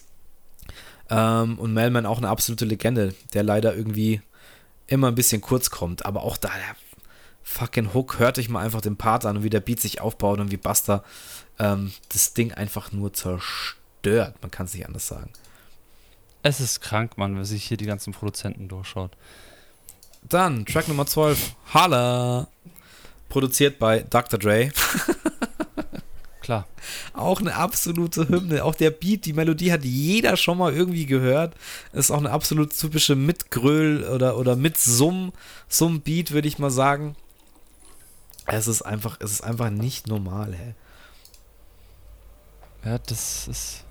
ähm, 1.10 1.58
und 1.60 1.74
Melman 1.74 2.06
auch 2.06 2.18
eine 2.18 2.30
absolute 2.30 2.66
Legende, 2.66 3.14
der 3.34 3.44
leider 3.44 3.76
irgendwie 3.76 4.22
immer 4.88 5.08
ein 5.08 5.16
bisschen 5.16 5.42
kurz 5.42 5.70
kommt. 5.70 6.06
Aber 6.06 6.24
auch 6.24 6.38
da, 6.38 6.50
der 6.50 6.76
fucking 7.44 7.94
Hook, 7.94 8.20
hört 8.20 8.38
euch 8.38 8.50
mal 8.50 8.64
einfach 8.64 8.82
den 8.82 8.98
Part 8.98 9.26
an 9.26 9.38
und 9.38 9.44
wie 9.44 9.50
der 9.50 9.60
Beat 9.60 9.80
sich 9.80 10.02
aufbaut 10.02 10.40
und 10.40 10.52
wie 10.52 10.58
Buster 10.58 11.04
ähm, 11.58 11.92
das 12.10 12.34
Ding 12.34 12.54
einfach 12.54 12.92
nur 12.92 13.14
zerstört. 13.14 14.36
Man 14.42 14.52
kann 14.52 14.66
es 14.66 14.74
nicht 14.74 14.86
anders 14.86 15.08
sagen. 15.08 15.32
Es 16.42 16.62
ist 16.62 16.80
krank, 16.82 17.18
Mann, 17.18 17.36
wenn 17.36 17.44
sich 17.44 17.66
hier 17.66 17.78
die 17.78 17.86
ganzen 17.86 18.14
Produzenten 18.14 18.68
durchschaut. 18.68 19.12
Dann 20.24 20.66
Track 20.66 20.88
Nummer 20.88 21.06
12, 21.06 21.56
Holla. 21.74 22.48
Produziert 23.28 23.78
bei 23.78 24.00
Dr. 24.10 24.40
Dre. 24.40 24.72
klar. 26.50 26.68
Auch 27.14 27.42
eine 27.42 27.54
absolute 27.56 28.28
Hymne. 28.28 28.64
Auch 28.64 28.74
der 28.74 28.90
Beat, 28.90 29.26
die 29.26 29.34
Melodie 29.34 29.72
hat 29.72 29.84
jeder 29.86 30.36
schon 30.36 30.58
mal 30.58 30.74
irgendwie 30.74 31.06
gehört. 31.06 31.54
Ist 31.94 32.10
auch 32.10 32.18
eine 32.18 32.32
absolut 32.32 32.76
typische 32.76 33.16
Mitgröl 33.16 34.04
oder, 34.04 34.36
oder 34.36 34.56
Mitsumm, 34.56 35.32
Summ-Beat, 35.68 36.32
würde 36.32 36.48
ich 36.48 36.58
mal 36.58 36.72
sagen. 36.72 37.16
Es 38.48 38.68
ist 38.68 38.82
einfach, 38.82 39.18
es 39.20 39.32
ist 39.32 39.42
einfach 39.42 39.70
nicht 39.70 40.08
normal, 40.08 40.56
hä? 40.56 40.74
Ja, 42.84 42.98
das 42.98 43.48
ist. 43.48 43.84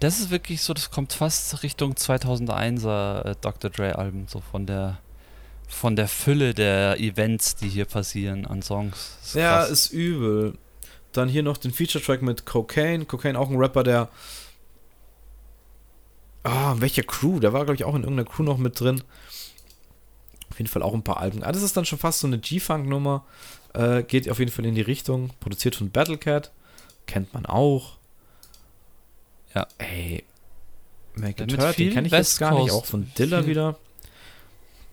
Das 0.00 0.18
ist 0.18 0.30
wirklich 0.30 0.62
so, 0.62 0.74
das 0.74 0.90
kommt 0.90 1.12
fast 1.12 1.62
Richtung 1.62 1.92
2001er 1.92 3.26
äh, 3.26 3.34
Dr. 3.40 3.70
Dre 3.70 3.96
Album, 3.96 4.26
so 4.26 4.40
von 4.40 4.66
der 4.66 4.98
von 5.68 5.94
der 5.94 6.08
Fülle 6.08 6.52
der 6.52 6.98
Events, 6.98 7.54
die 7.54 7.68
hier 7.68 7.84
passieren 7.84 8.44
an 8.44 8.60
Songs. 8.60 9.18
Ist 9.22 9.34
ja, 9.36 9.62
ist 9.62 9.92
übel. 9.92 10.58
Dann 11.12 11.28
hier 11.28 11.42
noch 11.42 11.56
den 11.56 11.72
Feature-Track 11.72 12.22
mit 12.22 12.46
Cocaine. 12.46 13.04
Cocaine 13.04 13.38
auch 13.38 13.50
ein 13.50 13.56
Rapper, 13.56 13.82
der. 13.82 14.08
Ah, 16.42 16.74
welcher 16.78 17.02
Crew? 17.02 17.40
Der 17.40 17.52
war, 17.52 17.64
glaube 17.64 17.74
ich, 17.74 17.84
auch 17.84 17.94
in 17.94 18.02
irgendeiner 18.02 18.28
Crew 18.28 18.42
noch 18.42 18.58
mit 18.58 18.78
drin. 18.80 19.02
Auf 20.50 20.58
jeden 20.58 20.68
Fall 20.70 20.82
auch 20.82 20.94
ein 20.94 21.02
paar 21.04 21.18
Alben. 21.18 21.42
Ah, 21.42 21.52
das 21.52 21.62
ist 21.62 21.76
dann 21.76 21.84
schon 21.84 21.98
fast 21.98 22.20
so 22.20 22.26
eine 22.26 22.38
G-Funk-Nummer. 22.38 23.24
Äh, 23.74 24.02
geht 24.02 24.28
auf 24.30 24.38
jeden 24.38 24.50
Fall 24.50 24.64
in 24.64 24.74
die 24.74 24.80
Richtung. 24.80 25.30
Produziert 25.40 25.76
von 25.76 25.90
Battlecat. 25.90 26.50
Kennt 27.06 27.34
man 27.34 27.46
auch. 27.46 27.98
Ja. 29.54 29.66
Ey. 29.78 30.24
Make 31.14 31.42
It 31.42 31.58
Hurt, 31.58 31.78
den 31.78 31.92
kenne 31.92 32.06
ich 32.06 32.12
jetzt 32.12 32.20
West 32.20 32.38
gar 32.38 32.52
nicht. 32.54 32.70
Coast. 32.70 32.74
Auch 32.74 32.86
von 32.86 33.10
Dilla 33.18 33.46
wieder. 33.46 33.78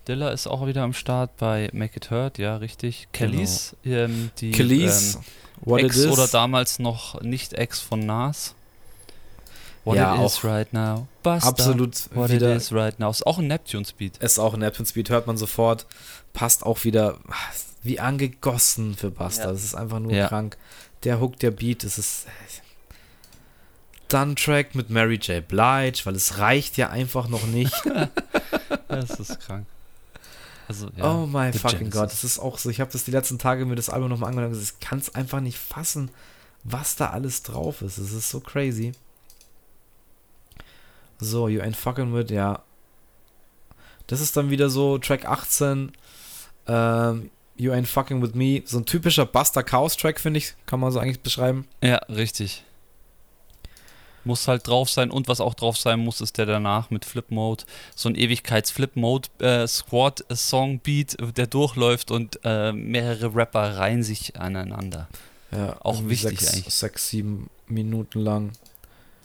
Dilla 0.07 0.29
ist 0.29 0.47
auch 0.47 0.65
wieder 0.65 0.83
am 0.83 0.93
Start 0.93 1.37
bei 1.37 1.69
Make 1.73 1.97
It 1.97 2.11
Hurt, 2.11 2.37
ja, 2.37 2.57
richtig. 2.57 3.07
Kellys, 3.11 3.75
ähm, 3.85 4.31
die 4.39 4.51
Kelis. 4.51 5.15
ähm, 5.15 5.21
What 5.61 5.81
Ex 5.81 5.97
It 5.97 6.05
Is. 6.05 6.11
oder 6.11 6.27
damals 6.27 6.79
noch 6.79 7.21
nicht 7.21 7.53
Ex 7.53 7.79
von 7.79 8.05
Nas. 8.05 8.53
What 9.83 9.95
Ja, 9.97 10.15
it 10.15 10.25
is 10.25 10.43
right 10.43 10.71
now. 10.73 11.07
Basta. 11.23 11.49
Absolut 11.49 11.95
What 12.13 12.29
wieder. 12.29 12.51
it 12.55 12.57
is 12.61 12.73
right 12.73 12.97
now. 12.99 13.09
Ist 13.09 13.25
auch 13.25 13.37
ein 13.39 13.47
Neptune-Speed. 13.47 14.17
Ist 14.17 14.37
auch 14.39 14.53
ein 14.53 14.59
Neptune 14.59 14.85
Speed, 14.87 15.09
hört 15.09 15.27
man 15.27 15.37
sofort. 15.37 15.85
Passt 16.33 16.65
auch 16.65 16.83
wieder 16.83 17.17
wie 17.83 17.99
angegossen 17.99 18.95
für 18.95 19.11
Buster. 19.11 19.45
Ja. 19.45 19.51
Das 19.51 19.63
ist 19.63 19.75
einfach 19.75 19.99
nur 19.99 20.11
Ja. 20.11 20.27
krank. 20.27 20.57
Der 21.03 21.19
Hook, 21.21 21.39
der 21.39 21.51
Beat, 21.51 21.83
das 21.83 21.97
ist. 21.97 22.25
Dann 24.09 24.35
Track 24.35 24.73
mit 24.75 24.89
Mary 24.89 25.15
J. 25.15 25.45
Blige, 25.47 25.99
weil 26.05 26.15
es 26.15 26.37
reicht 26.37 26.77
ja 26.77 26.89
einfach 26.89 27.27
noch 27.27 27.45
nicht. 27.47 27.73
Das 28.89 29.11
ist 29.19 29.39
krank. 29.41 29.65
Also, 30.67 30.89
ja. 30.97 31.13
oh 31.13 31.25
my 31.25 31.53
fucking. 31.53 31.89
God, 31.89 32.11
das 32.11 32.23
ist 32.23 32.39
auch 32.39 32.57
so. 32.57 32.69
Ich 32.69 32.81
habe 32.81 32.91
das 32.91 33.05
die 33.05 33.11
letzten 33.11 33.39
Tage 33.39 33.65
mir 33.65 33.75
das 33.75 33.89
Album 33.89 34.09
nochmal 34.09 34.29
angehört 34.29 34.51
und 34.51 34.59
gesagt, 34.59 34.77
ich 34.81 34.87
kann 34.87 34.99
es 34.99 35.15
einfach 35.15 35.39
nicht 35.39 35.57
fassen, 35.57 36.11
was 36.63 36.97
da 36.97 37.11
alles 37.11 37.43
drauf 37.43 37.81
ist. 37.81 37.97
Es 37.97 38.11
ist 38.11 38.29
so 38.29 38.41
crazy. 38.41 38.91
So, 41.19 41.47
You 41.47 41.61
Ain't 41.61 41.75
Fucking 41.75 42.13
With, 42.13 42.29
ja. 42.29 42.63
Das 44.07 44.21
ist 44.21 44.35
dann 44.37 44.49
wieder 44.49 44.69
so 44.69 44.97
Track 44.97 45.25
18. 45.25 45.91
Ähm, 46.67 47.29
you 47.55 47.71
Ain't 47.71 47.87
Fucking 47.87 48.21
With 48.21 48.35
Me. 48.35 48.61
So 48.65 48.79
ein 48.79 48.85
typischer 48.85 49.25
Buster 49.25 49.63
Chaos 49.63 49.95
Track, 49.95 50.19
finde 50.19 50.39
ich. 50.39 50.53
Kann 50.65 50.79
man 50.79 50.91
so 50.91 50.99
eigentlich 50.99 51.21
beschreiben. 51.21 51.65
Ja, 51.81 51.97
richtig. 52.09 52.63
Muss 54.27 54.47
halt 54.47 54.67
drauf 54.67 54.89
sein 54.89 55.09
und 55.09 55.27
was 55.27 55.39
auch 55.39 55.53
drauf 55.53 55.77
sein 55.77 55.99
muss, 55.99 56.21
ist 56.21 56.37
der 56.37 56.45
danach 56.45 56.89
mit 56.89 57.05
Flip 57.05 57.31
Mode. 57.31 57.63
So 57.95 58.09
ein 58.09 58.15
Ewigkeits-Flip 58.15 58.95
Mode 58.95 59.29
äh, 59.39 59.65
Squad 59.67 60.25
Song 60.33 60.79
Beat, 60.79 61.17
der 61.37 61.47
durchläuft 61.47 62.11
und 62.11 62.39
äh, 62.43 62.73
mehrere 62.73 63.33
Rapper 63.33 63.77
reihen 63.77 64.03
sich 64.03 64.39
aneinander. 64.39 65.07
Ja, 65.51 65.77
Auch 65.79 66.03
wichtig 66.07 66.41
sechs, 66.41 66.53
eigentlich. 66.53 66.73
Sechs, 66.73 67.09
sieben 67.09 67.49
Minuten 67.67 68.19
lang. 68.19 68.51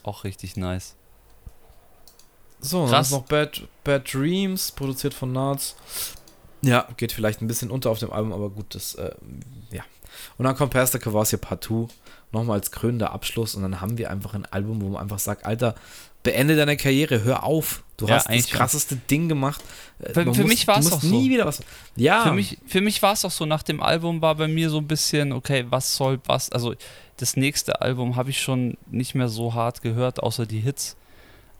Auch 0.04 0.24
richtig 0.24 0.56
nice. 0.56 0.94
So, 2.60 2.82
dann 2.82 2.90
Krass. 2.90 3.08
ist 3.08 3.12
noch 3.12 3.24
Bad, 3.24 3.62
Bad 3.82 4.12
Dreams, 4.14 4.70
produziert 4.70 5.14
von 5.14 5.32
Nards. 5.32 5.74
Ja, 6.62 6.86
geht 6.96 7.10
vielleicht 7.10 7.42
ein 7.42 7.48
bisschen 7.48 7.72
unter 7.72 7.90
auf 7.90 7.98
dem 7.98 8.12
Album, 8.12 8.32
aber 8.32 8.50
gut, 8.50 8.74
das, 8.74 8.94
äh, 8.94 9.10
ja. 9.72 9.82
Und 10.38 10.44
dann 10.44 10.54
kommt 10.54 10.72
Pastor 10.72 11.00
Kavassia 11.00 11.38
Partout, 11.38 11.88
nochmal 12.32 12.58
als 12.58 12.70
krönender 12.70 13.12
Abschluss 13.12 13.54
und 13.54 13.62
dann 13.62 13.80
haben 13.80 13.98
wir 13.98 14.10
einfach 14.10 14.34
ein 14.34 14.46
Album, 14.46 14.80
wo 14.80 14.88
man 14.88 15.02
einfach 15.02 15.18
sagt, 15.18 15.44
Alter, 15.46 15.74
beende 16.22 16.54
deine 16.56 16.76
Karriere, 16.76 17.24
hör 17.24 17.42
auf. 17.44 17.82
Du 17.96 18.06
Ja, 18.06 18.14
hast 18.16 18.24
das 18.26 18.32
eigentlich 18.32 18.48
schon. 18.48 18.58
krasseste 18.58 18.96
Ding 18.96 19.28
gemacht. 19.28 19.62
Für- 20.00 20.32
für 20.34 20.44
mich 20.44 20.66
du 20.66 20.72
musst 20.72 20.92
auch 20.92 21.00
so. 21.02 21.06
nie 21.08 21.30
wieder 21.30 21.46
was. 21.46 21.60
Ja, 21.96 22.24
Für 22.24 22.32
mich, 22.32 22.58
für 22.66 22.80
mich 22.80 23.02
war 23.02 23.12
es 23.12 23.24
auch 23.24 23.30
so, 23.30 23.44
nach 23.46 23.62
dem 23.62 23.82
Album 23.82 24.20
war 24.22 24.34
bei 24.36 24.48
mir 24.48 24.70
so 24.70 24.78
ein 24.78 24.86
bisschen, 24.86 25.32
okay, 25.32 25.66
was 25.68 25.96
soll 25.96 26.20
was, 26.26 26.50
also 26.50 26.74
das 27.18 27.36
nächste 27.36 27.80
Album 27.82 28.16
habe 28.16 28.30
ich 28.30 28.40
schon 28.40 28.76
nicht 28.90 29.14
mehr 29.14 29.28
so 29.28 29.54
hart 29.54 29.82
gehört, 29.82 30.20
außer 30.22 30.46
die 30.46 30.60
Hits. 30.60 30.96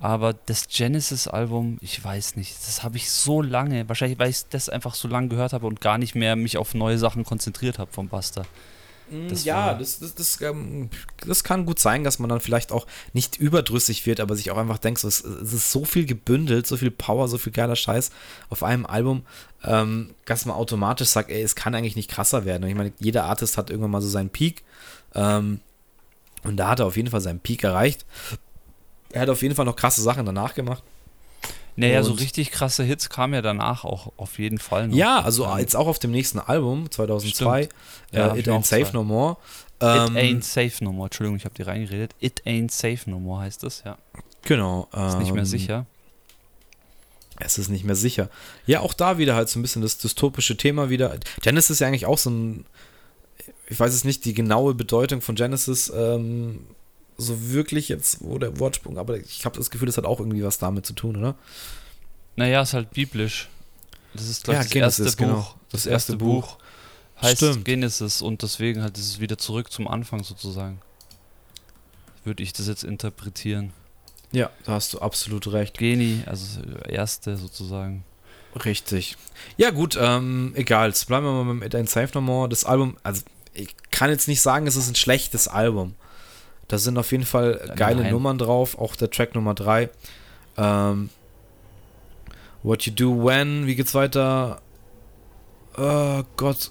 Aber 0.01 0.33
das 0.33 0.67
Genesis-Album, 0.69 1.79
ich 1.81 2.03
weiß 2.03 2.35
nicht, 2.35 2.57
das 2.67 2.83
habe 2.83 2.97
ich 2.97 3.09
so 3.11 3.41
lange, 3.43 3.89
wahrscheinlich 3.89 4.19
weil 4.19 4.31
ich 4.31 4.43
das 4.51 4.69
einfach 4.69 4.95
so 4.95 5.07
lange 5.07 5.29
gehört 5.29 5.53
habe 5.53 5.67
und 5.67 5.81
gar 5.81 5.99
nicht 5.99 6.15
mehr 6.17 6.35
mich 6.35 6.57
auf 6.57 6.75
neue 6.75 6.99
Sachen 6.99 7.25
konzentriert 7.25 7.79
habe 7.79 7.93
vom 7.93 8.09
Buster. 8.09 8.45
Das 9.29 9.45
Mm, 9.45 9.47
ja, 9.47 9.67
war- 9.67 9.79
das, 9.79 9.99
das, 9.99 10.15
das, 10.15 10.41
ähm, 10.41 10.89
das 11.27 11.45
kann 11.45 11.67
gut 11.67 11.79
sein, 11.79 12.05
dass 12.05 12.19
man 12.19 12.29
dann 12.29 12.41
vielleicht 12.41 12.73
auch 12.73 12.87
nicht 13.13 13.37
überdrüssig 13.37 14.07
wird, 14.07 14.21
aber 14.21 14.37
sich 14.37 14.51
auch 14.51 14.57
einfach 14.59 14.79
denkt, 14.79 15.01
so, 15.01 15.09
es, 15.09 15.23
es 15.25 15.53
ist 15.53 15.71
so 15.73 15.85
viel 15.85 16.07
gebündelt, 16.07 16.67
so 16.67 16.77
viel 16.77 16.91
Power, 16.91 17.29
so 17.29 17.39
viel 17.39 17.53
geiler 17.53 17.77
Scheiß 17.77 18.11
auf 18.49 18.63
einem 18.63 18.87
Album, 18.87 19.25
ähm, 19.65 20.15
dass 20.25 20.47
man 20.47 20.57
automatisch 20.57 21.09
sagt, 21.09 21.31
ey, 21.31 21.43
es 21.43 21.55
kann 21.55 21.75
eigentlich 21.75 21.97
nicht 21.97 22.11
krasser 22.11 22.45
werden. 22.45 22.65
Und 22.65 22.71
ich 22.71 22.77
meine, 22.77 22.93
jeder 22.99 23.25
Artist 23.25 23.59
hat 23.59 23.71
irgendwann 23.71 23.91
mal 23.93 24.03
so 24.03 24.09
seinen 24.09 24.31
Peak. 24.31 24.63
Ähm, 25.15 25.61
und 26.45 26.57
da 26.57 26.69
hat 26.69 26.81
er 26.81 26.87
auf 26.87 26.97
jeden 26.97 27.11
Fall 27.11 27.21
seinen 27.21 27.41
Peak 27.41 27.63
erreicht. 27.65 28.05
Er 29.13 29.23
hat 29.23 29.29
auf 29.29 29.43
jeden 29.43 29.55
Fall 29.55 29.67
noch 29.67 29.77
krasse 29.77 30.03
Sachen 30.03 30.25
danach 30.27 30.55
gemacht. 30.55 30.83
Naja, 31.77 32.03
so 32.03 32.13
Und- 32.13 32.21
richtig 32.21 32.51
krasse 32.51 32.85
Hits 32.85 33.09
kamen 33.09 33.33
ja 33.35 33.41
danach 33.43 33.85
auch 33.85 34.13
auf 34.19 34.39
jeden 34.39 34.59
Fall 34.59 34.89
noch. 34.89 34.97
Ja, 34.97 35.21
also 35.21 35.47
Ähm, 35.47 35.59
jetzt 35.59 35.75
auch 35.75 35.87
auf 35.87 35.99
dem 35.99 36.11
nächsten 36.11 36.39
Album, 36.39 36.91
2002, 36.91 37.63
Stimmt. 37.65 37.75
Ja, 38.13 38.35
äh, 38.35 38.39
It 38.41 38.49
Ain't 38.49 38.67
Safe 38.67 38.85
zwei. 38.85 38.93
No 38.93 39.05
More. 39.05 39.37
It 39.81 39.89
Ähm, 40.11 40.17
Ain't 40.17 40.45
Safe 40.45 40.73
No 40.85 40.93
More, 40.93 41.07
Entschuldigung, 41.07 41.37
ich 41.37 41.45
habe 41.45 41.55
dir 41.55 41.67
reingeredet. 41.67 42.15
It 42.21 42.43
Ain't 42.47 42.71
Safe 42.71 42.99
No 43.11 43.19
More 43.19 43.41
heißt 43.43 43.65
es, 43.65 43.83
ja. 43.85 43.97
Genau. 44.43 44.89
Ist 44.93 45.19
nicht 45.19 45.33
mehr 45.33 45.41
ähm, 45.43 45.47
sicher. 45.47 45.87
Es 47.39 47.59
ist 47.59 47.71
nicht 47.71 47.85
mehr 47.85 47.97
sicher. 47.97 48.29
Ja, 48.67 48.81
auch 48.81 48.93
da 48.95 49.19
wieder 49.19 49.35
halt 49.35 49.49
so 49.49 49.59
ein 49.59 49.63
bisschen 49.63 49.83
das 49.83 49.99
dystopische 49.99 50.57
Thema 50.57 50.91
wieder. 50.91 51.17
Genesis 51.41 51.71
ist 51.71 51.81
ja 51.81 51.87
eigentlich 51.89 52.07
auch 52.07 52.19
so 52.19 52.31
ein, 52.31 52.67
ich 53.69 53.81
weiß 53.81 53.93
es 53.95 54.05
nicht, 54.05 54.25
die 54.25 54.35
genaue 54.35 54.75
Bedeutung 54.75 55.21
von 55.23 55.35
Genesis, 55.35 55.91
ähm, 55.95 56.67
so 57.23 57.51
wirklich 57.53 57.89
jetzt, 57.89 58.19
wo 58.21 58.39
der 58.39 58.59
Wortsprung, 58.59 58.99
aber 58.99 59.17
ich 59.19 59.45
habe 59.45 59.57
das 59.59 59.71
Gefühl, 59.71 59.87
das 59.87 59.97
hat 59.97 60.05
auch 60.05 60.21
irgendwie 60.21 60.45
was 60.45 60.59
damit 60.59 60.87
zu 60.87 60.93
tun, 60.93 61.17
oder? 61.17 61.35
Naja, 62.37 62.63
ist 62.63 62.75
halt 62.75 62.91
biblisch. 62.91 63.49
Das 64.15 64.29
ist, 64.29 64.45
glaub 64.45 64.55
ich, 64.57 64.75
Ja, 64.75 64.85
das 64.87 64.97
Genesis, 64.97 65.07
erste 65.07 65.27
Buch. 65.27 65.27
genau. 65.27 65.55
Das, 65.71 65.87
erste 65.87 66.17
Buch 66.17 66.59
heißt 67.23 67.37
Stimmt. 67.39 67.65
Genesis 67.65 68.21
und 68.23 68.43
deswegen 68.43 68.83
halt 68.83 68.99
ist 68.99 69.07
es 69.07 69.21
wieder 69.21 69.39
zurück 69.39 69.73
zum 69.73 69.89
Anfang 69.89 70.23
sozusagen. 70.23 70.81
Würde 72.25 72.43
ich 72.43 72.53
das 72.53 72.69
jetzt 72.69 72.85
interpretieren. 72.85 73.73
Ja, 74.33 74.51
da 74.65 74.73
hast 74.73 74.95
du 74.95 75.01
absolut 75.01 75.51
recht. 75.53 75.77
Geni, 75.79 76.23
also 76.27 76.61
das 76.63 76.89
erste 76.91 77.37
sozusagen. 77.37 78.05
Richtig. 78.65 79.17
Ja, 79.57 79.71
gut, 79.71 79.99
ähm, 80.01 80.53
egal. 80.57 80.89
Jetzt 80.89 81.07
bleiben 81.07 81.25
wir 81.27 81.45
mal 81.45 81.55
mit 81.55 81.75
Ain't 81.75 81.89
Safe 81.89 82.11
No 82.15 82.21
More. 82.21 82.49
Das 82.49 82.65
Album, 82.65 82.97
also 83.03 83.23
ich 83.55 83.75
kann 83.91 84.11
jetzt 84.11 84.29
nicht 84.29 84.41
sagen, 84.41 84.67
es 84.67 84.77
ist 84.77 84.89
ein 84.89 84.95
schlechtes 84.95 85.49
Album. 85.49 85.95
Da 86.73 86.79
sind 86.79 86.97
auf 86.97 87.13
jeden 87.13 87.27
Fall 87.27 87.71
geile 87.77 88.01
nein. 88.01 88.13
Nummern 88.13 88.39
drauf, 88.39 88.79
auch 88.79 88.97
der 88.97 89.11
Track 89.11 89.35
Nummer 89.35 89.53
3. 89.53 89.91
Ähm, 90.57 91.11
What 92.63 92.87
You 92.87 92.95
Do 92.95 93.27
When, 93.27 93.67
wie 93.67 93.75
geht's 93.75 93.93
weiter? 93.93 94.63
Oh 95.77 96.23
Gott. 96.39 96.71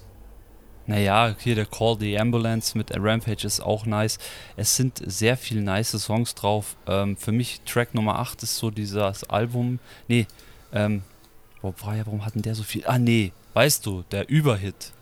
Naja, 0.87 1.35
hier 1.37 1.53
der 1.53 1.67
Call 1.67 1.97
the 1.99 2.17
Ambulance 2.17 2.75
mit 2.75 2.89
Rampage 2.97 3.45
ist 3.45 3.59
auch 3.59 3.85
nice. 3.85 4.17
Es 4.57 4.75
sind 4.75 5.03
sehr 5.05 5.37
viele 5.37 5.61
nice 5.61 5.91
Songs 5.91 6.33
drauf. 6.33 6.77
Ähm, 6.87 7.15
für 7.15 7.31
mich 7.31 7.61
Track 7.67 7.93
Nummer 7.93 8.17
8 8.17 8.41
ist 8.41 8.57
so 8.57 8.71
dieses 8.71 9.23
Album. 9.25 9.77
Nee, 10.07 10.25
ähm, 10.73 11.03
wo 11.61 11.75
war 11.81 11.95
ja, 11.95 12.07
warum 12.07 12.25
hatten 12.25 12.41
der 12.41 12.55
so 12.55 12.63
viel? 12.63 12.87
Ah, 12.87 12.97
nee, 12.97 13.33
weißt 13.53 13.85
du, 13.85 14.03
der 14.09 14.27
Überhit 14.29 14.93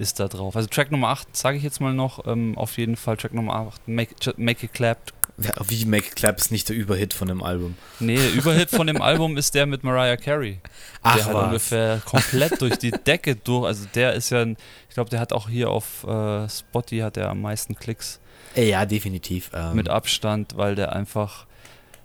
ist 0.00 0.18
da 0.18 0.28
drauf. 0.28 0.56
Also 0.56 0.68
Track 0.68 0.90
Nummer 0.90 1.08
8, 1.08 1.36
sage 1.36 1.56
ich 1.58 1.62
jetzt 1.62 1.80
mal 1.80 1.92
noch, 1.92 2.26
ähm, 2.26 2.56
auf 2.56 2.76
jeden 2.78 2.96
Fall 2.96 3.16
Track 3.16 3.34
Nummer 3.34 3.54
8, 3.54 3.86
Make, 3.88 4.14
Make 4.36 4.66
It 4.66 4.72
Clap. 4.74 4.98
Ja, 5.42 5.52
wie 5.68 5.84
Make 5.86 6.08
It 6.08 6.16
Clap 6.16 6.36
ist 6.38 6.50
nicht 6.50 6.68
der 6.68 6.76
Überhit 6.76 7.14
von 7.14 7.28
dem 7.28 7.42
Album. 7.42 7.76
Nee, 7.98 8.16
der 8.16 8.32
Überhit 8.34 8.70
von 8.70 8.86
dem 8.86 9.00
Album 9.10 9.36
ist 9.38 9.54
der 9.54 9.64
mit 9.66 9.84
Mariah 9.84 10.16
Carey. 10.16 10.58
Ach, 11.02 11.16
der 11.16 11.24
hat 11.26 11.34
was. 11.34 11.44
ungefähr 11.46 12.02
komplett 12.04 12.60
durch 12.60 12.76
die 12.78 12.90
Decke 12.90 13.36
durch. 13.36 13.66
Also 13.66 13.86
der 13.94 14.12
ist 14.14 14.30
ja, 14.30 14.42
ein, 14.42 14.56
ich 14.88 14.94
glaube, 14.94 15.08
der 15.08 15.20
hat 15.20 15.32
auch 15.32 15.48
hier 15.48 15.70
auf 15.70 16.04
äh, 16.04 16.48
Spotty 16.48 16.98
hat 16.98 17.16
er 17.16 17.30
am 17.30 17.40
meisten 17.40 17.74
Klicks 17.74 18.20
Äh, 18.54 18.68
Ja, 18.68 18.84
definitiv. 18.84 19.50
Ähm, 19.54 19.76
mit 19.76 19.88
Abstand, 19.88 20.56
weil 20.58 20.74
der 20.74 20.94
einfach, 20.94 21.46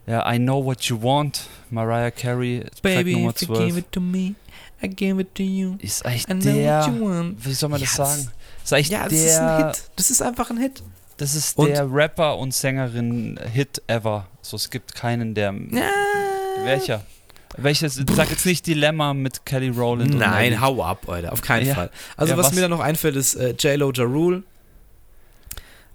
ja, 0.08 0.32
I 0.32 0.38
Know 0.38 0.64
What 0.64 0.84
You 0.84 1.02
Want, 1.02 1.48
Mariah 1.72 2.12
Carey, 2.12 2.62
Track 2.62 2.82
Baby, 2.84 3.16
Nummer 3.16 3.32
if 3.32 3.42
you 3.42 3.48
give 3.48 3.58
12, 3.58 3.78
it 3.80 3.92
to 3.92 4.00
me, 4.00 4.36
I 4.84 4.88
give 4.90 5.20
it 5.22 5.34
to 5.36 5.44
you. 5.44 5.76
ist 5.80 6.06
eigentlich 6.06 6.26
der, 6.44 6.88
you 6.88 7.08
want. 7.10 7.46
wie 7.46 7.54
soll 7.54 7.70
man 7.70 7.80
das 7.82 7.98
Ja, 7.98 8.04
das- 8.04 8.16
sagen? 8.18 8.32
Ist 8.64 8.74
eigentlich 8.74 8.90
Ja, 8.90 9.04
das 9.04 9.10
der, 9.14 9.26
ist 9.26 9.38
ein 9.40 9.68
Hit. 9.68 9.84
Das 9.96 10.10
ist 10.12 10.22
einfach 10.22 10.50
ein 10.50 10.58
Hit. 10.58 10.84
das 11.18 11.36
ist 11.36 11.58
Und- 11.58 11.70
der 11.70 11.88
Rapper 11.92 12.38
und 12.38 12.54
Sängerin 12.54 13.40
Hit 13.54 13.82
ever. 13.88 14.28
So, 14.42 14.58
es 14.58 14.70
gibt 14.70 14.94
keinen, 14.96 15.34
der, 15.34 15.54
welcher? 16.64 17.04
Welches, 17.58 17.96
sag 17.96 18.30
jetzt 18.32 18.46
nicht 18.46 18.68
Dilemma 18.68 19.14
mit 19.14 19.46
Kelly 19.46 19.70
Rowland 19.70 20.14
Nein, 20.16 20.60
hau 20.60 20.84
ab, 20.84 21.08
Alter. 21.08 21.32
Auf 21.32 21.42
keinen 21.42 21.68
Ja. 21.68 21.74
Fall. 21.76 21.90
Also, 22.18 22.34
Ja, 22.34 22.38
was, 22.38 22.48
was- 22.48 22.54
mir 22.54 22.62
da 22.62 22.68
noch 22.68 22.82
einfällt, 22.82 23.16
ist 23.16 23.36
äh, 23.36 23.52
J-Lo 23.58 23.92
Ja 23.94 24.06
Rule. 24.06 24.44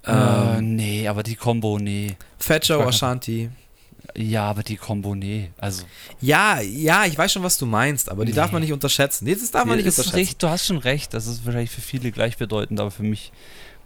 Äh, 0.07 0.13
Ähm, 0.59 0.77
nee, 0.77 1.07
aber 1.07 1.23
die 1.23 1.37
Combo, 1.37 1.79
nee. 1.79 2.17
Fat 2.39 2.67
Joe 2.67 2.87
Ashanti. 2.87 3.51
Ja, 4.17 4.45
aber 4.45 4.63
die 4.63 4.77
Combo, 4.77 5.15
nee. 5.15 5.51
Also, 5.59 5.85
Ja, 6.21 6.61
ja, 6.61 7.05
ich 7.07 7.17
weiß 7.17 7.33
schon, 7.33 7.43
was 7.43 7.59
du 7.59 7.67
meinst, 7.67 8.11
aber 8.11 8.25
die 8.25 8.33
Nee. 8.33 8.37
darf 8.37 8.53
man 8.53 8.63
nicht 8.63 8.73
unterschätzen. 8.73 9.25
Nee, 9.25 9.35
das 9.35 9.51
darf 9.51 9.65
man 9.65 9.77
nicht 9.77 9.87
ist 9.87 9.99
unterschätzen. 9.99 10.17
recht, 10.19 10.43
du 10.43 10.49
hast 10.49 10.67
schon 10.67 10.79
recht, 10.79 11.15
das 11.15 11.27
ist 11.27 11.45
wahrscheinlich 11.47 11.71
für 11.71 11.81
viele 11.81 12.11
gleichbedeutend, 12.11 12.81
aber 12.81 12.91
für 12.91 13.03
mich 13.03 13.33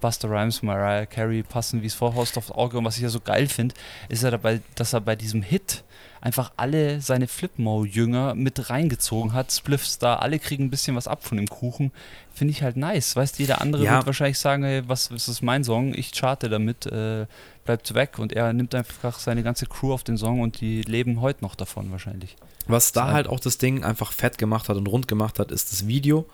Buster 0.01 0.29
Rhymes, 0.31 0.63
Mariah 0.63 1.07
Carey 1.07 1.43
passen 1.43 1.83
wie 1.83 1.87
es 1.87 1.95
Vorhaust 1.95 2.37
aufs 2.37 2.51
Auge. 2.51 2.77
Und 2.79 2.85
was 2.85 2.97
ich 2.97 3.03
ja 3.03 3.09
so 3.09 3.21
geil 3.21 3.49
finde, 3.49 3.75
ist 4.09 4.23
ja 4.23 4.31
dabei, 4.31 4.61
dass 4.75 4.93
er 4.93 5.01
bei 5.01 5.17
diesem 5.17 5.43
Hit 5.43 5.83
einfach 6.25 6.53
alle 6.57 7.03
seine 7.03 7.29
Flipmo-Jünger 7.29 8.35
mit 8.35 8.71
reingezogen 8.71 9.35
hat. 9.35 9.53
Spliffs 9.53 9.99
da, 9.99 10.17
alle 10.17 10.39
kriegen 10.39 10.65
ein 10.65 10.71
bisschen 10.71 10.97
was 10.97 11.07
ab 11.07 11.23
von 11.23 11.37
dem 11.37 11.47
Kuchen. 11.47 11.93
Finde 12.33 12.51
ich 12.53 12.63
halt 12.63 12.77
nice. 12.79 13.15
Weißt 13.15 13.39
jeder 13.39 13.61
andere 13.61 13.85
Ja. 13.85 13.97
wird 13.97 14.07
wahrscheinlich 14.07 14.39
sagen, 14.39 14.65
hey, 14.65 14.83
was, 14.87 15.13
was 15.13 15.29
ist 15.29 15.43
mein 15.43 15.63
Song? 15.65 15.93
Ich 15.95 16.13
charte 16.13 16.49
damit, 16.49 16.87
äh, 16.87 17.27
bleibt 17.67 17.93
weg. 17.95 18.19
Und 18.19 18.33
er 18.33 18.53
nimmt 18.55 18.75
einfach 18.75 19.19
seine 19.19 19.43
ganze 19.43 19.67
Crew 19.67 19.93
auf 19.93 20.03
den 20.03 20.17
Song 20.17 20.41
und 20.41 20.61
die 20.63 20.81
leben 20.83 21.21
heute 21.21 21.45
noch 21.45 21.55
davon 21.55 21.91
wahrscheinlich. 21.93 22.37
Was 22.67 22.93
da 22.93 23.13
halt 23.13 23.29
auch 23.29 23.39
das 23.41 23.59
Ding 23.59 23.85
einfach 23.85 24.11
fett 24.11 24.39
gemacht 24.39 24.71
hat 24.71 24.79
und 24.79 24.87
rund 24.89 25.07
gemacht 25.07 25.39
hat, 25.39 25.51
ist 25.53 25.71
das 25.73 25.87
Video. 25.87 26.25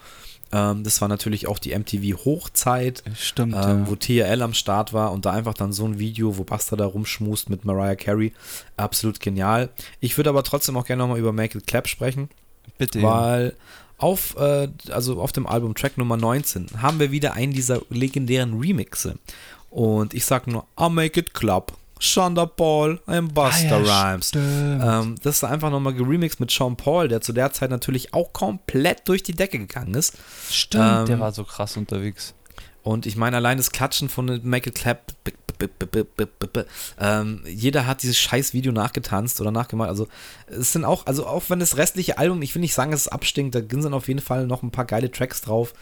Ähm, 0.53 0.83
das 0.85 1.01
war 1.01 1.09
natürlich 1.09 1.47
auch 1.47 1.59
die 1.59 1.77
MTV 1.77 2.25
Hochzeit, 2.25 3.03
Stimmt. 3.15 3.55
ähm, 3.55 3.61
ja. 3.61 3.87
wo 3.89 3.95
TRL 3.95 4.43
am 4.43 4.55
Start 4.55 4.93
war 4.93 5.13
und 5.13 5.25
da 5.25 5.31
einfach 5.31 5.55
dann 5.55 5.73
so 5.73 5.85
ein 5.85 5.99
Video, 5.99 6.39
wo 6.39 6.45
Buster 6.45 6.77
da 6.77 6.87
rumschmust 6.87 7.51
mit 7.51 7.65
Mariah 7.65 7.97
Carey. 7.97 8.33
Absolut 8.77 9.21
genial. 9.21 9.71
Ich 10.01 10.17
würde 10.17 10.31
aber 10.31 10.43
trotzdem 10.43 10.77
auch 10.77 10.85
gerne 10.85 11.03
nochmal 11.03 11.19
über 11.19 11.33
Make 11.33 11.59
It 11.59 11.67
Clap 11.67 11.89
sprechen. 11.89 12.29
Bitte. 12.79 13.03
Weil 13.03 13.55
auf, 13.99 14.37
äh, 14.39 14.69
also 14.91 15.21
auf 15.21 15.33
dem 15.33 15.47
Album 15.47 15.75
Track 15.75 15.99
Nummer 15.99 16.17
19 16.17 16.69
haben 16.81 16.99
wir 16.99 17.11
wieder 17.11 17.35
einen 17.35 17.53
dieser 17.53 17.83
legendären 17.91 18.59
Remixe. 18.59 19.19
Und 19.69 20.15
ich 20.15 20.25
sag 20.25 20.47
nur, 20.47 20.67
I 20.79 20.89
make 20.89 21.21
it 21.21 21.33
clap. 21.33 21.73
Shonda 22.01 22.47
Paul 22.47 22.99
and 23.07 23.35
Buster 23.35 23.77
Ah 23.77 23.81
ja, 23.83 24.11
Rhymes. 24.11 24.33
Ähm, 24.35 25.17
das 25.23 25.37
ist 25.37 25.45
einfach 25.45 25.71
nochmal 25.71 25.95
geremixed 25.95 26.41
mit 26.41 26.51
Sean 26.51 26.77
Paul, 26.77 27.09
der 27.09 27.21
zu 27.21 27.33
der 27.33 27.53
Zeit 27.53 27.71
natürlich 27.71 28.15
auch 28.15 28.33
komplett 28.33 29.07
durch 29.07 29.23
die 29.23 29.35
Decke 29.35 29.59
gegangen 29.59 29.95
ist. 29.95 30.17
Stimmt, 30.51 31.09
der 31.09 31.17
ähm, 31.17 31.21
war 31.21 31.33
so 31.33 31.45
krass 31.45 31.77
unterwegs. 31.77 32.35
Und 32.91 33.07
ich 33.07 33.15
meine, 33.17 33.37
allein 33.37 33.57
das 33.57 33.71
Klatschen 33.71 34.09
von 34.09 34.41
Make 34.43 34.71
It 34.71 34.75
Clap, 34.75 35.07
b- 35.23 35.31
b- 35.59 35.69
b- 35.69 35.87
b- 35.87 36.03
b- 36.03 36.25
b- 36.27 36.47
b- 36.53 36.65
ähm, 36.99 37.43
jeder 37.47 37.87
hat 37.87 38.03
dieses 38.03 38.19
scheiß 38.19 38.53
Video 38.53 38.73
nachgetanzt 38.73 39.41
oder 39.41 39.53
nachgemacht. 39.53 39.89
Also 39.89 40.09
es 40.49 40.73
sind 40.73 40.85
auch, 40.85 41.07
also 41.07 41.25
auch 41.25 41.45
wenn 41.51 41.61
das 41.61 41.77
restliche 41.77 42.19
Album, 42.19 42.43
ich 42.43 42.53
will 42.57 42.61
nicht 42.61 42.75
sagen, 42.75 42.91
dass 42.91 43.03
es 43.03 43.09
abstinkt, 43.09 43.55
da 43.55 43.61
sind 43.61 43.95
auf 43.95 44.09
jeden 44.09 44.21
Fall 44.21 44.49
noch 44.49 44.65
ein 44.65 44.73
paar 44.73 44.87
geile 44.87 45.09
Tracks 45.09 45.41
drauf. 45.41 45.73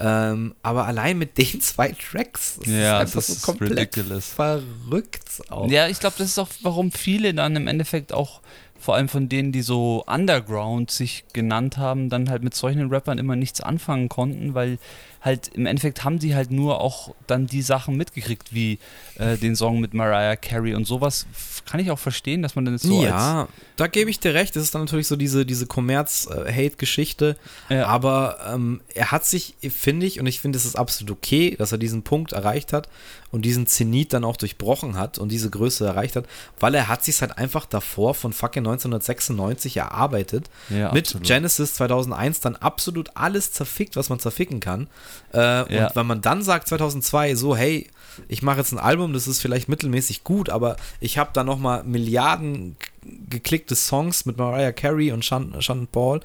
Ähm, 0.00 0.56
aber 0.64 0.86
allein 0.86 1.18
mit 1.18 1.38
den 1.38 1.60
zwei 1.60 1.92
Tracks, 1.92 2.56
das 2.58 2.66
Ja, 2.66 2.96
ist 2.96 3.00
einfach 3.02 3.14
das 3.14 3.26
so 3.28 3.32
ist 3.34 3.42
komplett 3.42 3.70
ridiculous. 3.70 4.26
verrückt 4.26 5.42
auch. 5.50 5.70
Ja, 5.70 5.86
ich 5.86 6.00
glaube, 6.00 6.16
das 6.18 6.26
ist 6.28 6.38
auch, 6.40 6.48
warum 6.62 6.90
viele 6.90 7.32
dann 7.32 7.54
im 7.54 7.68
Endeffekt 7.68 8.12
auch, 8.12 8.40
vor 8.78 8.96
allem 8.96 9.08
von 9.08 9.28
denen, 9.28 9.52
die 9.52 9.62
so 9.62 10.02
Underground 10.06 10.90
sich 10.90 11.24
genannt 11.32 11.76
haben, 11.78 12.10
dann 12.10 12.28
halt 12.28 12.42
mit 12.42 12.54
solchen 12.54 12.88
Rappern 12.88 13.18
immer 13.18 13.36
nichts 13.36 13.60
anfangen 13.60 14.08
konnten, 14.08 14.54
weil 14.54 14.78
halt 15.26 15.48
im 15.54 15.66
Endeffekt 15.66 16.04
haben 16.04 16.18
die 16.18 16.34
halt 16.34 16.50
nur 16.50 16.80
auch 16.80 17.14
dann 17.26 17.46
die 17.46 17.60
Sachen 17.60 17.96
mitgekriegt, 17.96 18.54
wie 18.54 18.78
äh, 19.18 19.36
den 19.36 19.56
Song 19.56 19.80
mit 19.80 19.92
Mariah 19.92 20.36
Carey 20.36 20.74
und 20.74 20.86
sowas. 20.86 21.26
Kann 21.66 21.80
ich 21.80 21.90
auch 21.90 21.98
verstehen, 21.98 22.42
dass 22.42 22.54
man 22.54 22.64
dann 22.64 22.74
jetzt 22.74 22.84
so 22.84 23.02
ja, 23.02 23.48
da 23.74 23.88
gebe 23.88 24.08
ich 24.08 24.20
dir 24.20 24.34
recht. 24.34 24.54
Das 24.54 24.62
ist 24.62 24.74
dann 24.74 24.82
natürlich 24.82 25.08
so 25.08 25.16
diese, 25.16 25.44
diese 25.44 25.66
Kommerz-Hate-Geschichte. 25.66 27.36
Ja. 27.68 27.86
Aber 27.86 28.38
ähm, 28.54 28.80
er 28.94 29.10
hat 29.10 29.26
sich, 29.26 29.56
finde 29.68 30.06
ich, 30.06 30.20
und 30.20 30.26
ich 30.26 30.40
finde, 30.40 30.56
es 30.56 30.64
ist 30.64 30.76
absolut 30.76 31.10
okay, 31.10 31.56
dass 31.58 31.72
er 31.72 31.78
diesen 31.78 32.02
Punkt 32.02 32.32
erreicht 32.32 32.72
hat 32.72 32.88
und 33.32 33.42
diesen 33.42 33.66
Zenit 33.66 34.12
dann 34.12 34.24
auch 34.24 34.36
durchbrochen 34.36 34.96
hat 34.96 35.18
und 35.18 35.30
diese 35.30 35.50
Größe 35.50 35.84
erreicht 35.84 36.16
hat, 36.16 36.26
weil 36.58 36.74
er 36.74 36.88
hat 36.88 37.04
sich 37.04 37.20
halt 37.20 37.36
einfach 37.36 37.66
davor 37.66 38.14
von 38.14 38.32
fucking 38.32 38.60
1996 38.60 39.76
erarbeitet. 39.76 40.48
Ja, 40.70 40.92
mit 40.92 41.06
absolut. 41.06 41.26
Genesis 41.26 41.74
2001 41.74 42.40
dann 42.40 42.56
absolut 42.56 43.10
alles 43.14 43.52
zerfickt, 43.52 43.96
was 43.96 44.08
man 44.08 44.20
zerficken 44.20 44.60
kann. 44.60 44.88
Äh, 45.34 45.74
Ja. 45.74 45.86
Und 45.88 45.96
wenn 45.96 46.06
man 46.06 46.20
dann 46.20 46.42
sagt 46.42 46.68
2002 46.68 47.34
so, 47.34 47.56
hey, 47.56 47.88
ich 48.28 48.42
mache 48.42 48.58
jetzt 48.58 48.72
ein 48.72 48.78
Album, 48.78 49.12
das 49.12 49.28
ist 49.28 49.40
vielleicht 49.42 49.68
mittelmäßig 49.68 50.24
gut, 50.24 50.48
aber 50.48 50.76
ich 51.00 51.18
habe 51.18 51.30
da 51.34 51.44
nochmal 51.44 51.84
Milliarden 51.84 52.76
g- 53.04 53.10
geklickte 53.28 53.74
Songs 53.76 54.24
mit 54.24 54.38
Mariah 54.38 54.72
Carey 54.72 55.12
und 55.12 55.22
Sean, 55.22 55.52
Paul, 55.92 56.20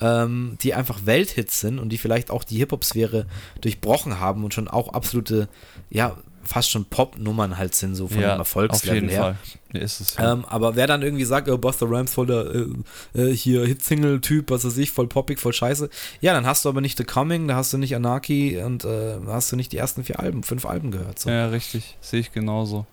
ähm, 0.00 0.58
die 0.62 0.74
einfach 0.74 1.00
Welthits 1.04 1.60
sind 1.60 1.78
und 1.78 1.90
die 1.90 1.98
vielleicht 1.98 2.30
auch 2.32 2.42
die 2.42 2.56
Hip-Hop-Sphäre 2.58 3.26
durchbrochen 3.60 4.18
haben 4.18 4.42
und 4.42 4.54
schon 4.54 4.66
auch 4.66 4.92
absolute, 4.92 5.48
ja, 5.88 6.16
fast 6.42 6.70
schon 6.70 6.84
Pop-Nummern 6.84 7.58
halt 7.58 7.74
sind, 7.76 7.94
so 7.94 8.08
von 8.08 8.20
ja, 8.20 8.34
dem 8.34 8.38
Erfolgslevel 8.38 8.90
auf 8.98 9.02
jeden 9.02 9.08
her. 9.08 9.20
Fall. 9.22 9.36
Ja, 9.78 9.84
ist 9.84 10.00
es. 10.00 10.16
Ja. 10.16 10.32
Ähm, 10.32 10.44
aber 10.46 10.76
wer 10.76 10.86
dann 10.86 11.02
irgendwie 11.02 11.24
sagt, 11.24 11.48
oh, 11.48 11.58
Buster 11.58 11.86
Rhymes 11.88 12.12
voll 12.12 12.26
der 12.26 12.46
äh, 13.14 13.20
äh, 13.30 13.36
hier 13.36 13.64
Hit-Single-Typ, 13.66 14.50
was 14.50 14.64
weiß 14.64 14.76
ich, 14.78 14.90
voll 14.90 15.06
poppig, 15.06 15.38
voll 15.38 15.52
scheiße, 15.52 15.88
ja, 16.20 16.32
dann 16.32 16.46
hast 16.46 16.64
du 16.64 16.68
aber 16.68 16.80
nicht 16.80 16.98
The 16.98 17.04
Coming, 17.04 17.48
da 17.48 17.56
hast 17.56 17.72
du 17.72 17.78
nicht 17.78 17.94
Anarchy 17.96 18.60
und 18.62 18.84
äh, 18.84 19.16
hast 19.26 19.52
du 19.52 19.56
nicht 19.56 19.72
die 19.72 19.76
ersten 19.78 20.04
vier 20.04 20.20
Alben, 20.20 20.42
fünf 20.42 20.66
Alben 20.66 20.90
gehört. 20.90 21.18
So. 21.18 21.30
Ja, 21.30 21.48
richtig. 21.48 21.96
Sehe 22.00 22.20
ich 22.20 22.32
genauso. 22.32 22.86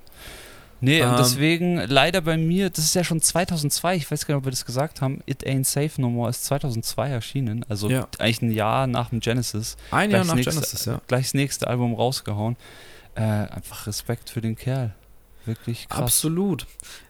Nee, 0.85 1.01
und 1.01 1.11
Ähm, 1.11 1.15
deswegen 1.17 1.77
leider 1.87 2.19
bei 2.19 2.35
mir, 2.35 2.69
das 2.69 2.83
ist 2.83 2.95
ja 2.95 3.05
schon 3.05 3.21
2002, 3.21 3.95
ich 3.95 4.11
weiß 4.11 4.25
gar 4.27 4.35
nicht, 4.35 4.39
ob 4.39 4.45
wir 4.45 4.51
das 4.51 4.65
gesagt 4.65 4.99
haben, 4.99 5.21
It 5.25 5.47
Ain't 5.47 5.63
Safe 5.63 6.01
No 6.01 6.09
More 6.09 6.29
ist 6.29 6.43
2002 6.43 7.09
erschienen, 7.09 7.65
also 7.69 7.89
Ja. 7.89 8.05
eigentlich 8.19 8.41
ein 8.41 8.51
Jahr 8.51 8.85
nach 8.87 9.09
dem 9.09 9.21
Genesis. 9.21 9.77
Ein 9.91 10.11
Jahr 10.11 10.25
nach 10.25 10.35
nächste- 10.35 10.51
Genesis, 10.55 10.83
ja. 10.83 10.99
Gleich 11.07 11.27
das 11.27 11.33
nächste 11.35 11.67
Album 11.67 11.93
rausgehauen. 11.93 12.57
Äh, 13.15 13.21
einfach 13.21 13.87
Respekt 13.87 14.29
für 14.29 14.41
den 14.41 14.57
Kerl. 14.57 14.93
Wirklich 15.45 15.89
krass. 15.89 15.99
Absolut. 15.99 16.65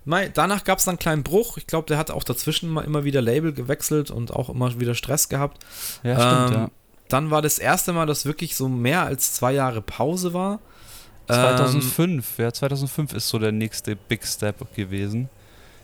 Mei, 0.05 0.29
danach 0.29 0.63
gab 0.63 0.79
es 0.79 0.85
dann 0.85 0.93
einen 0.93 0.99
kleinen 0.99 1.23
Bruch. 1.23 1.57
Ich 1.57 1.67
glaube, 1.67 1.87
der 1.87 1.97
hat 1.97 2.09
auch 2.11 2.23
dazwischen 2.23 2.69
mal 2.69 2.83
immer 2.83 3.03
wieder 3.03 3.21
Label 3.21 3.53
gewechselt 3.53 4.09
und 4.11 4.33
auch 4.33 4.49
immer 4.49 4.79
wieder 4.79 4.95
Stress 4.95 5.29
gehabt. 5.29 5.63
Ja, 6.03 6.15
stimmt, 6.15 6.55
Ähm, 6.55 6.61
ja. 6.63 6.71
Dann 7.09 7.29
war 7.31 7.41
das 7.43 7.59
erste 7.59 7.93
Mal, 7.93 8.07
dass 8.07 8.25
wirklich 8.25 8.55
so 8.55 8.67
mehr 8.67 9.03
als 9.03 9.33
zwei 9.33 9.53
Jahre 9.53 9.81
Pause 9.81 10.33
war. 10.33 10.53
Ähm, 11.29 11.35
2005, 11.35 12.37
ja, 12.39 12.51
2005 12.51 13.13
ist 13.13 13.29
so 13.29 13.37
der 13.39 13.51
nächste 13.51 13.95
Big 13.95 14.25
Step 14.25 14.73
gewesen, 14.75 15.29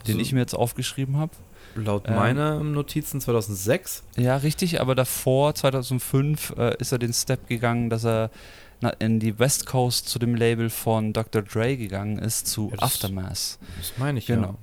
den 0.07 0.15
So- 0.15 0.21
ich 0.21 0.33
mir 0.33 0.39
jetzt 0.39 0.55
aufgeschrieben 0.55 1.17
habe. 1.17 1.31
laut 1.75 2.07
ähm, 2.07 2.15
meiner 2.15 2.59
Notizen 2.63 3.21
2006. 3.21 4.03
Ja, 4.17 4.37
richtig, 4.37 4.81
aber 4.81 4.95
davor, 4.95 5.53
2005, 5.53 6.53
äh, 6.57 6.75
ist 6.79 6.91
er 6.91 6.97
den 6.99 7.13
Step 7.13 7.47
gegangen, 7.47 7.89
dass 7.91 8.05
er 8.05 8.31
in 8.99 9.19
die 9.19 9.37
West 9.39 9.65
Coast 9.65 10.07
zu 10.09 10.19
dem 10.19 10.35
Label 10.35 10.69
von 10.69 11.13
Dr. 11.13 11.41
Dre 11.41 11.75
gegangen 11.77 12.17
ist, 12.19 12.47
zu 12.47 12.69
Ja, 12.71 12.77
das- 12.77 12.83
Aftermath. 12.83 13.57
Das 13.77 13.93
meine 13.97 14.19
ich 14.19 14.25
Genau. 14.25 14.47
ja. 14.47 14.55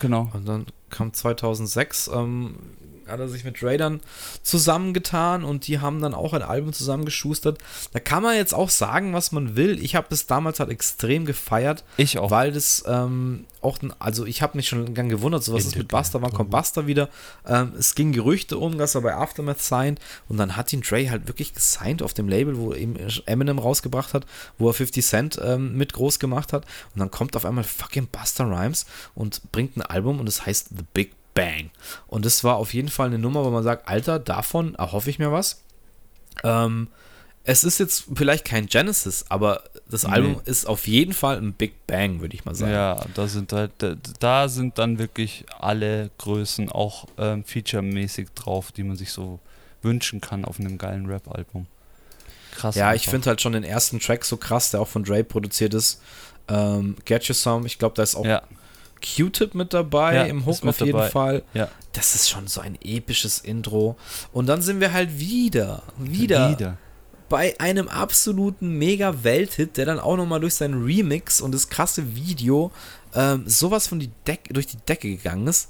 Genau. 0.00 0.30
Und 0.32 0.48
dann 0.48 0.66
kam 0.90 1.12
2006, 1.12 2.10
ähm, 2.12 2.56
hat 3.08 3.20
er 3.20 3.28
sich 3.28 3.44
mit 3.44 3.62
Raidern 3.62 4.00
zusammengetan 4.42 5.44
und 5.44 5.66
die 5.66 5.80
haben 5.80 6.00
dann 6.00 6.14
auch 6.14 6.32
ein 6.34 6.42
Album 6.42 6.72
zusammengeschustert. 6.72 7.58
Da 7.92 8.00
kann 8.00 8.22
man 8.22 8.36
jetzt 8.36 8.54
auch 8.54 8.70
sagen, 8.70 9.12
was 9.12 9.32
man 9.32 9.56
will. 9.56 9.82
Ich 9.82 9.94
habe 9.96 10.06
das 10.10 10.26
damals 10.26 10.60
halt 10.60 10.70
extrem 10.70 11.24
gefeiert, 11.24 11.84
Ich 11.96 12.18
auch. 12.18 12.30
weil 12.30 12.52
das 12.52 12.84
ähm, 12.86 13.46
auch, 13.60 13.78
also 13.98 14.26
ich 14.26 14.42
habe 14.42 14.56
mich 14.56 14.68
schon 14.68 14.92
gang 14.94 15.08
gewundert, 15.10 15.42
so 15.42 15.52
was 15.54 15.62
In 15.64 15.68
ist 15.70 15.76
mit 15.76 15.88
Buster, 15.88 16.20
wann 16.22 16.32
kommt 16.32 16.50
Buster 16.50 16.86
wieder? 16.86 17.08
Ähm, 17.46 17.72
es 17.78 17.94
ging 17.94 18.12
Gerüchte 18.12 18.58
um, 18.58 18.76
dass 18.78 18.94
er 18.94 19.00
bei 19.00 19.14
Aftermath 19.14 19.60
signed 19.62 20.00
und 20.28 20.36
dann 20.36 20.56
hat 20.56 20.72
ihn 20.72 20.82
Dre 20.82 21.10
halt 21.10 21.28
wirklich 21.28 21.54
gesigned 21.54 22.02
auf 22.02 22.12
dem 22.14 22.28
Label, 22.28 22.58
wo 22.58 22.74
eben 22.74 22.96
Eminem 23.26 23.58
rausgebracht 23.58 24.14
hat, 24.14 24.26
wo 24.58 24.68
er 24.68 24.74
50 24.74 25.04
Cent 25.04 25.40
ähm, 25.42 25.76
mit 25.76 25.92
groß 25.92 26.18
gemacht 26.18 26.52
hat 26.52 26.64
und 26.94 27.00
dann 27.00 27.10
kommt 27.10 27.36
auf 27.36 27.44
einmal 27.44 27.64
fucking 27.64 28.08
Buster 28.08 28.44
Rhymes 28.44 28.86
und 29.14 29.40
bringt 29.52 29.76
ein 29.76 29.82
Album 29.82 30.20
und 30.20 30.28
es 30.28 30.44
heißt 30.44 30.68
The 30.76 30.84
Big 30.92 31.12
Bang. 31.34 31.70
Und 32.06 32.24
das 32.24 32.44
war 32.44 32.56
auf 32.56 32.74
jeden 32.74 32.88
Fall 32.88 33.06
eine 33.08 33.18
Nummer, 33.18 33.44
wo 33.44 33.50
man 33.50 33.62
sagt, 33.62 33.88
Alter, 33.88 34.18
davon 34.18 34.74
erhoffe 34.74 35.10
ich 35.10 35.18
mir 35.18 35.32
was. 35.32 35.62
Ähm, 36.44 36.88
es 37.44 37.64
ist 37.64 37.78
jetzt 37.78 38.04
vielleicht 38.14 38.44
kein 38.44 38.66
Genesis, 38.66 39.24
aber 39.28 39.64
das 39.88 40.04
Nee. 40.04 40.12
Album 40.12 40.40
ist 40.44 40.66
auf 40.66 40.86
jeden 40.86 41.12
Fall 41.12 41.38
ein 41.38 41.52
Big 41.52 41.86
Bang, 41.86 42.20
würde 42.20 42.34
ich 42.34 42.44
mal 42.44 42.54
sagen. 42.54 42.72
Ja, 42.72 43.04
da 43.14 43.26
sind 43.26 43.52
halt, 43.52 43.72
da, 44.20 44.48
sind 44.48 44.78
dann 44.78 44.98
wirklich 44.98 45.44
alle 45.58 46.10
Größen 46.18 46.70
auch 46.70 47.06
ähm, 47.18 47.44
featuremäßig 47.44 48.28
drauf, 48.34 48.70
die 48.72 48.84
man 48.84 48.96
sich 48.96 49.10
so 49.12 49.40
wünschen 49.82 50.20
kann 50.20 50.44
auf 50.44 50.60
einem 50.60 50.78
geilen 50.78 51.06
Rap-Album. 51.06 51.66
Krass. 52.52 52.76
Ja, 52.76 52.94
ich 52.94 53.02
einfach. 53.02 53.10
finde 53.10 53.28
halt 53.30 53.40
schon 53.40 53.52
den 53.54 53.64
ersten 53.64 53.98
Track 53.98 54.24
so 54.24 54.36
krass, 54.36 54.70
der 54.70 54.80
auch 54.80 54.88
von 54.88 55.02
Dre 55.02 55.24
produziert 55.24 55.74
ist. 55.74 56.00
Ähm, 56.48 56.96
Get 57.04 57.28
Your 57.28 57.34
Some, 57.34 57.66
ich 57.66 57.78
glaube, 57.78 57.96
da 57.96 58.02
ist 58.02 58.14
auch 58.14 58.24
Ja, 58.24 58.42
Q-Tip 59.02 59.54
mit 59.54 59.74
dabei, 59.74 60.14
Ja, 60.14 60.22
im 60.24 60.46
Hook 60.46 60.64
auf 60.64 60.80
jeden 60.80 60.92
dabei. 60.92 61.10
Fall. 61.10 61.42
ja. 61.52 61.68
Das 61.92 62.14
ist 62.14 62.30
schon 62.30 62.46
so 62.46 62.60
ein 62.62 62.78
episches 62.82 63.38
Intro. 63.40 63.96
Und 64.32 64.46
dann 64.46 64.62
sind 64.62 64.80
wir 64.80 64.92
halt 64.94 65.18
wieder, 65.18 65.82
wieder, 65.98 66.50
Wieder. 66.50 66.78
bei 67.28 67.58
einem 67.60 67.88
absoluten 67.88 68.78
Mega-Welthit, 68.78 69.76
der 69.76 69.84
dann 69.86 70.00
auch 70.00 70.16
nochmal 70.16 70.40
durch 70.40 70.54
seinen 70.54 70.82
Remix 70.84 71.40
und 71.42 71.52
das 71.52 71.68
krasse 71.68 72.14
Video 72.14 72.72
ähm, 73.14 73.42
sowas 73.46 73.88
von 73.88 74.00
die 74.00 74.10
Deck 74.26 74.48
durch 74.52 74.66
die 74.68 74.78
Decke 74.88 75.08
gegangen 75.10 75.46
ist. 75.48 75.68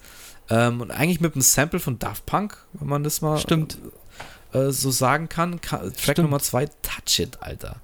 Ähm, 0.49 0.81
und 0.81 0.91
eigentlich 0.93 1.21
mit 1.21 1.35
einem 1.35 1.43
Sample 1.43 1.81
von 1.81 1.99
Daft 1.99 2.25
Punk, 2.27 2.57
wenn 2.75 2.89
man 2.89 3.03
das 3.03 3.21
mal 3.21 3.39
Stimmt, 3.39 3.79
äh, 4.53 4.71
so 4.71 4.91
sagen 4.93 5.29
kann. 5.29 5.61
Ka 5.61 5.79
Track 5.79 5.99
Stimmt. 5.99 6.19
Nummer 6.19 6.39
2, 6.39 6.67
Touch 6.83 7.19
It, 7.19 7.39
Alter. 7.41 7.77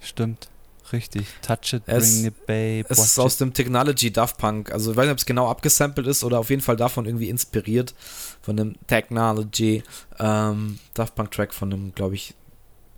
stimmt. 0.00 0.48
Richtig. 0.92 1.26
Touch 1.42 1.72
it, 1.72 1.82
Es- 1.86 2.14
bring 2.22 2.26
it, 2.26 2.46
babe. 2.46 2.84
Es 2.88 2.98
ist 2.98 3.18
it. 3.18 3.24
aus 3.24 3.36
dem 3.38 3.52
Technology 3.52 4.12
Daft 4.12 4.38
Punk. 4.38 4.70
Also 4.72 4.90
ich 4.92 4.96
weiß 4.96 5.04
nicht, 5.06 5.12
ob 5.12 5.18
es 5.18 5.26
genau 5.26 5.48
abgesampelt 5.50 6.06
ist 6.06 6.22
oder 6.24 6.38
auf 6.38 6.50
jeden 6.50 6.62
Fall 6.62 6.76
davon 6.76 7.06
irgendwie 7.06 7.28
inspiriert. 7.28 7.94
Von 8.42 8.56
dem 8.56 8.74
Technology 8.86 9.82
ähm, 10.18 10.78
Daft 10.94 11.14
Punk 11.14 11.30
Track 11.32 11.52
von 11.54 11.70
dem, 11.70 11.94
glaube 11.94 12.14
ich, 12.14 12.34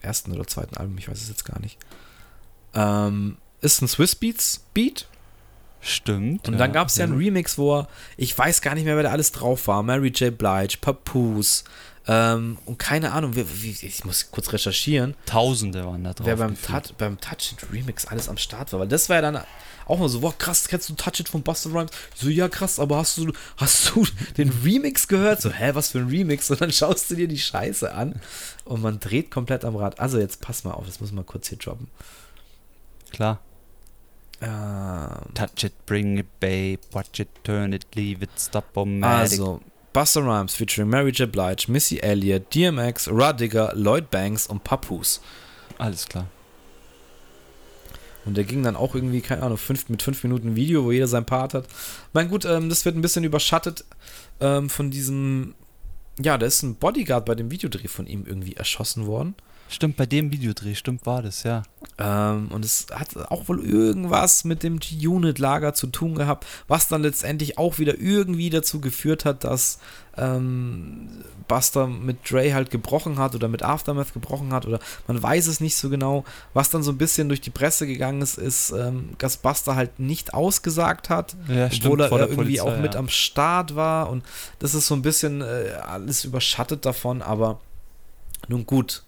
ersten 0.00 0.32
oder 0.32 0.46
zweiten 0.46 0.76
Album. 0.76 0.98
Ich 0.98 1.08
weiß 1.08 1.20
es 1.20 1.28
jetzt 1.28 1.44
gar 1.44 1.60
nicht. 1.60 1.78
Ähm, 2.74 3.36
ist 3.60 3.80
ein 3.82 3.88
Swiss 3.88 4.14
Beats 4.14 4.60
Beat. 4.74 5.06
Stimmt. 5.80 6.48
Und 6.48 6.58
dann 6.58 6.72
gab 6.72 6.88
es 6.88 6.96
ja 6.96 7.04
einen 7.04 7.16
Remix, 7.16 7.56
wo 7.56 7.78
er, 7.78 7.88
ich 8.16 8.36
weiß 8.36 8.62
gar 8.62 8.74
nicht 8.74 8.84
mehr, 8.84 8.96
wer 8.96 9.04
da 9.04 9.10
alles 9.12 9.30
drauf 9.30 9.68
war. 9.68 9.82
Mary 9.84 10.08
J. 10.08 10.36
Blige, 10.36 10.76
Papoose, 10.80 11.62
ähm, 12.08 12.56
und 12.64 12.78
keine 12.78 13.12
Ahnung, 13.12 13.36
wie, 13.36 13.44
wie, 13.62 13.86
ich 13.86 14.04
muss 14.06 14.30
kurz 14.30 14.50
recherchieren. 14.50 15.14
Tausende 15.26 15.84
waren 15.84 16.02
da 16.02 16.14
drauf. 16.14 16.26
Wer 16.26 16.36
beim, 16.36 16.60
Touch, 16.60 16.94
beim 16.96 17.20
Touch 17.20 17.52
It 17.52 17.70
Remix 17.70 18.06
alles 18.06 18.30
am 18.30 18.38
Start 18.38 18.72
war. 18.72 18.80
Weil 18.80 18.88
das 18.88 19.10
war 19.10 19.16
ja 19.16 19.22
dann 19.22 19.44
auch 19.84 19.98
mal 19.98 20.08
so, 20.08 20.22
wow, 20.22 20.36
krass, 20.36 20.68
kennst 20.68 20.88
du 20.88 20.94
Touch 20.94 21.20
It 21.20 21.28
von 21.28 21.42
Buster 21.42 21.70
Rhymes? 21.70 21.90
So, 22.14 22.30
ja, 22.30 22.48
krass, 22.48 22.80
aber 22.80 22.96
hast 22.96 23.18
du, 23.18 23.30
hast 23.58 23.90
du 23.90 24.06
den 24.38 24.48
Remix 24.64 25.06
gehört? 25.06 25.42
So, 25.42 25.50
hä, 25.50 25.72
was 25.74 25.90
für 25.90 25.98
ein 25.98 26.08
Remix? 26.08 26.50
Und 26.50 26.62
dann 26.62 26.72
schaust 26.72 27.10
du 27.10 27.14
dir 27.14 27.28
die 27.28 27.38
Scheiße 27.38 27.92
an 27.92 28.20
und 28.64 28.80
man 28.80 29.00
dreht 29.00 29.30
komplett 29.30 29.66
am 29.66 29.76
Rad. 29.76 30.00
Also 30.00 30.18
jetzt 30.18 30.40
pass 30.40 30.64
mal 30.64 30.72
auf, 30.72 30.86
das 30.86 31.00
muss 31.00 31.12
man 31.12 31.26
kurz 31.26 31.48
hier 31.48 31.58
droppen. 31.58 31.88
Klar. 33.10 33.40
Ähm, 34.40 35.34
Touch 35.34 35.64
it, 35.64 35.74
bring 35.84 36.16
it, 36.16 36.40
babe, 36.40 36.78
watch 36.92 37.20
it, 37.20 37.28
turn 37.44 37.74
it, 37.74 37.84
leave 37.94 38.22
it, 38.24 38.30
stop 38.38 38.76
on 38.76 39.04
Also, 39.04 39.60
Buster 39.98 40.22
Rhymes 40.22 40.54
featuring 40.54 40.88
Mary 40.88 41.10
J. 41.10 41.26
Blige, 41.26 41.66
Missy 41.66 41.98
Elliott, 41.98 42.54
DMX, 42.54 43.08
Rudiger, 43.08 43.72
Lloyd 43.74 44.12
Banks 44.12 44.46
und 44.46 44.62
Papoose. 44.62 45.18
Alles 45.76 46.06
klar. 46.06 46.28
Und 48.24 48.36
der 48.36 48.44
ging 48.44 48.62
dann 48.62 48.76
auch 48.76 48.94
irgendwie, 48.94 49.20
keine 49.22 49.42
Ahnung, 49.42 49.58
fünf, 49.58 49.88
mit 49.88 50.00
fünf 50.00 50.22
Minuten 50.22 50.54
Video, 50.54 50.84
wo 50.84 50.92
jeder 50.92 51.08
sein 51.08 51.26
Part 51.26 51.52
hat. 51.52 51.66
Mein 52.12 52.28
gut, 52.28 52.44
ähm, 52.44 52.68
das 52.68 52.84
wird 52.84 52.94
ein 52.94 53.02
bisschen 53.02 53.24
überschattet 53.24 53.84
ähm, 54.38 54.70
von 54.70 54.92
diesem. 54.92 55.56
Ja, 56.20 56.38
da 56.38 56.46
ist 56.46 56.62
ein 56.62 56.76
Bodyguard 56.76 57.24
bei 57.24 57.34
dem 57.34 57.50
Videodreh 57.50 57.88
von 57.88 58.06
ihm 58.06 58.24
irgendwie 58.24 58.54
erschossen 58.54 59.04
worden. 59.04 59.34
Stimmt, 59.68 59.96
bei 59.96 60.06
dem 60.06 60.32
Videodreh, 60.32 60.74
stimmt, 60.74 61.04
war 61.04 61.22
das, 61.22 61.42
ja. 61.42 61.62
Ähm, 61.98 62.48
und 62.48 62.64
es 62.64 62.86
hat 62.92 63.16
auch 63.30 63.48
wohl 63.48 63.64
irgendwas 63.64 64.44
mit 64.44 64.62
dem 64.62 64.78
G-Unit-Lager 64.78 65.74
zu 65.74 65.88
tun 65.88 66.14
gehabt, 66.14 66.46
was 66.68 66.88
dann 66.88 67.02
letztendlich 67.02 67.58
auch 67.58 67.78
wieder 67.78 67.98
irgendwie 67.98 68.50
dazu 68.50 68.80
geführt 68.80 69.24
hat, 69.24 69.44
dass 69.44 69.78
ähm, 70.16 71.08
Buster 71.48 71.86
mit 71.86 72.30
Dre 72.30 72.54
halt 72.54 72.70
gebrochen 72.70 73.18
hat 73.18 73.34
oder 73.34 73.48
mit 73.48 73.62
Aftermath 73.62 74.12
gebrochen 74.12 74.52
hat 74.52 74.66
oder 74.66 74.78
man 75.06 75.22
weiß 75.22 75.46
es 75.46 75.60
nicht 75.60 75.76
so 75.76 75.90
genau. 75.90 76.24
Was 76.54 76.70
dann 76.70 76.82
so 76.82 76.92
ein 76.92 76.98
bisschen 76.98 77.28
durch 77.28 77.40
die 77.40 77.50
Presse 77.50 77.86
gegangen 77.86 78.22
ist, 78.22 78.38
ist, 78.38 78.70
ähm, 78.70 79.10
dass 79.18 79.38
Buster 79.38 79.74
halt 79.76 79.98
nicht 79.98 80.34
ausgesagt 80.34 81.10
hat, 81.10 81.36
ja, 81.48 81.66
obwohl 81.66 81.72
stimmt, 81.72 82.00
er 82.00 82.20
irgendwie 82.20 82.58
Polizei, 82.58 82.62
auch 82.62 82.78
mit 82.78 82.94
ja. 82.94 83.00
am 83.00 83.08
Start 83.08 83.76
war 83.76 84.10
und 84.10 84.24
das 84.58 84.74
ist 84.74 84.86
so 84.86 84.94
ein 84.94 85.02
bisschen 85.02 85.40
äh, 85.40 85.72
alles 85.82 86.24
überschattet 86.24 86.84
davon, 86.86 87.22
aber 87.22 87.60
nun 88.48 88.66
gut, 88.66 89.04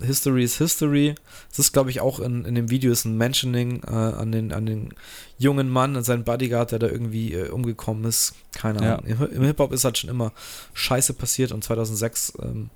History 0.00 0.44
is 0.44 0.58
History. 0.58 1.14
Es 1.50 1.58
ist, 1.58 1.72
glaube 1.72 1.90
ich, 1.90 2.00
auch 2.00 2.20
in, 2.20 2.44
in 2.44 2.54
dem 2.54 2.70
Video 2.70 2.90
ist 2.90 3.04
ein 3.04 3.16
Mentioning 3.16 3.82
äh, 3.86 3.90
an, 3.90 4.32
den, 4.32 4.52
an 4.52 4.66
den 4.66 4.94
jungen 5.38 5.68
Mann, 5.68 5.96
an 5.96 6.04
seinen 6.04 6.24
Bodyguard, 6.24 6.72
der 6.72 6.78
da 6.78 6.88
irgendwie 6.88 7.34
äh, 7.34 7.48
umgekommen 7.48 8.04
ist. 8.04 8.34
Keine 8.52 8.80
Ahnung. 8.80 9.08
Ja. 9.08 9.14
Im, 9.14 9.32
Im 9.32 9.44
Hip-Hop 9.44 9.72
ist 9.72 9.84
halt 9.84 9.98
schon 9.98 10.10
immer 10.10 10.32
Scheiße 10.74 11.14
passiert 11.14 11.52
und 11.52 11.62
2006 11.62 12.34
ähm, 12.42 12.70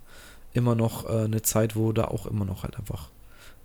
immer 0.53 0.75
noch 0.75 1.09
äh, 1.09 1.25
eine 1.25 1.43
Zeit, 1.43 1.77
wo 1.77 1.93
da 1.93 2.05
auch 2.05 2.27
immer 2.27 2.45
noch 2.45 2.63
halt 2.63 2.79
einfach 2.79 3.09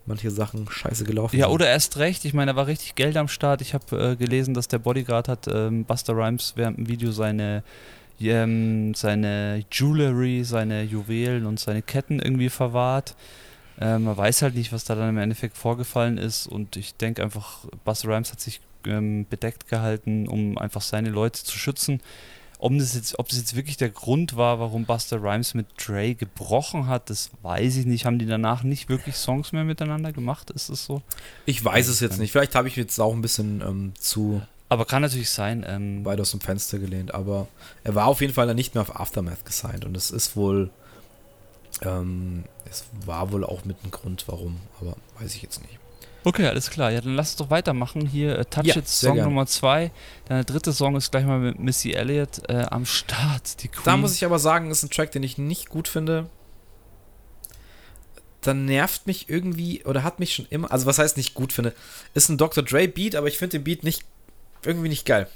manche 0.05 0.31
Sachen 0.31 0.67
scheiße 0.69 1.05
gelaufen 1.05 1.37
ja, 1.37 1.45
sind. 1.45 1.49
Ja, 1.49 1.53
oder 1.53 1.67
erst 1.67 1.97
recht. 1.97 2.25
Ich 2.25 2.33
meine, 2.33 2.51
da 2.51 2.55
war 2.57 2.67
richtig 2.67 2.95
Geld 2.95 3.15
am 3.15 3.27
Start. 3.27 3.61
Ich 3.61 3.73
habe 3.73 4.11
äh, 4.11 4.15
gelesen, 4.15 4.53
dass 4.53 4.67
der 4.67 4.79
Bodyguard 4.79 5.27
hat 5.27 5.47
ähm, 5.47 5.85
Buster 5.85 6.15
Rhymes 6.15 6.53
während 6.55 6.77
dem 6.77 6.87
Video 6.89 7.11
seine 7.11 7.63
ähm, 8.21 8.93
seine 8.93 9.63
Jewelry, 9.71 10.43
seine 10.43 10.83
Juwelen 10.83 11.45
und 11.45 11.59
seine 11.59 11.81
Ketten 11.81 12.19
irgendwie 12.19 12.49
verwahrt. 12.49 13.15
Ähm, 13.79 14.03
man 14.03 14.17
weiß 14.17 14.41
halt 14.41 14.55
nicht, 14.55 14.73
was 14.73 14.83
da 14.83 14.95
dann 14.95 15.09
im 15.09 15.17
Endeffekt 15.17 15.57
vorgefallen 15.57 16.17
ist 16.17 16.47
und 16.47 16.75
ich 16.75 16.95
denke 16.95 17.23
einfach, 17.23 17.65
Buster 17.85 18.09
Rhymes 18.09 18.31
hat 18.31 18.41
sich 18.41 18.59
ähm, 18.85 19.25
bedeckt 19.29 19.67
gehalten, 19.69 20.27
um 20.27 20.57
einfach 20.57 20.81
seine 20.81 21.09
Leute 21.09 21.43
zu 21.43 21.57
schützen. 21.57 22.01
Ob 22.61 22.77
das, 22.77 22.93
jetzt, 22.93 23.17
ob 23.17 23.29
das 23.29 23.37
jetzt 23.37 23.55
wirklich 23.55 23.77
der 23.77 23.89
Grund 23.89 24.35
war, 24.35 24.59
warum 24.59 24.83
Buster 24.83 25.23
Rhymes 25.23 25.53
mit 25.53 25.67
Dre 25.77 26.13
gebrochen 26.13 26.87
hat, 26.87 27.09
das 27.09 27.31
weiß 27.41 27.77
ich 27.77 27.85
nicht. 27.85 28.05
Haben 28.05 28.19
die 28.19 28.25
danach 28.25 28.63
nicht 28.63 28.89
wirklich 28.89 29.15
Songs 29.15 29.53
mehr 29.53 29.63
miteinander 29.63 30.11
gemacht? 30.11 30.51
Ist 30.51 30.67
es 30.67 30.83
so? 30.83 31.01
Ich 31.45 31.63
weiß 31.63 31.87
es 31.87 32.01
jetzt 32.01 32.19
nicht. 32.19 32.33
Vielleicht 32.33 32.55
habe 32.55 32.67
ich 32.67 32.75
jetzt 32.75 32.99
auch 32.99 33.13
ein 33.13 33.21
bisschen 33.21 33.61
ähm, 33.61 33.93
zu 33.97 34.41
aber 34.69 34.85
kann 34.85 35.01
natürlich 35.01 35.31
sein. 35.31 35.65
Ähm 35.67 36.05
weit 36.05 36.21
aus 36.21 36.31
dem 36.31 36.39
Fenster 36.39 36.77
gelehnt. 36.77 37.13
Aber 37.13 37.47
er 37.83 37.95
war 37.95 38.05
auf 38.05 38.21
jeden 38.21 38.33
Fall 38.33 38.47
dann 38.47 38.55
nicht 38.55 38.75
mehr 38.75 38.81
auf 38.83 38.95
Aftermath 38.95 39.45
gesigned. 39.45 39.83
Und 39.83 39.97
es 39.97 40.11
ist 40.11 40.35
wohl. 40.35 40.69
Ähm, 41.81 42.45
es 42.69 42.85
war 43.05 43.31
wohl 43.31 43.43
auch 43.43 43.65
mit 43.65 43.77
einem 43.81 43.91
Grund, 43.91 44.25
warum. 44.27 44.59
Aber 44.79 44.95
weiß 45.19 45.35
ich 45.35 45.41
jetzt 45.41 45.61
nicht. 45.61 45.79
Okay, 46.23 46.45
alles 46.47 46.69
klar. 46.69 46.91
Ja, 46.91 47.01
dann 47.01 47.15
lass 47.15 47.31
uns 47.31 47.37
doch 47.37 47.49
weitermachen. 47.49 48.05
Hier 48.05 48.37
äh, 48.37 48.45
Touch 48.45 48.65
ja, 48.65 48.75
It 48.75 48.87
Song 48.87 49.15
gern. 49.15 49.27
Nummer 49.27 49.47
2. 49.47 49.91
Der 50.27 50.43
dritte 50.43 50.71
Song 50.73 50.95
ist 50.95 51.11
gleich 51.11 51.25
mal 51.25 51.39
mit 51.39 51.59
Missy 51.59 51.93
Elliott 51.93 52.47
äh, 52.49 52.65
am 52.69 52.85
Start. 52.85 53.63
Die 53.63 53.69
Queen. 53.69 53.85
Da 53.85 53.97
muss 53.97 54.15
ich 54.15 54.25
aber 54.25 54.37
sagen, 54.37 54.69
ist 54.69 54.83
ein 54.83 54.89
Track, 54.89 55.11
den 55.11 55.23
ich 55.23 55.37
nicht 55.37 55.69
gut 55.69 55.87
finde. 55.87 56.29
Dann 58.41 58.65
nervt 58.65 59.07
mich 59.07 59.29
irgendwie, 59.29 59.83
oder 59.85 60.03
hat 60.03 60.19
mich 60.19 60.35
schon 60.35 60.45
immer, 60.49 60.71
also 60.71 60.85
was 60.85 60.97
heißt 60.97 61.17
nicht 61.17 61.33
gut 61.33 61.51
finde, 61.51 61.73
ist 62.13 62.29
ein 62.29 62.37
Dr. 62.37 62.63
Dre 62.63 62.87
Beat, 62.87 63.15
aber 63.15 63.27
ich 63.27 63.37
finde 63.37 63.57
den 63.57 63.65
Beat 63.65 63.83
nicht 63.83 64.03
irgendwie 64.63 64.89
nicht 64.89 65.05
geil. 65.05 65.27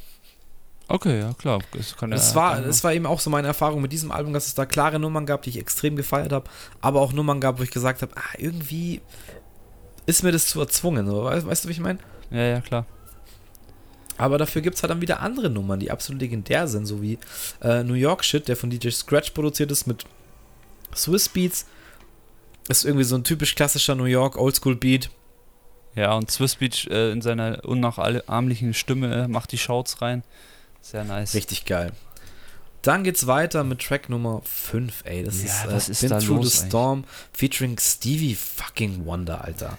Okay, 0.87 1.19
ja, 1.19 1.33
klar. 1.33 1.59
Es, 1.79 1.95
es 2.11 2.35
war, 2.35 2.65
es 2.65 2.83
war 2.83 2.93
eben 2.93 3.05
auch 3.05 3.19
so 3.19 3.29
meine 3.29 3.47
Erfahrung 3.47 3.81
mit 3.81 3.91
diesem 3.91 4.11
Album, 4.11 4.33
dass 4.33 4.47
es 4.47 4.53
da 4.53 4.65
klare 4.65 4.99
Nummern 4.99 5.25
gab, 5.25 5.41
die 5.43 5.49
ich 5.49 5.57
extrem 5.57 5.95
gefeiert 5.95 6.31
habe, 6.31 6.49
aber 6.81 7.01
auch 7.01 7.13
Nummern 7.13 7.39
gab, 7.39 7.59
wo 7.59 7.63
ich 7.63 7.71
gesagt 7.71 8.01
habe, 8.01 8.11
ah, 8.15 8.35
irgendwie 8.37 9.01
ist 10.05 10.23
mir 10.23 10.31
das 10.31 10.47
zu 10.47 10.59
erzwungen. 10.59 11.07
So. 11.07 11.23
Weißt, 11.23 11.47
weißt 11.47 11.63
du, 11.63 11.69
wie 11.69 11.73
ich 11.73 11.79
meine? 11.79 11.99
Ja, 12.31 12.41
ja, 12.41 12.61
klar. 12.61 12.85
Aber 14.17 14.37
dafür 14.37 14.61
gibt 14.61 14.75
es 14.75 14.83
halt 14.83 14.91
dann 14.91 15.01
wieder 15.01 15.21
andere 15.21 15.49
Nummern, 15.49 15.79
die 15.79 15.89
absolut 15.89 16.21
legendär 16.21 16.67
sind, 16.67 16.85
so 16.85 17.01
wie 17.01 17.17
äh, 17.61 17.83
New 17.83 17.95
York 17.95 18.23
Shit, 18.23 18.47
der 18.47 18.55
von 18.55 18.69
DJ 18.69 18.89
Scratch 18.89 19.31
produziert 19.31 19.71
ist 19.71 19.87
mit 19.87 20.05
Swiss 20.95 21.29
Beats. 21.29 21.65
Ist 22.69 22.85
irgendwie 22.85 23.03
so 23.03 23.15
ein 23.15 23.23
typisch 23.23 23.55
klassischer 23.55 23.95
New 23.95 24.05
York 24.05 24.37
Oldschool 24.37 24.75
Beat 24.75 25.09
ja, 25.95 26.13
und 26.13 26.31
Swiss 26.31 26.55
Beach 26.55 26.87
äh, 26.89 27.11
in 27.11 27.21
seiner 27.21 27.63
unnachahmlichen 27.65 28.73
Stimme 28.73 29.23
äh, 29.23 29.27
macht 29.27 29.51
die 29.51 29.57
Shouts 29.57 30.01
rein. 30.01 30.23
Sehr 30.81 31.03
nice. 31.03 31.33
Richtig 31.33 31.65
geil. 31.65 31.91
Dann 32.81 33.03
geht's 33.03 33.27
weiter 33.27 33.63
mit 33.63 33.79
Track 33.79 34.09
Nummer 34.09 34.41
5, 34.43 35.05
ey. 35.05 35.23
Das 35.23 35.41
ja, 35.41 35.45
ist, 35.45 35.65
äh, 35.65 35.73
was 35.73 35.89
ist 35.89 36.01
Been 36.01 36.09
da 36.09 36.19
Through 36.19 36.43
los, 36.43 36.59
the 36.59 36.67
Storm 36.67 36.99
eigentlich? 36.99 37.09
featuring 37.31 37.77
Stevie 37.79 38.35
fucking 38.35 39.05
Wonder, 39.05 39.43
Alter. 39.43 39.77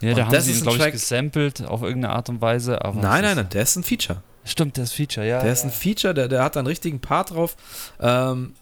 Ja, 0.00 0.10
und 0.10 0.18
da 0.18 0.26
haben 0.26 0.40
sie 0.40 0.52
ihn, 0.52 0.62
glaube 0.62 0.78
ich, 0.78 0.92
gesampelt 0.92 1.64
auf 1.64 1.82
irgendeine 1.82 2.14
Art 2.14 2.28
und 2.28 2.40
Weise. 2.40 2.84
Aber 2.84 3.00
nein, 3.00 3.22
nein, 3.22 3.36
nein, 3.36 3.48
der 3.48 3.62
ist 3.62 3.76
ein 3.76 3.84
Feature. 3.84 4.22
Stimmt, 4.44 4.76
der 4.76 4.84
ist 4.84 4.92
Feature, 4.92 5.26
ja. 5.26 5.38
Der 5.38 5.46
ja. 5.46 5.52
ist 5.52 5.64
ein 5.64 5.70
Feature, 5.70 6.12
der, 6.12 6.28
der 6.28 6.42
hat 6.42 6.56
einen 6.56 6.66
richtigen 6.66 7.00
Part 7.00 7.30
drauf. 7.30 7.56
Ähm, 8.00 8.54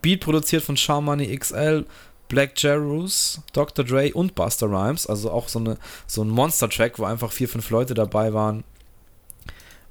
Beat 0.00 0.20
produziert 0.20 0.62
von 0.62 0.76
Shaw 0.76 1.02
Money 1.02 1.36
XL, 1.36 1.84
Black 2.30 2.52
Jerus, 2.56 3.42
Dr. 3.52 3.84
Dre 3.84 4.12
und 4.14 4.34
Buster 4.34 4.68
Rhymes. 4.68 5.06
Also 5.06 5.30
auch 5.30 5.48
so, 5.48 5.58
eine, 5.58 5.76
so 6.06 6.22
ein 6.22 6.30
Monster-Track, 6.30 6.98
wo 6.98 7.04
einfach 7.04 7.32
vier, 7.32 7.48
fünf 7.48 7.68
Leute 7.70 7.92
dabei 7.92 8.32
waren. 8.32 8.64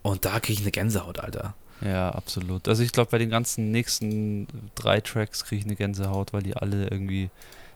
Und 0.01 0.25
da 0.25 0.39
kriege 0.39 0.53
ich 0.53 0.61
eine 0.61 0.71
Gänsehaut, 0.71 1.19
Alter. 1.19 1.53
Ja, 1.81 2.09
absolut. 2.09 2.67
Also 2.67 2.81
ich 2.81 2.93
glaube, 2.93 3.11
bei 3.11 3.17
den 3.17 3.29
ganzen 3.29 3.71
nächsten 3.71 4.47
drei 4.73 5.01
Tracks 5.01 5.43
kriege 5.43 5.59
ich 5.59 5.65
eine 5.65 5.75
Gänsehaut, 5.75 6.33
weil 6.33 6.41
die 6.41 6.55
alle 6.55 6.87
irgendwie 6.87 7.29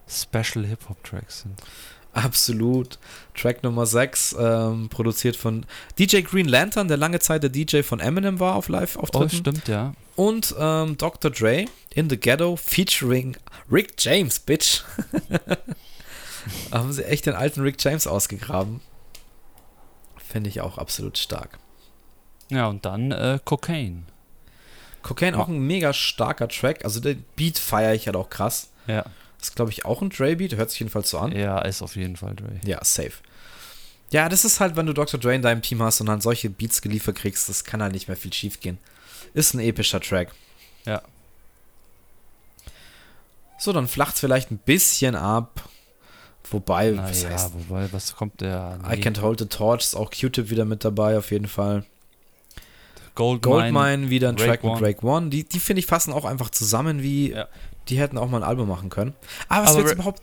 Special 0.08 0.66
Hip-Hop-Tracks 0.66 1.42
sind. 1.42 1.62
Absolut. 2.14 3.00
Track 3.34 3.64
Nummer 3.64 3.86
6, 3.86 4.36
ähm, 4.40 4.90
produziert 4.90 5.36
von 5.36 5.66
DJ 5.98 6.22
Green 6.22 6.48
Lantern, 6.48 6.88
der 6.88 6.98
lange 6.98 7.20
Zeit 7.20 7.44
der 7.44 7.50
DJ 7.50 7.82
von 7.82 8.00
Eminem 8.00 8.40
war 8.40 8.56
auf 8.56 8.70
Live-Auftritten. 8.70 9.26
Oh, 9.26 9.36
stimmt, 9.36 9.68
ja. 9.68 9.94
Und 10.16 10.56
ähm, 10.60 10.96
Dr. 10.98 11.32
Dre 11.32 11.66
in 11.94 12.10
the 12.10 12.18
Ghetto 12.18 12.56
featuring 12.56 13.36
Rick 13.72 13.94
James, 13.98 14.40
Bitch. 14.40 14.84
haben 16.72 16.94
sie 16.94 17.06
echt 17.06 17.26
den 17.26 17.34
alten 17.34 17.62
Rick 17.62 17.84
James 17.84 18.06
ausgegraben. 18.08 18.82
Finde 20.18 20.50
ich 20.50 20.62
auch 20.62 20.78
absolut 20.78 21.18
stark. 21.18 21.60
Ja, 22.50 22.68
und 22.68 22.86
dann 22.86 23.12
äh, 23.12 23.40
Cocaine. 23.44 24.04
Cocaine 25.02 25.38
auch 25.38 25.48
ein 25.48 25.60
mega 25.60 25.94
starker 25.94 26.48
Track. 26.48 26.86
Also 26.86 27.00
der 27.00 27.16
Beat 27.36 27.58
feiere 27.58 27.94
ich 27.94 28.06
halt 28.06 28.16
auch 28.16 28.30
krass. 28.30 28.72
Ja. 28.88 29.06
Ist, 29.44 29.58
glaube 29.58 29.72
ich, 29.72 29.84
auch 29.84 30.02
ein 30.02 30.10
Dre-Beat. 30.10 30.56
Hört 30.56 30.70
sich 30.70 30.80
jedenfalls 30.80 31.10
so 31.10 31.20
an. 31.20 31.34
Ja, 31.34 31.60
ist 31.60 31.82
auf 31.82 31.98
jeden 31.98 32.16
Fall 32.16 32.34
Dre. 32.34 32.62
Ja, 32.66 32.82
safe. 32.82 33.12
Ja, 34.10 34.30
das 34.30 34.46
ist 34.46 34.62
halt, 34.62 34.78
wenn 34.78 34.86
du 34.86 34.94
Dr. 34.94 35.20
Dre 35.20 35.36
in 35.36 35.42
deinem 35.42 35.62
Team 35.62 35.82
hast 35.82 36.00
und 36.00 36.08
dann 36.08 36.22
solche 36.22 36.50
Beats 36.50 36.82
geliefert 36.82 37.18
kriegst, 37.18 37.50
das 37.50 37.66
kann 37.66 37.82
halt 37.82 37.92
nicht 37.92 38.08
mehr 38.08 38.16
viel 38.16 38.32
schief 38.32 38.62
gehen. 38.62 38.78
Ist 39.34 39.54
ein 39.54 39.60
epischer 39.60 40.00
Track. 40.00 40.32
Ja. 40.86 41.02
So, 43.58 43.74
dann 43.74 43.90
flacht 43.90 44.14
es 44.14 44.22
vielleicht 44.22 44.50
ein 44.50 44.60
bisschen 44.60 45.16
ab. 45.16 45.68
Wobei, 46.50 46.92
Na 46.92 47.10
was 47.10 47.24
ja, 47.24 47.32
heißt, 47.32 47.54
wobei, 47.54 47.92
was 47.92 48.16
kommt 48.16 48.40
der? 48.40 48.80
Nee. 48.88 48.96
I 48.96 49.02
Can't 49.02 49.20
Hold 49.20 49.40
the 49.40 49.46
Torch 49.48 49.82
ist 49.82 49.96
auch 49.96 50.10
Q-Tip 50.10 50.50
wieder 50.50 50.64
mit 50.64 50.86
dabei, 50.86 51.18
auf 51.18 51.32
jeden 51.32 51.48
Fall. 51.48 51.86
Goldmine, 53.16 53.72
Goldmine 53.72 54.10
wieder 54.10 54.30
ein 54.30 54.38
Track 54.38 54.64
One. 54.64 54.74
mit 54.74 54.82
Drake 54.82 55.06
One. 55.06 55.30
Die, 55.30 55.44
die 55.44 55.60
finde 55.60 55.82
ich 55.82 55.86
fassen 55.86 56.14
auch 56.14 56.26
einfach 56.26 56.50
zusammen 56.50 57.04
wie 57.04 57.32
ja 57.32 57.48
die 57.90 58.00
hätten 58.00 58.18
auch 58.18 58.30
mal 58.30 58.38
ein 58.38 58.48
Album 58.48 58.68
machen 58.68 58.90
können. 58.90 59.14
Aber 59.50 59.66
was 59.66 59.76
jetzt 59.76 59.94
überhaupt. 59.94 60.22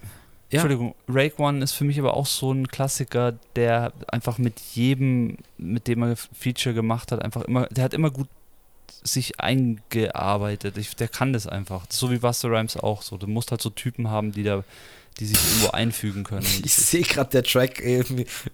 Ja. 0.51 0.63
Entschuldigung, 0.63 0.97
Rake 1.09 1.41
One 1.41 1.63
ist 1.63 1.73
für 1.73 1.85
mich 1.85 1.99
aber 2.01 2.15
auch 2.15 2.27
so 2.27 2.53
ein 2.53 2.67
Klassiker, 2.67 3.35
der 3.55 3.93
einfach 4.09 4.39
mit 4.39 4.59
jedem, 4.75 5.39
mit 5.59 5.87
dem 5.87 6.03
er 6.03 6.17
Feature 6.17 6.75
gemacht 6.75 7.13
hat, 7.13 7.23
einfach 7.23 7.43
immer, 7.43 7.67
der 7.67 7.85
hat 7.85 7.95
immer 7.95 8.11
gut 8.11 8.27
sich 9.03 9.41
eingearbeitet. 9.41 10.77
Ich, 10.77 10.97
der 10.97 11.09
kann 11.09 11.33
das 11.33 11.47
einfach. 11.47 11.87
So 11.89 12.11
wie 12.11 12.19
Buster 12.19 12.51
Rhymes 12.51 12.77
auch 12.77 13.03
so. 13.03 13.17
Du 13.17 13.27
musst 13.27 13.51
halt 13.51 13.63
so 13.63 13.71
Typen 13.71 14.11
haben, 14.11 14.33
die 14.33 14.43
da, 14.43 14.65
die 15.19 15.27
sich 15.27 15.39
irgendwo 15.39 15.71
einfügen 15.71 16.25
können. 16.25 16.47
Ich 16.65 16.75
sehe 16.75 17.03
gerade 17.03 17.31
der 17.31 17.45
Track, 17.45 17.81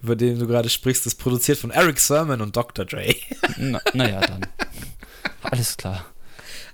über 0.01 0.15
den 0.15 0.39
du 0.39 0.47
gerade 0.47 0.69
sprichst, 0.69 1.05
ist 1.07 1.15
produziert 1.15 1.57
von 1.57 1.71
Eric 1.71 1.99
Sermon 1.99 2.41
und 2.41 2.55
Dr. 2.55 2.85
Dre. 2.85 3.15
Na, 3.57 3.81
naja, 3.93 4.21
dann. 4.21 4.41
Alles 5.41 5.77
klar. 5.77 6.05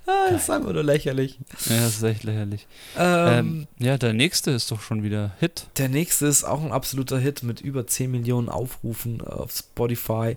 Ah, 0.06 0.30
das 0.30 0.42
ist 0.42 0.50
einfach 0.50 0.72
nur 0.72 0.82
lächerlich. 0.82 1.38
Ja, 1.66 1.80
das 1.80 1.96
ist 1.96 2.02
echt 2.02 2.24
lächerlich. 2.24 2.66
Ähm, 2.98 3.28
Ähm, 3.28 3.66
ja, 3.78 3.96
der 3.96 4.12
nächste 4.12 4.50
ist 4.50 4.70
doch 4.70 4.80
schon 4.80 5.02
wieder 5.02 5.32
Hit. 5.40 5.66
Der 5.78 5.88
nächste 5.88 6.26
ist 6.26 6.44
auch 6.44 6.62
ein 6.62 6.72
absoluter 6.72 7.18
Hit 7.18 7.42
mit 7.42 7.60
über 7.60 7.86
10 7.86 8.10
Millionen 8.10 8.48
Aufrufen 8.48 9.22
auf 9.22 9.52
Spotify. 9.52 10.36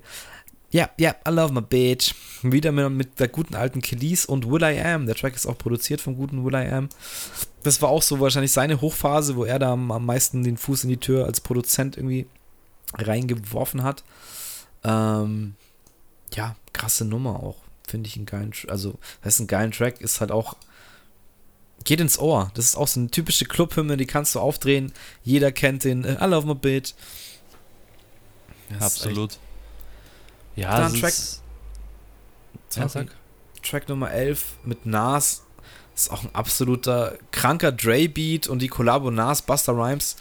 Ja, 0.70 0.90
ja, 0.98 1.16
I 1.28 1.32
love 1.32 1.54
my 1.54 1.62
bitch. 1.62 2.14
Wieder 2.44 2.72
mit, 2.72 2.90
mit 2.92 3.20
der 3.20 3.28
guten 3.30 3.56
alten 3.56 3.82
Kelis 3.82 4.26
und 4.26 4.50
Will 4.50 4.64
I 4.64 4.80
Am. 4.82 5.06
Der 5.06 5.16
Track 5.16 5.36
ist 5.36 5.46
auch 5.48 5.58
produziert 5.58 6.02
vom 6.02 6.16
guten 6.16 6.46
Will 6.46 6.56
I 6.56 6.68
Am. 6.70 6.90
Das 7.64 7.82
war 7.82 7.90
auch 7.90 8.02
so 8.02 8.20
wahrscheinlich 8.20 8.52
seine 8.52 8.80
Hochphase, 8.82 9.36
wo 9.36 9.44
er 9.46 9.60
da 9.60 9.74
am, 9.74 9.92
am 9.92 10.06
meisten 10.06 10.44
den 10.44 10.58
Fuß 10.58 10.84
in 10.84 10.90
die 10.90 10.98
Tür 10.98 11.26
als 11.26 11.42
Produzent 11.42 11.98
irgendwie 11.98 12.26
reingeworfen 12.94 13.84
hat. 13.84 14.04
Ähm, 14.84 15.56
ja, 16.34 16.56
krasse 16.74 17.06
Nummer 17.06 17.42
auch. 17.42 17.58
Finde 17.88 18.08
ich 18.10 18.16
einen 18.18 18.26
geilen, 18.28 18.52
Tr- 18.52 18.70
also, 18.70 19.00
das 19.24 19.36
ist 19.36 19.40
ein 19.40 19.48
geilen 19.48 19.72
Track, 19.72 20.02
ist 20.02 20.20
halt 20.22 20.32
auch, 20.32 20.56
geht 21.86 22.00
ins 22.02 22.20
Ohr. 22.20 22.52
Das 22.54 22.66
ist 22.66 22.76
auch 22.76 22.88
so 22.88 23.00
eine 23.00 23.10
typische 23.10 23.46
Clubhymne, 23.46 23.98
die 23.98 24.06
kannst 24.06 24.36
du 24.36 24.40
aufdrehen. 24.40 24.92
Jeder 25.24 25.52
kennt 25.52 25.84
den, 25.86 26.04
äh, 26.04 26.18
I 26.24 26.28
love 26.30 26.46
my 26.46 26.54
bitch. 26.54 26.94
Das 28.70 28.84
Absolut. 28.84 29.40
Ja, 30.56 30.82
Dann 30.82 30.94
es 30.94 31.00
Track- 31.00 32.78
ja, 32.82 32.90
sag. 32.90 33.08
Track 33.64 33.88
Nummer 33.90 34.12
11 34.12 34.58
mit 34.66 34.86
Nas. 34.86 35.44
Ist 35.96 36.12
auch 36.12 36.24
ein 36.24 36.36
absoluter 36.36 37.18
kranker 37.32 37.72
Dre-Beat 37.72 38.48
und 38.48 38.60
die 38.62 38.68
Kollabo 38.68 39.10
Nas, 39.10 39.42
Buster 39.42 39.74
Rhymes. 39.74 40.18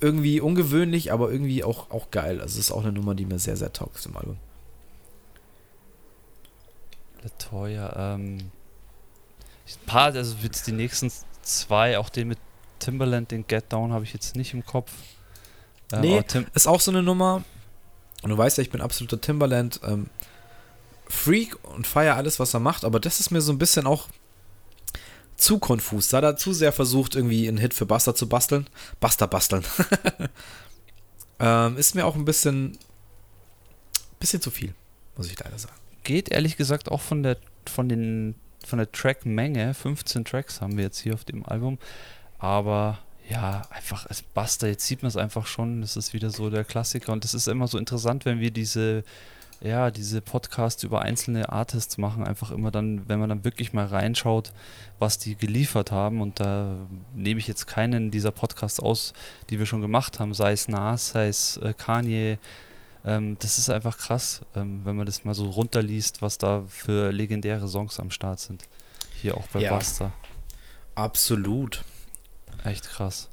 Irgendwie 0.00 0.40
ungewöhnlich, 0.40 1.12
aber 1.12 1.30
irgendwie 1.32 1.64
auch, 1.64 1.90
auch 1.90 2.10
geil. 2.12 2.40
Also 2.40 2.58
ist 2.60 2.70
auch 2.70 2.82
eine 2.82 2.92
Nummer, 2.92 3.14
die 3.16 3.26
mir 3.26 3.38
sehr, 3.40 3.56
sehr 3.56 3.72
taugt 3.72 4.06
im 4.06 4.16
Album. 4.16 4.36
Latoya, 7.28 8.14
ähm. 8.14 8.50
Ein 9.66 9.86
paar, 9.86 10.14
also 10.14 10.34
jetzt 10.42 10.66
die 10.66 10.72
nächsten 10.72 11.12
zwei, 11.42 11.98
auch 11.98 12.08
den 12.08 12.28
mit 12.28 12.38
Timberland, 12.78 13.30
den 13.30 13.46
Get 13.46 13.70
Down, 13.70 13.92
habe 13.92 14.04
ich 14.04 14.14
jetzt 14.14 14.34
nicht 14.34 14.54
im 14.54 14.64
Kopf. 14.64 14.90
Ähm, 15.92 16.00
Nee. 16.00 16.24
Ist 16.54 16.66
auch 16.66 16.80
so 16.80 16.90
eine 16.90 17.02
Nummer. 17.02 17.44
Und 18.22 18.30
du 18.30 18.38
weißt 18.38 18.58
ja, 18.58 18.62
ich 18.62 18.70
bin 18.70 18.80
absoluter 18.80 19.20
Timberland 19.20 19.80
ähm, 19.84 20.08
Freak 21.06 21.56
und 21.64 21.86
feiere 21.86 22.16
alles, 22.16 22.38
was 22.40 22.54
er 22.54 22.60
macht, 22.60 22.84
aber 22.84 23.00
das 23.00 23.20
ist 23.20 23.30
mir 23.30 23.40
so 23.40 23.52
ein 23.52 23.58
bisschen 23.58 23.86
auch 23.86 24.08
zu 25.36 25.58
konfus. 25.58 26.08
Da 26.08 26.18
hat 26.18 26.24
er 26.24 26.36
zu 26.36 26.52
sehr 26.52 26.72
versucht, 26.72 27.14
irgendwie 27.14 27.46
einen 27.48 27.58
Hit 27.58 27.74
für 27.74 27.86
Buster 27.86 28.14
zu 28.14 28.28
basteln. 28.28 28.68
Buster 29.00 29.26
basteln. 29.26 29.64
ähm, 31.38 31.76
ist 31.76 31.94
mir 31.94 32.06
auch 32.06 32.16
ein 32.16 32.24
bisschen, 32.24 32.78
bisschen 34.18 34.40
zu 34.40 34.50
viel, 34.50 34.74
muss 35.16 35.30
ich 35.30 35.38
leider 35.38 35.58
sagen. 35.58 35.74
Geht 36.08 36.30
ehrlich 36.30 36.56
gesagt 36.56 36.90
auch 36.90 37.02
von 37.02 37.22
der 37.22 37.36
von 37.66 37.86
den 37.88 38.34
von 38.66 38.78
der 38.78 38.90
Trackmenge. 38.90 39.74
15 39.74 40.24
Tracks 40.24 40.62
haben 40.62 40.78
wir 40.78 40.84
jetzt 40.84 41.00
hier 41.00 41.12
auf 41.12 41.24
dem 41.24 41.44
Album. 41.44 41.78
Aber 42.38 42.98
ja, 43.28 43.62
einfach 43.70 44.06
als 44.06 44.22
Buster, 44.22 44.68
jetzt 44.68 44.86
sieht 44.86 45.02
man 45.02 45.08
es 45.08 45.18
einfach 45.18 45.46
schon, 45.46 45.82
das 45.82 45.96
ist 45.98 46.14
wieder 46.14 46.30
so 46.30 46.48
der 46.48 46.64
Klassiker. 46.64 47.12
Und 47.12 47.24
das 47.24 47.34
ist 47.34 47.46
immer 47.46 47.68
so 47.68 47.76
interessant, 47.76 48.24
wenn 48.24 48.40
wir 48.40 48.50
diese 48.50 49.04
ja, 49.60 49.90
diese 49.90 50.20
Podcasts 50.20 50.84
über 50.84 51.02
einzelne 51.02 51.50
Artists 51.50 51.98
machen, 51.98 52.24
einfach 52.24 52.52
immer 52.52 52.70
dann, 52.70 53.08
wenn 53.08 53.18
man 53.18 53.28
dann 53.28 53.44
wirklich 53.44 53.72
mal 53.72 53.86
reinschaut, 53.86 54.52
was 55.00 55.18
die 55.18 55.34
geliefert 55.34 55.90
haben. 55.90 56.20
Und 56.20 56.38
da 56.40 56.76
nehme 57.14 57.40
ich 57.40 57.48
jetzt 57.48 57.66
keinen 57.66 58.12
dieser 58.12 58.30
Podcasts 58.30 58.78
aus, 58.78 59.12
die 59.50 59.58
wir 59.58 59.66
schon 59.66 59.80
gemacht 59.80 60.20
haben, 60.20 60.32
sei 60.32 60.52
es 60.52 60.68
Nas, 60.68 61.10
sei 61.10 61.26
es 61.28 61.56
äh, 61.56 61.74
Kanye, 61.76 62.38
ähm, 63.08 63.36
das 63.40 63.58
ist 63.58 63.70
einfach 63.70 63.98
krass, 63.98 64.42
ähm, 64.54 64.82
wenn 64.84 64.96
man 64.96 65.06
das 65.06 65.24
mal 65.24 65.34
so 65.34 65.46
runterliest, 65.50 66.22
was 66.22 66.38
da 66.38 66.62
für 66.68 67.10
legendäre 67.10 67.66
Songs 67.68 67.98
am 67.98 68.10
Start 68.10 68.38
sind. 68.40 68.64
Hier 69.20 69.36
auch 69.36 69.46
bei 69.48 69.60
Ja. 69.60 69.74
Buster. 69.74 70.12
Absolut. 70.94 71.84
Echt 72.64 72.84
krass. 72.88 73.28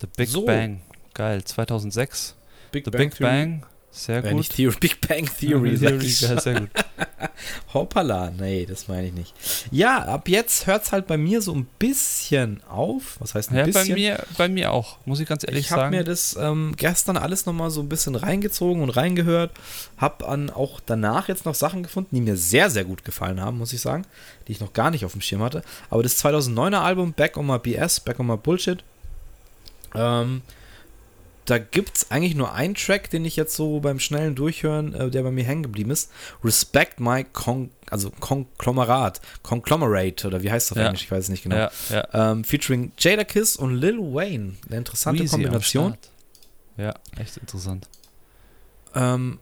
The 0.00 0.06
Big 0.16 0.28
So. 0.28 0.44
Bang. 0.46 0.82
Geil. 1.14 1.44
2006. 1.44 2.34
Big 2.70 2.84
The 2.84 2.90
Big 2.90 3.18
Bang. 3.18 3.64
Sehr 3.94 4.18
Äh, 4.24 4.28
gut. 4.30 4.38
nicht 4.38 4.56
Theory, 4.56 4.74
Big 4.80 5.00
Bang 5.06 5.28
Theory. 5.38 5.76
Theory, 5.78 6.06
ich 6.06 6.20
ja, 6.22 6.40
sehr 6.40 6.60
gut. 6.60 6.70
Hoppala, 7.74 8.30
nee, 8.30 8.64
das 8.66 8.88
meine 8.88 9.08
ich 9.08 9.12
nicht. 9.12 9.34
Ja, 9.70 9.98
ab 10.04 10.28
jetzt 10.28 10.66
hört 10.66 10.84
es 10.84 10.92
halt 10.92 11.06
bei 11.06 11.16
mir 11.16 11.42
so 11.42 11.52
ein 11.54 11.66
bisschen 11.78 12.62
auf. 12.64 13.16
Was 13.20 13.34
heißt 13.34 13.50
ein 13.50 13.56
Ja, 13.56 13.62
bei 13.64 13.70
bisschen? 13.72 13.94
mir, 13.94 14.24
bei 14.38 14.48
mir 14.48 14.72
auch, 14.72 14.96
muss 15.04 15.20
ich 15.20 15.28
ganz 15.28 15.44
ehrlich 15.44 15.66
ich 15.66 15.70
habe 15.72 15.82
sagen. 15.82 15.96
mir 15.96 16.04
das 16.04 16.36
ähm, 16.40 16.72
gestern 16.76 17.16
alles 17.16 17.44
nochmal 17.46 17.70
so 17.70 17.80
ein 17.80 17.88
bisschen 17.88 18.14
reingezogen 18.14 18.82
und 18.82 18.90
reingehört. 18.90 19.50
Hab 19.98 20.26
an 20.28 20.50
auch 20.50 20.80
danach 20.84 21.28
jetzt 21.28 21.44
noch 21.44 21.54
Sachen 21.54 21.82
gefunden, 21.82 22.14
die 22.16 22.22
mir 22.22 22.36
sehr, 22.36 22.70
sehr 22.70 22.84
gut 22.84 23.04
gefallen 23.04 23.40
haben, 23.40 23.58
muss 23.58 23.72
ich 23.72 23.80
sagen. 23.80 24.04
Die 24.48 24.52
ich 24.52 24.60
noch 24.60 24.72
gar 24.72 24.90
nicht 24.90 25.04
auf 25.04 25.12
dem 25.12 25.20
Schirm 25.20 25.42
hatte. 25.42 25.62
Aber 25.90 26.02
das 26.02 26.22
2009er 26.24 26.78
Album 26.80 27.12
Back 27.12 27.36
on 27.36 27.46
My 27.46 27.58
BS, 27.58 28.00
Back 28.00 28.18
on 28.20 28.26
My 28.26 28.36
Bullshit, 28.36 28.82
ähm, 29.94 30.42
da 31.44 31.58
gibt 31.58 31.96
es 31.96 32.10
eigentlich 32.10 32.34
nur 32.34 32.52
einen 32.52 32.74
Track, 32.74 33.10
den 33.10 33.24
ich 33.24 33.36
jetzt 33.36 33.56
so 33.56 33.80
beim 33.80 33.98
schnellen 33.98 34.34
Durchhören, 34.34 34.94
äh, 34.94 35.10
der 35.10 35.22
bei 35.22 35.30
mir 35.30 35.44
hängen 35.44 35.62
geblieben 35.62 35.90
ist. 35.90 36.10
Respect 36.44 37.00
My 37.00 37.24
Con 37.24 37.70
also 37.90 38.10
Konglomerat, 38.10 39.20
Conglomerate 39.42 40.26
oder 40.26 40.42
wie 40.42 40.50
heißt 40.50 40.70
das 40.70 40.76
auf 40.76 40.80
Ja. 40.80 40.86
Englisch, 40.86 41.02
ich 41.02 41.10
weiß 41.10 41.24
es 41.24 41.30
nicht 41.30 41.42
genau. 41.42 41.56
ja, 41.56 41.70
ja. 41.90 42.32
Ähm, 42.32 42.42
featuring 42.42 42.92
Jada 42.98 43.24
Kiss 43.24 43.56
und 43.56 43.74
Lil 43.74 43.98
Wayne. 43.98 44.54
Eine 44.66 44.78
interessante 44.78 45.22
Weezy 45.22 45.32
Kombination. 45.32 45.94
Ja, 46.78 46.94
echt 47.18 47.36
interessant. 47.36 47.86
Ähm, 48.94 49.38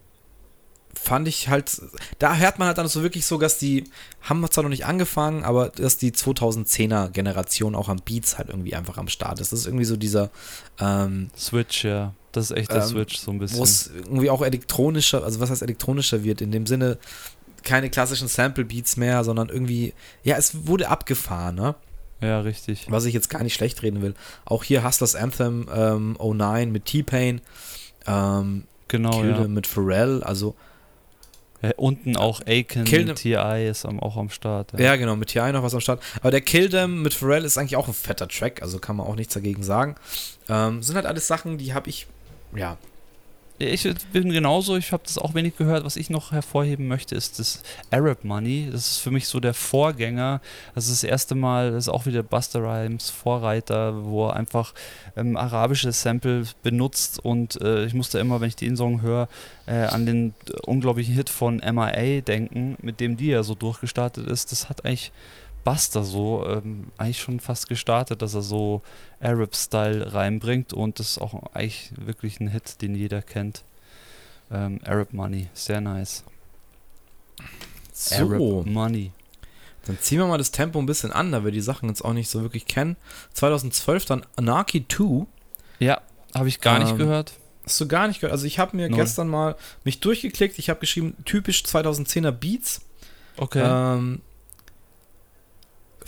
fand 1.02 1.27
ich 1.28 1.48
halt, 1.48 1.81
da 2.18 2.36
hört 2.36 2.59
man 2.59 2.68
halt 2.68 2.78
dann 2.78 2.86
so 2.89 3.02
wirklich 3.02 3.24
so, 3.27 3.39
dass 3.39 3.59
die, 3.59 3.85
haben 4.22 4.40
wir 4.40 4.51
zwar 4.51 4.62
noch 4.64 4.68
nicht 4.70 4.85
angefangen, 4.86 5.44
aber 5.44 5.70
dass 5.70 5.97
die 5.97 6.12
2010er 6.12 7.09
Generation 7.09 7.74
auch 7.74 7.89
am 7.89 7.98
Beats 8.05 8.36
halt 8.39 8.48
irgendwie 8.51 8.74
einfach 8.74 8.98
am 8.98 9.09
Start 9.09 9.40
ist. 9.40 9.52
Das 9.52 9.60
ist 9.60 9.66
irgendwie 9.66 9.86
so 9.86 9.97
dieser, 9.97 10.31
ähm, 10.78 11.31
Switch, 11.36 11.85
ja. 11.85 12.14
Das 12.32 12.51
ist 12.51 12.56
echt 12.56 12.70
der 12.70 12.82
Ähm, 12.82 12.89
Switch, 12.89 13.18
so 13.18 13.31
ein 13.31 13.36
wo 13.36 13.40
bisschen. 13.40 13.62
es 13.62 13.90
irgendwie 13.94 14.31
auch 14.31 14.43
elektronischer, 14.43 15.24
also 15.24 15.40
was 15.40 15.51
heißt 15.51 15.62
elektronischer 15.62 16.22
wird, 16.22 16.40
in 16.43 16.52
dem 16.52 16.66
Sinne 16.66 16.98
keine 17.62 17.90
klassischen 17.90 18.28
Sample-Beats 18.28 18.97
mehr, 18.97 19.24
sondern 19.24 19.48
irgendwie, 19.48 19.94
ja, 20.22 20.36
es 20.36 20.66
wurde 20.66 20.89
abgefahren, 20.89 21.56
ne? 21.56 21.74
Ja, 22.22 22.40
richtig. 22.40 22.86
was 22.90 23.06
ich 23.06 23.14
jetzt 23.14 23.31
gar 23.31 23.43
nicht 23.43 23.55
schlecht 23.55 23.82
reden 23.82 24.02
will. 24.02 24.14
Auch 24.44 24.62
hier 24.64 24.85
Hustlers 24.85 25.14
Anthem 25.14 25.66
ähm, 25.74 26.16
09 26.20 26.70
mit 26.70 26.85
T-Pain, 26.85 27.40
ähm, 28.06 28.64
Genau, 28.89 29.20
Kill 29.20 29.31
ja. 29.31 29.48
Mit 29.48 29.66
Pharrell, 29.66 30.22
also 30.24 30.55
ja. 31.62 31.70
Unten 31.77 32.16
auch 32.16 32.41
Aiken, 32.47 32.85
Kill 32.85 33.12
T.I. 33.15 33.69
ist 33.69 33.85
am, 33.85 34.01
auch 34.01 34.16
am 34.16 34.31
Start. 34.31 34.73
ja, 34.78 34.97
genau, 34.97 35.16
mit 35.16 35.28
T.I. 35.28 35.53
noch 35.53 35.62
was 35.62 35.74
am 35.74 35.81
Start. 35.81 36.03
Aber 36.20 36.31
der 36.31 36.41
Kill 36.41 36.69
Them 36.69 37.03
mit 37.03 37.15
Pharrell 37.15 37.45
ist 37.45 37.59
eigentlich 37.59 37.77
auch 37.77 37.89
ein 37.89 37.95
fetter 37.95 38.28
Track, 38.28 38.62
also 38.62 38.78
kann 38.78 38.97
man 38.97 39.07
auch 39.07 39.16
nichts 39.16 39.35
dagegen 39.35 39.62
sagen. 39.62 39.97
Ähm, 40.49 40.82
sind 40.82 40.97
halt 40.97 41.07
alles 41.07 41.27
Sachen, 41.27 41.59
die 41.59 41.74
habe 41.74 41.89
ich, 41.91 42.07
ja, 42.55 42.78
Ich 43.62 43.87
bin 44.11 44.31
genauso, 44.31 44.78
ich 44.78 44.91
habe 44.91 45.03
das 45.05 45.19
auch 45.19 45.35
wenig 45.35 45.55
gehört. 45.55 45.85
Was 45.85 45.97
ich 45.97 46.09
noch 46.09 46.32
hervorheben 46.32 46.89
möchte, 46.89 47.15
ist 47.15 47.39
das 47.39 47.62
Arab 47.91 48.24
Money. 48.24 48.70
Das 48.73 48.93
ist 48.93 48.99
für 49.01 49.11
mich 49.11 49.28
so 49.28 49.39
der 49.39 49.53
Vorgänger. 49.53 50.41
Das 50.74 50.89
ist 50.89 51.03
das 51.03 51.05
erste 51.05 51.35
Mal, 51.35 51.73
das 51.73 51.85
ist 51.85 51.89
auch 51.91 52.07
wieder 52.07 52.23
Buster 52.23 52.61
Rhymes 52.62 53.11
Vorreiter, 53.11 54.07
wo 54.07 54.28
er 54.28 54.37
einfach 54.37 54.73
ähm, 55.15 55.37
arabische 55.37 55.93
Sample 55.93 56.45
benutzt. 56.62 57.19
Und 57.23 57.61
äh, 57.61 57.85
ich 57.85 57.93
musste 57.93 58.19
immer, 58.19 58.41
wenn 58.41 58.49
ich 58.49 58.57
den 58.57 58.78
Song 58.78 59.03
höre, 59.03 59.28
äh, 59.66 59.74
an 59.74 60.07
den 60.07 60.32
äh, 60.49 60.53
unglaublichen 60.65 61.15
Hit 61.15 61.28
von 61.28 61.57
MIA 61.59 62.23
denken, 62.23 62.78
mit 62.81 62.99
dem 62.99 63.19
die 63.19 63.27
ja 63.27 63.43
so 63.43 63.55
durchgestartet 63.55 64.27
ist. 64.27 64.53
Das 64.53 64.70
hat 64.70 64.87
eigentlich 64.87 65.12
Buster 65.73 66.03
so 66.03 66.45
ähm, 66.47 66.89
eigentlich 66.99 67.21
schon 67.21 67.39
fast 67.41 67.69
gestartet, 67.69 68.23
dass 68.23 68.35
er 68.35 68.43
so 68.43 68.83
Arab-Style 69.21 70.13
reinbringt 70.13 70.73
und 70.73 70.99
das 70.99 71.11
ist 71.13 71.19
auch 71.21 71.55
eigentlich 71.55 71.93
wirklich 71.97 72.41
ein 72.41 72.49
Hit, 72.49 72.83
den 72.83 72.95
jeder 72.95 73.23
kennt. 73.23 73.63
Ähm, 74.51 74.81
Arab 74.85 75.13
Money, 75.13 75.49
sehr 75.55 75.81
nice. 75.81 76.25
so. 77.93 78.15
Arab 78.17 78.67
Money. 78.67 79.13
Dann 79.87 79.99
ziehen 79.99 80.19
wir 80.19 80.27
mal 80.27 80.39
das 80.39 80.51
Tempo 80.51 80.79
ein 80.79 80.87
bisschen 80.87 81.13
an, 81.13 81.33
da 81.33 81.45
wir 81.45 81.53
die 81.53 81.61
Sachen 81.61 81.89
jetzt 81.89 82.05
auch 82.05 82.13
nicht 82.13 82.29
so 82.29 82.43
wirklich 82.43 82.67
kennen. 82.67 82.97
2012 83.35 84.05
dann 84.05 84.27
Anarchy 84.37 84.87
2. 84.87 85.27
Ja, 85.79 86.01
habe 86.35 86.49
ich 86.49 86.61
gar 86.61 86.79
nicht 86.79 86.91
Ähm, 86.91 86.99
gehört. 86.99 87.33
Hast 87.65 87.81
du 87.81 87.89
gar 87.89 88.09
nicht 88.09 88.21
gehört? 88.21 88.33
Also 88.33 88.47
ich 88.47 88.59
habe 88.59 88.77
mir 88.77 88.89
Null. 88.91 88.99
gestern 88.99 89.29
mal 89.29 89.57
mich 89.85 90.01
durchgeklickt. 90.01 90.59
Ich 90.59 90.69
habe 90.69 90.81
geschrieben, 90.81 91.17
typisch 91.25 91.63
2010er 91.63 92.33
Beats. 92.33 92.83
Okay, 93.37 93.63
Ähm, 93.65 94.21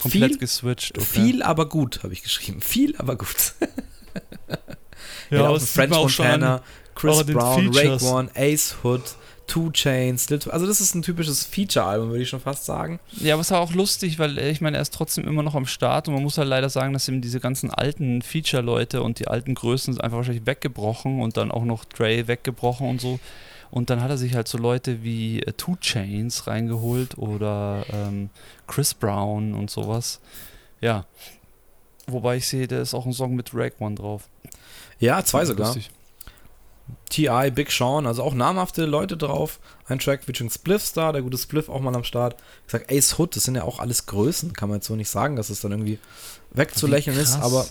komplett 0.01 0.31
viel, 0.33 0.39
geswitcht. 0.39 0.97
Okay. 0.99 1.07
viel, 1.07 1.43
aber 1.43 1.69
gut, 1.69 2.03
habe 2.03 2.13
ich 2.13 2.23
geschrieben. 2.23 2.61
Viel, 2.61 2.95
aber 2.97 3.17
gut. 3.17 3.55
Ja, 5.31 5.59
sieht 5.59 5.69
French 5.71 5.93
an- 5.95 6.01
Montana, 6.03 6.63
Chris 6.95 7.19
an 7.21 7.27
den 7.27 7.37
Brown. 7.37 7.69
Rake 7.75 8.05
One, 8.05 8.31
Ace 8.35 8.77
Hood, 8.85 9.03
Two 9.47 9.71
Chains, 9.71 10.31
also 10.49 10.67
das 10.67 10.81
ist 10.81 10.95
ein 10.95 11.03
typisches 11.03 11.45
Feature-Album, 11.47 12.11
würde 12.11 12.23
ich 12.23 12.29
schon 12.29 12.41
fast 12.41 12.65
sagen. 12.67 13.01
Ja, 13.13 13.35
aber 13.35 13.41
es 13.41 13.51
war 13.51 13.61
auch 13.61 13.73
lustig, 13.73 14.19
weil 14.19 14.39
äh, 14.39 14.51
ich 14.51 14.61
meine, 14.61 14.77
er 14.77 14.83
ist 14.83 14.93
trotzdem 14.95 15.27
immer 15.27 15.43
noch 15.43 15.55
am 15.55 15.67
Start 15.67 16.09
und 16.09 16.15
man 16.15 16.23
muss 16.23 16.37
halt 16.39 16.49
leider 16.49 16.69
sagen, 16.69 16.93
dass 16.93 17.09
ihm 17.09 17.21
diese 17.23 17.41
ganzen 17.41 17.71
alten 17.71 18.23
Feature-Leute 18.23 19.03
und 19.03 19.19
die 19.19 19.29
alten 19.29 19.55
Größen 19.55 19.95
sind 19.95 20.03
einfach 20.03 20.19
wahrscheinlich 20.19 20.47
weggebrochen 20.47 21.21
und 21.21 21.37
dann 21.37 21.51
auch 21.51 21.65
noch 21.65 21.85
Dre 21.87 22.29
weggebrochen 22.29 22.89
und 22.89 23.01
so. 23.01 23.19
Und 23.73 23.89
dann 23.89 24.03
hat 24.03 24.11
er 24.11 24.19
sich 24.19 24.35
halt 24.35 24.49
so 24.49 24.59
Leute 24.59 25.03
wie 25.03 25.41
äh, 25.41 25.55
Two 25.55 25.77
Chains 25.77 26.47
reingeholt 26.47 27.17
oder 27.17 27.87
ähm, 27.91 28.29
Chris 28.67 28.93
Brown 28.93 29.55
und 29.55 29.71
sowas. 29.71 30.21
Ja. 30.83 31.07
Wobei 32.07 32.37
ich 32.37 32.47
sehe, 32.47 32.69
da 32.69 32.83
ist 32.83 32.93
auch 32.93 33.07
ein 33.07 33.15
Song 33.15 33.35
mit 33.35 33.53
Rag 33.55 33.73
One 33.81 33.95
drauf. 33.95 34.29
Ja, 34.99 35.25
zwei 35.25 35.47
sogar. 35.47 35.75
T.I., 37.09 37.51
Big 37.51 37.71
Sean, 37.71 38.07
also 38.07 38.23
auch 38.23 38.35
namhafte 38.35 38.85
Leute 38.85 39.17
drauf. 39.17 39.59
Ein 39.87 39.99
Track 39.99 40.25
featuring 40.25 40.51
Spliff 40.51 40.85
Star, 40.85 41.15
der 41.15 41.23
gute 41.23 41.39
Spliff 41.39 41.71
auch 41.71 41.81
mal 41.81 41.97
am 41.97 42.05
Start. 42.05 42.37
Ich 42.67 42.73
sag 42.73 42.93
Ace 42.93 43.19
Hood, 43.19 43.37
das 43.37 43.45
sind 43.45 43.55
ja 43.55 43.63
auch 43.63 43.79
alles 43.79 44.05
Größen, 44.05 44.53
kann 44.53 44.69
man 44.69 44.79
jetzt 44.79 44.87
so 44.87 44.97
nicht 44.97 45.09
sagen, 45.09 45.37
dass 45.37 45.49
es 45.49 45.61
dann 45.61 45.73
irgendwie 45.73 45.99
wegzulächeln 46.51 47.17
ist, 47.17 47.37
aber 47.37 47.67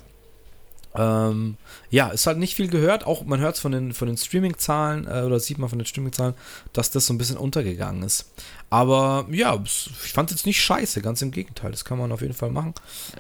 ähm, 0.96 1.58
ja, 1.90 2.10
ist 2.10 2.28
halt 2.28 2.38
nicht 2.38 2.56
viel 2.56 2.68
gehört. 2.68 3.06
Auch 3.06 3.24
man 3.24 3.40
hört 3.40 3.56
es 3.56 3.62
von 3.62 3.72
den, 3.72 3.94
von 3.94 4.08
den 4.08 4.18
Streaming-Zahlen 4.18 5.08
äh, 5.08 5.22
oder 5.22 5.40
sieht 5.40 5.58
man 5.58 5.70
von 5.70 5.80
den 5.80 5.86
Streaming-Zahlen, 5.86 6.34
dass 6.74 6.92
das 6.92 7.06
so 7.06 7.14
ein 7.14 7.18
bisschen 7.18 7.38
untergegangen 7.38 8.04
ist. 8.04 8.30
Aber 8.70 9.26
ja, 9.32 9.58
ich 9.64 10.12
fand 10.14 10.30
es 10.32 10.38
jetzt 10.38 10.46
nicht 10.46 10.62
scheiße, 10.62 11.02
ganz 11.02 11.22
im 11.22 11.32
Gegenteil. 11.32 11.72
Das 11.72 11.86
kann 11.86 11.98
man 11.98 12.12
auf 12.12 12.22
jeden 12.22 12.34
Fall 12.34 12.52
machen. 12.52 12.74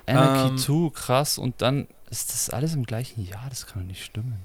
Anarchy 0.05 0.49
Ähm, 0.49 0.57
2, 0.57 0.89
krass. 0.93 1.37
Und 1.37 1.61
dann 1.61 1.87
ist 2.09 2.33
das 2.33 2.49
alles 2.49 2.73
im 2.73 2.85
gleichen 2.85 3.25
Jahr, 3.25 3.47
das 3.49 3.67
kann 3.67 3.83
doch 3.83 3.87
nicht 3.87 4.03
stimmen. 4.03 4.39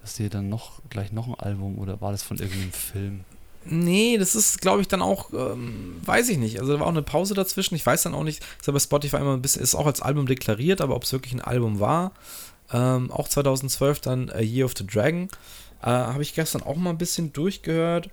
Dass 0.00 0.14
die 0.14 0.30
dann 0.30 0.48
noch 0.48 0.80
gleich 0.88 1.12
noch 1.12 1.28
ein 1.28 1.34
Album 1.34 1.78
oder 1.78 2.00
war 2.00 2.12
das 2.12 2.22
von 2.22 2.38
irgendeinem 2.38 2.72
Film? 2.72 3.24
Nee, 3.64 4.16
das 4.16 4.34
ist, 4.34 4.60
glaube 4.60 4.80
ich, 4.80 4.88
dann 4.88 5.02
auch, 5.02 5.30
ähm, 5.32 6.00
weiß 6.04 6.30
ich 6.30 6.38
nicht. 6.38 6.60
Also 6.60 6.72
da 6.72 6.80
war 6.80 6.86
auch 6.86 6.92
eine 6.92 7.02
Pause 7.02 7.34
dazwischen. 7.34 7.74
Ich 7.74 7.84
weiß 7.84 8.02
dann 8.04 8.14
auch 8.14 8.24
nicht, 8.24 8.42
ist 8.58 8.66
ja 8.66 8.72
bei 8.72 8.78
Spotify 8.78 9.16
immer 9.16 9.34
ein 9.34 9.42
bisschen, 9.42 9.62
ist 9.62 9.74
auch 9.74 9.86
als 9.86 10.00
Album 10.00 10.26
deklariert, 10.26 10.80
aber 10.80 10.96
ob 10.96 11.04
es 11.04 11.12
wirklich 11.12 11.34
ein 11.34 11.42
Album 11.42 11.78
war. 11.78 12.12
Ähm, 12.72 13.10
auch 13.10 13.28
2012 13.28 14.00
dann 14.00 14.30
A 14.30 14.40
Year 14.40 14.64
of 14.64 14.72
the 14.76 14.86
Dragon. 14.86 15.28
Äh, 15.82 15.86
Habe 15.86 16.22
ich 16.22 16.34
gestern 16.34 16.62
auch 16.62 16.76
mal 16.76 16.90
ein 16.90 16.98
bisschen 16.98 17.32
durchgehört. 17.32 18.08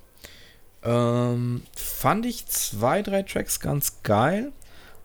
Ähm, 0.83 1.63
fand 1.75 2.25
ich 2.25 2.45
zwei, 2.47 3.01
drei 3.01 3.23
Tracks 3.23 3.59
ganz 3.59 4.03
geil. 4.03 4.51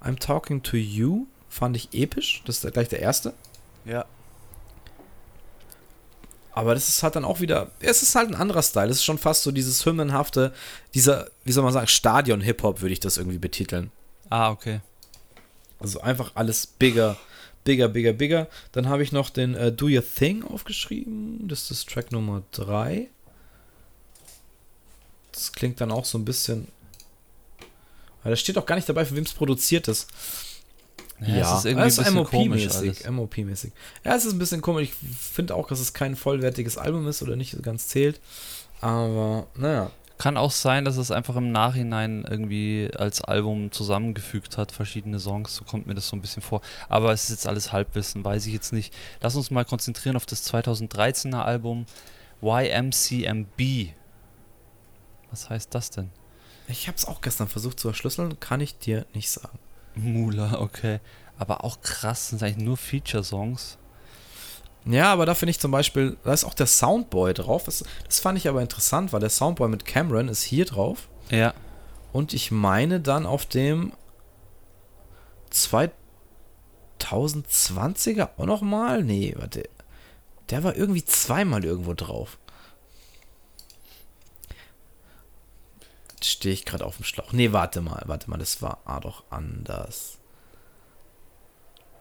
I'm 0.03 0.19
Talking 0.19 0.63
to 0.63 0.77
You 0.77 1.27
fand 1.49 1.77
ich 1.77 1.89
episch. 1.93 2.43
Das 2.47 2.65
ist 2.65 2.73
gleich 2.73 2.89
der 2.89 3.01
erste. 3.01 3.35
Ja. 3.85 4.05
Aber 6.55 6.75
das 6.75 6.89
ist 6.89 7.03
halt 7.03 7.17
dann 7.17 7.25
auch 7.25 7.41
wieder, 7.41 7.71
es 7.81 8.03
ist 8.03 8.15
halt 8.15 8.29
ein 8.29 8.35
anderer 8.35 8.63
Style. 8.63 8.91
Es 8.91 8.99
ist 8.99 9.05
schon 9.05 9.19
fast 9.19 9.43
so 9.43 9.53
dieses 9.53 9.87
hymnenhafte, 9.87 10.53
dieser, 10.95 11.31
wie 11.45 11.53
soll 11.53 11.65
man 11.65 11.73
sagen, 11.73 11.87
Stadion-Hip-Hop 11.87 12.83
würde 12.83 12.93
ich 12.93 13.01
das 13.01 13.17
irgendwie 13.17 13.39
betiteln. 13.39 13.91
Ah, 14.29 14.51
okay. 14.51 14.81
Also 15.79 16.01
einfach 16.01 16.33
alles 16.35 16.67
bigger, 16.67 17.17
bigger, 17.65 17.89
bigger, 17.89 18.13
bigger. 18.13 18.49
Dann 18.73 18.89
habe 18.89 19.03
ich 19.03 19.13
noch 19.13 19.31
den 19.31 19.55
äh, 19.55 19.73
Do 19.73 19.87
Your 19.87 20.05
Thing 20.05 20.45
aufgeschrieben. 20.45 21.49
Das 21.49 21.71
ist 21.71 21.89
Track 21.89 22.13
Nummer 22.13 22.43
3. 22.53 23.09
Das 25.33 25.53
klingt 25.53 25.81
dann 25.81 25.91
auch 25.91 26.05
so 26.05 26.19
ein 26.19 26.25
bisschen. 26.27 26.69
Aber 28.21 28.31
da 28.31 28.37
steht 28.37 28.59
auch 28.59 28.67
gar 28.67 28.77
nicht 28.77 28.89
dabei, 28.89 29.07
von 29.07 29.17
wem 29.17 29.25
es 29.25 29.33
produziert 29.33 29.89
ist. 29.89 30.09
Ja, 31.27 31.53
es 31.53 31.59
ist 31.59 31.65
irgendwie 31.67 31.83
ein 31.83 31.87
bisschen. 31.87 32.15
MOP-mäßig. 32.15 33.11
MOP-mäßig. 33.11 33.73
Ja, 34.05 34.15
es 34.15 34.25
ist 34.25 34.33
ein 34.33 34.39
bisschen 34.39 34.61
komisch. 34.61 34.91
Ich 34.91 35.17
finde 35.17 35.55
auch, 35.55 35.69
dass 35.69 35.81
es 35.81 35.93
kein 35.93 36.17
vollwertiges 36.17 36.79
Album 36.79 37.07
ist 37.09 37.23
oder 37.23 37.37
nicht 37.37 37.63
ganz 37.63 37.89
zählt. 37.89 38.21
Aber, 38.81 39.47
naja. 39.55 39.91
Kann 40.19 40.37
auch 40.37 40.51
sein, 40.51 40.85
dass 40.85 40.99
es 40.99 41.11
einfach 41.11 41.35
im 41.37 41.51
Nachhinein 41.51 42.25
irgendwie 42.29 42.91
als 42.97 43.23
Album 43.23 43.73
zusammengefügt 43.73 44.57
hat, 44.57 44.71
verschiedene 44.71 45.19
Songs, 45.19 45.57
so 45.57 45.65
kommt 45.65 45.87
mir 45.87 45.95
das 45.95 46.09
so 46.09 46.17
ein 46.17 46.21
bisschen 46.21 46.43
vor. 46.43 46.61
Aber 46.89 47.13
es 47.13 47.25
ist 47.25 47.31
jetzt 47.31 47.47
alles 47.49 47.73
Halbwissen, 47.73 48.25
weiß 48.25 48.47
ich 48.47 48.53
jetzt 48.53 48.73
nicht. 48.73 48.95
Lass 49.21 49.35
uns 49.35 49.51
mal 49.51 49.65
konzentrieren 49.65 50.15
auf 50.15 50.27
das 50.27 50.49
2013er 50.53 51.43
Album 51.43 51.87
YMCMB. 52.41 53.95
Was 55.31 55.51
heißt 55.51 55.75
das 55.75 55.91
denn? 55.91 56.11
Ich 56.69 56.87
habe 56.87 56.97
es 56.97 57.05
auch 57.05 57.21
gestern 57.21 57.49
versucht 57.49 57.81
zu 57.81 57.89
erschlüsseln, 57.89 58.39
kann 58.39 58.61
ich 58.61 58.79
dir 58.79 59.07
nicht 59.15 59.31
sagen. 59.31 59.59
Mula, 59.95 60.61
okay. 60.61 61.01
Aber 61.39 61.65
auch 61.65 61.81
krass, 61.81 62.29
sind 62.29 62.43
eigentlich 62.43 62.65
nur 62.65 62.77
Feature-Songs. 62.77 63.79
Ja, 64.85 65.13
aber 65.13 65.27
da 65.27 65.35
finde 65.35 65.51
ich 65.51 65.61
zum 65.61 65.71
Beispiel, 65.71 66.17
da 66.25 66.33
ist 66.33 66.45
auch 66.45 66.55
der 66.55 66.67
Soundboy 66.67 67.35
drauf. 67.35 67.65
Das, 67.65 67.85
das 68.07 68.21
fand 68.21 68.39
ich 68.39 68.49
aber 68.49 68.63
interessant, 68.63 69.13
weil 69.13 69.21
der 69.21 69.31
Soundboy 69.31 69.69
mit 69.69 69.85
Cameron 69.85 70.29
ist 70.29 70.43
hier 70.43 70.65
drauf. 70.65 71.09
Ja. 71.31 71.55
Und 72.13 72.35
ich 72.35 72.51
meine 72.51 73.01
dann 73.01 73.27
auf 73.27 73.47
dem 73.47 73.93
2020er 75.53 78.31
auch 78.37 78.47
nochmal? 78.47 79.05
Nee, 79.05 79.35
warte. 79.39 79.69
Der 80.51 80.65
war 80.65 80.75
irgendwie 80.77 81.05
zweimal 81.05 81.65
irgendwo 81.65 81.95
drauf. 81.95 82.39
Stehe 86.25 86.55
ich 86.55 86.65
gerade 86.65 86.85
auf 86.85 86.97
dem 86.97 87.05
Schlauch. 87.05 87.33
Nee, 87.33 87.53
warte 87.53 87.81
mal, 87.81 88.03
warte 88.07 88.31
mal, 88.31 88.39
das 88.39 88.63
war 88.63 88.79
ah, 88.85 89.01
doch 89.01 89.25
anders. 89.31 90.19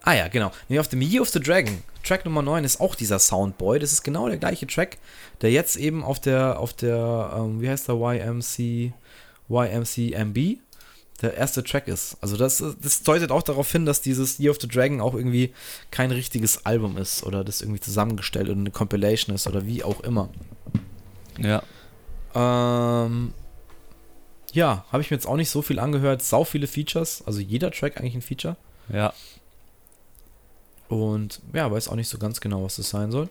Ah 0.03 0.13
ja, 0.13 0.27
genau. 0.27 0.51
Nee, 0.67 0.79
auf 0.79 0.87
dem 0.87 1.01
Year 1.01 1.21
of 1.21 1.29
the 1.29 1.39
Dragon, 1.39 1.83
Track 2.03 2.25
Nummer 2.25 2.41
9 2.41 2.63
ist 2.63 2.79
auch 2.81 2.95
dieser 2.95 3.19
Soundboy. 3.19 3.79
Das 3.79 3.93
ist 3.93 4.03
genau 4.03 4.27
der 4.27 4.37
gleiche 4.37 4.65
Track, 4.65 4.97
der 5.41 5.51
jetzt 5.51 5.75
eben 5.75 6.03
auf 6.03 6.19
der, 6.19 6.59
auf 6.59 6.73
der, 6.73 7.33
ähm, 7.37 7.61
wie 7.61 7.69
heißt 7.69 7.87
der, 7.87 7.95
YMC, 7.95 8.93
YMCMB, 9.47 10.59
der 11.21 11.35
erste 11.35 11.63
Track 11.63 11.87
ist. 11.87 12.17
Also 12.21 12.35
das, 12.35 12.63
das 12.81 13.03
deutet 13.03 13.31
auch 13.31 13.43
darauf 13.43 13.71
hin, 13.71 13.85
dass 13.85 14.01
dieses 14.01 14.39
Year 14.39 14.51
of 14.51 14.57
the 14.59 14.67
Dragon 14.67 15.01
auch 15.01 15.13
irgendwie 15.13 15.53
kein 15.91 16.11
richtiges 16.11 16.65
Album 16.65 16.97
ist 16.97 17.23
oder 17.23 17.43
das 17.43 17.61
irgendwie 17.61 17.79
zusammengestellt 17.79 18.49
oder 18.49 18.59
eine 18.59 18.71
Compilation 18.71 19.35
ist 19.35 19.45
oder 19.45 19.67
wie 19.67 19.83
auch 19.83 20.01
immer. 20.01 20.29
Ja. 21.37 21.61
Ähm, 22.33 23.33
ja, 24.53 24.85
habe 24.91 25.01
ich 25.01 25.11
mir 25.11 25.17
jetzt 25.17 25.27
auch 25.27 25.37
nicht 25.37 25.49
so 25.49 25.61
viel 25.61 25.79
angehört. 25.79 26.21
Sau 26.21 26.43
viele 26.43 26.67
Features, 26.67 27.23
also 27.25 27.39
jeder 27.39 27.71
Track 27.71 27.97
eigentlich 27.97 28.15
ein 28.15 28.21
Feature. 28.21 28.55
Ja. 28.91 29.13
Und 30.91 31.39
ja, 31.53 31.71
weiß 31.71 31.87
auch 31.87 31.95
nicht 31.95 32.09
so 32.09 32.17
ganz 32.17 32.41
genau, 32.41 32.65
was 32.65 32.75
das 32.75 32.89
sein 32.89 33.11
soll. 33.11 33.29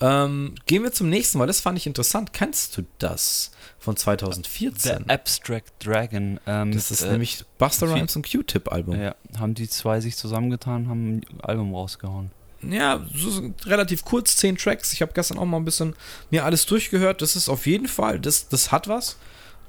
Ähm, 0.00 0.54
gehen 0.66 0.84
wir 0.84 0.92
zum 0.92 1.10
nächsten, 1.10 1.40
weil 1.40 1.48
das 1.48 1.60
fand 1.60 1.76
ich 1.76 1.88
interessant. 1.88 2.32
Kennst 2.32 2.76
du 2.76 2.82
das 2.98 3.50
von 3.80 3.96
The 3.96 4.02
2014? 4.02 5.10
Abstract 5.10 5.72
Dragon. 5.84 6.38
Ähm, 6.46 6.70
das 6.70 6.92
ist 6.92 7.02
äh, 7.02 7.10
nämlich 7.10 7.44
Buster 7.58 7.92
Rhymes 7.92 8.14
und 8.14 8.30
Q-Tip-Album. 8.30 9.00
Ja, 9.00 9.16
haben 9.36 9.54
die 9.54 9.68
zwei 9.68 10.00
sich 10.00 10.16
zusammengetan, 10.16 10.88
haben 10.88 11.16
ein 11.16 11.40
Album 11.42 11.74
rausgehauen. 11.74 12.30
Ja, 12.62 13.04
so 13.12 13.52
relativ 13.66 14.04
kurz, 14.04 14.36
zehn 14.36 14.56
Tracks. 14.56 14.92
Ich 14.92 15.02
habe 15.02 15.12
gestern 15.12 15.38
auch 15.38 15.44
mal 15.44 15.56
ein 15.56 15.64
bisschen 15.64 15.94
mir 16.30 16.44
alles 16.44 16.66
durchgehört. 16.66 17.20
Das 17.20 17.34
ist 17.34 17.48
auf 17.48 17.66
jeden 17.66 17.88
Fall, 17.88 18.20
das, 18.20 18.46
das 18.46 18.70
hat 18.70 18.86
was. 18.86 19.16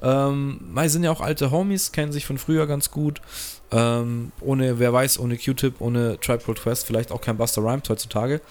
Ähm, 0.04 0.60
wir 0.74 0.90
sind 0.90 1.04
ja 1.04 1.12
auch 1.12 1.22
alte 1.22 1.50
Homies, 1.50 1.92
kennen 1.94 2.12
sich 2.12 2.26
von 2.26 2.38
früher 2.38 2.68
ganz 2.68 2.92
gut. 2.92 3.22
Ähm, 3.72 4.32
ohne, 4.42 4.78
wer 4.78 4.94
weiß, 4.94 5.18
ohne 5.18 5.36
Q-Tip, 5.38 5.80
ohne 5.82 6.20
Tribe 6.20 6.44
Called 6.44 6.62
Quest, 6.62 6.86
vielleicht 6.86 7.12
auch 7.12 7.22
kein 7.22 7.38
Buster 7.38 7.64
Rhymes 7.64 7.90
heutzutage. 7.90 8.42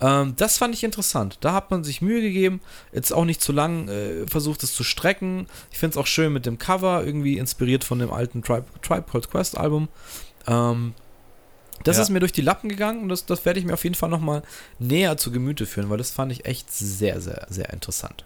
Ähm, 0.00 0.34
das 0.36 0.58
fand 0.58 0.74
ich 0.74 0.82
interessant. 0.82 1.38
Da 1.42 1.52
hat 1.52 1.70
man 1.70 1.84
sich 1.84 2.02
Mühe 2.02 2.20
gegeben, 2.20 2.60
jetzt 2.92 3.12
auch 3.12 3.24
nicht 3.24 3.40
zu 3.40 3.52
lang 3.52 3.86
äh, 3.88 4.26
versucht, 4.26 4.62
es 4.64 4.74
zu 4.74 4.82
strecken. 4.82 5.46
Ich 5.70 5.78
finde 5.78 5.92
es 5.94 5.98
auch 5.98 6.06
schön 6.08 6.32
mit 6.32 6.46
dem 6.46 6.58
Cover, 6.58 7.04
irgendwie 7.04 7.38
inspiriert 7.38 7.84
von 7.84 8.00
dem 8.00 8.10
alten 8.12 8.42
Tribe, 8.42 8.64
Tribe 8.80 9.04
Called 9.08 9.30
Quest 9.30 9.56
Album. 9.56 9.88
Ähm, 10.48 10.94
das 11.84 11.96
Ja. 11.96 12.02
ist 12.04 12.10
mir 12.10 12.20
durch 12.20 12.32
die 12.32 12.42
Lappen 12.42 12.68
gegangen 12.68 13.02
und 13.02 13.08
das, 13.08 13.26
das 13.26 13.44
werde 13.44 13.60
ich 13.60 13.66
mir 13.66 13.74
auf 13.74 13.84
jeden 13.84 13.94
Fall 13.96 14.08
nochmal 14.08 14.42
näher 14.78 15.16
zu 15.16 15.30
Gemüte 15.30 15.66
führen, 15.66 15.90
weil 15.90 15.98
das 15.98 16.10
fand 16.10 16.32
ich 16.32 16.44
echt 16.46 16.72
sehr, 16.72 17.20
sehr, 17.20 17.46
sehr 17.50 17.70
interessant. 17.72 18.24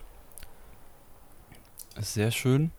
Sehr 2.00 2.30
schön. 2.30 2.70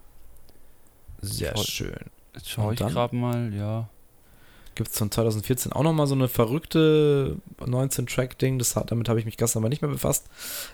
Sehr 1.22 1.54
Voll. 1.54 1.66
schön. 1.66 2.00
Jetzt 2.36 2.50
schaue 2.50 2.74
ich 2.74 2.80
gerade 2.80 3.16
mal, 3.16 3.54
ja. 3.54 3.90
Gibt 4.76 4.92
es 4.92 4.98
von 5.00 5.10
2014 5.10 5.72
auch 5.74 5.82
nochmal 5.82 6.06
so 6.06 6.14
eine 6.14 6.28
verrückte 6.28 7.38
19-Track-Ding. 7.62 8.60
Das 8.60 8.76
hat, 8.76 8.92
damit 8.92 9.10
habe 9.10 9.18
ich 9.20 9.26
mich 9.26 9.36
gestern 9.36 9.64
aber 9.64 9.70
nicht 9.70 9.82
mehr 9.82 9.90
befasst. 9.90 10.28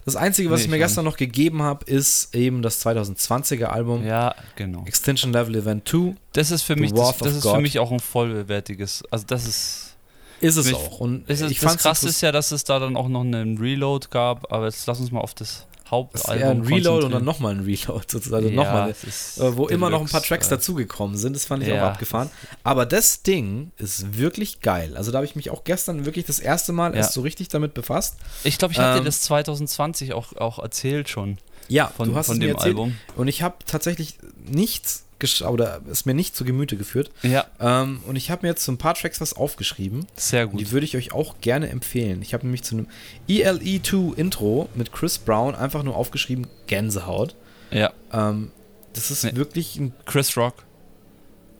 Das 0.03 0.17
Einzige, 0.17 0.51
was 0.51 0.59
Nee, 0.59 0.65
ich 0.65 0.71
mir 0.71 0.77
gestern 0.77 1.05
noch 1.05 1.15
gegeben 1.15 1.61
habe, 1.61 1.85
ist 1.85 2.35
eben 2.35 2.61
das 2.61 2.85
2020er 2.85 3.65
Album 3.67 4.05
Ja, 4.05 4.35
genau. 4.57 4.83
Extinction 4.85 5.31
Level 5.31 5.55
Event 5.55 5.87
2. 5.87 6.15
Das 6.33 6.51
ist 6.51 6.63
für 6.63 6.73
The 6.73 6.81
mich, 6.81 6.91
das, 6.93 7.17
das 7.19 7.33
ist 7.35 7.43
God. 7.43 7.55
für 7.55 7.61
mich 7.61 7.79
auch 7.79 7.91
ein 7.91 8.01
vollwertiges. 8.01 9.03
Also 9.09 9.25
das 9.25 9.47
ist. 9.47 9.95
Ist 10.41 10.57
es 10.57 10.65
Mich- 10.65 10.75
auch. 10.75 10.99
Und 10.99 11.29
Das, 11.29 11.39
ist, 11.39 11.51
ich 11.51 11.59
das 11.61 11.77
interess- 11.77 12.03
ist 12.05 12.19
ja, 12.19 12.33
dass 12.33 12.51
es 12.51 12.65
da 12.65 12.77
dann 12.79 12.97
auch 12.97 13.07
noch 13.07 13.21
einen 13.21 13.57
Reload 13.57 14.07
gab, 14.09 14.51
aber 14.51 14.65
jetzt 14.65 14.85
lass 14.87 14.99
uns 14.99 15.09
mal 15.11 15.21
auf 15.21 15.33
das 15.33 15.65
Hauptalbum. 15.93 16.41
Eher 16.41 16.49
ein 16.51 16.61
Reload 16.61 17.05
und 17.05 17.11
dann 17.11 17.23
nochmal 17.23 17.53
ein 17.53 17.61
Reload 17.61 18.05
sozusagen. 18.07 18.45
Also 18.45 18.49
ja, 18.49 18.55
nochmal, 18.55 18.89
äh, 18.91 19.57
wo 19.57 19.67
immer 19.67 19.89
noch 19.89 20.01
ein 20.01 20.07
paar 20.07 20.21
Tracks 20.21 20.47
äh, 20.47 20.51
dazugekommen 20.51 21.17
sind. 21.17 21.35
Das 21.35 21.45
fand 21.45 21.63
ich 21.63 21.69
ja, 21.69 21.81
auch 21.81 21.91
abgefahren. 21.91 22.29
Aber 22.63 22.85
das 22.85 23.23
Ding 23.23 23.71
ist 23.77 24.17
wirklich 24.17 24.61
geil. 24.61 24.97
Also 24.97 25.11
da 25.11 25.17
habe 25.17 25.25
ich 25.25 25.35
mich 25.35 25.49
auch 25.49 25.63
gestern 25.63 26.05
wirklich 26.05 26.25
das 26.25 26.39
erste 26.39 26.73
Mal 26.73 26.91
ja. 26.91 26.97
erst 26.97 27.13
so 27.13 27.21
richtig 27.21 27.47
damit 27.49 27.73
befasst. 27.73 28.17
Ich 28.43 28.57
glaube, 28.57 28.73
ich 28.73 28.79
hatte 28.79 28.97
ähm, 28.97 29.03
dir 29.03 29.05
das 29.05 29.21
2020 29.21 30.13
auch, 30.13 30.35
auch 30.35 30.59
erzählt 30.59 31.09
schon. 31.09 31.37
Ja, 31.69 31.87
von, 31.87 32.09
du 32.09 32.15
hast 32.15 32.27
von 32.27 32.35
es 32.35 32.39
dem 32.41 32.49
erzählt. 32.49 32.75
Album. 32.75 32.97
Und 33.15 33.27
ich 33.27 33.41
habe 33.41 33.55
tatsächlich 33.65 34.17
nichts 34.45 35.05
oder 35.41 35.81
ist 35.89 36.05
mir 36.05 36.13
nicht 36.13 36.35
zu 36.35 36.45
Gemüte 36.45 36.77
geführt. 36.77 37.11
Ja. 37.21 37.45
Ähm, 37.59 38.01
und 38.05 38.15
ich 38.15 38.29
habe 38.31 38.43
mir 38.45 38.49
jetzt 38.49 38.63
so 38.63 38.71
ein 38.71 38.77
paar 38.77 38.93
Tracks 38.93 39.21
was 39.21 39.33
aufgeschrieben. 39.33 40.05
Sehr 40.15 40.47
gut. 40.47 40.59
Die 40.59 40.71
würde 40.71 40.85
ich 40.85 40.97
euch 40.97 41.11
auch 41.13 41.39
gerne 41.41 41.69
empfehlen. 41.69 42.21
Ich 42.21 42.33
habe 42.33 42.45
nämlich 42.45 42.63
zu 42.63 42.75
einem 42.75 42.87
ELE2 43.29 44.15
Intro 44.15 44.69
mit 44.75 44.91
Chris 44.91 45.17
Brown 45.17 45.55
einfach 45.55 45.83
nur 45.83 45.95
aufgeschrieben 45.95 46.47
Gänsehaut. 46.67 47.35
Ja. 47.71 47.93
Ähm, 48.11 48.51
das 48.93 49.11
ist 49.11 49.23
nee. 49.23 49.35
wirklich 49.35 49.77
ein. 49.77 49.93
Chris 50.05 50.37
Rock. 50.37 50.63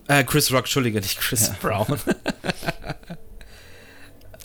Äh, 0.07 0.23
Chris 0.23 0.51
Rock, 0.51 0.61
Entschuldige, 0.61 0.99
nicht 0.99 1.19
Chris 1.19 1.47
ja. 1.47 1.55
Brown. 1.61 1.97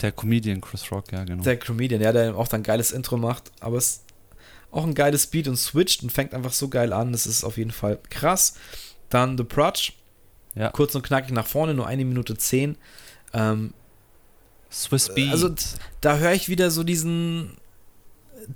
der 0.03 0.13
Comedian 0.13 0.61
Chris 0.61 0.91
Rock, 0.91 1.13
ja, 1.13 1.25
genau. 1.25 1.43
Der 1.43 1.59
Comedian, 1.59 2.01
ja, 2.01 2.13
der 2.13 2.37
auch 2.37 2.49
dann 2.49 2.61
ein 2.61 2.65
geiles 2.65 2.93
Intro 2.93 3.17
macht, 3.17 3.51
aber 3.61 3.77
es 3.77 4.03
auch 4.71 4.85
ein 4.85 4.95
geiles 4.95 5.27
Beat 5.27 5.49
und 5.49 5.57
switcht 5.57 6.03
und 6.03 6.11
fängt 6.11 6.35
einfach 6.35 6.53
so 6.53 6.69
geil 6.69 6.93
an. 6.93 7.13
Das 7.13 7.27
ist 7.27 7.45
auf 7.45 7.57
jeden 7.57 7.71
Fall 7.71 7.99
krass. 8.11 8.55
Dann 9.11 9.37
The 9.37 9.45
Prudge. 9.45 9.93
Ja. 10.55 10.71
Kurz 10.71 10.95
und 10.95 11.03
knackig 11.03 11.33
nach 11.33 11.47
vorne, 11.47 11.75
nur 11.75 11.87
eine 11.87 12.05
Minute 12.05 12.37
zehn. 12.37 12.77
Ähm, 13.33 13.73
Swiss 14.71 15.15
Beat. 15.15 15.31
Also 15.31 15.55
da 16.01 16.19
höre 16.19 16.33
ich 16.33 16.49
wieder 16.49 16.71
so 16.71 16.83
diesen 16.83 17.57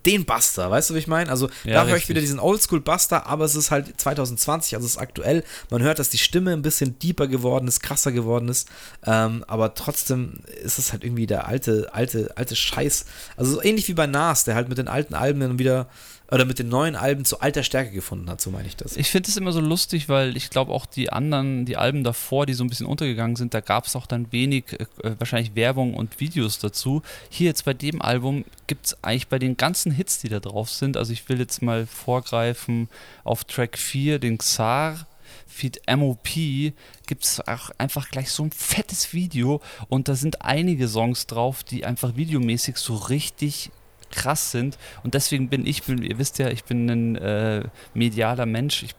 den 0.07 0.25
Buster, 0.25 0.71
weißt 0.71 0.91
du, 0.91 0.95
wie 0.95 0.99
ich 0.99 1.07
meine? 1.07 1.31
Also 1.31 1.49
ja, 1.65 1.75
da 1.75 1.87
höre 1.87 1.97
ich 1.97 2.09
wieder 2.09 2.21
diesen 2.21 2.39
Oldschool-Buster, 2.39 3.27
aber 3.27 3.45
es 3.45 3.55
ist 3.55 3.71
halt 3.71 4.01
2020, 4.01 4.75
also 4.75 4.87
es 4.87 4.93
ist 4.93 4.99
aktuell. 4.99 5.45
Man 5.71 5.83
hört, 5.83 5.99
dass 5.99 6.09
die 6.09 6.19
Stimme 6.19 6.53
ein 6.53 6.63
bisschen 6.63 6.99
deeper 6.99 7.27
geworden 7.27 7.69
ist, 7.69 7.83
krasser 7.83 8.11
geworden 8.11 8.49
ist, 8.49 8.69
ähm, 9.05 9.45
aber 9.47 9.75
trotzdem 9.75 10.41
ist 10.63 10.79
es 10.79 10.93
halt 10.93 11.05
irgendwie 11.05 11.27
der 11.27 11.47
alte, 11.47 11.91
alte, 11.93 12.37
alte 12.37 12.57
Scheiß. 12.57 13.05
Also 13.37 13.53
so 13.53 13.63
ähnlich 13.63 13.89
wie 13.89 13.95
bei 13.95 14.07
Nas, 14.07 14.45
der 14.45 14.55
halt 14.55 14.69
mit 14.69 14.79
den 14.79 14.89
alten 14.89 15.15
Alben 15.15 15.41
dann 15.41 15.59
wieder 15.59 15.89
oder 16.33 16.47
mit 16.47 16.59
den 16.59 16.69
neuen 16.69 16.97
Alben 16.97 17.27
zu 17.27 17.41
alter 17.41 17.63
Stärke 17.63 17.91
gefunden 17.91 18.31
hat, 18.31 18.41
so 18.41 18.51
meine 18.51 18.67
ich 18.67 18.75
das. 18.75 18.97
Ich 18.97 19.11
finde 19.11 19.29
es 19.29 19.37
immer 19.37 19.53
so 19.53 19.61
lustig, 19.61 20.09
weil 20.09 20.35
ich 20.35 20.49
glaube 20.49 20.73
auch 20.73 20.87
die 20.87 21.13
anderen, 21.13 21.67
die 21.67 21.77
Alben 21.77 22.05
davor, 22.05 22.47
die 22.47 22.55
so 22.55 22.65
ein 22.65 22.71
bisschen 22.71 22.87
untergegangen 22.87 23.37
sind, 23.37 23.53
da 23.53 23.61
gab 23.61 23.85
es 23.85 23.95
auch 23.97 24.07
dann 24.07 24.33
wenig 24.33 24.65
äh, 24.73 25.15
wahrscheinlich 25.19 25.55
Werbung 25.55 25.93
und 25.93 26.21
Videos 26.21 26.59
dazu. 26.59 27.03
Hier 27.29 27.49
jetzt 27.49 27.67
bei 27.67 27.75
dem 27.75 28.01
Album 28.01 28.47
gibt 28.67 28.87
es 28.87 29.05
eigentlich 29.05 29.29
bei 29.29 29.39
den 29.39 29.59
ganzen 29.59 29.93
Hits, 29.93 30.21
die 30.21 30.31
da 30.31 30.41
drauf 30.41 30.71
sind, 30.71 30.97
also 30.97 31.13
ich 31.13 31.29
will 31.29 31.39
jetzt 31.39 31.61
mal 31.61 31.87
vorgreifen 31.87 32.89
auf 33.25 33.45
Track 33.45 33.77
4, 33.77 34.19
den 34.19 34.39
Xar, 34.39 35.07
Feed 35.47 35.83
MOP 35.95 36.29
gibt 37.07 37.25
es 37.25 37.47
auch 37.47 37.71
einfach 37.77 38.09
gleich 38.11 38.31
so 38.31 38.43
ein 38.43 38.53
fettes 38.53 39.13
Video 39.13 39.61
und 39.89 40.09
da 40.09 40.15
sind 40.15 40.41
einige 40.43 40.89
Songs 40.89 41.27
drauf, 41.27 41.63
die 41.63 41.85
einfach 41.85 42.17
videomäßig 42.17 42.79
so 42.79 42.95
richtig 42.95 43.71
krass 44.13 44.51
sind. 44.51 44.79
Und 45.03 45.15
deswegen 45.15 45.49
bin 45.49 45.67
ich, 45.67 45.89
ihr 45.89 46.19
wisst 46.19 46.39
ja, 46.39 46.49
ich 46.49 46.65
bin 46.65 46.89
ein 46.89 47.17
äh, 47.17 47.65
medialer 47.95 48.47
Mensch. 48.47 48.83
Ich, 48.85 48.95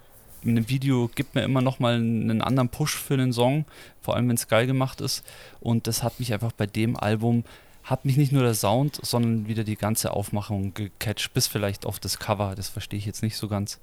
ein 0.45 0.67
Video 0.67 1.09
gibt 1.15 1.35
mir 1.35 1.43
immer 1.43 1.61
noch 1.61 1.79
mal 1.79 1.95
einen 1.95 2.41
anderen 2.41 2.69
Push 2.69 2.97
für 2.97 3.13
einen 3.13 3.31
Song, 3.31 3.65
vor 4.01 4.15
allem 4.15 4.27
wenn 4.27 4.35
es 4.35 4.49
geil 4.49 4.67
gemacht 4.67 4.99
ist. 4.99 5.23
Und 5.61 5.87
das 5.87 6.03
hat 6.03 6.19
mich 6.19 6.33
einfach 6.33 6.51
bei 6.51 6.65
dem 6.65 6.97
Album, 6.97 7.45
hat 7.83 8.05
mich 8.05 8.17
nicht 8.17 8.31
nur 8.31 8.43
der 8.43 8.53
Sound, 8.53 8.99
sondern 9.01 9.47
wieder 9.47 9.63
die 9.63 9.77
ganze 9.77 10.11
Aufmachung 10.11 10.73
gecatcht, 10.73 11.33
bis 11.33 11.47
vielleicht 11.47 11.85
auf 11.85 11.99
das 11.99 12.19
Cover. 12.19 12.55
Das 12.55 12.67
verstehe 12.67 12.99
ich 12.99 13.05
jetzt 13.05 13.23
nicht 13.23 13.37
so 13.37 13.47
ganz. 13.47 13.79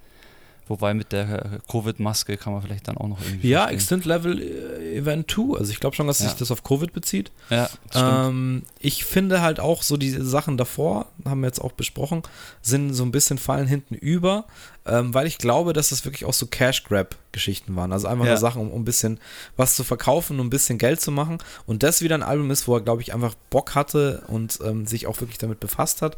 Wobei 0.70 0.94
mit 0.94 1.10
der 1.10 1.58
Covid-Maske 1.68 2.36
kann 2.36 2.52
man 2.52 2.62
vielleicht 2.62 2.86
dann 2.86 2.96
auch 2.96 3.08
noch 3.08 3.20
irgendwie. 3.20 3.48
Ja, 3.48 3.68
Extend 3.68 4.04
Level 4.04 4.40
äh, 4.40 4.98
Event 4.98 5.28
2. 5.28 5.58
Also 5.58 5.72
ich 5.72 5.80
glaube 5.80 5.96
schon, 5.96 6.06
dass 6.06 6.20
ja. 6.20 6.28
sich 6.28 6.38
das 6.38 6.52
auf 6.52 6.62
Covid 6.62 6.92
bezieht. 6.92 7.32
Ja, 7.50 7.68
ähm, 7.92 8.62
ich 8.78 9.04
finde 9.04 9.42
halt 9.42 9.58
auch 9.58 9.82
so 9.82 9.96
die 9.96 10.10
Sachen 10.10 10.56
davor, 10.56 11.06
haben 11.24 11.40
wir 11.40 11.48
jetzt 11.48 11.60
auch 11.60 11.72
besprochen, 11.72 12.22
sind 12.62 12.94
so 12.94 13.02
ein 13.02 13.10
bisschen 13.10 13.36
fallen 13.36 13.66
hinten 13.66 13.96
über, 13.96 14.44
ähm, 14.86 15.12
weil 15.12 15.26
ich 15.26 15.38
glaube, 15.38 15.72
dass 15.72 15.88
das 15.88 16.04
wirklich 16.04 16.24
auch 16.24 16.34
so 16.34 16.46
Cash-Grab-Geschichten 16.46 17.74
waren. 17.74 17.92
Also 17.92 18.06
einfach 18.06 18.26
ja. 18.26 18.30
nur 18.30 18.38
Sachen, 18.38 18.62
um, 18.62 18.70
um 18.70 18.82
ein 18.82 18.84
bisschen 18.84 19.18
was 19.56 19.74
zu 19.74 19.82
verkaufen, 19.82 20.38
um 20.38 20.46
ein 20.46 20.50
bisschen 20.50 20.78
Geld 20.78 21.00
zu 21.00 21.10
machen. 21.10 21.38
Und 21.66 21.82
das 21.82 22.00
wieder 22.00 22.14
ein 22.14 22.22
Album 22.22 22.48
ist, 22.52 22.68
wo 22.68 22.76
er, 22.76 22.80
glaube 22.80 23.02
ich, 23.02 23.12
einfach 23.12 23.34
Bock 23.50 23.74
hatte 23.74 24.22
und 24.28 24.60
ähm, 24.64 24.86
sich 24.86 25.08
auch 25.08 25.20
wirklich 25.20 25.38
damit 25.38 25.58
befasst 25.58 26.00
hat. 26.00 26.16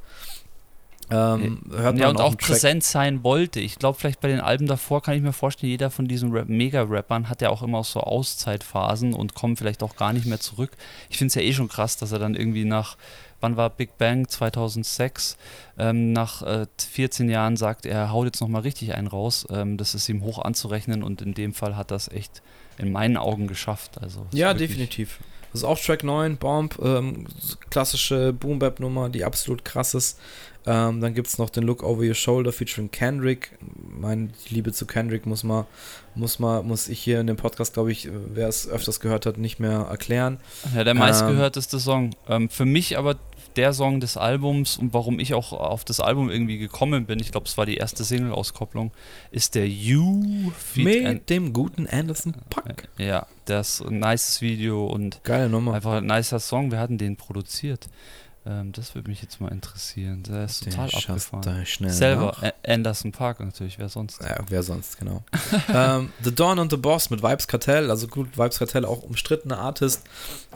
Ähm, 1.13 1.61
hört 1.71 1.99
ja, 1.99 2.09
und 2.09 2.21
auch 2.23 2.39
präsent 2.39 2.85
sein 2.85 3.23
wollte. 3.23 3.61
Ich 3.61 3.79
glaube, 3.79 3.99
vielleicht 3.99 4.21
bei 4.21 4.29
den 4.29 4.41
Alben 4.41 4.67
davor 4.67 5.03
kann 5.03 5.15
ich 5.15 5.21
mir 5.21 5.35
vorstellen, 5.35 5.71
jeder 5.71 5.91
von 5.91 6.09
diesen 6.09 6.31
Mega-Rappern 6.31 7.29
hat 7.29 7.43
ja 7.43 7.51
auch 7.51 7.63
immer 7.63 7.85
so 7.85 8.01
Auszeitphasen 8.01 9.13
und 9.13 9.35
kommt 9.35 9.59
vielleicht 9.59 9.83
auch 9.83 9.97
gar 9.97 10.15
nicht 10.15 10.25
mehr 10.25 10.41
zurück. 10.41 10.71
Ich 11.11 11.19
finde 11.19 11.29
es 11.29 11.35
ja 11.35 11.43
eh 11.43 11.53
schon 11.53 11.69
krass, 11.69 11.99
dass 11.99 12.13
er 12.13 12.19
dann 12.19 12.35
irgendwie 12.35 12.65
nach, 12.65 12.97
wann 13.41 13.59
war 13.59 13.69
Big 13.69 13.99
Bang? 13.99 14.27
2006. 14.27 15.37
Ähm, 15.79 16.15
nach 16.15 16.41
äh, 16.43 16.67
14 16.79 17.29
Jahren 17.29 17.59
sagt, 17.59 17.85
er 17.85 18.11
haut 18.11 18.25
jetzt 18.25 18.41
nochmal 18.41 18.63
richtig 18.63 18.95
einen 18.95 19.09
raus. 19.09 19.47
Ähm, 19.51 19.77
das 19.77 19.95
ist 19.95 20.09
ihm 20.09 20.23
hoch 20.23 20.39
anzurechnen 20.39 21.03
und 21.03 21.21
in 21.21 21.35
dem 21.35 21.53
Fall 21.53 21.77
hat 21.77 21.91
das 21.91 22.09
echt 22.09 22.43
in 22.79 22.91
meinen 22.91 23.19
Augen 23.19 23.49
geschafft. 23.49 24.01
Also, 24.01 24.27
ja, 24.33 24.55
definitiv. 24.55 25.19
Das 25.53 25.61
ist 25.61 25.65
auch 25.65 25.79
Track 25.79 26.03
9, 26.03 26.39
Bomb, 26.39 26.79
ähm, 26.83 27.27
klassische 27.69 28.33
Boom-Bap-Nummer, 28.33 29.11
die 29.11 29.25
absolut 29.25 29.65
krass 29.65 29.95
ist. 29.95 30.19
Ähm, 30.65 31.01
dann 31.01 31.13
gibt 31.15 31.27
es 31.27 31.39
noch 31.39 31.51
den 31.51 31.65
Look 31.65 31.83
Over 31.83 32.05
Your 32.05 32.15
Shoulder 32.15 32.53
featuring 32.53 32.91
Kendrick. 32.91 33.59
Meine 34.01 34.31
Liebe 34.49 34.73
zu 34.73 34.87
Kendrick 34.87 35.27
muss 35.27 35.43
man, 35.43 35.67
muss 36.15 36.39
man, 36.39 36.67
muss 36.67 36.89
ich 36.89 37.01
hier 37.01 37.21
in 37.21 37.27
dem 37.27 37.37
Podcast, 37.37 37.75
glaube 37.75 37.91
ich, 37.91 38.09
wer 38.33 38.49
es 38.49 38.69
öfters 38.69 39.01
gehört 39.01 39.27
hat, 39.27 39.39
nicht 39.39 39.59
mehr 39.59 39.89
erklären. 39.91 40.39
Ja, 40.75 40.85
der 40.85 40.95
meistgehörteste 40.95 41.77
ähm, 41.77 41.83
Song. 41.83 42.11
Ähm, 42.29 42.49
für 42.49 42.65
mich 42.65 42.97
aber 42.97 43.17
der 43.57 43.73
Song 43.73 44.01
des 44.01 44.17
Albums 44.17 44.77
und 44.77 44.95
warum 44.95 45.19
ich 45.19 45.35
auch 45.35 45.53
auf 45.53 45.85
das 45.85 46.01
Album 46.01 46.31
irgendwie 46.31 46.59
gekommen 46.59 47.07
bin, 47.07 47.19
ich 47.21 47.31
glaube, 47.31 47.47
es 47.47 47.57
war 47.57 47.67
die 47.67 47.77
erste 47.77 48.05
Single-Auskopplung, 48.05 48.93
ist 49.31 49.55
der 49.55 49.69
You 49.69 50.53
mit 50.75 51.07
An 51.07 51.21
dem 51.29 51.53
guten 51.53 51.87
Anderson 51.87 52.35
Puck. 52.51 52.89
Ja, 52.99 53.27
das 53.45 53.81
ist 53.81 53.87
ein 53.87 53.99
nices 53.99 54.41
Video 54.41 54.87
und 54.87 55.23
Geile 55.25 55.49
Nummer. 55.49 55.75
einfach 55.75 55.95
ein 55.95 56.07
nicer 56.07 56.39
Song. 56.39 56.71
Wir 56.71 56.79
hatten 56.79 56.99
den 56.99 57.17
produziert? 57.17 57.89
Ähm, 58.45 58.73
das 58.73 58.97
würde 58.97 59.09
mich 59.09 59.23
jetzt 59.23 59.41
mal 59.41 59.53
interessieren. 59.53 60.25
Der 60.25 60.47
ist 60.47 60.65
total 60.65 60.89
Den 60.89 60.99
abgefahren. 60.99 61.67
Schnell 61.67 61.91
Selber, 61.91 62.37
nach. 62.43 62.53
Anderson 62.67 63.13
Park 63.13 63.39
natürlich, 63.39 63.79
wer 63.79 63.89
sonst? 63.89 64.21
Ja, 64.21 64.37
wer 64.49 64.65
sonst, 64.65 64.99
genau. 64.99 65.23
ähm, 65.73 66.13
the 66.25 66.35
Dawn 66.35 66.59
and 66.59 66.71
the 66.71 66.77
Boss 66.77 67.11
mit 67.11 67.23
Vibes 67.23 67.47
Cartel, 67.47 67.89
also 67.89 68.09
gut, 68.09 68.37
Vibes 68.37 68.59
Cartel 68.59 68.85
auch 68.85 69.05
umstrittener 69.05 69.59
Artist. 69.59 70.03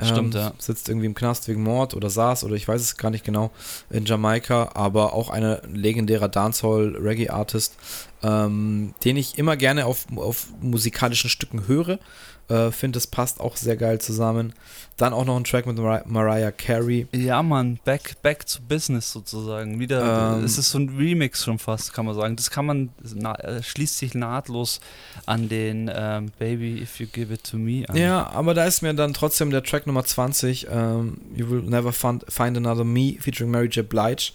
Ähm, 0.01 0.07
Stimmt, 0.07 0.35
ja. 0.35 0.53
Sitzt 0.59 0.89
irgendwie 0.89 1.07
im 1.07 1.15
Knast 1.15 1.47
wegen 1.47 1.63
Mord 1.63 1.95
oder 1.95 2.11
saß 2.11 2.43
oder 2.43 2.57
ich 2.57 2.67
weiß 2.67 2.81
es 2.81 2.97
gar 2.97 3.11
nicht 3.11 3.25
genau 3.25 3.53
in 3.89 4.05
Jamaika, 4.05 4.71
aber 4.75 5.13
auch 5.13 5.31
ein 5.31 5.59
legendärer 5.73 6.29
Dancehall-Reggae-Artist, 6.29 7.77
ähm, 8.25 8.95
den 9.05 9.17
ich 9.17 9.39
immer 9.39 9.57
gerne 9.57 9.87
auf, 9.87 10.07
auf 10.17 10.49
musikalischen 10.61 11.31
Stücken 11.31 11.69
höre. 11.69 12.01
Äh, 12.49 12.71
Finde, 12.71 12.99
es 12.99 13.07
passt 13.07 13.41
auch 13.41 13.57
sehr 13.57 13.77
geil 13.77 14.01
zusammen. 14.01 14.55
Dann 14.97 15.13
auch 15.13 15.25
noch 15.27 15.37
ein 15.37 15.45
Track 15.45 15.67
mit 15.67 15.77
Mar 15.77 16.03
Mariah 16.07 16.53
Carey. 16.53 17.07
Ja, 17.13 17.43
Mann, 17.43 17.79
back, 17.85 18.17
back 18.23 18.47
to 18.47 18.61
business 18.67 19.13
sozusagen. 19.13 19.79
Wieder, 19.79 20.37
ähm, 20.39 20.45
es 20.45 20.57
ist 20.57 20.71
so 20.71 20.79
ein 20.79 20.89
Remix 20.97 21.45
schon 21.45 21.59
fast, 21.59 21.93
kann 21.93 22.07
man 22.07 22.15
sagen. 22.15 22.37
Das 22.37 22.51
kann 22.51 22.65
man, 22.65 22.89
na, 23.15 23.35
äh, 23.35 23.63
schließt 23.63 23.99
sich 23.99 24.15
nahtlos 24.15 24.81
an 25.27 25.49
den 25.51 25.91
ähm, 25.95 26.31
Baby 26.39 26.81
If 26.81 26.99
You 26.99 27.07
Give 27.13 27.35
It 27.35 27.45
To 27.51 27.59
Me 27.59 27.85
an. 27.87 27.97
Ja, 27.97 28.27
aber 28.31 28.55
da 28.55 28.65
ist 28.65 28.81
mir 28.81 28.95
dann 28.95 29.13
trotzdem 29.13 29.51
der 29.51 29.63
Track 29.63 29.87
Nummer 29.87 30.05
20, 30.05 30.69
ähm, 30.71 31.19
You 31.35 31.51
Will 31.51 31.63
Never 31.63 31.93
Find, 31.93 32.25
Find 32.29 32.57
Another 32.57 32.85
Me, 32.85 33.17
featuring 33.21 33.51
Mary 33.51 33.67
J. 33.67 33.87
Blige 33.87 34.33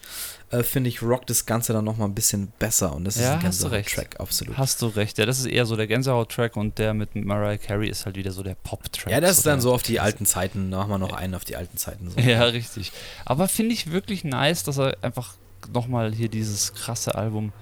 äh, 0.52 0.64
finde 0.64 0.90
ich, 0.90 1.02
rockt 1.02 1.30
das 1.30 1.46
Ganze 1.46 1.74
dann 1.74 1.86
nochmal 1.86 2.08
ein 2.10 2.14
bisschen 2.14 2.52
besser 2.60 2.94
und 2.94 3.06
das 3.06 3.16
ja, 3.16 3.22
ist 3.22 3.32
ein 3.32 3.40
Gänsehaut-Track, 3.40 4.20
absolut. 4.20 4.58
Hast 4.58 4.82
du 4.82 4.88
recht, 4.88 5.18
ja, 5.18 5.26
das 5.26 5.40
ist 5.40 5.46
eher 5.46 5.66
so 5.66 5.76
der 5.76 5.88
Gänsehaut-Track 5.88 6.58
und 6.58 6.78
der 6.78 6.94
mit 6.94 7.16
Mariah 7.16 7.58
Carey 7.58 7.90
ist 7.90 8.06
halt 8.06 8.18
wieder 8.18 8.32
so 8.32 8.44
der 8.44 8.56
Pop-Track. 8.56 9.12
Ja, 9.12 9.22
das 9.22 9.38
so 9.38 9.40
ist 9.40 9.46
dann 9.46 9.62
so 9.62 9.74
auf 9.74 9.84
die 9.84 10.00
alten 10.00 10.26
Zeiten, 10.26 10.51
da 10.54 10.78
machen 10.78 10.90
wir 10.90 10.98
noch 10.98 11.14
einen 11.14 11.36
auf 11.36 11.46
die 11.46 11.56
alten 11.56 11.78
Zeiten. 11.78 12.10
So. 12.10 12.20
Ja, 12.20 12.44
richtig. 12.44 12.92
Aber 13.26 13.48
finde 13.48 13.74
ich 13.74 13.92
wirklich 13.92 14.24
nice, 14.24 14.64
dass 14.64 14.78
er 14.78 14.98
einfach 15.02 15.36
nochmal 15.74 16.14
hier 16.14 16.30
dieses 16.30 16.74
krasse 16.74 17.16
Album 17.16 17.54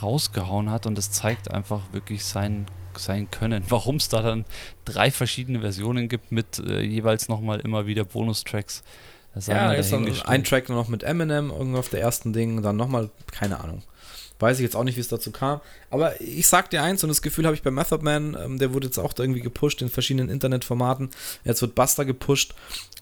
rausgehauen 0.00 0.70
hat 0.70 0.86
und 0.86 0.98
es 0.98 1.10
zeigt 1.10 1.50
einfach 1.50 1.80
wirklich 1.92 2.24
sein 2.24 2.66
sein 2.98 3.30
können. 3.30 3.64
Warum 3.68 3.96
es 3.96 4.08
da 4.08 4.22
dann 4.22 4.44
drei 4.84 5.10
verschiedene 5.10 5.60
Versionen 5.60 6.08
gibt 6.08 6.32
mit 6.32 6.58
äh, 6.58 6.82
jeweils 6.82 7.28
nochmal 7.28 7.60
immer 7.60 7.86
wieder 7.86 8.04
Bonustracks. 8.04 8.82
Ja, 9.34 9.68
da 9.68 9.72
ist 9.72 9.90
dann 9.90 10.06
ein 10.26 10.44
Track 10.44 10.68
nur 10.68 10.76
noch 10.76 10.88
mit 10.88 11.02
Eminem 11.02 11.50
irgendwo 11.50 11.78
auf 11.78 11.88
der 11.88 12.02
ersten 12.02 12.34
Ding, 12.34 12.60
dann 12.60 12.76
nochmal, 12.76 13.08
keine 13.30 13.60
Ahnung. 13.60 13.82
Weiß 14.38 14.58
ich 14.58 14.62
jetzt 14.64 14.74
auch 14.74 14.82
nicht, 14.84 14.96
wie 14.96 15.00
es 15.00 15.08
dazu 15.08 15.30
kam. 15.30 15.60
Aber 15.90 16.20
ich 16.20 16.46
sag 16.48 16.70
dir 16.70 16.82
eins, 16.82 17.02
und 17.04 17.08
das 17.08 17.22
Gefühl 17.22 17.44
habe 17.46 17.54
ich 17.54 17.62
bei 17.62 17.70
Method 17.70 18.02
Man, 18.02 18.36
ähm, 18.42 18.58
der 18.58 18.72
wurde 18.74 18.86
jetzt 18.88 18.98
auch 18.98 19.14
irgendwie 19.16 19.40
gepusht 19.40 19.80
in 19.82 19.88
verschiedenen 19.88 20.28
Internetformaten. 20.28 21.10
Jetzt 21.44 21.62
wird 21.62 21.74
Buster 21.76 22.04
gepusht. 22.04 22.54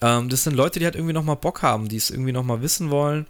Ähm, 0.02 0.28
das 0.28 0.44
sind 0.44 0.54
Leute, 0.54 0.78
die 0.78 0.84
halt 0.84 0.96
irgendwie 0.96 1.14
nochmal 1.14 1.36
Bock 1.36 1.62
haben, 1.62 1.88
die 1.88 1.96
es 1.96 2.10
irgendwie 2.10 2.32
nochmal 2.32 2.60
wissen 2.62 2.90
wollen. 2.90 3.26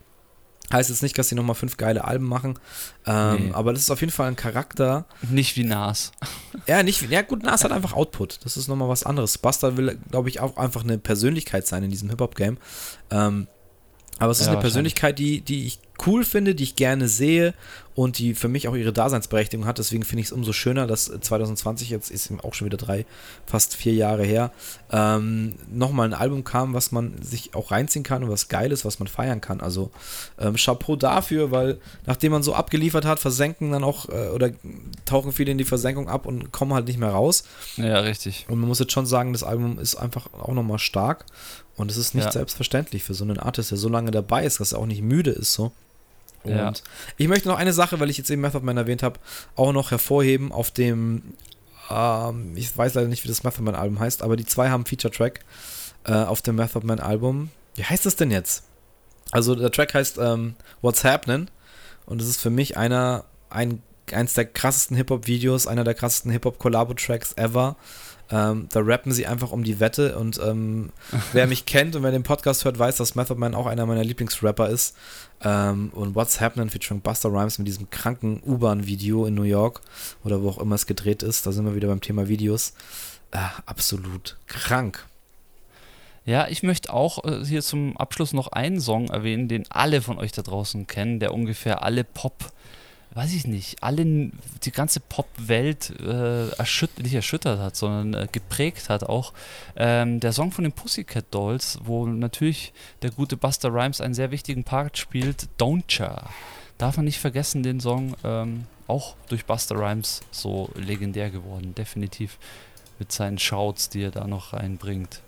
Heißt 0.72 0.88
jetzt 0.88 1.02
nicht, 1.02 1.18
dass 1.18 1.28
sie 1.28 1.34
nochmal 1.34 1.56
fünf 1.56 1.76
geile 1.78 2.04
Alben 2.04 2.26
machen, 2.26 2.56
ähm, 3.04 3.46
Nee. 3.46 3.50
aber 3.54 3.72
das 3.72 3.82
ist 3.82 3.90
auf 3.90 4.00
jeden 4.00 4.12
Fall 4.12 4.28
ein 4.28 4.36
Charakter. 4.36 5.04
Nicht 5.28 5.56
wie 5.56 5.64
Nas. 5.64 6.12
Ja, 6.68 6.84
nicht, 6.84 7.10
ja 7.10 7.22
gut, 7.22 7.42
Nas 7.42 7.64
hat 7.64 7.72
einfach 7.72 7.92
Output. 7.92 8.38
Das 8.44 8.56
ist 8.56 8.68
nochmal 8.68 8.88
was 8.88 9.02
anderes. 9.02 9.36
Buster 9.38 9.76
will, 9.76 9.98
glaube 10.12 10.28
ich, 10.28 10.38
auch 10.38 10.56
einfach 10.56 10.84
eine 10.84 10.98
Persönlichkeit 10.98 11.66
sein 11.66 11.82
in 11.82 11.90
diesem 11.90 12.08
Hip-Hop-Game. 12.10 12.58
Ähm, 13.10 13.48
aber 14.20 14.30
es 14.30 14.40
ist 14.40 14.46
Ja, 14.46 14.52
eine 14.52 14.60
Persönlichkeit, 14.60 15.18
die, 15.18 15.40
die 15.40 15.66
ich 15.66 15.78
cool 16.06 16.24
finde, 16.24 16.54
die 16.54 16.64
ich 16.64 16.76
gerne 16.76 17.08
sehe 17.08 17.54
und 17.94 18.18
die 18.18 18.34
für 18.34 18.48
mich 18.48 18.68
auch 18.68 18.74
ihre 18.74 18.92
Daseinsberechtigung 18.92 19.66
hat. 19.66 19.78
Deswegen 19.78 20.04
finde 20.04 20.20
ich 20.20 20.28
es 20.28 20.32
umso 20.32 20.52
schöner, 20.52 20.86
dass 20.86 21.06
2020, 21.06 21.90
jetzt 21.90 22.10
ist 22.10 22.30
auch 22.42 22.54
schon 22.54 22.66
wieder 22.66 22.78
drei, 22.78 23.04
fast 23.44 23.76
vier 23.76 23.92
Jahre 23.92 24.24
her, 24.24 24.52
ähm, 24.90 25.56
nochmal 25.70 26.08
ein 26.08 26.14
Album 26.14 26.44
kam, 26.44 26.72
was 26.72 26.92
man 26.92 27.20
sich 27.22 27.54
auch 27.54 27.70
reinziehen 27.70 28.02
kann 28.02 28.24
und 28.24 28.30
was 28.30 28.48
geil 28.48 28.72
ist, 28.72 28.84
was 28.84 28.98
man 28.98 29.08
feiern 29.08 29.40
kann. 29.40 29.60
Also 29.60 29.90
ähm, 30.38 30.54
Chapeau 30.56 30.96
dafür, 30.96 31.50
weil 31.50 31.78
nachdem 32.06 32.32
man 32.32 32.42
so 32.42 32.54
abgeliefert 32.54 33.04
hat, 33.04 33.18
versenken 33.18 33.72
dann 33.72 33.84
auch 33.84 34.08
äh, 34.08 34.28
oder 34.28 34.50
tauchen 35.04 35.32
viele 35.32 35.52
in 35.52 35.58
die 35.58 35.64
Versenkung 35.64 36.08
ab 36.08 36.24
und 36.26 36.52
kommen 36.52 36.72
halt 36.72 36.86
nicht 36.86 36.98
mehr 36.98 37.10
raus. 37.10 37.44
Ja, 37.76 37.98
richtig. 38.00 38.46
Und 38.48 38.58
man 38.60 38.68
muss 38.68 38.78
jetzt 38.78 38.92
schon 38.92 39.06
sagen, 39.06 39.32
das 39.32 39.42
Album 39.42 39.78
ist 39.78 39.96
einfach 39.96 40.32
auch 40.32 40.54
nochmal 40.54 40.78
stark. 40.78 41.26
Und 41.76 41.90
es 41.90 41.96
ist 41.96 42.14
nicht 42.14 42.24
Ja. 42.26 42.32
selbstverständlich 42.32 43.02
für 43.04 43.14
so 43.14 43.24
einen 43.24 43.38
Artist, 43.38 43.70
der 43.70 43.78
so 43.78 43.88
lange 43.88 44.10
dabei 44.10 44.44
ist, 44.44 44.60
dass 44.60 44.72
er 44.72 44.78
auch 44.80 44.86
nicht 44.86 45.02
müde 45.02 45.30
ist 45.30 45.52
so. 45.54 45.72
Und 46.42 46.52
Ja. 46.56 46.72
ich 47.16 47.28
möchte 47.28 47.48
noch 47.48 47.58
eine 47.58 47.72
Sache, 47.72 48.00
weil 48.00 48.10
ich 48.10 48.18
jetzt 48.18 48.30
eben 48.30 48.42
Method 48.42 48.64
Man 48.64 48.76
erwähnt 48.76 49.02
habe, 49.02 49.18
auch 49.56 49.72
noch 49.72 49.90
hervorheben 49.90 50.52
auf 50.52 50.70
dem, 50.70 51.22
ähm, 51.90 52.52
ich 52.56 52.76
weiß 52.76 52.94
leider 52.94 53.08
nicht, 53.08 53.24
wie 53.24 53.28
das 53.28 53.42
Method 53.44 53.62
Man 53.62 53.74
Album 53.74 53.98
heißt, 54.00 54.22
aber 54.22 54.36
die 54.36 54.46
zwei 54.46 54.68
haben 54.68 54.80
einen 54.80 54.86
Feature-Track 54.86 55.40
äh, 56.04 56.12
auf 56.12 56.42
dem 56.42 56.56
Method 56.56 56.86
Man 56.86 56.98
Album. 57.00 57.50
Wie 57.76 57.84
heißt 57.84 58.04
das 58.06 58.16
denn 58.16 58.30
jetzt? 58.30 58.64
Also 59.32 59.54
der 59.54 59.70
Track 59.70 59.94
heißt 59.94 60.18
ähm, 60.18 60.54
What's 60.82 61.04
Happening 61.04 61.48
und 62.06 62.20
es 62.20 62.28
ist 62.28 62.40
für 62.40 62.50
mich 62.50 62.76
einer, 62.76 63.24
ein, 63.48 63.82
eins 64.12 64.34
der 64.34 64.44
krassesten 64.46 64.96
Hip-Hop-Videos, 64.96 65.66
einer 65.66 65.84
der 65.84 65.94
krassesten 65.94 66.32
Hip-Hop-Collabo-Tracks 66.32 67.34
ever. 67.36 67.76
Ähm, 68.32 68.68
da 68.70 68.80
rappen 68.80 69.12
sie 69.12 69.26
einfach 69.26 69.50
um 69.50 69.64
die 69.64 69.80
Wette 69.80 70.16
und 70.16 70.40
ähm, 70.42 70.90
wer 71.32 71.46
mich 71.46 71.66
kennt 71.66 71.96
und 71.96 72.02
wer 72.02 72.12
den 72.12 72.22
Podcast 72.22 72.64
hört, 72.64 72.78
weiß, 72.78 72.96
dass 72.96 73.16
Method 73.16 73.38
Man 73.38 73.54
auch 73.54 73.66
einer 73.66 73.86
meiner 73.86 74.04
Lieblingsrapper 74.04 74.68
ist. 74.68 74.96
Ähm, 75.42 75.90
und 75.94 76.14
What's 76.14 76.40
Happening 76.40 76.70
featuring 76.70 77.00
Buster 77.00 77.30
Rhymes 77.30 77.58
mit 77.58 77.66
diesem 77.66 77.90
kranken 77.90 78.40
U-Bahn-Video 78.46 79.26
in 79.26 79.34
New 79.34 79.42
York 79.42 79.80
oder 80.24 80.42
wo 80.42 80.50
auch 80.50 80.58
immer 80.58 80.76
es 80.76 80.86
gedreht 80.86 81.22
ist, 81.22 81.46
da 81.46 81.52
sind 81.52 81.64
wir 81.64 81.74
wieder 81.74 81.88
beim 81.88 82.00
Thema 82.00 82.28
Videos. 82.28 82.74
Äh, 83.32 83.38
absolut 83.66 84.36
krank. 84.46 85.06
Ja, 86.24 86.48
ich 86.48 86.62
möchte 86.62 86.92
auch 86.92 87.24
äh, 87.24 87.44
hier 87.44 87.62
zum 87.62 87.96
Abschluss 87.96 88.32
noch 88.32 88.48
einen 88.48 88.80
Song 88.80 89.08
erwähnen, 89.08 89.48
den 89.48 89.64
alle 89.70 90.02
von 90.02 90.18
euch 90.18 90.32
da 90.32 90.42
draußen 90.42 90.86
kennen, 90.86 91.18
der 91.18 91.32
ungefähr 91.34 91.82
alle 91.82 92.04
Pop, 92.04 92.52
weiß 93.12 93.32
ich 93.32 93.46
nicht, 93.46 93.82
alle, 93.82 94.04
die 94.04 94.70
ganze 94.72 95.00
Pop-Welt 95.00 95.90
äh, 96.00 96.48
erschütt 96.50 96.98
nicht 97.02 97.14
erschüttert 97.14 97.58
hat, 97.58 97.74
sondern 97.76 98.14
äh, 98.14 98.28
geprägt 98.30 98.88
hat 98.88 99.02
auch. 99.04 99.32
Ähm, 99.76 100.20
der 100.20 100.32
Song 100.32 100.52
von 100.52 100.64
den 100.64 100.72
Pussycat 100.72 101.24
Dolls, 101.32 101.78
wo 101.82 102.06
natürlich 102.06 102.72
der 103.02 103.10
gute 103.10 103.36
Buster 103.36 103.72
Rhymes 103.72 104.00
einen 104.00 104.14
sehr 104.14 104.30
wichtigen 104.30 104.64
Part 104.64 104.96
spielt, 104.98 105.48
Don't 105.58 105.98
Ya. 105.98 106.30
Darf 106.78 106.96
man 106.96 107.04
nicht 107.04 107.18
vergessen, 107.18 107.62
den 107.62 107.80
Song 107.80 108.14
ähm, 108.24 108.66
auch 108.86 109.14
durch 109.28 109.44
Buster 109.44 109.76
Rhymes 109.76 110.20
so 110.30 110.70
legendär 110.74 111.30
geworden, 111.30 111.74
definitiv 111.74 112.38
mit 112.98 113.12
seinen 113.12 113.38
Shouts, 113.38 113.88
die 113.88 114.02
er 114.02 114.10
da 114.10 114.26
noch 114.26 114.52
reinbringt. 114.52 115.20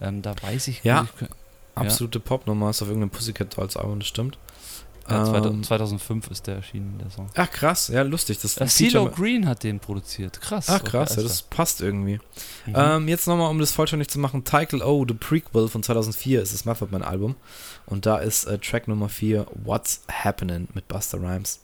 Ähm, 0.00 0.22
da 0.22 0.34
weiß 0.42 0.68
ich 0.68 0.84
Ja. 0.84 1.06
ich, 1.20 1.28
Absolute 1.74 2.20
Popnummer 2.20 2.70
ist 2.70 2.82
auf 2.82 2.88
irgendeinem 2.88 3.10
Pussycat 3.10 3.56
Dolls 3.56 3.76
Album, 3.76 3.98
das 3.98 4.08
stimmt. 4.08 4.38
Ja, 5.08 5.24
2000 5.24 5.54
Ähm, 5.56 5.62
2005 5.64 6.30
ist 6.30 6.46
der 6.46 6.56
erschienen, 6.56 6.98
der 6.98 7.10
Song. 7.10 7.28
Ach 7.34 7.50
krass, 7.50 7.88
ja 7.88 8.02
lustig. 8.02 8.38
Das 8.40 8.54
Feature- 8.54 8.68
CeeLo 8.68 9.10
Green 9.10 9.46
hat 9.46 9.62
den 9.62 9.80
produziert. 9.80 10.40
Krass. 10.40 10.68
Ach 10.68 10.82
krass, 10.82 11.16
ja, 11.16 11.22
das 11.22 11.42
passt 11.42 11.80
irgendwie. 11.80 12.20
Mhm. 12.66 12.72
Ähm, 12.74 13.08
jetzt 13.08 13.26
nochmal, 13.26 13.50
um 13.50 13.58
das 13.58 13.72
vollständig 13.72 14.08
zu 14.08 14.18
machen, 14.18 14.44
Title 14.44 14.84
O, 14.86 15.04
The 15.06 15.14
Prequel 15.14 15.68
von 15.68 15.82
2004 15.82 16.42
ist 16.42 16.54
das 16.54 16.64
Method 16.64 16.90
Man 16.90 17.02
Album. 17.02 17.36
Und 17.86 18.06
da 18.06 18.18
ist 18.18 18.44
äh, 18.46 18.58
Track 18.58 18.88
Nummer 18.88 19.08
4, 19.08 19.46
What's 19.64 20.02
Happening 20.10 20.68
mit 20.74 20.88
Buster 20.88 21.18
Rhymes. 21.20 21.60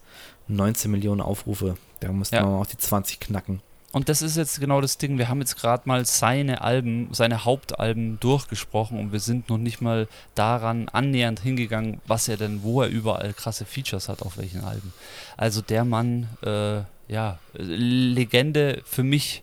19 0.49 0.91
Millionen 0.91 1.21
Aufrufe. 1.21 1.77
Da 2.01 2.11
müssten 2.13 2.35
Ja. 2.35 2.43
wir 2.43 2.49
auch 2.61 2.67
die 2.67 2.77
20 2.79 3.21
knacken. 3.21 3.63
Und 3.93 4.09
das 4.09 4.23
ist 4.23 4.37
jetzt 4.37 4.61
genau 4.61 4.81
das 4.81 4.99
Ding. 4.99 5.19
Wir 5.19 5.29
haben 5.29 5.41
jetzt 5.41 5.57
gerade 5.57 5.83
mal 5.87 6.05
seine 6.07 6.61
Alben, 6.61 7.09
seine 7.13 7.45
Hauptalben 7.45 8.21
durchgesprochen 8.21 8.99
und 9.01 9.13
wir 9.13 9.19
sind 9.19 9.49
noch 9.49 9.59
nicht 9.59 9.81
mal 9.81 10.07
daran 10.37 10.89
annähernd 10.89 11.41
hingegangen, 11.41 12.01
was 12.07 12.29
er 12.29 12.37
denn, 12.37 12.63
wo 12.63 12.83
er 12.83 12.89
überall 12.89 13.33
krasse 13.33 13.65
Features 13.65 14.09
hat, 14.09 14.23
auf 14.23 14.39
welchen 14.39 14.63
Alben. 14.63 14.93
Also 15.37 15.61
der 15.61 15.85
Mann, 15.85 16.29
äh, 16.43 16.83
ja, 17.13 17.39
Legende 17.55 18.83
für 18.85 19.03
mich 19.03 19.43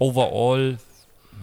overall, 0.00 0.78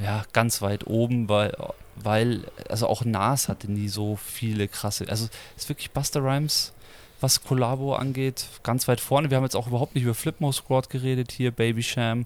ja, 0.04 0.24
ganz 0.34 0.62
weit 0.62 0.86
oben, 0.86 1.30
weil, 1.30 1.56
weil, 1.96 2.44
also 2.68 2.88
auch 2.88 3.06
Nas 3.06 3.48
hatte 3.48 3.72
nie 3.72 3.88
so 3.88 4.18
viele 4.18 4.68
krasse, 4.68 5.08
also 5.08 5.30
ist 5.56 5.70
wirklich 5.70 5.92
Buster 5.92 6.22
Rhymes, 6.22 6.73
was 7.24 7.44
Collabo 7.44 7.96
angeht, 7.96 8.46
ganz 8.62 8.88
weit 8.88 9.00
vorne. 9.02 9.30
Wir 9.32 9.38
haben 9.38 9.44
jetzt 9.44 9.56
auch 9.56 9.68
überhaupt 9.68 9.96
nicht 9.96 10.04
über 10.04 10.14
Flipmo 10.14 10.52
Squad 10.52 10.90
geredet 10.90 11.32
hier, 11.32 11.52
Baby 11.52 11.82
Sham, 11.82 12.26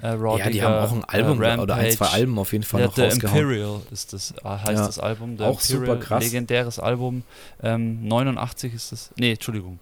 äh, 0.00 0.08
Raw 0.08 0.38
ja, 0.38 0.46
die 0.46 0.52
Digger, 0.52 0.68
haben 0.70 0.86
auch 0.86 0.92
ein 0.92 1.04
Album 1.04 1.42
äh, 1.42 1.56
oder 1.58 1.74
ein, 1.74 1.90
zwei. 1.92 2.06
Alben 2.06 2.38
auf 2.38 2.52
jeden 2.52 2.64
Fall 2.64 2.80
Ja, 2.80 2.86
noch 2.86 2.94
The 2.94 3.02
rausgehauen. 3.02 3.38
Imperial 3.40 3.80
ist 3.90 4.12
das, 4.12 4.30
äh, 4.42 4.48
heißt 4.48 4.66
Ja. 4.68 4.86
das 4.86 4.98
Album. 4.98 5.36
The 5.36 5.44
Auch 5.44 5.60
super 5.60 5.80
Imperial, 5.82 5.98
krass. 6.00 6.24
Legendäres 6.24 6.78
Album. 6.78 7.24
Ähm, 7.62 8.06
89 8.08 8.72
ist 8.72 8.92
das. 8.92 9.10
Nee, 9.16 9.32
Entschuldigung. 9.32 9.78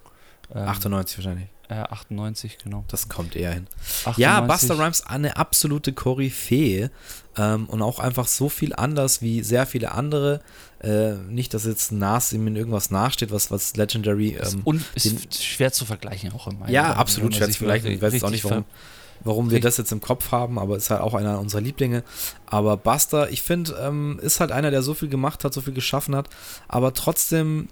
Ähm, 0.54 0.66
98 0.66 1.18
wahrscheinlich. 1.18 1.46
Äh, 1.68 1.74
98, 1.76 2.58
genau. 2.62 2.84
Das 2.88 3.08
kommt 3.08 3.36
eher 3.36 3.52
hin. 3.54 3.66
98. 4.00 4.18
Ja, 4.18 4.40
Buster 4.42 4.78
Rhymes 4.78 5.06
eine 5.06 5.36
absolute 5.38 5.92
Koryphäe 5.94 6.90
ähm, 7.38 7.66
und 7.66 7.80
auch 7.80 7.98
einfach 8.00 8.26
so 8.26 8.48
viel 8.50 8.74
anders 8.74 9.22
wie 9.22 9.42
sehr 9.42 9.66
viele 9.66 9.92
andere. 9.92 10.40
Äh, 10.85 11.15
nicht, 11.28 11.55
dass 11.55 11.65
jetzt 11.65 11.93
Nas 11.93 12.32
ihm 12.32 12.47
in 12.47 12.56
irgendwas 12.56 12.90
nachsteht, 12.90 13.32
was, 13.32 13.51
was 13.51 13.77
Legendary. 13.77 14.31
Ist, 14.31 14.55
Ähm, 14.55 14.62
un 14.65 14.85
ist 14.94 15.43
schwer 15.43 15.73
zu 15.73 15.85
vergleichen 15.85 16.32
auch 16.32 16.47
meinen 16.52 16.70
ja, 16.70 16.90
Augen, 16.90 16.98
absolut 16.98 17.35
schwer 17.35 17.48
zu 17.48 17.59
vergleichen. 17.59 17.90
Ich 17.90 18.02
weiß 18.02 18.12
jetzt 18.12 18.24
auch 18.24 18.31
nicht, 18.31 18.44
warum, 18.44 18.65
warum 19.24 19.51
wir 19.51 19.61
das 19.61 19.78
jetzt 19.78 19.93
im 19.93 20.01
Kopf 20.01 20.31
haben, 20.31 20.59
aber 20.59 20.77
ist 20.77 20.90
halt 20.90 21.01
auch 21.01 21.15
einer 21.15 21.40
unserer 21.40 21.62
Lieblinge. 21.62 22.05
Aber 22.47 22.77
Buster, 22.77 23.31
ich 23.31 23.43
finde, 23.43 23.77
ähm, 23.81 24.19
ist 24.23 24.40
halt 24.40 24.52
einer, 24.52 24.70
der 24.70 24.82
so 24.82 24.94
viel 24.94 25.09
gemacht 25.09 25.44
hat, 25.44 25.55
so 25.55 25.61
viel 25.61 25.73
geschaffen 25.73 26.15
hat, 26.15 26.28
aber 26.69 26.93
trotzdem 26.93 27.69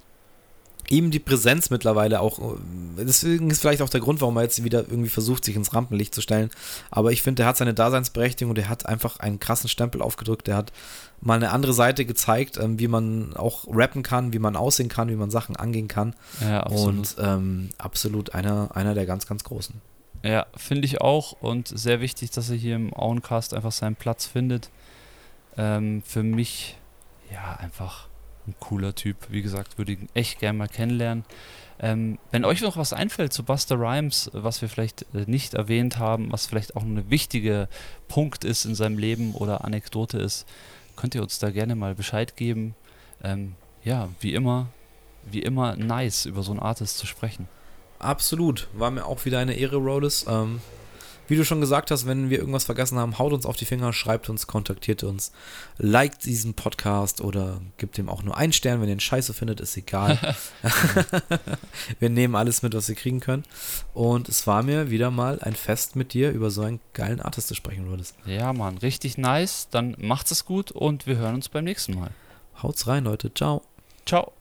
ihm 0.89 1.11
die 1.11 1.19
Präsenz 1.19 1.71
mittlerweile 1.71 2.21
auch, 2.21 2.59
deswegen 2.99 3.51
ist 3.51 3.61
vielleicht 3.61 3.83
auch 3.83 3.89
der 3.89 4.01
Grund, 4.01 4.21
warum 4.21 4.37
er 4.37 4.43
jetzt 4.43 4.65
wieder 4.65 4.81
irgendwie 4.81 5.09
versucht, 5.09 5.45
sich 5.45 5.57
ins 5.57 5.75
Rampenlicht 5.75 6.15
zu 6.15 6.21
stellen. 6.21 6.51
Aber 6.91 7.13
ich 7.13 7.23
finde, 7.23 7.43
er 7.43 7.49
hat 7.49 7.57
seine 7.57 7.75
Daseinsberechtigung 7.75 8.51
und 8.51 8.59
er 8.59 8.69
hat 8.69 8.87
einfach 8.87 9.19
einen 9.19 9.41
krassen 9.41 9.69
Stempel 9.69 10.03
aufgedrückt. 10.03 10.49
Er 10.49 10.57
hat 10.57 10.73
mal 11.21 11.35
eine 11.35 11.51
andere 11.51 11.73
Seite 11.73 12.05
gezeigt, 12.05 12.59
ähm, 12.59 12.79
wie 12.79 12.89
man 12.89 13.35
auch 13.37 13.67
rappen 13.69 14.03
kann, 14.03 14.33
wie 14.33 14.39
man 14.39 14.57
aussehen 14.57 14.89
kann, 14.89 15.09
wie 15.09 15.17
man 15.17 15.31
Sachen 15.31 15.57
angehen 15.57 15.89
kann. 15.89 16.15
Ja, 16.41 16.61
absolut. 16.61 16.95
Und 16.95 17.17
ähm, 17.19 17.71
absolut 17.79 18.35
einer, 18.35 18.71
einer 18.75 18.95
der 18.95 19.07
ganz, 19.07 19.27
ganz 19.27 19.45
großen. 19.45 19.81
Ja, 20.25 20.47
finde 20.57 20.85
ich 20.87 21.01
auch 21.01 21.33
und 21.41 21.67
sehr 21.67 22.01
wichtig, 22.01 22.31
dass 22.31 22.51
er 22.51 22.57
hier 22.57 22.77
im 22.77 22.95
Auencast 22.95 23.55
einfach 23.55 23.73
seinen 23.73 23.97
Platz 23.97 24.27
findet. 24.27 24.71
Ähm, 25.57 26.03
für 26.05 26.23
mich, 26.23 26.77
ja, 27.31 27.55
einfach 27.55 28.09
ein 28.47 28.55
cooler 28.61 28.95
Typ. 28.95 29.17
Wie 29.29 29.43
gesagt, 29.43 29.79
würde 29.79 29.93
ich 29.93 30.01
ihn 30.01 30.09
echt 30.15 30.39
gerne 30.41 30.59
mal 30.59 30.69
kennenlernen. 30.69 31.25
Ähm, 31.81 32.19
wenn 32.31 32.45
euch 32.45 32.61
noch 32.61 32.77
was 32.77 32.93
einfällt 32.93 33.33
zu 33.33 33.43
Buster 33.43 33.79
Rhymes, 33.79 34.31
was 34.33 34.63
wir 34.63 34.69
vielleicht 34.69 35.03
äh, 35.15 35.25
nicht 35.27 35.55
erwähnt 35.55 35.99
haben, 35.99 36.31
was 36.31 36.47
vielleicht 36.47 36.77
auch 36.77 36.83
ein 36.83 37.11
wichtiger 37.11 37.69
Punkt 38.09 38.45
ist 38.45 38.65
in 38.65 38.75
seinem 38.75 38.99
Leben 38.99 39.35
oder 39.35 39.65
Anekdote 39.65 40.19
ist, 40.19 40.47
könnt 40.97 41.15
ihr 41.15 41.23
uns 41.23 41.39
da 41.39 41.51
gerne 41.51 41.75
mal 41.75 41.95
Bescheid 41.95 42.37
geben. 42.37 42.75
Ähm, 43.25 43.55
ja, 43.83 44.09
wie 44.21 44.35
immer, 44.35 44.69
wie 45.31 45.43
immer 45.43 45.77
nice 45.77 46.27
über 46.27 46.43
so 46.43 46.53
einen 46.53 46.61
Artist 46.61 46.99
zu 46.99 47.07
sprechen. 47.07 47.49
Absolut. 47.99 48.69
War 48.75 48.91
mir 48.91 49.07
auch 49.07 49.25
wieder 49.25 49.39
eine 49.39 49.55
Ehre, 49.55 49.77
Rhodes. 49.77 50.27
Ähm, 50.29 50.61
wie 51.33 51.37
du 51.37 51.47
schon 51.47 51.63
gesagt 51.63 51.91
hast, 51.91 52.07
wenn 52.07 52.29
wir 52.29 52.39
irgendwas 52.39 52.65
vergessen 52.65 52.99
haben, 52.99 53.19
haut 53.19 53.33
uns 53.33 53.47
auf 53.47 53.57
die 53.57 53.65
Finger, 53.65 53.95
schreibt 53.95 54.29
uns, 54.29 54.47
kontaktiert 54.47 55.03
uns, 55.03 55.33
liked 55.79 56.27
diesen 56.27 56.53
Podcast 56.53 57.23
oder 57.23 57.63
gibt 57.79 57.97
ihm 57.97 58.11
auch 58.11 58.23
nur 58.23 58.37
einen 58.37 58.53
Stern, 58.53 58.83
wenn 58.83 58.89
ihr 58.89 58.97
ihn 58.97 59.01
scheiße 59.01 59.33
findet, 59.33 59.59
ist 59.61 59.75
egal. 59.79 60.19
wir 61.99 62.11
nehmen 62.11 62.35
alles 62.35 62.61
mit, 62.61 62.75
was 62.75 62.87
wir 62.87 62.97
kriegen 62.97 63.21
können. 63.21 63.45
Und 63.95 64.29
es 64.29 64.47
war 64.47 64.63
mir 64.63 64.91
wieder 64.91 65.11
mal 65.11 65.39
ein 65.41 65.55
Fest 65.55 65.97
mit 65.97 66.13
dir, 66.13 66.33
über 66.33 66.51
so 66.51 66.61
einen 66.61 66.81
geilen 66.93 67.23
Artist 67.23 67.49
zu 67.49 67.55
sprechen, 67.55 67.89
Rhodes. 67.89 68.13
Ja, 68.27 68.53
Mann, 68.53 68.77
richtig 68.77 69.17
nice. 69.17 69.69
Dann 69.71 69.97
macht's 69.99 70.33
es 70.33 70.45
gut 70.45 70.71
und 70.71 71.07
wir 71.07 71.17
hören 71.17 71.37
uns 71.37 71.49
beim 71.49 71.65
nächsten 71.65 71.95
Mal. 71.95 72.11
Haut's 72.63 72.87
rein, 72.87 73.05
Leute. 73.05 73.33
Ciao. 73.33 73.63
Ciao. 74.05 74.33